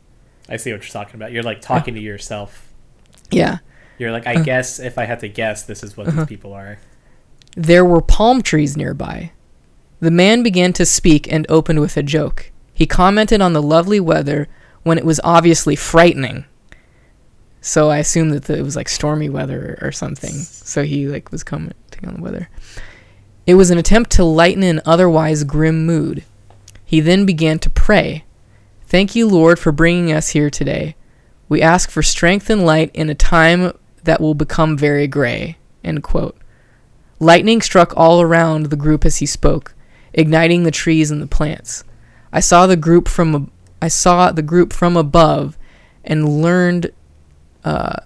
I 0.49 0.57
see 0.57 0.71
what 0.71 0.81
you're 0.81 0.91
talking 0.91 1.15
about. 1.15 1.31
You're 1.31 1.43
like 1.43 1.61
talking 1.61 1.93
to 1.93 2.01
yourself. 2.01 2.70
Yeah. 3.31 3.57
You're 3.97 4.11
like, 4.11 4.27
I 4.27 4.35
Uh. 4.35 4.43
guess 4.43 4.79
if 4.79 4.97
I 4.97 5.05
had 5.05 5.19
to 5.21 5.27
guess, 5.29 5.63
this 5.63 5.83
is 5.83 5.95
what 5.95 6.07
Uh-huh. 6.07 6.21
these 6.21 6.27
people 6.27 6.53
are. 6.53 6.77
There 7.55 7.85
were 7.85 8.01
palm 8.01 8.41
trees 8.41 8.75
nearby. 8.77 9.31
The 9.99 10.11
man 10.11 10.41
began 10.41 10.73
to 10.73 10.85
speak 10.85 11.31
and 11.31 11.45
opened 11.49 11.79
with 11.79 11.95
a 11.97 12.03
joke. 12.03 12.51
He 12.73 12.85
commented 12.87 13.41
on 13.41 13.53
the 13.53 13.61
lovely 13.61 13.99
weather 13.99 14.47
when 14.83 14.97
it 14.97 15.05
was 15.05 15.19
obviously 15.23 15.75
frightening. 15.75 16.45
So 17.61 17.91
I 17.91 17.99
assumed 17.99 18.31
that 18.33 18.49
it 18.49 18.63
was 18.63 18.75
like 18.75 18.89
stormy 18.89 19.29
weather 19.29 19.77
or 19.81 19.91
something. 19.91 20.31
So 20.33 20.83
he 20.83 21.07
like 21.07 21.31
was 21.31 21.43
commenting 21.43 22.07
on 22.07 22.15
the 22.15 22.21
weather. 22.21 22.49
It 23.45 23.53
was 23.55 23.69
an 23.69 23.77
attempt 23.77 24.09
to 24.11 24.23
lighten 24.23 24.63
an 24.63 24.81
otherwise 24.85 25.43
grim 25.43 25.85
mood. 25.85 26.23
He 26.85 26.99
then 27.01 27.25
began 27.25 27.59
to 27.59 27.69
pray. 27.69 28.23
Thank 28.87 29.15
you, 29.15 29.27
Lord, 29.27 29.59
for 29.59 29.71
bringing 29.71 30.11
us 30.11 30.29
here 30.29 30.49
today. 30.49 30.95
We 31.51 31.61
ask 31.61 31.89
for 31.89 32.01
strength 32.01 32.49
and 32.49 32.65
light 32.65 32.91
in 32.93 33.09
a 33.09 33.13
time 33.13 33.73
that 34.05 34.21
will 34.21 34.35
become 34.35 34.77
very 34.77 35.05
gray. 35.05 35.57
End 35.83 36.01
quote. 36.01 36.37
Lightning 37.19 37.61
struck 37.61 37.93
all 37.97 38.21
around 38.21 38.67
the 38.67 38.77
group 38.77 39.03
as 39.03 39.17
he 39.17 39.25
spoke, 39.25 39.75
igniting 40.13 40.63
the 40.63 40.71
trees 40.71 41.11
and 41.11 41.21
the 41.21 41.27
plants. 41.27 41.83
I 42.31 42.39
saw 42.39 42.67
the 42.67 42.77
group 42.77 43.09
from 43.09 43.51
I 43.81 43.89
saw 43.89 44.31
the 44.31 44.41
group 44.41 44.71
from 44.71 44.95
above, 44.95 45.57
and 46.05 46.41
learned 46.41 46.93
uh, 47.65 47.97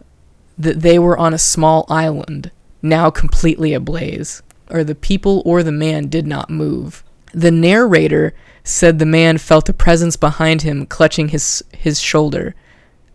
that 0.57 0.81
they 0.81 0.97
were 0.97 1.15
on 1.15 1.31
a 1.31 1.37
small 1.37 1.85
island, 1.87 2.49
now 2.81 3.11
completely 3.11 3.75
ablaze. 3.75 4.41
Or 4.71 4.83
the 4.83 4.95
people 4.95 5.43
or 5.45 5.61
the 5.61 5.71
man 5.71 6.07
did 6.07 6.25
not 6.25 6.49
move. 6.49 7.03
The 7.31 7.51
narrator 7.51 8.33
said 8.63 8.97
the 8.97 9.05
man 9.05 9.37
felt 9.37 9.69
a 9.69 9.73
presence 9.73 10.17
behind 10.17 10.63
him 10.63 10.87
clutching 10.87 11.27
his 11.27 11.63
his 11.71 12.01
shoulder. 12.01 12.55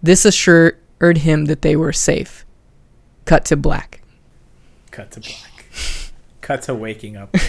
This 0.02 0.24
assured 0.24 0.78
him 1.00 1.46
that 1.46 1.62
they 1.62 1.76
were 1.76 1.92
safe. 1.92 2.44
Cut 3.24 3.44
to 3.46 3.56
black. 3.56 4.02
Cut 4.90 5.10
to 5.12 5.20
black. 5.20 5.66
Cut 6.40 6.62
to 6.62 6.74
waking 6.74 7.16
up. 7.16 7.34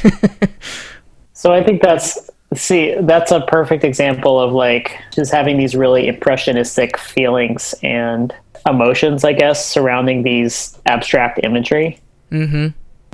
So 1.41 1.52
I 1.52 1.64
think 1.64 1.82
that's 1.82 2.30
see 2.53 2.94
that's 3.02 3.32
a 3.32 3.41
perfect 3.41 3.84
example 3.84 4.40
of 4.40 4.53
like 4.53 4.95
just 5.11 5.32
having 5.32 5.57
these 5.57 5.76
really 5.76 6.07
impressionistic 6.07 6.99
feelings 6.99 7.73
and 7.82 8.32
emotions, 8.69 9.23
I 9.23 9.34
guess, 9.34 9.65
surrounding 9.65 10.22
these 10.22 10.80
abstract 10.86 11.40
imagery. 11.41 11.99
Mm-hmm. 12.32 12.68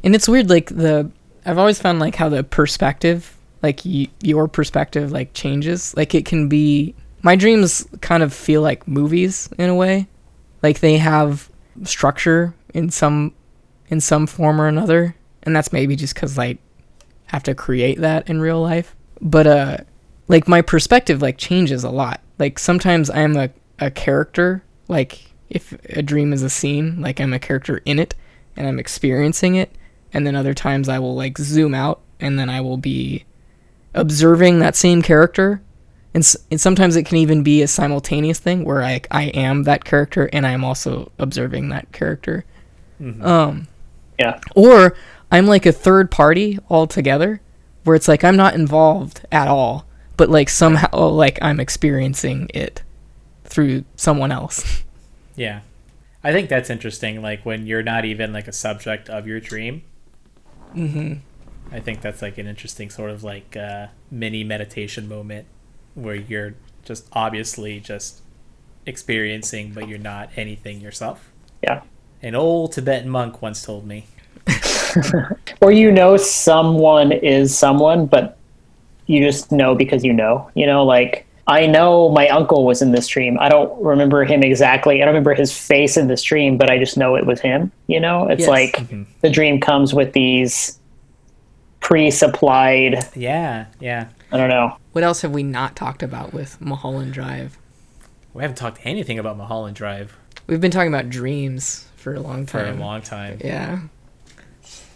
And 0.04 0.14
it's 0.14 0.28
weird, 0.28 0.50
like 0.50 0.68
the 0.68 1.10
I've 1.46 1.58
always 1.58 1.80
found 1.80 2.00
like 2.00 2.16
how 2.16 2.28
the 2.28 2.44
perspective, 2.44 3.34
like 3.64 3.80
y- 3.86 4.10
your 4.22 4.50
perspective, 4.50 5.14
like 5.14 5.34
changes. 5.34 5.96
Like 5.96 6.14
it 6.14 6.26
can 6.26 6.50
be 6.50 6.96
my 7.22 7.36
dreams 7.36 7.88
kind 8.02 8.24
of 8.24 8.34
feel 8.34 8.62
like 8.62 8.88
movies 8.88 9.50
in 9.58 9.70
a 9.70 9.76
way, 9.76 10.08
like 10.62 10.80
they 10.80 10.98
have 10.98 11.50
structure 11.84 12.54
in 12.74 12.90
some 12.90 13.34
in 13.90 14.02
some 14.02 14.28
form 14.28 14.60
or 14.60 14.68
another, 14.68 15.16
and 15.44 15.56
that's 15.56 15.72
maybe 15.72 15.96
just 15.96 16.14
because 16.14 16.38
I 16.38 16.58
have 17.28 17.44
to 17.44 17.56
create 17.56 18.00
that 18.00 18.30
in 18.30 18.42
real 18.42 18.62
life. 18.62 18.96
But 19.22 19.48
uh, 19.48 19.78
like 20.28 20.48
my 20.48 20.62
perspective 20.62 21.22
like 21.22 21.38
changes 21.38 21.84
a 21.84 21.90
lot. 21.90 22.22
Like 22.40 22.60
sometimes 22.60 23.10
I'm 23.10 23.36
a 23.36 23.50
a 23.80 23.92
character, 23.92 24.64
like 24.88 25.32
if 25.50 25.74
a 25.90 26.02
dream 26.02 26.34
is 26.34 26.44
a 26.44 26.50
scene, 26.50 27.02
like 27.02 27.20
I'm 27.20 27.34
a 27.34 27.40
character 27.40 27.82
in 27.86 28.00
it 28.00 28.16
and 28.56 28.68
I'm 28.68 28.80
experiencing 28.80 29.56
it. 29.56 29.72
And 30.14 30.26
then 30.26 30.36
other 30.36 30.54
times 30.54 30.90
I 30.90 31.00
will 31.00 31.16
like 31.16 31.38
zoom 31.38 31.74
out 31.74 32.02
and 32.20 32.40
then 32.40 32.50
I 32.50 32.62
will 32.62 32.78
be 32.78 33.26
observing 33.94 34.60
that 34.60 34.76
same 34.76 35.02
character. 35.02 35.62
And, 36.18 36.36
and 36.50 36.60
sometimes 36.60 36.96
it 36.96 37.04
can 37.06 37.18
even 37.18 37.44
be 37.44 37.62
a 37.62 37.68
simultaneous 37.68 38.40
thing 38.40 38.64
where 38.66 38.82
I, 38.82 39.02
I 39.12 39.26
am 39.26 39.64
that 39.64 39.86
character 39.86 40.28
and 40.34 40.48
I 40.48 40.52
am 40.52 40.64
also 40.64 41.12
observing 41.20 41.70
that 41.70 41.92
character. 41.92 42.44
Um, 43.00 43.68
Yeah. 44.18 44.40
or 44.56 44.96
I'm 45.32 45.46
like 45.46 45.68
a 45.68 45.72
third 45.72 46.10
party 46.10 46.58
altogether 46.72 47.40
where 47.84 47.96
it's 47.96 48.08
like 48.08 48.24
I'm 48.24 48.36
not 48.36 48.56
involved 48.56 49.28
at 49.32 49.48
all, 49.48 49.86
but 50.18 50.28
like 50.32 50.50
somehow 50.50 50.90
like 51.10 51.38
I'm 51.40 51.60
experiencing 51.60 52.50
it 52.52 52.82
through 53.46 53.86
someone 53.96 54.32
else. 54.32 54.84
Yeah. 55.36 55.60
I 56.24 56.32
think 56.32 56.50
that's 56.50 56.72
interesting. 56.72 57.22
Like 57.22 57.46
when 57.46 57.68
you're 57.68 57.84
not 57.84 58.06
even 58.06 58.34
like 58.34 58.48
a 58.48 58.52
subject 58.52 59.08
of 59.08 59.28
your 59.28 59.40
dream. 59.40 59.84
Mm-hmm. 60.76 61.20
I 61.72 61.80
think 61.80 62.02
that's 62.02 62.24
like 62.24 62.40
an 62.40 62.48
interesting 62.48 62.90
sort 62.90 63.12
of 63.12 63.24
like 63.24 63.56
uh, 63.56 63.90
mini 64.10 64.44
meditation 64.44 65.08
moment 65.08 65.46
where 65.98 66.16
you're 66.16 66.54
just 66.86 67.08
obviously 67.12 67.80
just 67.80 68.22
experiencing, 68.86 69.74
but 69.74 69.88
you're 69.90 69.98
not 70.00 70.30
anything 70.38 70.80
yourself. 70.80 71.30
Yeah. 71.62 71.82
An 72.22 72.36
old 72.36 72.72
Tibetan 72.72 73.10
monk 73.10 73.42
once 73.42 73.62
told 73.64 73.86
me. 73.86 74.06
Or 75.62 75.72
you 75.72 75.92
know 75.92 76.18
someone 76.18 77.12
is 77.12 77.56
someone, 77.58 78.06
but 78.06 78.38
you 79.08 79.24
just 79.24 79.52
know 79.52 79.76
because 79.76 80.04
you 80.04 80.14
know. 80.14 80.50
You 80.56 80.66
know, 80.66 80.86
like 80.86 81.26
I 81.48 81.66
know 81.68 82.10
my 82.10 82.28
uncle 82.30 82.66
was 82.66 82.82
in 82.82 82.92
this 82.92 83.08
dream. 83.08 83.38
I 83.40 83.50
don't 83.50 83.80
remember 83.82 84.24
him 84.24 84.44
exactly. 84.44 85.02
I 85.02 85.06
don't 85.06 85.14
remember 85.14 85.34
his 85.34 85.52
face 85.58 85.98
in 85.98 86.08
this 86.08 86.22
dream, 86.24 86.58
but 86.58 86.70
I 86.72 86.78
just 86.80 86.98
know 86.98 87.16
it 87.16 87.26
was 87.26 87.40
him. 87.42 87.72
You 87.88 88.00
know, 88.00 88.28
it's 88.28 88.42
Yes. 88.42 88.50
like 88.50 88.72
Mhm. 88.78 89.06
the 89.22 89.30
dream 89.30 89.60
comes 89.60 89.94
with 89.94 90.14
these 90.14 90.80
pre-supplied. 91.80 93.08
Yeah, 93.16 93.66
yeah. 93.80 94.06
I 94.32 94.38
don't 94.38 94.50
know. 94.50 94.78
What 94.92 95.04
else 95.04 95.22
have 95.22 95.32
we 95.32 95.44
not 95.44 95.76
talked 95.76 96.04
about 96.04 96.34
with 96.34 96.60
Mulholland 96.60 97.14
Drive? 97.14 97.58
We 98.34 98.42
haven't 98.44 98.58
talked 98.58 98.80
anything 98.84 99.18
about 99.20 99.38
Mulholland 99.38 99.76
Drive 99.76 100.16
We've 100.48 100.62
been 100.62 100.72
talking 100.72 100.94
about 100.94 101.10
dreams 101.10 101.88
for 101.98 102.14
a 102.14 102.20
long 102.22 102.46
time. 102.46 102.76
for 102.76 102.82
a 102.82 102.86
long 102.86 103.02
time. 103.02 103.40
Yeah. 103.44 103.80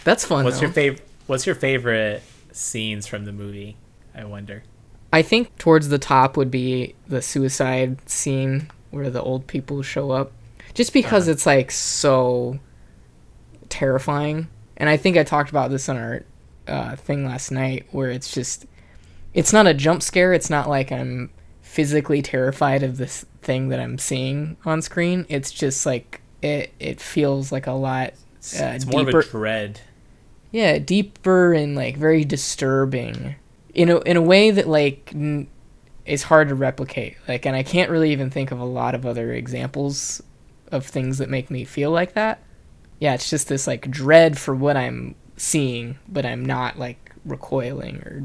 That's 0.06 0.24
fun. 0.24 0.46
What's 0.46 0.58
though. 0.58 0.64
your 0.68 0.72
favorite? 0.72 1.08
What's 1.28 1.46
your 1.46 1.56
favorite 1.56 2.24
scenes 2.54 3.06
from 3.08 3.26
the 3.26 3.32
movie? 3.34 3.76
I 4.16 4.24
wonder. 4.26 4.64
I 5.12 5.22
think 5.24 5.58
towards 5.58 5.90
the 5.90 5.98
top 6.00 6.38
would 6.38 6.50
be 6.52 6.96
the 7.08 7.22
suicide 7.22 8.08
scene 8.10 8.70
where 8.92 9.10
the 9.10 9.22
old 9.22 9.48
people 9.48 9.82
show 9.82 10.12
up. 10.12 10.32
Just 10.74 10.94
because 10.94 11.24
Uh-huh. 11.24 11.32
it's 11.34 11.46
like 11.46 11.70
so 11.72 12.60
terrifying. 13.70 14.48
And 14.78 14.90
I 14.90 14.98
think 14.98 15.18
I 15.18 15.24
talked 15.24 15.50
about 15.50 15.70
this 15.70 15.90
on 15.90 15.98
our 15.98 16.24
uh, 16.68 16.96
thing 16.96 17.26
last 17.26 17.52
night 17.52 17.88
where 17.92 18.10
it's 18.10 18.32
just 18.32 18.66
it's 19.34 19.54
not 19.54 19.68
a 19.68 19.74
jump 19.74 20.02
scare, 20.04 20.34
it's 20.34 20.50
not 20.50 20.68
like 20.70 20.92
I'm 20.92 21.30
physically 21.62 22.22
terrified 22.22 22.84
of 22.84 22.98
this 22.98 23.26
thing 23.42 23.70
that 23.70 23.80
I'm 23.80 23.98
seeing 23.98 24.58
on 24.66 24.82
screen. 24.82 25.26
It's 25.30 25.52
just 25.52 25.86
like 25.86 26.22
it 26.42 26.74
it 26.80 27.00
feels 27.00 27.52
like 27.52 27.68
a 27.68 27.72
lot 27.72 28.10
Uh, 28.60 28.74
it's 28.76 28.86
more 28.86 29.06
deeper- 29.06 29.20
of 29.20 29.26
a 29.28 29.30
dread. 29.30 29.80
yeah 30.52 30.80
deeper 30.80 31.54
and 31.54 31.76
like 31.76 31.96
very 31.98 32.26
disturbing 32.26 33.36
in 33.74 33.90
a 33.90 34.00
in 34.00 34.18
a 34.18 34.22
way 34.22 34.52
that 34.52 34.68
like 34.68 35.12
n- 35.14 35.48
is 36.06 36.24
hard 36.24 36.50
to 36.50 36.56
replicate 36.56 37.16
like 37.28 37.46
and 37.46 37.56
i 37.56 37.62
can't 37.64 37.90
really 37.92 38.12
even 38.12 38.30
think 38.32 38.52
of 38.52 38.60
a 38.60 38.66
lot 38.66 38.96
of 38.96 39.06
other 39.06 39.32
examples 39.34 40.22
of 40.72 40.86
things 40.86 41.20
that 41.20 41.30
make 41.30 41.50
me 41.52 41.64
feel 41.64 41.92
like 41.92 42.14
that 42.14 42.42
yeah 43.00 43.14
it's 43.14 43.30
just 43.30 43.48
this 43.48 43.68
like 43.68 43.90
dread 43.92 44.38
for 44.38 44.54
what 44.56 44.76
i'm 44.76 45.14
seeing 45.38 45.98
but 46.10 46.26
i'm 46.26 46.44
not 46.44 46.78
like 46.80 47.14
recoiling 47.24 47.98
or 47.98 48.24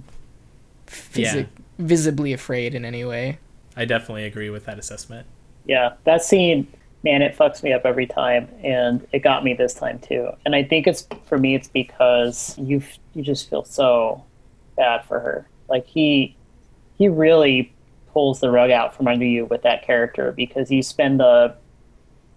physi- 0.87 1.35
Yeah. 1.35 1.45
visibly 1.79 2.33
afraid 2.33 2.75
in 2.75 2.85
any 2.85 3.05
way 3.05 3.39
I 3.77 3.85
definitely 3.85 4.25
agree 4.25 4.49
with 4.49 4.65
that 4.65 4.79
assessment. 4.79 5.27
Yeah, 5.67 5.95
that 6.05 6.23
scene, 6.23 6.67
man, 7.05 7.21
it 7.21 7.37
fucks 7.37 7.63
me 7.63 7.75
up 7.75 7.83
every 7.85 8.07
time, 8.07 8.49
and 8.65 9.07
it 9.13 9.19
got 9.19 9.45
me 9.45 9.53
this 9.53 9.75
time 9.75 9.99
too. 9.99 10.31
And 10.47 10.55
I 10.55 10.63
think 10.63 10.87
it's 10.87 11.07
for 11.27 11.37
me, 11.37 11.55
it's 11.55 11.69
because 11.69 12.57
you 12.59 12.83
you 13.13 13.23
just 13.23 13.51
feel 13.51 13.65
so 13.65 14.25
bad 14.77 15.05
for 15.05 15.21
her. 15.21 15.47
Like 15.69 15.87
he 15.87 16.35
he 16.97 17.09
really 17.09 17.71
pulls 18.15 18.41
the 18.41 18.51
rug 18.51 18.71
out 18.71 18.95
from 18.95 19.09
under 19.09 19.27
you 19.27 19.45
with 19.45 19.61
that 19.63 19.85
character 19.85 20.33
because 20.33 20.71
you 20.71 20.83
spend 20.83 21.21
the 21.21 21.55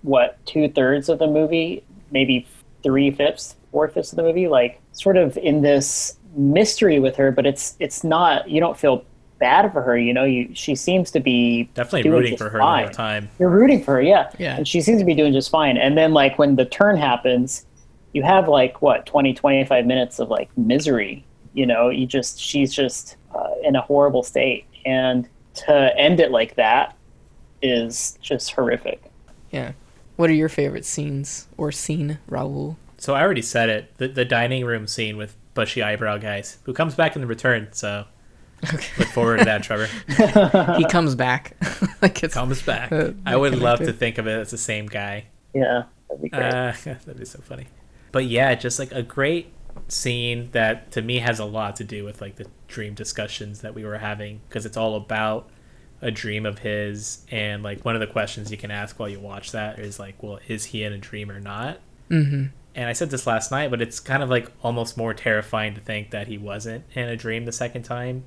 what 0.02 0.44
two 0.46 0.68
thirds 0.70 1.08
of 1.08 1.20
the 1.20 1.28
movie, 1.28 1.84
maybe 2.12 2.46
three 2.84 3.12
fifths, 3.12 3.56
four 3.72 3.88
fifths 3.88 4.12
of 4.12 4.18
the 4.18 4.24
movie, 4.24 4.50
like 4.50 4.82
sort 4.92 5.16
of 5.16 5.38
in 5.38 5.62
this 5.62 6.18
mystery 6.36 7.00
with 7.00 7.16
her, 7.16 7.32
but 7.32 7.46
it's 7.46 7.76
it's 7.80 8.04
not 8.04 8.50
you 8.50 8.60
don't 8.60 8.78
feel 8.78 9.04
bad 9.40 9.72
for 9.72 9.82
her. 9.82 9.98
You 9.98 10.14
know, 10.14 10.26
you 10.26 10.50
she 10.54 10.76
seems 10.76 11.12
to 11.12 11.20
be 11.20 11.64
Definitely 11.74 12.04
doing 12.04 12.16
rooting 12.16 12.32
just 12.34 12.44
for 12.44 12.50
her 12.50 12.60
fine. 12.60 12.88
the 12.88 12.94
time. 12.94 13.30
You're 13.40 13.50
rooting 13.50 13.84
for 13.84 13.96
her, 13.96 14.02
yeah. 14.02 14.32
Yeah. 14.38 14.58
And 14.58 14.68
she 14.68 14.82
seems 14.82 15.00
to 15.00 15.06
be 15.06 15.16
doing 15.16 15.34
just 15.34 15.50
fine. 15.50 15.78
And 15.78 15.98
then 15.98 16.14
like 16.14 16.38
when 16.38 16.56
the 16.56 16.66
turn 16.66 16.98
happens, 16.98 17.66
you 18.14 18.24
have 18.24 18.48
like 18.48 18.82
what 18.82 19.06
20 19.06 19.34
25 19.34 19.86
minutes 19.86 20.20
of 20.20 20.30
like 20.30 20.56
misery, 20.58 21.26
you 21.54 21.66
know, 21.66 21.90
you 21.90 22.06
just 22.06 22.40
she's 22.40 22.74
just 22.74 23.16
uh, 23.34 23.50
in 23.64 23.76
a 23.76 23.82
horrible 23.82 24.24
state 24.24 24.66
and 24.86 25.28
to 25.54 25.98
end 25.98 26.20
it 26.20 26.32
like 26.32 26.56
that 26.56 26.96
is 27.62 28.18
just 28.22 28.52
horrific. 28.52 29.02
Yeah. 29.52 29.74
What 30.16 30.30
are 30.30 30.34
your 30.34 30.50
favorite 30.50 30.86
scenes 30.86 31.48
or 31.58 31.72
scene, 31.72 32.20
Raul? 32.30 32.76
So 32.98 33.16
I 33.16 33.22
already 33.22 33.42
said 33.42 33.70
it. 33.70 33.98
The, 33.98 34.08
the 34.10 34.26
dining 34.26 34.66
room 34.66 34.86
scene 34.88 35.16
with 35.16 35.36
bushy 35.60 35.84
eyebrow 35.84 36.18
guys, 36.18 36.58
who 36.64 36.72
comes 36.72 36.96
back 36.96 37.18
in 37.18 37.22
the 37.22 37.28
return. 37.28 37.68
So 37.74 38.06
look 38.72 39.10
forward 39.10 39.40
to 39.40 39.46
that, 39.46 39.62
Trevor. 39.62 39.90
he 40.78 40.86
comes 40.86 41.16
back. 41.16 41.58
like 42.02 42.24
it's 42.24 42.34
Comes 42.34 42.62
back. 42.62 42.94
Uh, 42.94 43.12
I 43.26 43.36
would 43.36 43.58
love 43.60 43.80
to 43.80 43.92
think 43.92 44.18
of 44.18 44.26
it 44.26 44.40
as 44.40 44.52
the 44.52 44.58
same 44.58 44.86
guy. 44.86 45.26
Yeah. 45.54 45.84
That'd 46.08 46.24
be 46.24 46.30
great. 46.30 46.44
Uh, 46.44 46.72
that'd 46.86 47.20
be 47.20 47.26
so 47.26 47.42
funny. 47.42 47.68
But 48.14 48.24
yeah, 48.24 48.56
just 48.56 48.80
like 48.80 48.94
a 48.94 49.04
great 49.04 49.52
scene 49.90 50.48
that 50.54 50.94
to 50.94 51.02
me 51.02 51.20
has 51.20 51.40
a 51.40 51.46
lot 51.46 51.76
to 51.76 51.84
do 51.84 52.06
with 52.06 52.22
like 52.22 52.38
the 52.38 52.48
dream 52.70 52.94
discussions 52.94 53.60
that 53.60 53.76
we 53.76 53.84
were 53.84 53.98
having 53.98 54.40
because 54.48 54.66
it's 54.66 54.78
all 54.78 54.96
about 54.96 55.50
a 56.02 56.10
dream 56.10 56.46
of 56.46 56.60
his 56.60 57.26
and 57.32 57.64
like 57.64 57.84
one 57.84 57.96
of 57.96 58.00
the 58.00 58.08
questions 58.08 58.50
you 58.50 58.58
can 58.58 58.72
ask 58.72 58.98
while 58.98 59.10
you 59.10 59.20
watch 59.20 59.52
that 59.52 59.78
is 59.78 60.00
like 60.00 60.22
well 60.24 60.40
is 60.48 60.66
he 60.66 60.84
in 60.84 60.94
a 60.94 60.98
dream 60.98 61.30
or 61.30 61.40
not 61.40 61.80
hmm 62.08 62.46
and 62.76 62.88
i 62.90 62.94
said 62.94 63.10
this 63.10 63.26
last 63.28 63.52
night 63.52 63.70
but 63.70 63.82
it's 63.82 64.00
kind 64.00 64.22
of 64.24 64.30
like 64.30 64.52
almost 64.62 64.98
more 64.98 65.14
terrifying 65.14 65.74
to 65.76 65.82
think 65.82 66.12
that 66.12 66.28
he 66.28 66.38
wasn't 66.38 66.84
in 66.94 67.08
a 67.08 67.16
dream 67.16 67.46
the 67.46 67.52
second 67.52 67.84
time 67.84 68.24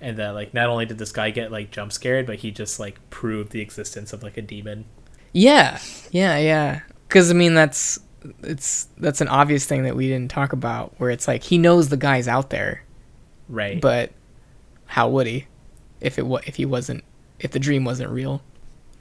and 0.00 0.16
that 0.18 0.30
like 0.30 0.52
not 0.52 0.68
only 0.68 0.84
did 0.84 0.98
this 0.98 1.12
guy 1.12 1.30
get 1.30 1.50
like 1.50 1.70
jump 1.70 1.92
scared 1.92 2.26
but 2.26 2.36
he 2.36 2.50
just 2.50 2.78
like 2.78 2.98
proved 3.10 3.52
the 3.52 3.60
existence 3.60 4.12
of 4.12 4.22
like 4.22 4.36
a 4.36 4.42
demon 4.42 4.84
Yeah, 5.32 5.78
yeah, 6.10 6.38
yeah. 6.38 6.80
Because 7.08 7.30
I 7.30 7.34
mean, 7.34 7.54
that's 7.54 7.98
it's 8.42 8.88
that's 8.98 9.20
an 9.20 9.28
obvious 9.28 9.64
thing 9.66 9.84
that 9.84 9.94
we 9.94 10.08
didn't 10.08 10.30
talk 10.30 10.52
about. 10.52 10.94
Where 10.98 11.10
it's 11.10 11.28
like 11.28 11.44
he 11.44 11.58
knows 11.58 11.88
the 11.88 11.96
guy's 11.96 12.26
out 12.26 12.50
there, 12.50 12.82
right 13.48 13.80
but 13.80 14.12
how 14.86 15.08
would 15.08 15.26
he 15.26 15.46
if 16.00 16.18
it 16.18 16.26
wa- 16.26 16.40
if 16.46 16.56
he 16.56 16.64
wasn't 16.66 17.04
if 17.38 17.50
the 17.52 17.58
dream 17.58 17.84
wasn't 17.84 18.10
real? 18.10 18.42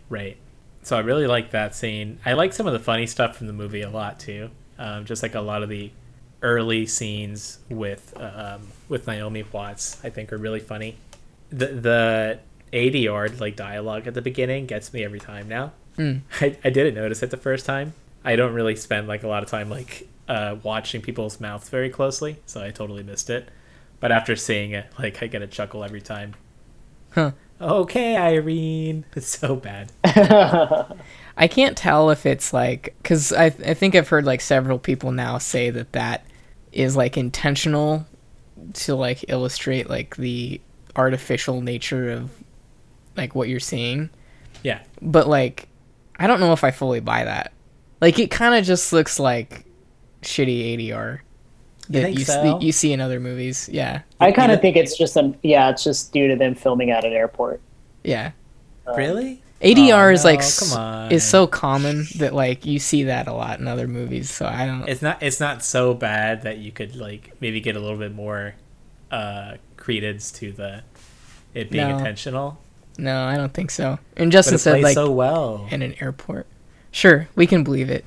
Right. 0.10 0.38
So 0.86 0.96
I 0.96 1.00
really 1.00 1.26
like 1.26 1.50
that 1.50 1.74
scene. 1.74 2.20
I 2.24 2.34
like 2.34 2.54
some 2.54 2.68
of 2.68 2.74
the 2.74 2.80
funny 2.80 3.08
stuff 3.08 3.38
from 3.38 3.48
the 3.48 3.54
movie 3.54 3.82
a 3.82 3.90
lot 3.90 4.20
too. 4.20 4.52
Um, 4.78 5.06
just 5.06 5.24
like 5.24 5.34
a 5.34 5.42
lot 5.42 5.64
of 5.64 5.70
the 5.70 5.90
early 6.44 6.86
scenes 6.86 7.58
with 7.70 8.14
um, 8.22 8.68
with 8.88 9.08
Naomi 9.08 9.44
Watts, 9.52 9.98
I 10.04 10.12
think 10.12 10.32
are 10.32 10.38
really 10.38 10.60
funny. 10.60 10.98
The 11.50 11.66
the 11.68 12.40
80 12.72 13.00
yard 13.00 13.40
like 13.40 13.56
dialogue 13.56 14.06
at 14.06 14.14
the 14.14 14.22
beginning 14.22 14.68
gets 14.68 14.94
me 14.94 15.04
every 15.04 15.20
time 15.20 15.48
now. 15.48 15.74
Mm. 15.98 16.22
I, 16.40 16.56
I 16.64 16.70
didn't 16.70 16.94
notice 16.94 17.24
it 17.24 17.32
the 17.32 17.38
first 17.38 17.66
time. 17.66 17.94
I 18.24 18.36
don't 18.36 18.54
really 18.54 18.76
spend 18.76 19.08
like 19.08 19.24
a 19.24 19.28
lot 19.28 19.42
of 19.42 19.50
time 19.50 19.72
like 19.72 20.08
uh, 20.28 20.58
watching 20.62 21.02
people's 21.02 21.40
mouths 21.40 21.68
very 21.68 21.90
closely, 21.90 22.38
so 22.46 22.64
I 22.64 22.70
totally 22.70 23.02
missed 23.02 23.32
it. 23.32 23.50
But 24.00 24.12
after 24.12 24.36
seeing 24.36 24.74
it, 24.74 24.86
like 25.00 25.24
I 25.24 25.26
get 25.26 25.42
a 25.42 25.48
chuckle 25.48 25.84
every 25.84 26.02
time. 26.02 26.36
Huh. 27.10 27.32
Okay, 27.62 28.16
Irene. 28.18 29.06
It's 29.16 29.38
so 29.38 29.56
bad. 29.56 29.92
I 31.38 31.48
can't 31.48 31.78
tell 31.78 32.10
if 32.10 32.26
it's 32.26 32.54
like 32.54 32.96
because 33.02 33.32
I 33.34 33.46
I 33.46 33.74
think 33.74 33.96
I've 33.96 34.10
heard 34.10 34.26
like 34.26 34.42
several 34.42 34.80
people 34.80 35.12
now 35.12 35.38
say 35.38 35.70
that 35.70 35.94
that 35.94 36.26
is 36.72 36.96
like 36.96 37.18
intentional 37.18 38.06
to 38.74 38.96
like 38.96 39.26
illustrate 39.30 39.90
like 39.90 40.16
the 40.18 40.60
artificial 40.96 41.62
nature 41.62 42.12
of 42.12 42.32
like 43.16 43.36
what 43.36 43.48
you're 43.50 43.60
seeing. 43.60 44.10
Yeah. 44.64 44.80
but 45.02 45.28
like 45.28 45.68
I 46.18 46.28
don't 46.28 46.40
know 46.40 46.54
if 46.54 46.64
I 46.64 46.72
fully 46.72 47.00
buy 47.00 47.26
that. 47.26 47.54
Like 48.02 48.20
it 48.20 48.32
kind 48.32 48.56
of 48.56 48.66
just 48.66 48.92
looks 48.94 49.20
like 49.20 49.66
shitty 50.22 50.78
ADR 50.90 51.20
that 51.90 52.04
think 52.04 52.20
you, 52.20 52.26
so? 52.26 52.44
that 52.44 52.62
you 52.62 52.72
see 52.72 52.94
in 52.94 53.00
other 53.02 53.20
movies. 53.20 53.70
Yeah, 53.72 54.02
I 54.20 54.32
kind 54.32 54.52
of 54.52 54.62
think 54.62 54.76
it's 54.76 54.98
just 54.98 55.16
a 55.18 55.34
yeah, 55.44 55.70
it's 55.70 55.84
just 55.84 56.12
due 56.14 56.28
to 56.28 56.36
them 56.36 56.56
filming 56.56 56.92
at 56.92 57.04
an 57.06 57.14
airport. 57.14 57.62
yeah. 58.04 58.32
Really? 58.96 59.42
ADR 59.62 60.10
Oh, 60.10 60.14
is 60.14 60.24
like 60.24 60.42
no, 60.42 60.46
come 60.60 60.78
on. 60.78 61.12
is 61.12 61.24
so 61.24 61.48
common 61.48 62.06
that 62.18 62.34
like 62.36 62.66
you 62.68 62.78
see 62.78 63.04
that 63.06 63.28
a 63.28 63.34
lot 63.34 63.60
in 63.60 63.68
other 63.68 63.88
movies. 63.88 64.30
So 64.30 64.46
I 64.46 64.66
don't. 64.68 64.88
It's 64.88 65.02
not. 65.02 65.24
It's 65.24 65.40
not 65.40 65.64
so 65.64 65.94
bad 65.96 66.44
that 66.44 66.58
you 66.60 66.72
could 66.72 66.96
like 66.96 67.32
maybe 67.40 67.62
get 67.62 67.76
a 67.76 67.80
little 67.80 67.98
bit 67.98 68.14
more 68.14 68.54
uh, 69.12 69.56
credence 69.78 70.32
to 70.34 70.52
the 70.52 70.84
it 71.56 71.72
being 71.72 71.88
No. 71.88 71.98
intentional. 71.98 72.60
No, 72.98 73.24
I 73.26 73.38
don't 73.38 73.54
think 73.54 73.72
so. 73.72 73.98
And 74.16 74.30
But 74.30 74.34
Justin 74.34 74.56
it 74.56 74.60
said 74.60 74.72
plays 74.74 74.84
like 74.84 74.94
so 74.94 75.10
well. 75.12 75.68
in 75.72 75.82
an 75.82 75.96
airport. 76.00 76.46
Sure, 76.92 77.28
we 77.36 77.48
can 77.48 77.64
believe 77.64 77.90
it. 77.90 78.06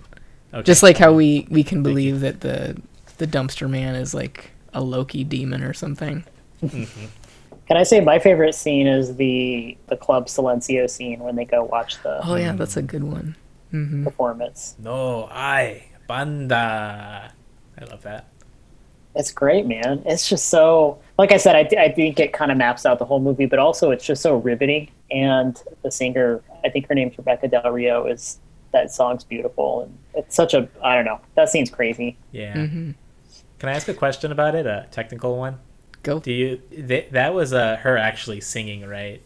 Okay. 0.54 0.62
Just 0.62 0.82
like 0.84 0.96
how 0.98 1.12
we 1.12 1.46
we 1.50 1.64
can 1.64 1.82
believe 1.82 2.20
that 2.20 2.40
the 2.40 2.80
the 3.18 3.26
dumpster 3.26 3.68
man 3.68 3.94
is 3.94 4.14
like 4.14 4.50
a 4.72 4.80
Loki 4.80 5.24
demon 5.24 5.62
or 5.62 5.72
something. 5.74 6.24
Can 6.60 7.76
I 7.76 7.82
say 7.82 8.00
my 8.00 8.18
favorite 8.18 8.54
scene 8.54 8.86
is 8.86 9.16
the 9.16 9.76
the 9.88 9.96
Club 9.96 10.26
Silencio 10.26 10.88
scene 10.88 11.20
when 11.20 11.36
they 11.36 11.44
go 11.44 11.62
watch 11.64 12.02
the 12.02 12.20
Oh 12.26 12.36
yeah, 12.36 12.52
that's 12.52 12.76
a 12.76 12.82
good 12.82 13.04
one. 13.04 13.36
hmm 13.70 14.04
performance. 14.04 14.74
no 14.78 15.26
hay 15.32 15.84
banda. 16.06 17.32
I 17.80 17.84
love 17.84 18.02
that. 18.02 18.26
It's 19.14 19.30
great, 19.32 19.66
man. 19.66 20.02
It's 20.06 20.28
just 20.28 20.46
so, 20.48 20.98
like 21.18 21.32
I 21.32 21.38
said, 21.38 21.56
I, 21.56 21.82
I 21.82 21.92
think 21.92 22.20
it 22.20 22.32
kind 22.32 22.52
of 22.52 22.56
maps 22.58 22.86
out 22.86 22.98
the 22.98 23.04
whole 23.04 23.20
movie, 23.20 23.46
but 23.46 23.58
also 23.58 23.90
it's 23.90 24.04
just 24.04 24.22
so 24.22 24.36
riveting. 24.36 24.90
And 25.10 25.60
the 25.82 25.90
singer, 25.90 26.40
I 26.64 26.68
think 26.68 26.86
her 26.88 26.94
name's 26.94 27.16
Rebekah 27.18 27.48
Del 27.48 27.70
Rio, 27.72 28.06
is 28.06 28.38
that 28.72 28.92
song's 28.92 29.24
beautiful. 29.24 29.82
And 29.82 29.98
it's 30.14 30.36
such 30.36 30.54
a, 30.54 30.68
I 30.84 30.94
don't 30.94 31.04
know, 31.04 31.20
that 31.34 31.48
scene's 31.48 31.70
crazy. 31.70 32.16
Yeah. 32.32 32.66
hmm 32.66 32.90
Can 33.58 33.68
I 33.68 33.72
ask 33.72 33.88
a 33.88 33.94
question 33.94 34.32
about 34.32 34.54
it? 34.54 34.66
A 34.66 34.86
technical 34.90 35.36
one. 35.36 35.58
Go. 36.02 36.20
Do 36.20 36.32
you? 36.32 36.62
Th- 36.70 37.10
that 37.10 37.34
was 37.34 37.52
uh, 37.52 37.76
her 37.76 37.96
actually 37.96 38.40
singing, 38.40 38.86
right? 38.86 39.20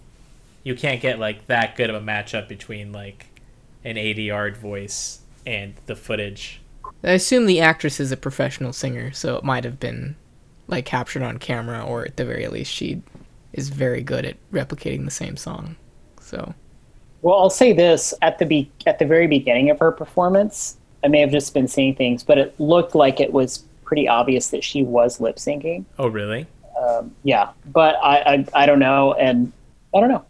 You 0.63 0.75
can't 0.75 1.01
get 1.01 1.19
like 1.19 1.47
that 1.49 1.77
good 1.77 1.91
of 1.91 1.97
a 1.97 2.01
matchup 2.01 2.49
between 2.49 2.93
like 2.93 3.27
an 3.85 3.97
ADR 3.97 4.57
voice 4.57 5.21
and 5.45 5.75
the 5.87 5.97
footage. 5.97 6.61
I 7.05 7.13
assume 7.13 7.47
the 7.47 7.61
actress 7.61 8.01
is 8.01 8.13
a 8.13 8.17
professional 8.17 8.73
singer, 8.73 9.13
so 9.13 9.37
it 9.37 9.45
might 9.45 9.65
have 9.65 9.81
been 9.81 10.17
like 10.69 10.87
captured 10.87 11.23
on 11.23 11.39
camera, 11.39 11.85
or 11.85 12.05
at 12.07 12.17
the 12.17 12.25
very 12.25 12.47
least, 12.47 12.73
she 12.73 13.03
is 13.53 13.69
very 13.69 14.03
good 14.03 14.25
at 14.25 14.37
replicating 14.51 15.05
the 15.05 15.11
same 15.11 15.37
song. 15.37 15.77
So 16.21 16.55
Well, 17.21 17.35
I'll 17.39 17.51
say 17.51 17.73
this 17.73 18.15
at 18.23 18.39
the 18.39 18.47
be- 18.47 18.71
at 18.87 18.99
the 18.99 19.05
very 19.05 19.27
beginning 19.27 19.69
of 19.69 19.79
her 19.81 19.93
performance, 19.93 20.79
I 21.05 21.09
may 21.09 21.21
have 21.21 21.31
just 21.31 21.53
been 21.53 21.69
seeing 21.69 21.95
things, 21.95 22.23
but 22.23 22.39
it 22.39 22.59
looked 22.59 22.95
like 22.95 23.21
it 23.21 23.33
was 23.33 23.65
pretty 23.93 24.09
obvious 24.09 24.49
that 24.49 24.65
she 24.65 24.83
was 24.83 25.21
lip 25.21 25.37
syncing. 25.37 25.85
Oh, 25.99 26.07
really? 26.09 26.47
Um, 26.83 27.15
yeah, 27.25 27.51
but 27.67 27.95
I, 28.03 28.17
I 28.55 28.63
I 28.63 28.67
don't 28.67 28.79
know, 28.79 29.13
and 29.13 29.53
I 29.95 30.01
don't 30.01 30.09
know. 30.09 30.25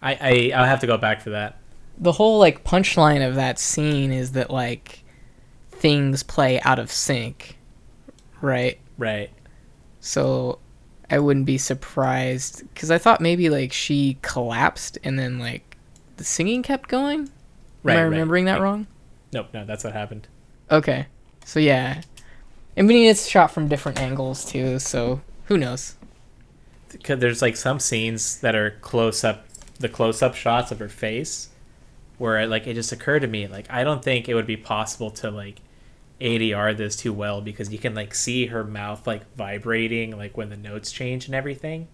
I, 0.00 0.14
I 0.18 0.52
I'll 0.58 0.64
have 0.64 0.80
to 0.80 0.86
go 0.86 0.96
back 0.96 1.20
for 1.20 1.28
that. 1.30 1.58
the 1.98 2.12
whole 2.12 2.38
like 2.38 2.64
punchline 2.64 3.26
of 3.26 3.34
that 3.34 3.58
scene 3.58 4.12
is 4.12 4.32
that 4.32 4.48
like 4.50 5.04
things 5.70 6.22
play 6.22 6.58
out 6.62 6.78
of 6.78 6.90
sync, 6.90 7.58
right? 8.40 8.78
Right. 8.96 9.28
So 10.00 10.58
I 11.10 11.18
wouldn't 11.18 11.44
be 11.44 11.58
surprised 11.58 12.62
because 12.72 12.90
I 12.90 12.96
thought 12.96 13.20
maybe 13.20 13.50
like 13.50 13.74
she 13.74 14.16
collapsed 14.22 14.96
and 15.04 15.18
then 15.18 15.38
like 15.38 15.76
the 16.16 16.24
singing 16.24 16.62
kept 16.62 16.88
going. 16.88 17.28
Right. 17.82 17.92
Am 17.92 17.98
I 17.98 18.02
right. 18.04 18.08
remembering 18.08 18.46
that 18.46 18.54
Like- 18.54 18.62
wrong? 18.62 18.86
Nope. 19.34 19.48
No, 19.52 19.66
that's 19.66 19.84
what 19.84 19.92
happened. 19.92 20.26
Okay. 20.70 21.06
So 21.44 21.60
yeah. 21.60 22.00
I 22.76 22.82
mean 22.82 23.08
it's 23.08 23.26
shot 23.26 23.50
from 23.50 23.68
different 23.68 23.98
angles 24.00 24.44
too, 24.44 24.78
so 24.78 25.20
who 25.46 25.56
knows? 25.56 25.94
Because 26.90 27.20
there's 27.20 27.42
like 27.42 27.56
some 27.56 27.80
scenes 27.80 28.40
that 28.40 28.54
are 28.54 28.72
close 28.80 29.24
up, 29.24 29.46
the 29.78 29.88
close 29.88 30.22
up 30.22 30.34
shots 30.34 30.70
of 30.70 30.78
her 30.78 30.88
face, 30.88 31.48
where 32.18 32.46
like 32.46 32.66
it 32.66 32.74
just 32.74 32.92
occurred 32.92 33.20
to 33.20 33.28
me 33.28 33.46
like 33.46 33.66
I 33.70 33.84
don't 33.84 34.02
think 34.02 34.28
it 34.28 34.34
would 34.34 34.46
be 34.46 34.56
possible 34.56 35.10
to 35.12 35.30
like 35.30 35.60
ADR 36.20 36.76
this 36.76 36.96
too 36.96 37.12
well 37.12 37.40
because 37.40 37.72
you 37.72 37.78
can 37.78 37.94
like 37.94 38.14
see 38.14 38.46
her 38.46 38.64
mouth 38.64 39.06
like 39.06 39.22
vibrating 39.36 40.16
like 40.16 40.36
when 40.36 40.48
the 40.48 40.56
notes 40.56 40.90
change 40.92 41.26
and 41.26 41.34
everything, 41.34 41.88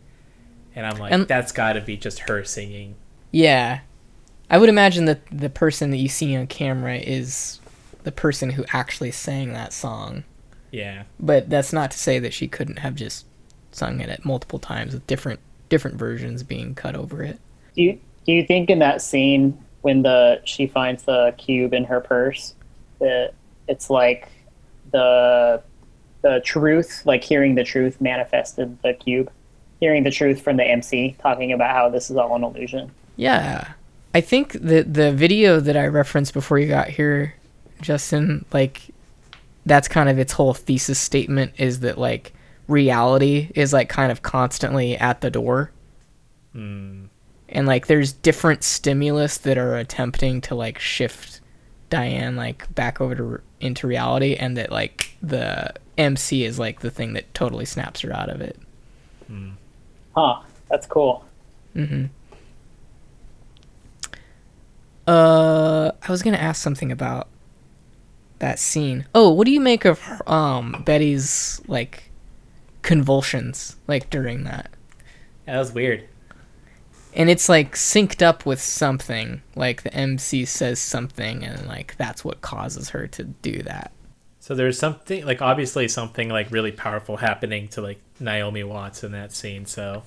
and 0.74 0.86
I'm 0.86 0.98
like 0.98 1.12
And- 1.12 1.28
that's 1.28 1.52
got 1.52 1.74
to 1.74 1.80
be 1.80 1.96
just 1.96 2.20
her 2.20 2.44
singing. 2.44 2.96
Yeah. 3.30 3.80
I 4.50 4.58
would 4.58 4.68
imagine 4.68 5.06
that 5.06 5.20
the 5.32 5.48
person 5.48 5.90
that 5.92 5.96
you 5.96 6.08
see 6.08 6.36
on 6.36 6.46
camera 6.46 6.96
is 6.96 7.58
the 8.02 8.12
person 8.12 8.50
who 8.50 8.66
actually 8.72 9.10
sang 9.10 9.54
that 9.54 9.72
song. 9.72 10.24
Yeah. 10.72 11.04
But 11.20 11.48
that's 11.48 11.72
not 11.72 11.92
to 11.92 11.98
say 11.98 12.18
that 12.18 12.32
she 12.34 12.48
couldn't 12.48 12.80
have 12.80 12.96
just 12.96 13.26
sung 13.70 14.00
it 14.00 14.08
at 14.08 14.24
multiple 14.24 14.58
times 14.58 14.92
with 14.94 15.06
different 15.06 15.38
different 15.68 15.96
versions 15.96 16.42
being 16.42 16.74
cut 16.74 16.96
over 16.96 17.22
it. 17.22 17.38
Do 17.76 17.82
you 17.82 18.00
do 18.26 18.32
you 18.32 18.44
think 18.44 18.68
in 18.68 18.80
that 18.80 19.00
scene 19.00 19.56
when 19.82 20.02
the 20.02 20.40
she 20.44 20.66
finds 20.66 21.04
the 21.04 21.34
cube 21.38 21.72
in 21.72 21.84
her 21.84 22.00
purse 22.00 22.54
that 22.98 23.34
it's 23.68 23.90
like 23.90 24.28
the 24.90 25.62
the 26.22 26.40
truth, 26.44 27.02
like 27.04 27.22
hearing 27.22 27.54
the 27.54 27.64
truth 27.64 28.00
manifested 28.00 28.80
the 28.82 28.94
cube, 28.94 29.30
hearing 29.80 30.04
the 30.04 30.10
truth 30.10 30.40
from 30.40 30.56
the 30.56 30.64
MC 30.64 31.16
talking 31.20 31.52
about 31.52 31.74
how 31.74 31.88
this 31.88 32.10
is 32.10 32.16
all 32.16 32.34
an 32.36 32.44
illusion. 32.44 32.90
Yeah. 33.16 33.72
I 34.14 34.20
think 34.20 34.52
the 34.52 34.82
the 34.82 35.12
video 35.12 35.60
that 35.60 35.76
I 35.76 35.86
referenced 35.86 36.32
before 36.32 36.58
you 36.58 36.68
got 36.68 36.88
here, 36.88 37.34
Justin, 37.80 38.44
like 38.52 38.90
that's 39.64 39.88
kind 39.88 40.08
of 40.08 40.18
its 40.18 40.32
whole 40.32 40.54
thesis 40.54 40.98
statement 40.98 41.52
is 41.58 41.80
that 41.80 41.98
like 41.98 42.32
reality 42.68 43.50
is 43.54 43.72
like 43.72 43.88
kind 43.88 44.10
of 44.10 44.22
constantly 44.22 44.96
at 44.96 45.20
the 45.20 45.30
door. 45.30 45.70
Mm. 46.54 47.08
And 47.48 47.66
like 47.66 47.86
there's 47.86 48.12
different 48.12 48.64
stimulus 48.64 49.38
that 49.38 49.58
are 49.58 49.76
attempting 49.76 50.40
to 50.42 50.54
like 50.54 50.78
shift 50.78 51.40
Diane 51.90 52.36
like 52.36 52.72
back 52.74 53.00
over 53.00 53.14
to 53.14 53.40
into 53.60 53.86
reality 53.86 54.34
and 54.34 54.56
that 54.56 54.72
like 54.72 55.16
the 55.22 55.72
MC 55.98 56.44
is 56.44 56.58
like 56.58 56.80
the 56.80 56.90
thing 56.90 57.12
that 57.12 57.32
totally 57.34 57.66
snaps 57.66 58.00
her 58.00 58.12
out 58.12 58.30
of 58.30 58.40
it. 58.40 58.58
Mm. 59.30 59.52
Huh. 60.16 60.40
That's 60.68 60.86
cool. 60.86 61.24
Mhm. 61.76 62.08
Uh 65.06 65.92
I 66.02 66.10
was 66.10 66.22
going 66.22 66.34
to 66.34 66.42
ask 66.42 66.62
something 66.62 66.90
about 66.90 67.28
that 68.42 68.58
scene. 68.58 69.06
Oh, 69.14 69.30
what 69.30 69.46
do 69.46 69.52
you 69.52 69.60
make 69.60 69.84
of 69.86 70.00
um 70.26 70.82
Betty's 70.84 71.62
like 71.66 72.10
convulsions 72.82 73.76
like 73.86 74.10
during 74.10 74.44
that? 74.44 74.70
Yeah, 75.46 75.54
that 75.54 75.58
was 75.60 75.72
weird. 75.72 76.08
And 77.14 77.30
it's 77.30 77.48
like 77.48 77.74
synced 77.74 78.20
up 78.20 78.44
with 78.44 78.60
something. 78.60 79.42
Like 79.54 79.82
the 79.82 79.94
MC 79.94 80.44
says 80.44 80.78
something 80.78 81.44
and 81.44 81.66
like 81.66 81.96
that's 81.96 82.24
what 82.24 82.42
causes 82.42 82.90
her 82.90 83.06
to 83.08 83.24
do 83.24 83.62
that. 83.62 83.92
So 84.40 84.56
there's 84.56 84.78
something 84.78 85.24
like 85.24 85.40
obviously 85.40 85.86
something 85.86 86.28
like 86.28 86.50
really 86.50 86.72
powerful 86.72 87.16
happening 87.16 87.68
to 87.68 87.80
like 87.80 88.00
Naomi 88.18 88.64
Watts 88.64 89.04
in 89.04 89.12
that 89.12 89.32
scene. 89.32 89.66
So 89.66 90.02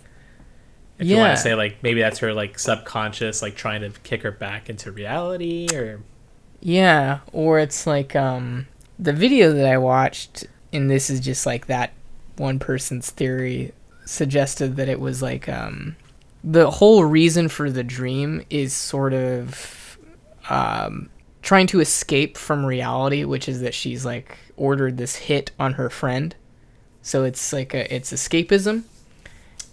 if 0.99 1.07
you 1.07 1.16
want 1.16 1.38
to 1.38 1.41
say 1.41 1.56
like 1.56 1.82
maybe 1.82 2.02
that's 2.02 2.20
her 2.20 2.34
like 2.34 2.60
subconscious 2.60 3.41
like 3.41 3.56
trying 3.56 3.82
to 3.82 3.91
kick 4.02 4.24
her 4.24 4.32
back 4.32 4.70
into 4.70 4.91
reality 4.91 5.68
or 5.74 6.02
Yeah, 6.66 7.20
or 7.32 7.60
it's 7.60 7.86
like 7.86 8.16
um 8.16 8.66
the 8.98 9.14
video 9.14 9.54
that 9.54 9.68
I 9.68 9.78
watched 9.78 10.48
and 10.74 10.90
this 10.90 11.12
is 11.12 11.20
just 11.20 11.46
like 11.46 11.68
that 11.68 11.94
one 12.38 12.58
person's 12.58 13.12
theory 13.12 13.72
suggested 14.06 14.76
that 14.78 14.90
it 14.90 15.00
was 15.00 15.22
like 15.22 15.48
um 15.48 15.96
the 16.44 16.72
whole 16.72 17.06
reason 17.06 17.50
for 17.50 17.70
the 17.70 17.84
dream 17.84 18.44
is 18.50 18.74
sort 18.74 19.14
of 19.14 20.00
um 20.50 21.12
trying 21.44 21.68
to 21.68 21.82
escape 21.82 22.36
from 22.36 22.66
reality, 22.66 23.26
which 23.26 23.48
is 23.48 23.62
that 23.62 23.76
she's 23.76 24.04
like 24.04 24.36
ordered 24.58 24.98
this 24.98 25.16
hit 25.18 25.52
on 25.60 25.74
her 25.74 25.92
friend. 25.92 26.34
So 27.04 27.26
it's 27.26 27.54
like 27.54 27.76
a 27.76 27.94
it's 27.94 28.12
escapism. 28.12 28.86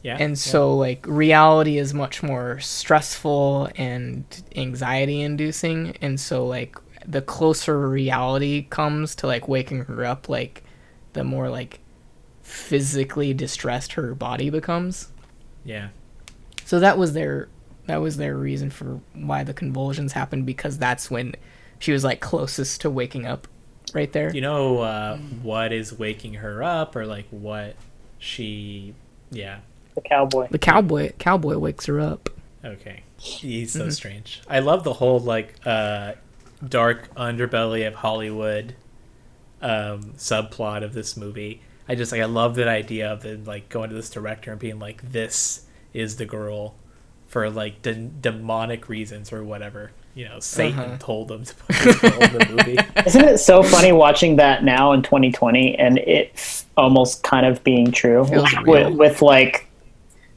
Yeah. 0.03 0.16
And 0.19 0.39
so, 0.39 0.77
like, 0.77 1.07
reality 1.07 1.79
is 1.79 1.95
much 1.95 2.23
more 2.23 2.59
stressful 2.61 3.70
and 3.77 4.24
anxiety 4.57 5.20
inducing. 5.20 5.97
And 6.01 6.19
so, 6.19 6.47
like, 6.47 6.77
the 7.07 7.23
closer 7.23 7.89
reality 7.89 8.66
comes 8.69 9.15
to, 9.16 9.27
like, 9.27 9.49
waking 9.49 9.85
her 9.85 10.05
up, 10.05 10.29
like, 10.29 10.65
the 11.12 11.24
more, 11.24 11.49
like, 11.49 11.81
physically 12.43 13.33
distressed 13.33 13.93
her 13.93 14.15
body 14.15 14.51
becomes. 14.51 15.09
yeah. 15.65 15.89
So 16.65 16.81
that 16.81 16.97
was 16.97 17.12
their 17.12 17.49
that 17.87 17.97
was 17.97 18.16
their 18.16 18.37
reason 18.37 18.70
for 18.70 19.01
why 19.15 19.45
the 19.45 19.53
convulsions 19.53 20.12
happened 20.12 20.47
because 20.47 20.79
that's 20.79 21.11
when 21.11 21.35
she 21.81 21.93
was 21.93 22.05
like 22.05 22.20
closest 22.20 22.81
to 22.83 22.91
waking 22.91 23.27
up 23.27 23.49
right 23.93 24.11
there. 24.12 24.35
You 24.35 24.41
know 24.41 24.79
uh, 24.79 25.19
what 25.43 25.73
is 25.73 25.93
waking 25.93 26.35
her 26.35 26.62
up 26.62 26.97
or 26.97 27.05
like 27.05 27.27
what 27.31 27.77
she 28.19 28.95
yeah. 29.31 29.59
The 29.94 30.01
cowboy. 30.01 30.48
The 30.51 30.59
cowboy 30.59 31.12
cowboy 31.19 31.59
wakes 31.59 31.86
her 31.86 32.01
up. 32.01 32.28
Okay. 32.64 33.02
He's 33.19 33.74
Mm-hmm. 33.74 33.85
so 33.86 33.90
strange. 33.90 34.43
I 34.48 34.59
love 34.60 34.85
the 34.85 34.94
whole 34.94 35.20
like 35.20 35.55
uh 35.66 36.12
dark 36.66 37.12
underbelly 37.16 37.86
of 37.86 37.94
Hollywood 37.94 38.74
um 39.60 40.14
subplot 40.16 40.82
of 40.85 40.93
this 40.93 41.16
movie. 41.16 41.60
I 41.89 41.94
just 41.94 42.12
like 42.12 42.20
I 42.20 42.24
love 42.27 42.55
that 42.56 42.69
idea 42.69 43.12
of 43.12 43.24
it 43.24 43.44
like 43.47 43.69
going 43.69 43.90
to 43.90 43.94
this 43.97 44.10
director 44.10 44.51
and 44.52 44.60
being 44.60 44.78
like 44.78 45.02
this 45.12 45.66
is 45.93 46.16
the 46.16 46.24
girl 46.27 46.74
for 47.28 47.48
like 47.51 47.82
de- 47.82 47.94
demonic 48.20 48.89
reasons 48.89 49.32
or 49.32 49.43
whatever. 49.44 49.93
You 50.14 50.27
know, 50.28 50.40
Satan 50.40 50.78
Uh-huh. 50.78 50.97
told 50.98 51.28
them 51.28 51.44
to 51.44 51.55
put 51.55 51.77
this 51.77 51.98
girl 52.01 52.23
in 52.23 52.32
the 52.32 52.47
movie. 52.56 52.78
Isn't 53.06 53.24
it 53.24 53.39
so 53.39 53.62
funny 53.62 53.93
watching 53.93 54.36
that 54.36 54.62
now 54.62 54.93
in 54.93 55.02
2020 55.02 55.77
and 55.78 55.98
it's 55.98 56.66
almost 56.77 57.23
kind 57.23 57.47
of 57.47 57.64
being 57.64 57.90
true 57.93 58.27
with, 58.66 58.94
with 58.94 59.23
like, 59.23 59.69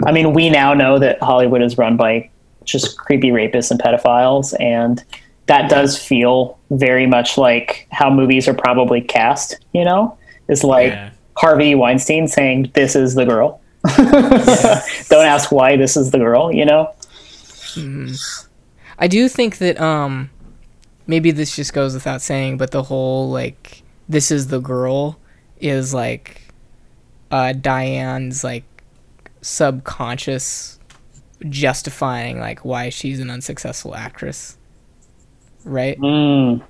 I 0.04 0.12
mean, 0.12 0.34
we 0.34 0.50
now 0.50 0.74
know 0.74 1.00
that 1.00 1.22
Hollywood 1.22 1.62
is 1.62 1.78
run 1.78 1.96
by 1.98 2.30
just 2.64 2.98
creepy 2.98 3.30
rapists 3.30 3.72
and 3.72 3.80
pedophiles, 3.80 4.54
and 4.60 5.04
that 5.46 5.70
does 5.70 5.98
feel 5.98 6.58
very 6.72 7.06
much 7.06 7.38
like 7.38 7.88
how 7.92 8.10
movies 8.10 8.48
are 8.48 8.54
probably 8.54 9.02
cast. 9.02 9.58
You 9.74 9.86
know, 9.86 10.18
is 10.50 10.64
like 10.64 10.92
Yeah. 10.92 11.10
Harvey 11.38 11.76
Weinstein 11.76 12.28
saying, 12.28 12.72
"This 12.74 12.96
is 12.96 13.16
the 13.16 13.26
girl." 13.26 13.62
Don't 13.98 15.26
ask 15.26 15.52
why 15.52 15.78
this 15.78 15.96
is 15.96 16.12
the 16.12 16.18
girl. 16.18 16.52
You 16.52 16.66
know. 16.66 16.92
I 18.98 19.08
do 19.08 19.28
think 19.30 19.58
that 19.58 19.80
um 19.80 20.30
maybe 21.08 21.32
this 21.32 21.56
just 21.56 21.74
goes 21.74 21.94
without 21.94 22.22
saying, 22.22 22.58
but 22.58 22.72
the 22.72 22.84
whole 22.84 23.30
like 23.30 23.84
this 24.10 24.32
is 24.32 24.48
the 24.48 24.60
girl 24.60 25.20
is 25.60 25.94
like 25.94 26.42
uh 27.32 27.54
Diane's 27.54 28.44
like 28.44 28.64
subconscious 29.46 30.80
justifying 31.50 32.40
like 32.40 32.60
why 32.66 32.90
she's 32.90 33.20
an 33.20 33.30
unsuccessful 33.30 33.96
actress. 33.96 34.58
Right? 35.64 35.98
Mm, 36.00 36.62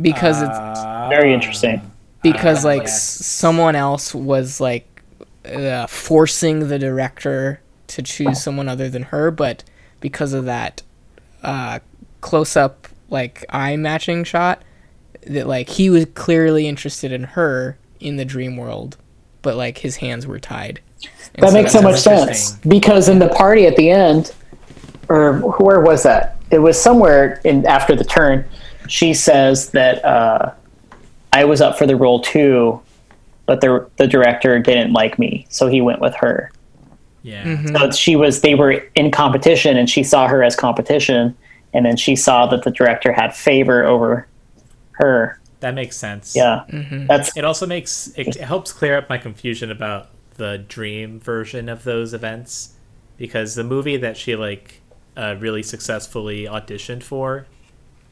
Because 0.00 0.40
it's 0.42 0.50
Ah. 0.52 1.08
very 1.08 1.32
interesting. 1.34 1.80
because 2.22 2.64
Uh, 2.64 2.68
like 2.68 2.82
s- 2.84 3.02
someone 3.26 3.74
else 3.76 4.14
was 4.14 4.60
like 4.60 4.86
uh, 5.44 5.86
forcing 5.88 6.68
the 6.68 6.78
director 6.78 7.60
to 7.88 8.00
choose 8.02 8.40
someone 8.40 8.68
other 8.68 8.88
than 8.88 9.02
her 9.04 9.30
but 9.32 9.64
because 10.00 10.32
of 10.32 10.44
that 10.44 10.82
uh, 11.42 11.80
close 12.20 12.56
up 12.56 12.86
like 13.10 13.44
eye 13.50 13.74
matching 13.76 14.22
shot 14.22 14.62
that 15.26 15.48
like 15.48 15.68
he 15.70 15.90
was 15.90 16.06
clearly 16.14 16.68
interested 16.68 17.10
in 17.10 17.24
her 17.24 17.76
in 17.98 18.16
the 18.16 18.24
dream 18.24 18.56
world 18.56 18.96
but 19.42 19.56
like 19.56 19.78
his 19.78 19.96
hands 19.96 20.24
were 20.26 20.38
tied 20.38 20.80
And 21.34 21.46
That 21.46 21.52
makes 21.54 21.72
so 21.72 21.80
much 21.82 22.00
sense 22.00 22.52
because 22.56 23.08
in 23.08 23.18
the 23.18 23.28
party 23.28 23.66
at 23.66 23.76
the 23.76 23.90
end, 23.90 24.32
or 25.08 25.38
where 25.38 25.80
was 25.80 26.02
that? 26.02 26.36
It 26.50 26.58
was 26.58 26.80
somewhere 26.80 27.40
in 27.44 27.66
after 27.66 27.96
the 27.96 28.04
turn. 28.04 28.44
She 28.88 29.14
says 29.14 29.70
that 29.70 30.04
uh, 30.04 30.52
I 31.32 31.44
was 31.44 31.60
up 31.60 31.78
for 31.78 31.86
the 31.86 31.96
role 31.96 32.20
too, 32.20 32.80
but 33.46 33.60
the 33.60 33.88
the 33.96 34.06
director 34.06 34.58
didn't 34.58 34.92
like 34.92 35.18
me, 35.18 35.46
so 35.48 35.68
he 35.68 35.80
went 35.80 36.00
with 36.00 36.14
her. 36.16 36.52
Yeah. 37.22 37.44
Mm-hmm. 37.44 37.76
So 37.76 37.90
she 37.92 38.16
was 38.16 38.40
they 38.42 38.54
were 38.54 38.72
in 38.94 39.10
competition, 39.10 39.76
and 39.78 39.88
she 39.88 40.02
saw 40.02 40.28
her 40.28 40.42
as 40.42 40.54
competition, 40.56 41.34
and 41.72 41.86
then 41.86 41.96
she 41.96 42.16
saw 42.16 42.46
that 42.46 42.64
the 42.64 42.70
director 42.70 43.12
had 43.12 43.34
favor 43.34 43.84
over 43.84 44.26
her. 44.92 45.40
That 45.60 45.74
makes 45.74 45.96
sense. 45.96 46.34
Yeah, 46.36 46.64
Mm-hmm. 46.68 47.06
that's 47.06 47.36
It 47.36 47.44
also 47.44 47.66
makes 47.66 48.12
it, 48.16 48.36
it 48.36 48.42
helps 48.42 48.72
clear 48.72 48.98
up 48.98 49.08
my 49.08 49.16
confusion 49.16 49.70
about 49.70 50.08
the 50.42 50.58
dream 50.58 51.20
version 51.20 51.68
of 51.68 51.84
those 51.84 52.12
events 52.12 52.74
because 53.16 53.54
the 53.54 53.62
movie 53.62 53.96
that 53.96 54.16
she 54.16 54.34
like 54.34 54.80
uh, 55.16 55.36
really 55.38 55.62
successfully 55.62 56.46
auditioned 56.46 57.04
for 57.04 57.46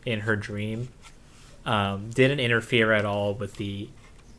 in 0.07 0.21
her 0.21 0.37
dream 0.37 0.89
um, 1.67 2.09
didn't 2.11 2.39
interfere 2.39 2.93
at 2.93 3.05
all 3.05 3.35
with 3.35 3.57
the 3.57 3.89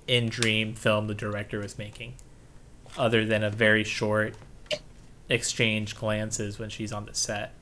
in 0.08 0.30
dream 0.30 0.74
film 0.74 1.08
the 1.08 1.14
director 1.14 1.60
was 1.60 1.78
making 1.78 2.14
other 2.98 3.26
than 3.26 3.44
a 3.44 3.50
very 3.50 3.84
short 3.84 4.36
exchange 5.28 5.94
glances 5.98 6.58
when 6.58 6.70
she's 6.70 6.94
on 6.94 7.06
the 7.06 7.14
set. 7.14 7.54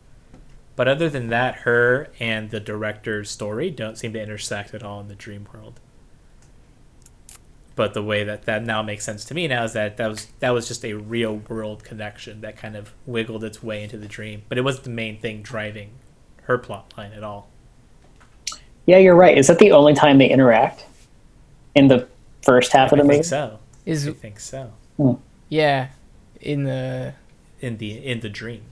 But 0.76 0.88
other 0.88 1.10
than 1.10 1.30
that 1.30 1.62
her 1.62 2.10
and 2.20 2.52
the 2.52 2.60
director's 2.60 3.32
story 3.32 3.72
don't 3.72 3.98
seem 3.98 4.14
to 4.14 4.22
intersect 4.22 4.76
at 4.76 4.84
all 4.84 5.00
in 5.00 5.08
the 5.08 5.16
dream 5.16 5.48
world 5.52 5.80
but 7.80 7.94
the 7.94 8.04
way 8.04 8.26
that 8.26 8.44
that 8.44 8.62
now 8.62 8.84
makes 8.84 9.06
sense 9.06 9.24
to 9.24 9.34
me 9.34 9.48
now 9.48 9.64
is 9.64 9.72
that 9.72 9.96
that 9.96 10.08
was 10.10 10.28
that 10.40 10.50
was 10.50 10.68
just 10.68 10.84
a 10.84 10.92
real 10.94 11.38
world 11.48 11.82
connection 11.82 12.42
that 12.42 12.58
kind 12.58 12.76
of 12.76 12.92
wiggled 13.06 13.42
its 13.42 13.64
way 13.64 13.82
into 13.82 13.98
the 13.98 14.06
dream 14.08 14.42
but 14.50 14.58
it 14.58 14.66
wasn't 14.66 14.84
the 14.84 14.90
main 14.90 15.18
thing 15.18 15.42
driving 15.42 15.92
her 16.44 16.58
plot 16.58 16.94
line 16.98 17.14
at 17.14 17.24
all. 17.24 17.48
Yeah, 18.86 18.98
you're 18.98 19.16
right. 19.16 19.38
Is 19.38 19.48
that 19.48 19.60
the 19.60 19.72
only 19.72 19.94
time 19.94 20.18
they 20.18 20.30
interact 20.30 20.86
in 21.76 21.88
the 21.88 22.08
first 22.42 22.74
half 22.74 22.92
of 22.92 22.98
the 22.98 23.04
I 23.04 23.08
movie? 23.08 23.14
think 23.14 23.26
so. 23.26 23.60
Is 23.86 24.08
I 24.08 24.12
think 24.12 24.40
so. 24.42 24.74
yeah, 25.48 25.90
in 26.42 26.64
the 26.66 27.14
In 27.62 27.78
the 27.78 27.92
in 28.06 28.20
the 28.20 28.30
dream. 28.30 28.64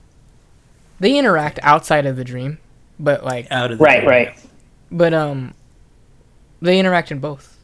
they 0.99 1.17
interact 1.17 1.59
outside 1.63 2.05
of 2.05 2.17
the 2.17 2.25
dream, 2.25 2.57
but 2.99 3.23
like 3.23 3.47
Out 3.51 3.71
of 3.71 3.77
the 3.77 3.83
Right, 3.83 3.99
dream, 4.01 4.09
right. 4.09 4.39
but 4.91 5.13
um 5.13 5.53
they 6.61 6.79
interact 6.79 7.11
in 7.11 7.19
both. 7.19 7.56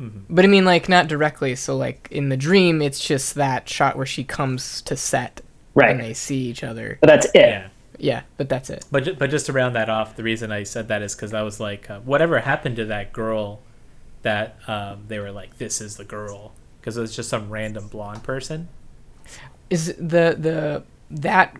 Mhm. 0.00 0.22
But 0.30 0.44
I 0.44 0.48
mean 0.48 0.64
like 0.64 0.88
not 0.88 1.08
directly, 1.08 1.56
so 1.56 1.76
like 1.76 2.08
in 2.10 2.28
the 2.28 2.36
dream 2.36 2.80
it's 2.82 3.00
just 3.04 3.34
that 3.34 3.68
shot 3.68 3.96
where 3.96 4.06
she 4.06 4.24
comes 4.24 4.80
to 4.82 4.96
set 4.96 5.40
Right. 5.74 5.90
and 5.90 6.00
they 6.00 6.14
see 6.14 6.36
each 6.48 6.62
other. 6.64 6.98
But 7.00 7.08
that's 7.08 7.26
it. 7.26 7.32
Yeah. 7.36 7.68
Yeah, 8.00 8.22
but 8.36 8.48
that's 8.48 8.70
it. 8.70 8.84
But 8.92 9.04
ju- 9.04 9.16
but 9.18 9.28
just 9.28 9.46
to 9.46 9.52
round 9.52 9.74
that 9.74 9.88
off, 9.88 10.14
the 10.14 10.22
reason 10.22 10.52
I 10.52 10.62
said 10.62 10.86
that 10.88 11.02
is 11.02 11.16
because 11.16 11.34
I 11.34 11.42
was 11.42 11.58
like, 11.58 11.90
uh, 11.90 11.98
whatever 12.00 12.38
happened 12.38 12.76
to 12.76 12.84
that 12.86 13.12
girl 13.12 13.60
that 14.22 14.56
um, 14.68 15.04
they 15.08 15.18
were 15.18 15.32
like, 15.32 15.58
this 15.58 15.80
is 15.80 15.96
the 15.96 16.04
girl, 16.04 16.52
because 16.80 16.96
it 16.96 17.00
was 17.00 17.14
just 17.16 17.28
some 17.28 17.50
random 17.50 17.88
blonde 17.88 18.22
person. 18.22 18.68
Is 19.68 19.86
the 19.96 20.36
the 20.38 20.84
that 21.10 21.56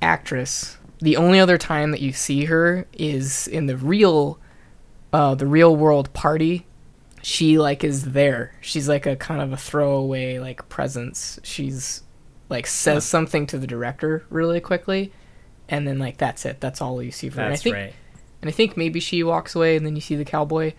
actress 0.00 0.78
the 1.00 1.16
only 1.16 1.38
other 1.38 1.58
time 1.58 1.90
that 1.90 2.00
you 2.00 2.12
see 2.12 2.46
her 2.46 2.86
is 2.92 3.46
in 3.48 3.66
the 3.66 3.76
real 3.76 4.38
uh 5.12 5.34
the 5.34 5.46
real 5.46 5.74
world 5.76 6.12
party 6.12 6.64
she 7.22 7.58
like 7.58 7.84
is 7.84 8.12
there 8.12 8.52
she's 8.60 8.88
like 8.88 9.06
a 9.06 9.14
kind 9.16 9.40
of 9.40 9.52
a 9.52 9.56
throwaway 9.56 10.38
like 10.38 10.68
presence 10.68 11.38
she's 11.42 12.02
like 12.48 12.66
says 12.66 12.96
Huh. 12.96 13.00
something 13.00 13.46
to 13.46 13.58
the 13.58 13.66
director 13.66 14.24
really 14.28 14.60
quickly 14.60 15.12
and 15.68 15.86
then 15.86 15.98
like 15.98 16.16
that's 16.18 16.44
it 16.44 16.60
that's 16.60 16.80
all 16.82 17.02
you 17.02 17.10
see 17.12 17.28
from 17.28 17.38
her 17.38 17.42
and 17.44 17.48
I 17.48 17.50
That's 17.52 17.62
think 17.62 17.74
right. 17.76 17.94
and 18.42 18.48
I 18.48 18.52
think 18.52 18.76
maybe 18.76 18.98
she 19.00 19.22
walks 19.22 19.54
away 19.54 19.76
and 19.76 19.86
then 19.86 19.94
you 19.94 20.00
see 20.02 20.16
the 20.16 20.24
cowboy. 20.24 20.72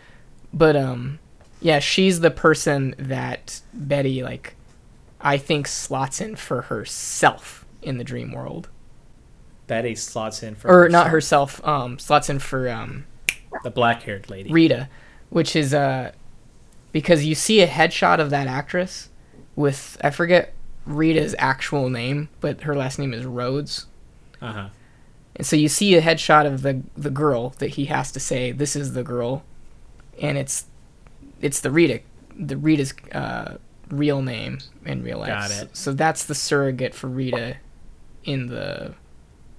But 0.53 0.75
um 0.75 1.19
yeah, 1.61 1.79
she's 1.79 2.19
the 2.19 2.29
person 2.29 2.93
that 2.99 3.61
Betty 3.73 4.21
like 4.21 4.55
I 5.21 5.37
think 5.37 5.67
slots 5.67 6.19
in 6.19 6.35
for 6.35 6.63
herself 6.63 7.65
in 7.81 7.97
the 7.97 8.03
dream 8.03 8.33
world. 8.33 8.67
Betty 9.67 9.95
slots 9.95 10.43
in 10.43 10.55
for 10.55 10.67
Or 10.85 10.89
not 10.89 11.07
herself, 11.07 11.65
um 11.65 11.97
slots 11.99 12.29
in 12.29 12.39
for 12.39 12.69
um 12.69 13.05
the 13.63 13.71
black-haired 13.71 14.29
lady. 14.29 14.51
Rita, 14.51 14.89
which 15.29 15.55
is 15.55 15.73
uh 15.73 16.11
because 16.93 17.25
you 17.25 17.35
see 17.35 17.59
a 17.61 17.67
headshot 17.67 18.19
of 18.19 18.29
that 18.29 18.47
actress 18.47 19.09
with 19.57 19.97
I 20.01 20.09
forget 20.11 20.53
Rita's 20.85 21.35
actual 21.37 21.89
name, 21.89 22.29
but 22.39 22.61
her 22.61 22.75
last 22.75 22.97
name 22.97 23.13
is 23.13 23.25
Rhodes. 23.25 23.87
Uh 24.41 24.51
huh. 24.53 24.69
And 25.35 25.45
so 25.45 25.55
you 25.57 25.67
see 25.67 25.95
a 25.95 26.01
headshot 26.01 26.45
of 26.45 26.61
the 26.61 26.81
the 26.95 27.09
girl 27.09 27.49
that 27.59 27.71
he 27.71 27.85
has 27.85 28.11
to 28.13 28.19
say 28.21 28.53
this 28.53 28.75
is 28.75 28.93
the 28.93 29.03
girl, 29.03 29.43
and 30.21 30.37
it's 30.37 30.67
it's 31.41 31.59
the 31.59 31.71
Rita, 31.71 31.99
the 32.39 32.55
Rita's 32.55 32.93
uh, 33.11 33.57
real 33.89 34.21
name 34.21 34.59
in 34.85 35.03
real 35.03 35.19
life. 35.19 35.27
Got 35.27 35.51
it. 35.51 35.75
So 35.75 35.91
that's 35.91 36.23
the 36.23 36.35
surrogate 36.35 36.93
for 36.93 37.07
Rita 37.07 37.57
in 38.23 38.47
the 38.47 38.93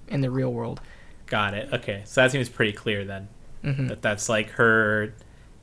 in 0.07 0.21
the 0.21 0.31
real 0.31 0.51
world. 0.53 0.81
Got 1.25 1.53
it. 1.55 1.73
Okay, 1.73 2.03
so 2.05 2.21
that 2.21 2.31
seems 2.31 2.49
pretty 2.49 2.71
clear 2.73 3.03
then. 3.03 3.27
hmm 3.63 3.87
That 3.87 4.01
that's 4.01 4.29
like 4.29 4.49
her 4.51 5.13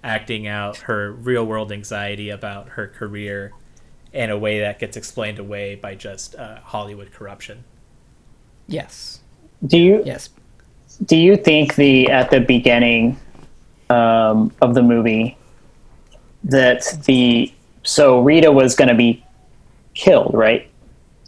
acting 0.03 0.47
out 0.47 0.79
her 0.79 1.13
real-world 1.13 1.71
anxiety 1.71 2.31
about 2.31 2.71
her 2.71 2.89
career 2.89 3.53
in 4.13 4.31
a 4.31 4.39
way 4.39 4.61
that 4.61 4.79
gets 4.79 4.97
explained 4.97 5.39
away 5.39 5.75
by 5.75 5.95
just 5.95 6.35
uh, 6.35 6.57
Hollywood 6.61 7.13
corruption. 7.13 7.65
Yes. 8.67 9.21
Do 9.67 9.79
you 9.79 10.03
Yes. 10.05 10.31
do 11.05 11.17
you 11.17 11.37
think 11.37 11.77
the 11.77 12.09
at 12.11 12.31
the 12.31 12.41
beginning 12.41 13.19
um, 13.91 14.53
of 14.61 14.75
the 14.75 14.83
movie 14.83 15.37
that 16.45 16.85
the 17.05 17.53
so 17.85 18.21
Rita 18.21 18.51
was 18.51 18.75
going 18.75 18.89
to 18.89 18.95
be 18.95 19.25
killed, 19.95 20.35
right? 20.35 20.69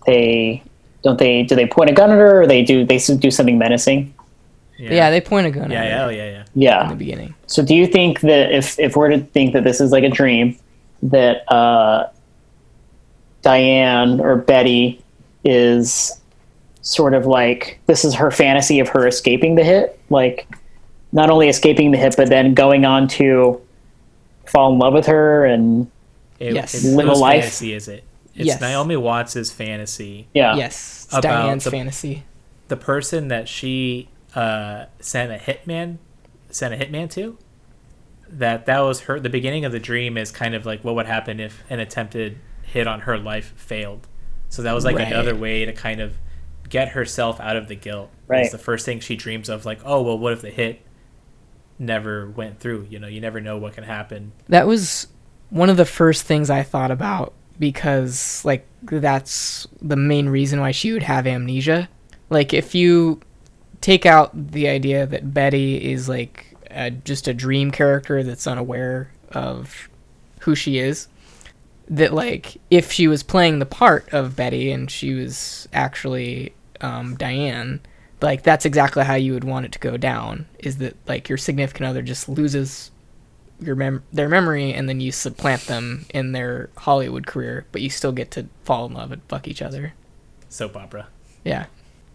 They 0.07 0.63
don't 1.03 1.19
they 1.19 1.43
do 1.43 1.55
they 1.55 1.67
point 1.67 1.91
a 1.91 1.93
gun 1.93 2.11
at 2.11 2.19
her 2.19 2.43
or 2.43 2.47
they 2.47 2.63
do 2.63 2.85
they 2.85 2.99
do 2.99 3.31
something 3.31 3.59
menacing? 3.59 4.14
Yeah. 4.79 5.11
they 5.11 5.21
point 5.21 5.47
a 5.47 5.51
gun 5.51 5.71
yeah, 5.71 5.83
at 5.83 5.87
yeah, 5.89 5.99
her 5.99 6.05
oh, 6.05 6.09
yeah, 6.09 6.45
yeah. 6.55 6.83
in 6.85 6.89
the 6.91 6.97
beginning. 6.97 7.35
So 7.47 7.65
do 7.65 7.75
you 7.75 7.87
think 7.87 8.21
that 8.21 8.53
if 8.53 8.79
if 8.79 8.97
we're 8.97 9.11
to 9.11 9.21
think 9.21 9.53
that 9.53 9.65
this 9.65 9.81
is 9.81 9.93
like 9.93 10.05
a 10.05 10.09
dream, 10.09 10.59
that 11.03 11.51
uh, 11.53 12.09
Diane 13.43 14.21
or 14.21 14.37
Betty 14.37 15.03
is 15.45 16.21
sort 16.83 17.15
of 17.15 17.27
like 17.27 17.79
this 17.87 18.05
is 18.05 18.15
her 18.15 18.31
fantasy 18.31 18.81
of 18.81 18.89
her 18.89 19.07
escaping 19.07 19.55
the 19.55 19.65
hit, 19.65 19.99
like 20.11 20.49
not 21.13 21.31
only 21.31 21.49
escaping 21.49 21.91
the 21.91 21.99
hit, 21.99 22.15
but 22.17 22.29
then 22.29 22.55
going 22.55 22.85
on 22.85 23.07
to 23.09 23.61
fall 24.47 24.73
in 24.73 24.79
love 24.79 24.93
with 24.95 25.07
her 25.07 25.45
and 25.45 25.91
It, 26.41 26.55
Yes. 26.55 26.75
It's 26.75 26.85
Live 26.85 27.09
a 27.09 27.13
life. 27.13 27.43
fantasy 27.43 27.73
is 27.75 27.89
it? 27.89 28.05
It's 28.35 28.47
Yes. 28.47 28.61
Naomi 28.61 28.97
Watts' 28.97 29.51
fantasy. 29.53 30.27
yeah, 30.35 30.57
Yes. 30.57 31.05
It's 31.05 31.13
About 31.19 31.45
Diane's 31.45 31.65
the- 31.65 31.71
fantasy. 31.71 32.25
The 32.69 32.77
person 32.77 33.29
that 33.29 33.47
she 33.49 34.09
uh, 34.35 34.87
sent 35.01 35.33
a 35.33 35.37
hitman 35.39 35.99
sent 36.51 36.73
a 36.73 36.77
hitman 36.77 37.11
to. 37.11 37.37
That 38.29 38.67
that 38.67 38.81
was 38.81 39.01
her. 39.03 39.21
The 39.21 39.29
beginning 39.29 39.65
of 39.65 39.73
the 39.73 39.79
dream 39.81 40.17
is 40.17 40.31
kind 40.31 40.55
of 40.55 40.65
like 40.67 40.83
what 40.85 40.95
would 40.95 41.07
happen 41.07 41.41
if 41.41 41.63
an 41.71 41.81
attempted 41.81 42.39
hit 42.63 42.87
on 42.87 43.01
her 43.01 43.19
life 43.19 43.53
failed. 43.57 44.07
So 44.49 44.63
that 44.63 44.73
was 44.73 44.85
like 44.85 44.97
Right. 44.97 45.07
another 45.09 45.35
way 45.35 45.65
to 45.65 45.73
kind 45.73 46.01
of 46.01 46.17
get 46.69 46.89
herself 46.91 47.41
out 47.41 47.57
of 47.57 47.69
the 47.69 47.75
guilt. 47.77 48.11
Right. 48.27 48.43
It's 48.43 48.53
the 48.53 48.59
first 48.59 48.87
thing 48.87 49.01
she 49.01 49.17
dreams 49.17 49.49
of, 49.49 49.65
like, 49.67 49.81
oh 49.85 50.01
well, 50.03 50.19
what 50.19 50.33
if 50.33 50.41
the 50.43 50.51
hit 50.51 50.81
never 51.79 52.31
went 52.31 52.61
through? 52.61 52.87
You 52.91 52.99
know, 52.99 53.09
you 53.09 53.21
never 53.21 53.41
know 53.41 53.59
what 53.59 53.75
can 53.75 53.85
happen. 53.85 54.33
That 54.49 54.67
was 54.67 55.09
one 55.51 55.71
of 55.71 55.77
the 55.77 55.85
first 55.85 56.25
things 56.25 56.51
I 56.51 56.63
thought 56.63 56.91
about 56.91 57.33
because 57.59 58.45
like 58.45 58.67
that's 58.83 59.67
the 59.81 59.97
main 59.97 60.29
reason 60.29 60.61
why 60.61 60.71
she 60.73 60.93
would 60.93 61.03
have 61.03 61.27
amnesia. 61.27 61.89
Like 62.31 62.53
if 62.55 62.75
you 62.75 63.21
take 63.85 64.07
out 64.07 64.31
the 64.53 64.67
idea 64.67 65.05
that 65.05 65.35
Betty 65.35 65.93
is 65.93 66.09
like 66.09 66.57
a, 66.71 66.91
just 66.91 67.29
a 67.29 67.35
dream 67.35 67.71
character 67.71 68.23
that's 68.23 68.47
unaware 68.47 69.11
of 69.33 69.91
who 70.41 70.55
she 70.55 70.79
is, 70.79 71.07
that 71.89 72.15
like 72.15 72.57
if 72.71 72.91
she 72.91 73.07
was 73.07 73.23
playing 73.23 73.59
the 73.59 73.67
part 73.67 74.09
of 74.11 74.37
Betty 74.37 74.71
and 74.71 74.91
she 74.91 75.13
was 75.13 75.69
actually 75.75 76.55
um, 76.81 77.15
Diane, 77.17 77.81
like 78.23 78.43
that's 78.43 78.65
exactly 78.65 79.05
how 79.05 79.17
you 79.17 79.35
would 79.35 79.45
want 79.45 79.67
it 79.67 79.73
to 79.73 79.79
go 79.79 79.99
down. 79.99 80.47
Is 80.59 80.79
that 80.79 80.97
like 81.07 81.29
your 81.29 81.37
significant 81.37 81.87
other 81.87 82.01
just 82.01 82.27
loses 82.27 82.91
your 83.61 83.77
mem- 83.77 84.03
their 84.15 84.31
memory 84.31 84.73
and 84.73 84.89
then 84.89 84.99
you 84.99 85.13
supplant 85.13 85.67
them 85.67 86.07
in 86.15 86.33
their 86.33 86.71
Hollywood 86.79 87.27
career, 87.27 87.67
but 87.71 87.83
you 87.83 87.91
still 87.91 88.13
get 88.13 88.31
to 88.31 88.47
fall 88.63 88.87
in 88.87 88.95
love 88.95 89.13
and 89.13 89.21
fuck 89.25 89.47
each 89.47 89.61
other. 89.61 89.93
Soap 90.49 90.75
opera. 90.75 91.09
Yeah. 91.45 91.67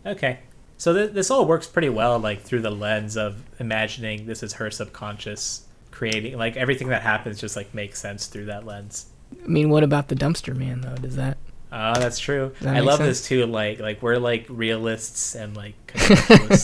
Okay. 0.03 0.39
So 0.79 0.93
th- 0.93 1.11
this 1.11 1.29
all 1.29 1.45
works 1.45 1.67
pretty 1.67 1.89
well, 1.89 2.17
like 2.17 2.41
through 2.41 2.61
the 2.61 2.71
lens 2.71 3.15
of 3.17 3.43
imagining 3.59 4.25
this 4.25 4.41
is 4.41 4.53
her 4.53 4.71
subconscious 4.71 5.67
creating, 5.91 6.37
like 6.37 6.57
everything 6.57 6.87
that 6.87 7.01
happens 7.03 7.39
just 7.39 7.55
like 7.55 7.73
makes 7.75 7.99
sense 7.99 8.25
through 8.27 8.45
that 8.45 8.65
lens. 8.65 9.05
I 9.43 9.47
mean, 9.47 9.69
what 9.69 9.83
about 9.83 10.07
the 10.07 10.15
dumpster 10.15 10.55
man 10.55 10.81
though? 10.81 10.95
Does 10.95 11.15
that? 11.17 11.37
Oh, 11.71 11.99
that's 11.99 12.17
true. 12.17 12.55
that 12.61 12.75
I 12.75 12.79
love 12.79 12.97
sense? 12.97 13.19
this 13.19 13.27
too. 13.27 13.45
Like, 13.45 13.79
like 13.79 14.01
we're 14.01 14.17
like 14.17 14.45
realists 14.49 15.35
and 15.35 15.55
like 15.55 15.75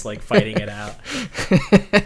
like 0.03 0.21
fighting 0.21 0.57
it 0.57 0.69
out. 0.69 0.95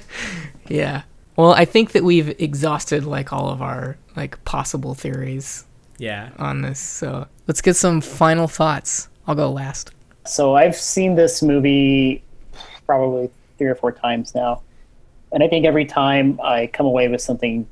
Yeah. 0.67 1.01
Well, 1.35 1.51
I 1.51 1.65
think 1.65 1.93
that 1.93 2.03
we've 2.03 2.29
exhausted 2.41 3.05
like 3.05 3.31
all 3.33 3.49
of 3.49 3.61
our 3.61 3.97
like 4.15 4.43
possible 4.45 4.93
theories 4.93 5.65
Yeah. 5.97 6.29
on 6.37 6.61
this. 6.61 6.79
So 6.79 7.27
let's 7.47 7.61
get 7.61 7.75
some 7.75 8.01
final 8.01 8.47
thoughts. 8.47 9.07
I'll 9.25 9.35
go 9.35 9.51
last. 9.51 9.91
So 10.29 10.55
I've 10.55 10.75
seen 10.75 11.15
this 11.15 11.41
movie 11.41 12.23
probably 12.85 13.31
three 13.57 13.65
or 13.65 13.73
four 13.73 13.91
times 13.91 14.35
now. 14.35 14.61
And 15.31 15.41
I 15.41 15.47
think 15.47 15.65
every 15.65 15.85
time 15.85 16.39
I 16.43 16.67
come 16.67 16.85
away 16.85 17.07
with 17.07 17.19
something, 17.19 17.67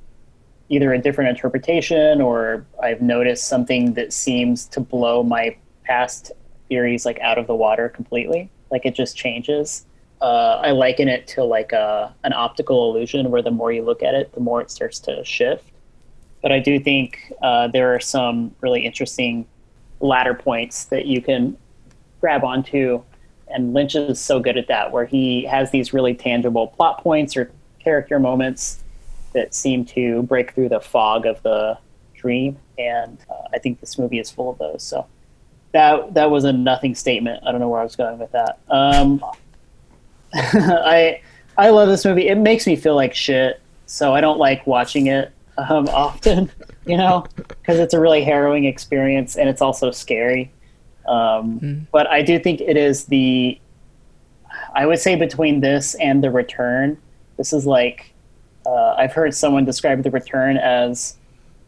either 0.70 0.92
a 0.92 0.98
different 0.98 1.30
interpretation 1.30 2.20
or 2.20 2.66
I've 2.82 3.00
noticed 3.00 3.48
something 3.48 3.94
that 3.94 4.12
seems 4.12 4.66
to 4.70 4.80
blow 4.80 5.22
my 5.22 5.56
past 5.84 6.32
theories 6.68 7.06
like 7.06 7.20
out 7.20 7.38
of 7.38 7.46
the 7.46 7.54
water 7.54 7.90
completely. 7.90 8.50
Like 8.72 8.88
it 8.88 8.96
just 8.96 9.16
changes. 9.16 9.86
Uh, 10.20 10.60
I 10.64 10.72
liken 10.72 11.08
it 11.08 11.28
to 11.28 11.44
like 11.44 11.74
a, 11.74 12.12
an 12.24 12.34
optical 12.34 12.90
illusion 12.90 13.30
where 13.30 13.44
the 13.44 13.52
more 13.52 13.72
you 13.72 13.84
look 13.84 14.02
at 14.02 14.16
it, 14.16 14.34
the 14.34 14.40
more 14.40 14.62
it 14.62 14.72
starts 14.72 15.00
to 15.02 15.24
shift. 15.24 15.64
But 16.42 16.52
I 16.52 16.58
do 16.58 16.80
think 16.80 17.32
uh, 17.44 17.68
there 17.68 17.94
are 17.94 18.00
some 18.00 18.56
really 18.62 18.84
interesting 18.84 19.46
ladder 20.00 20.34
points 20.34 20.86
that 20.86 21.06
you 21.06 21.22
can 21.22 21.56
grab 22.22 22.44
onto. 22.44 23.03
And 23.49 23.73
Lynch 23.73 23.95
is 23.95 24.19
so 24.19 24.39
good 24.39 24.57
at 24.57 24.68
that, 24.68 24.91
where 24.91 25.06
he 25.06 25.44
has 25.45 25.72
these 25.72 25.94
really 25.94 26.14
tangible 26.14 26.68
plot 26.68 27.02
points 27.02 27.38
or 27.38 27.52
character 27.80 28.19
moments 28.19 28.84
that 29.34 29.53
seem 29.53 29.85
to 29.85 30.23
break 30.23 30.53
through 30.53 30.69
the 30.69 30.81
fog 30.81 31.26
of 31.26 31.41
the 31.44 31.77
dream. 32.14 32.57
And 32.77 33.18
uh, 33.30 33.48
I 33.53 33.60
think 33.60 33.80
this 33.80 33.98
movie 33.98 34.19
is 34.19 34.30
full 34.30 34.49
of 34.49 34.57
those. 34.57 34.84
So 34.84 35.07
that 35.72 36.14
that 36.14 36.31
was 36.31 36.44
a 36.44 36.53
nothing 36.53 36.95
statement. 36.95 37.44
I 37.45 37.52
don't 37.52 37.61
know 37.61 37.69
where 37.69 37.80
I 37.80 37.84
was 37.84 37.95
going 37.95 38.19
with 38.19 38.31
that. 38.31 38.60
Um, 38.69 39.23
I 40.34 41.22
I 41.57 41.69
love 41.69 41.88
this 41.88 42.06
movie. 42.06 42.27
It 42.27 42.38
makes 42.38 42.68
me 42.68 42.76
feel 42.76 42.95
like 42.95 43.14
shit, 43.14 43.61
so 43.85 44.14
I 44.14 44.22
don't 44.22 44.39
like 44.39 44.65
watching 44.68 45.07
it 45.07 45.31
um, 45.57 45.88
often. 45.94 46.52
You 46.85 46.98
know, 46.98 47.26
because 47.35 47.80
it's 47.80 47.94
a 47.94 47.99
really 47.99 48.23
harrowing 48.23 48.65
experience 48.65 49.35
and 49.35 49.49
it's 49.49 49.61
also 49.61 49.91
scary. 49.91 50.52
Um, 51.08 51.60
Mm. 51.60 51.88
But 51.92 52.08
I 52.08 52.22
do 52.22 52.40
think 52.40 52.62
it 52.62 52.78
is 52.78 53.06
the. 53.06 53.60
I 54.74 54.86
would 54.86 55.00
say 55.00 55.16
between 55.16 55.62
this 55.62 55.96
and 55.96 56.24
The 56.24 56.32
Return, 56.32 56.98
this 57.38 57.54
is 57.54 57.66
like. 57.66 58.14
Uh, 58.66 58.96
I've 58.98 59.14
heard 59.14 59.34
someone 59.34 59.64
describe 59.64 60.04
The 60.04 60.12
Return 60.12 60.58
as 60.58 61.16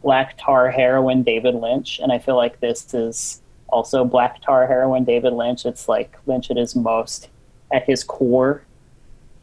black 0.02 0.36
tar 0.38 0.70
heroin 0.70 1.22
David 1.22 1.54
Lynch, 1.54 1.98
and 1.98 2.12
I 2.12 2.18
feel 2.18 2.36
like 2.36 2.60
this 2.60 2.92
is 2.94 3.40
also 3.68 4.04
black 4.04 4.42
tar 4.42 4.66
heroin 4.66 5.04
David 5.04 5.32
Lynch. 5.32 5.64
It's 5.64 5.88
like 5.88 6.16
Lynch 6.26 6.50
at 6.50 6.56
his 6.56 6.76
most, 6.76 7.28
at 7.72 7.84
his 7.84 8.04
core, 8.04 8.62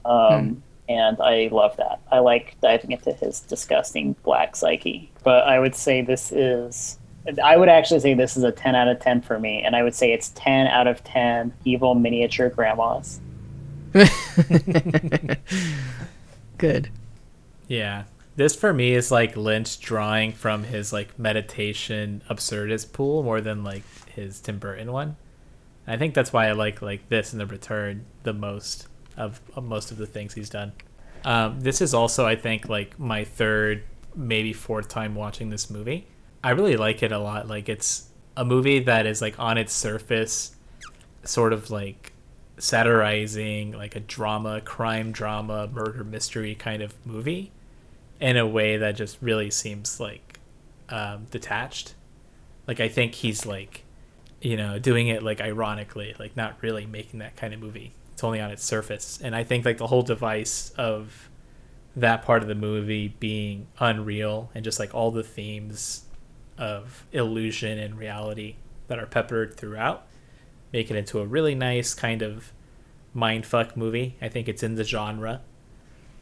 um, 0.05 0.61
and 0.89 1.19
I 1.19 1.49
love 1.51 1.75
that. 1.77 1.99
I 2.11 2.19
like 2.19 2.55
diving 2.61 2.91
into 2.91 3.11
his 3.13 3.41
disgusting 3.41 4.15
black 4.23 4.55
psyche. 4.55 5.11
But 5.23 5.47
I 5.47 5.59
would 5.59 5.75
say 5.75 6.01
this 6.01 6.31
is. 6.31 6.99
I 7.43 7.57
would 7.57 7.69
actually 7.69 7.99
say 7.99 8.13
this 8.13 8.37
is 8.37 8.43
a 8.43 8.51
10 8.51 8.75
out 8.75 8.87
of 8.87 8.99
10 8.99 9.21
for 9.21 9.39
me, 9.39 9.61
and 9.63 9.75
I 9.75 9.83
would 9.83 9.95
say 9.95 10.13
it's 10.13 10.29
10 10.29 10.67
out 10.67 10.87
of 10.87 11.03
10 11.03 11.53
evil 11.65 11.95
miniature 11.95 12.49
grandmas. 12.49 13.19
Good. 16.57 16.89
Yeah. 17.67 18.05
This 18.35 18.55
for 18.55 18.71
me 18.73 18.93
is 18.93 19.11
like 19.11 19.35
Lynch 19.35 19.79
drawing 19.79 20.31
from 20.31 20.63
his 20.63 20.93
like 20.93 21.17
meditation 21.17 22.21
absurdist 22.29 22.93
pool 22.93 23.23
more 23.23 23.41
than 23.41 23.63
like 23.63 23.83
his 24.09 24.39
Tim 24.39 24.59
Burton 24.59 24.91
one. 24.91 25.17
I 25.87 25.97
think 25.97 26.13
that's 26.13 26.31
why 26.33 26.47
I 26.47 26.51
like 26.51 26.81
like 26.81 27.09
this 27.09 27.31
and 27.31 27.39
the 27.39 27.45
return 27.45 28.05
the 28.23 28.33
most 28.33 28.87
of, 29.15 29.41
of 29.55 29.63
most 29.63 29.89
of 29.91 29.97
the 29.97 30.05
things 30.05 30.33
he's 30.33 30.49
done. 30.49 30.73
Um, 31.25 31.61
this 31.61 31.81
is 31.81 31.93
also 31.93 32.25
I 32.25 32.35
think 32.35 32.69
like 32.69 32.99
my 32.99 33.23
third 33.23 33.83
maybe 34.15 34.53
fourth 34.53 34.87
time 34.87 35.15
watching 35.15 35.49
this 35.49 35.69
movie. 35.69 36.07
I 36.43 36.51
really 36.51 36.77
like 36.77 37.03
it 37.03 37.11
a 37.11 37.19
lot. 37.19 37.47
Like 37.47 37.69
it's 37.69 38.09
a 38.35 38.45
movie 38.45 38.79
that 38.79 39.05
is 39.05 39.21
like 39.21 39.39
on 39.39 39.57
its 39.57 39.73
surface 39.73 40.55
sort 41.23 41.53
of 41.53 41.69
like 41.69 42.13
satirizing 42.57 43.73
like 43.73 43.95
a 43.95 43.99
drama, 43.99 44.61
crime 44.61 45.11
drama, 45.11 45.67
murder 45.67 46.03
mystery 46.03 46.55
kind 46.55 46.81
of 46.81 46.93
movie 47.05 47.51
in 48.19 48.37
a 48.37 48.47
way 48.47 48.77
that 48.77 48.95
just 48.95 49.17
really 49.21 49.51
seems 49.51 49.99
like 49.99 50.39
um, 50.89 51.25
detached. 51.31 51.95
Like 52.67 52.79
I 52.79 52.89
think 52.89 53.15
he's 53.15 53.45
like, 53.45 53.83
you 54.41 54.57
know, 54.57 54.79
doing 54.79 55.07
it 55.07 55.23
like 55.23 55.41
ironically, 55.41 56.15
like 56.19 56.35
not 56.35 56.57
really 56.61 56.85
making 56.85 57.19
that 57.19 57.35
kind 57.35 57.53
of 57.53 57.59
movie. 57.59 57.93
It's 58.13 58.23
only 58.23 58.39
on 58.39 58.49
its 58.49 58.63
surface, 58.63 59.19
and 59.21 59.35
I 59.35 59.43
think 59.43 59.63
like 59.63 59.77
the 59.77 59.87
whole 59.87 60.01
device 60.01 60.71
of 60.75 61.29
that 61.95 62.23
part 62.23 62.41
of 62.41 62.47
the 62.47 62.55
movie 62.55 63.15
being 63.19 63.67
unreal 63.79 64.49
and 64.55 64.63
just 64.63 64.79
like 64.79 64.93
all 64.93 65.11
the 65.11 65.23
themes 65.23 66.06
of 66.57 67.05
illusion 67.11 67.77
and 67.77 67.97
reality 67.97 68.55
that 68.87 68.97
are 68.99 69.05
peppered 69.05 69.55
throughout 69.55 70.03
make 70.73 70.91
it 70.91 70.97
into 70.97 71.19
a 71.19 71.25
really 71.25 71.55
nice 71.55 71.93
kind 71.93 72.21
of 72.21 72.51
mindfuck 73.15 73.75
movie. 73.77 74.15
I 74.21 74.27
think 74.29 74.47
it's 74.49 74.63
in 74.63 74.75
the 74.75 74.83
genre 74.83 75.41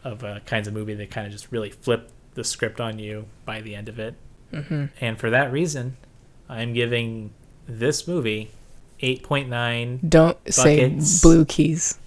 of 0.03 0.23
uh, 0.23 0.39
kinds 0.41 0.67
of 0.67 0.73
movie 0.73 0.93
that 0.93 1.09
kind 1.09 1.25
of 1.25 1.33
just 1.33 1.51
really 1.51 1.71
flip 1.71 2.11
the 2.35 2.43
script 2.43 2.79
on 2.79 2.99
you 2.99 3.25
by 3.43 3.61
the 3.61 3.75
end 3.75 3.89
of 3.89 3.97
it. 3.99 4.15
hmm 4.51 4.85
And 5.01 5.17
for 5.19 5.29
that 5.31 5.51
reason, 5.51 5.97
I'm 6.47 6.73
giving 6.73 7.31
this 7.67 8.07
movie 8.07 8.51
8.9 9.01 10.07
Don't 10.09 10.37
say 10.53 10.99
blue 11.23 11.43
keys. 11.45 11.97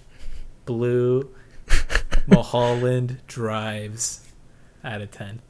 blue 0.65 1.29
Mulholland 2.27 3.19
drives 3.27 4.27
out 4.83 5.01
of 5.01 5.11
10. 5.11 5.41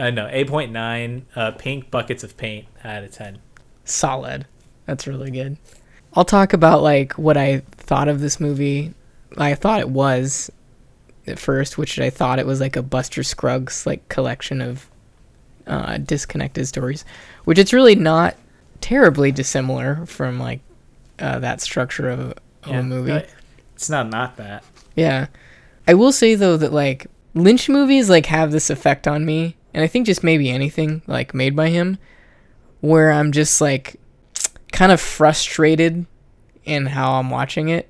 Uh, 0.00 0.08
no, 0.10 0.26
8.9 0.26 1.22
uh, 1.36 1.50
pink 1.52 1.90
buckets 1.90 2.24
of 2.24 2.36
paint 2.38 2.66
out 2.82 3.04
of 3.04 3.12
10. 3.12 3.38
Solid. 3.84 4.46
That's 4.86 5.06
really 5.06 5.30
good. 5.30 5.58
I'll 6.14 6.24
talk 6.24 6.54
about 6.54 6.82
like 6.82 7.12
what 7.18 7.36
I 7.36 7.58
thought 7.72 8.08
of 8.08 8.20
this 8.20 8.40
movie. 8.40 8.94
I 9.36 9.54
thought 9.54 9.80
it 9.80 9.90
was 9.90 10.50
at 11.26 11.38
first, 11.38 11.76
which 11.76 11.98
I 12.00 12.08
thought 12.08 12.38
it 12.38 12.46
was 12.46 12.60
like 12.60 12.76
a 12.76 12.82
Buster 12.82 13.22
Scruggs 13.22 13.84
like 13.86 14.08
collection 14.08 14.62
of 14.62 14.88
uh, 15.66 15.98
disconnected 15.98 16.66
stories, 16.66 17.04
which 17.44 17.58
it's 17.58 17.74
really 17.74 17.94
not 17.94 18.36
terribly 18.80 19.30
dissimilar 19.30 20.06
from 20.06 20.38
like 20.38 20.60
uh, 21.18 21.38
that 21.40 21.60
structure 21.60 22.08
of, 22.08 22.20
a- 22.20 22.34
of 22.64 22.74
a 22.74 22.82
movie. 22.82 23.22
It's 23.74 23.90
not 23.90 24.08
not 24.08 24.38
that. 24.38 24.64
Yeah. 24.96 25.26
I 25.86 25.92
will 25.92 26.12
say 26.12 26.34
though 26.36 26.56
that 26.56 26.72
like 26.72 27.06
Lynch 27.34 27.68
movies 27.68 28.08
like 28.08 28.26
have 28.26 28.50
this 28.50 28.70
effect 28.70 29.06
on 29.06 29.26
me, 29.26 29.56
and 29.74 29.82
I 29.82 29.86
think 29.86 30.06
just 30.06 30.24
maybe 30.24 30.50
anything 30.50 31.02
like 31.06 31.34
made 31.34 31.54
by 31.56 31.68
him, 31.68 31.98
where 32.80 33.10
I'm 33.10 33.32
just 33.32 33.60
like 33.60 33.96
kind 34.72 34.92
of 34.92 35.00
frustrated 35.00 36.06
in 36.64 36.86
how 36.86 37.14
I'm 37.14 37.30
watching 37.30 37.68
it 37.68 37.88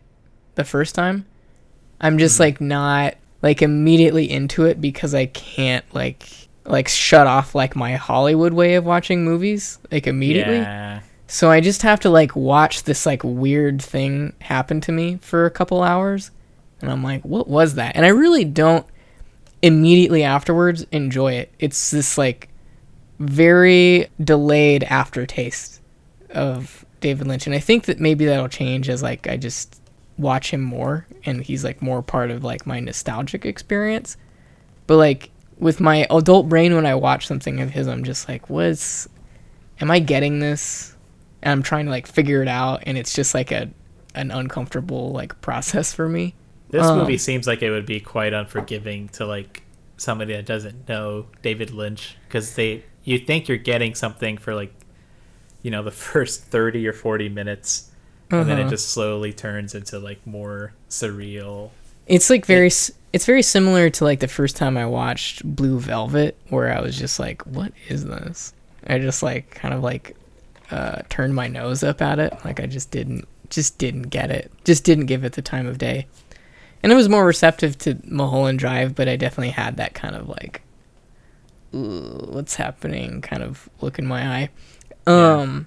the 0.54 0.64
first 0.64 0.94
time. 0.94 1.26
I'm 2.00 2.18
just 2.18 2.36
Hmm. 2.38 2.42
like 2.42 2.60
not 2.60 3.14
like 3.42 3.62
immediately 3.62 4.30
into 4.30 4.64
it 4.64 4.80
because 4.80 5.14
I 5.14 5.26
can't 5.26 5.84
like 5.94 6.24
like 6.64 6.88
shut 6.88 7.26
off 7.26 7.54
like 7.54 7.74
my 7.74 7.96
Hollywood 7.96 8.52
way 8.52 8.74
of 8.74 8.84
watching 8.84 9.24
movies 9.24 9.78
like 9.90 10.06
immediately. 10.06 10.56
Yeah. 10.58 11.00
So 11.26 11.50
I 11.50 11.60
just 11.60 11.82
have 11.82 12.00
to 12.00 12.10
like 12.10 12.34
watch 12.36 12.82
this 12.84 13.06
like 13.06 13.22
weird 13.24 13.80
thing 13.80 14.32
happen 14.40 14.80
to 14.82 14.92
me 14.92 15.18
for 15.22 15.46
a 15.46 15.50
couple 15.50 15.82
hours. 15.82 16.30
And 16.80 16.90
I'm 16.90 17.02
like, 17.02 17.22
what 17.24 17.46
was 17.48 17.74
that? 17.74 17.94
And 17.96 18.04
I 18.04 18.08
really 18.08 18.44
don't 18.44 18.86
immediately 19.62 20.22
afterwards 20.22 20.86
enjoy 20.92 21.34
it. 21.34 21.52
It's 21.58 21.90
this 21.90 22.16
like 22.16 22.48
very 23.18 24.08
delayed 24.22 24.84
aftertaste 24.84 25.80
of 26.30 26.84
David 27.00 27.26
Lynch. 27.26 27.46
And 27.46 27.54
I 27.54 27.58
think 27.58 27.84
that 27.84 28.00
maybe 28.00 28.24
that'll 28.24 28.48
change 28.48 28.88
as 28.88 29.02
like 29.02 29.26
I 29.28 29.36
just 29.36 29.80
watch 30.18 30.50
him 30.50 30.60
more 30.60 31.06
and 31.24 31.42
he's 31.42 31.64
like 31.64 31.80
more 31.80 32.02
part 32.02 32.30
of 32.30 32.44
like 32.44 32.66
my 32.66 32.80
nostalgic 32.80 33.44
experience. 33.44 34.16
But 34.86 34.96
like 34.96 35.30
with 35.58 35.80
my 35.80 36.06
adult 36.10 36.48
brain 36.48 36.74
when 36.74 36.86
I 36.86 36.94
watch 36.94 37.26
something 37.26 37.60
of 37.60 37.70
his, 37.70 37.86
I'm 37.86 38.04
just 38.04 38.28
like, 38.28 38.48
what's 38.48 39.08
am 39.80 39.90
I 39.90 39.98
getting 39.98 40.38
this? 40.38 40.96
And 41.42 41.52
I'm 41.52 41.62
trying 41.62 41.86
to 41.86 41.90
like 41.90 42.06
figure 42.06 42.42
it 42.42 42.48
out 42.48 42.82
and 42.86 42.96
it's 42.96 43.14
just 43.14 43.34
like 43.34 43.50
a 43.50 43.70
an 44.14 44.30
uncomfortable 44.30 45.12
like 45.12 45.40
process 45.40 45.92
for 45.92 46.08
me. 46.08 46.34
This 46.70 46.86
Um, 46.86 46.98
movie 46.98 47.18
seems 47.18 47.46
like 47.46 47.62
it 47.62 47.70
would 47.70 47.86
be 47.86 48.00
quite 48.00 48.32
unforgiving 48.32 49.08
to 49.10 49.26
like 49.26 49.62
somebody 49.96 50.32
that 50.34 50.46
doesn't 50.46 50.88
know 50.88 51.26
David 51.42 51.70
Lynch 51.72 52.16
because 52.28 52.54
they 52.54 52.84
you 53.04 53.18
think 53.18 53.48
you're 53.48 53.58
getting 53.58 53.94
something 53.94 54.38
for 54.38 54.54
like 54.54 54.72
you 55.62 55.70
know 55.70 55.82
the 55.82 55.90
first 56.08 56.44
30 56.44 56.86
or 56.86 56.92
40 56.92 57.28
minutes 57.28 57.90
and 58.30 58.48
then 58.48 58.58
it 58.58 58.62
Uh-huh. 58.62 58.70
just 58.70 58.90
slowly 58.90 59.32
turns 59.32 59.74
into 59.74 59.98
like 59.98 60.24
more 60.26 60.72
surreal 60.88 61.70
It's 62.06 62.30
like 62.30 62.46
very 62.46 62.68
s 62.68 62.90
it's 63.12 63.26
very 63.26 63.42
similar 63.42 63.90
to 63.90 64.04
like 64.04 64.20
the 64.20 64.28
first 64.28 64.54
time 64.56 64.76
I 64.76 64.86
watched 64.86 65.44
Blue 65.44 65.80
Velvet 65.80 66.36
where 66.50 66.72
I 66.76 66.80
was 66.80 66.96
just 66.96 67.18
like, 67.18 67.42
what 67.44 67.72
is 67.88 68.04
this? 68.04 68.52
I 68.86 68.98
just 69.00 69.22
like 69.22 69.50
kind 69.50 69.74
of 69.74 69.82
like 69.82 70.16
uh 70.70 71.02
turned 71.08 71.34
my 71.34 71.48
nose 71.48 71.82
up 71.82 72.00
at 72.00 72.18
it. 72.20 72.32
Like 72.44 72.60
I 72.60 72.66
just 72.66 72.90
didn't 72.92 73.26
just 73.50 73.78
didn't 73.78 74.10
get 74.10 74.30
it. 74.30 74.52
Just 74.64 74.84
didn't 74.84 75.06
give 75.06 75.24
it 75.24 75.32
the 75.32 75.42
time 75.42 75.66
of 75.66 75.76
day. 75.78 76.06
And 76.82 76.92
I 76.92 76.96
was 76.96 77.08
more 77.08 77.26
receptive 77.26 77.76
to 77.78 77.98
Mulholland 78.04 78.58
Drive, 78.58 78.94
but 78.94 79.08
I 79.08 79.16
definitely 79.16 79.50
had 79.50 79.76
that 79.76 79.94
kind 79.94 80.16
of 80.16 80.28
like 80.28 80.62
what's 81.72 82.56
happening 82.56 83.20
kind 83.20 83.42
of 83.42 83.68
look 83.80 83.98
in 83.98 84.06
my 84.06 84.22
eye. 84.22 84.50
Yeah. 85.06 85.40
Um 85.40 85.66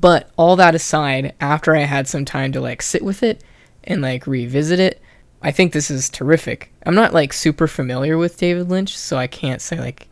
but 0.00 0.30
all 0.36 0.56
that 0.56 0.74
aside, 0.74 1.34
after 1.40 1.74
I 1.74 1.80
had 1.80 2.06
some 2.06 2.26
time 2.26 2.52
to 2.52 2.60
like 2.60 2.82
sit 2.82 3.02
with 3.02 3.22
it 3.22 3.42
and 3.84 4.02
like 4.02 4.26
revisit 4.26 4.78
it, 4.78 5.00
I 5.42 5.50
think 5.50 5.72
this 5.72 5.90
is 5.90 6.10
terrific. 6.10 6.72
I'm 6.84 6.94
not 6.94 7.14
like 7.14 7.32
super 7.32 7.66
familiar 7.66 8.18
with 8.18 8.36
David 8.36 8.68
Lynch, 8.68 8.96
so 8.98 9.16
I 9.16 9.26
can't 9.26 9.62
say 9.62 9.78
like 9.78 10.08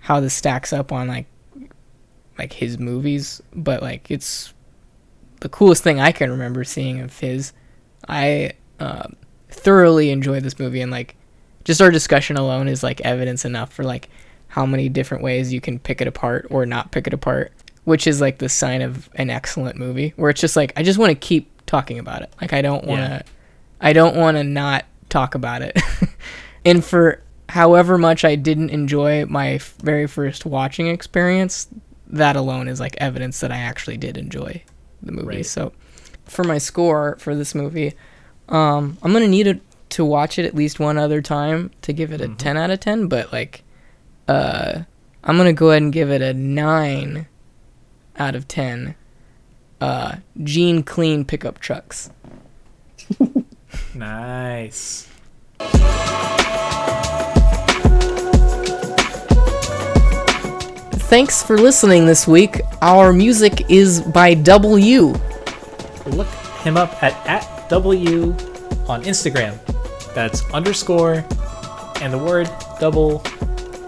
how 0.00 0.18
this 0.18 0.34
stacks 0.34 0.72
up 0.72 0.90
on 0.90 1.06
like 1.08 1.26
like 2.38 2.52
his 2.54 2.78
movies, 2.78 3.40
but 3.54 3.82
like 3.82 4.10
it's 4.10 4.54
the 5.40 5.48
coolest 5.48 5.82
thing 5.82 6.00
I 6.00 6.12
can 6.12 6.30
remember 6.30 6.64
seeing 6.64 7.00
of 7.00 7.18
his. 7.18 7.52
I 8.08 8.52
um, 8.82 9.16
thoroughly 9.48 10.10
enjoyed 10.10 10.42
this 10.42 10.58
movie, 10.58 10.80
and 10.80 10.90
like 10.90 11.14
just 11.64 11.80
our 11.80 11.90
discussion 11.90 12.36
alone 12.36 12.68
is 12.68 12.82
like 12.82 13.00
evidence 13.02 13.44
enough 13.44 13.72
for 13.72 13.84
like 13.84 14.08
how 14.48 14.66
many 14.66 14.88
different 14.88 15.22
ways 15.22 15.52
you 15.52 15.60
can 15.60 15.78
pick 15.78 16.00
it 16.00 16.06
apart 16.08 16.46
or 16.50 16.66
not 16.66 16.90
pick 16.92 17.06
it 17.06 17.14
apart, 17.14 17.52
which 17.84 18.06
is 18.06 18.20
like 18.20 18.38
the 18.38 18.48
sign 18.48 18.82
of 18.82 19.08
an 19.14 19.30
excellent 19.30 19.76
movie. 19.76 20.12
Where 20.16 20.30
it's 20.30 20.40
just 20.40 20.56
like 20.56 20.72
I 20.76 20.82
just 20.82 20.98
want 20.98 21.10
to 21.10 21.14
keep 21.14 21.48
talking 21.66 21.98
about 21.98 22.22
it. 22.22 22.32
Like 22.40 22.52
I 22.52 22.60
don't 22.62 22.84
want 22.84 23.00
to, 23.00 23.06
Yeah. 23.08 23.22
I 23.80 23.92
don't 23.92 24.16
want 24.16 24.36
to 24.36 24.44
not 24.44 24.84
talk 25.08 25.34
about 25.34 25.62
it. 25.62 25.78
and 26.64 26.84
for 26.84 27.22
however 27.48 27.98
much 27.98 28.24
I 28.24 28.34
didn't 28.34 28.70
enjoy 28.70 29.26
my 29.26 29.52
f- 29.54 29.74
very 29.82 30.06
first 30.06 30.44
watching 30.44 30.88
experience, 30.88 31.68
that 32.08 32.36
alone 32.36 32.68
is 32.68 32.80
like 32.80 32.94
evidence 32.98 33.40
that 33.40 33.52
I 33.52 33.58
actually 33.58 33.96
did 33.96 34.16
enjoy 34.16 34.62
the 35.02 35.12
movie. 35.12 35.36
Right. 35.36 35.46
So 35.46 35.72
for 36.24 36.44
my 36.44 36.58
score 36.58 37.16
for 37.20 37.34
this 37.34 37.54
movie, 37.54 37.94
Um, 38.52 38.98
I'm 39.02 39.12
gonna 39.12 39.26
need 39.26 39.46
it 39.48 39.60
to 39.90 40.04
watch 40.04 40.38
it 40.38 40.44
at 40.44 40.54
least 40.54 40.78
one 40.78 40.96
other 40.98 41.20
time 41.20 41.70
to 41.82 41.92
give 41.92 42.12
it 42.12 42.20
a 42.20 42.28
Mhm. 42.28 42.36
10 42.38 42.56
out 42.56 42.70
of 42.70 42.78
10. 42.80 43.06
But 43.08 43.32
like, 43.32 43.64
uh, 44.28 44.82
I'm 45.24 45.36
gonna 45.36 45.52
go 45.52 45.70
ahead 45.70 45.82
and 45.82 45.92
give 45.92 46.10
it 46.10 46.22
a 46.22 46.32
nine 46.34 47.26
out 48.18 48.34
of 48.34 48.46
10. 48.46 48.94
Uh, 49.80 50.16
Gene 50.44 50.82
Clean 50.82 51.24
pickup 51.24 51.58
trucks. 51.58 52.10
Nice. 53.94 55.08
Thanks 61.08 61.42
for 61.42 61.58
listening 61.58 62.06
this 62.06 62.26
week. 62.26 62.60
Our 62.80 63.12
music 63.12 63.70
is 63.70 64.00
by 64.00 64.32
W. 64.34 65.14
Look 66.06 66.26
him 66.64 66.76
up 66.78 67.02
at, 67.02 67.14
at 67.26 67.61
W 67.72 68.32
on 68.86 69.02
Instagram. 69.04 69.56
That's 70.14 70.44
underscore 70.52 71.24
and 72.02 72.12
the 72.12 72.18
word 72.18 72.50
double 72.78 73.22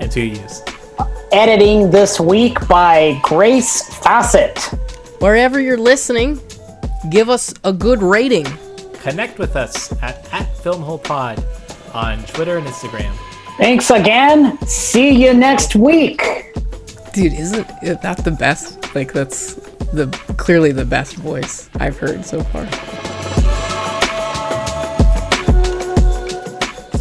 and 0.01 0.11
two 0.11 0.23
U's. 0.23 0.63
Editing 1.33 1.91
this 1.91 2.19
week 2.19 2.67
by 2.67 3.21
Grace 3.23 3.83
Fassett. 4.01 4.59
Wherever 5.21 5.61
you're 5.61 5.77
listening, 5.77 6.41
give 7.11 7.29
us 7.29 7.53
a 7.63 7.75
good 7.75 8.03
rating. 8.03 8.47
Connect 9.03 9.39
with 9.39 9.55
us 9.55 9.93
at, 10.03 10.33
at 10.33 10.47
FilmHolePod 10.55 11.45
on 11.95 12.25
Twitter 12.25 12.57
and 12.57 12.67
Instagram. 12.67 13.15
Thanks 13.59 13.91
again. 13.91 14.57
See 14.67 15.11
you 15.11 15.35
next 15.35 15.77
week. 15.77 16.23
Dude, 17.13 17.35
isn't 17.35 17.67
it- 17.83 18.01
that 18.01 18.25
the 18.25 18.31
best? 18.31 18.95
Like 18.95 19.13
that's 19.13 19.57
the 19.93 20.07
clearly 20.39 20.73
the 20.73 20.87
best 20.87 21.17
voice 21.17 21.69
I've 21.75 21.99
heard 21.99 22.25
so 22.25 22.43
far. 22.45 22.67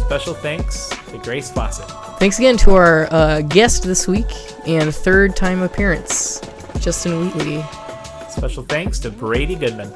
Special 0.06 0.34
thanks 0.34 0.90
to 1.08 1.18
Grace 1.18 1.50
Fawcett. 1.50 1.88
Thanks 2.18 2.38
again 2.38 2.56
to 2.58 2.74
our 2.74 3.08
uh, 3.10 3.40
guest 3.40 3.84
this 3.84 4.06
week 4.06 4.26
and 4.66 4.94
third 4.94 5.34
time 5.34 5.62
appearance, 5.62 6.40
Justin 6.78 7.20
Wheatley. 7.20 7.64
Special 8.28 8.64
thanks 8.64 8.98
to 9.00 9.10
Brady 9.10 9.54
Goodman. 9.54 9.92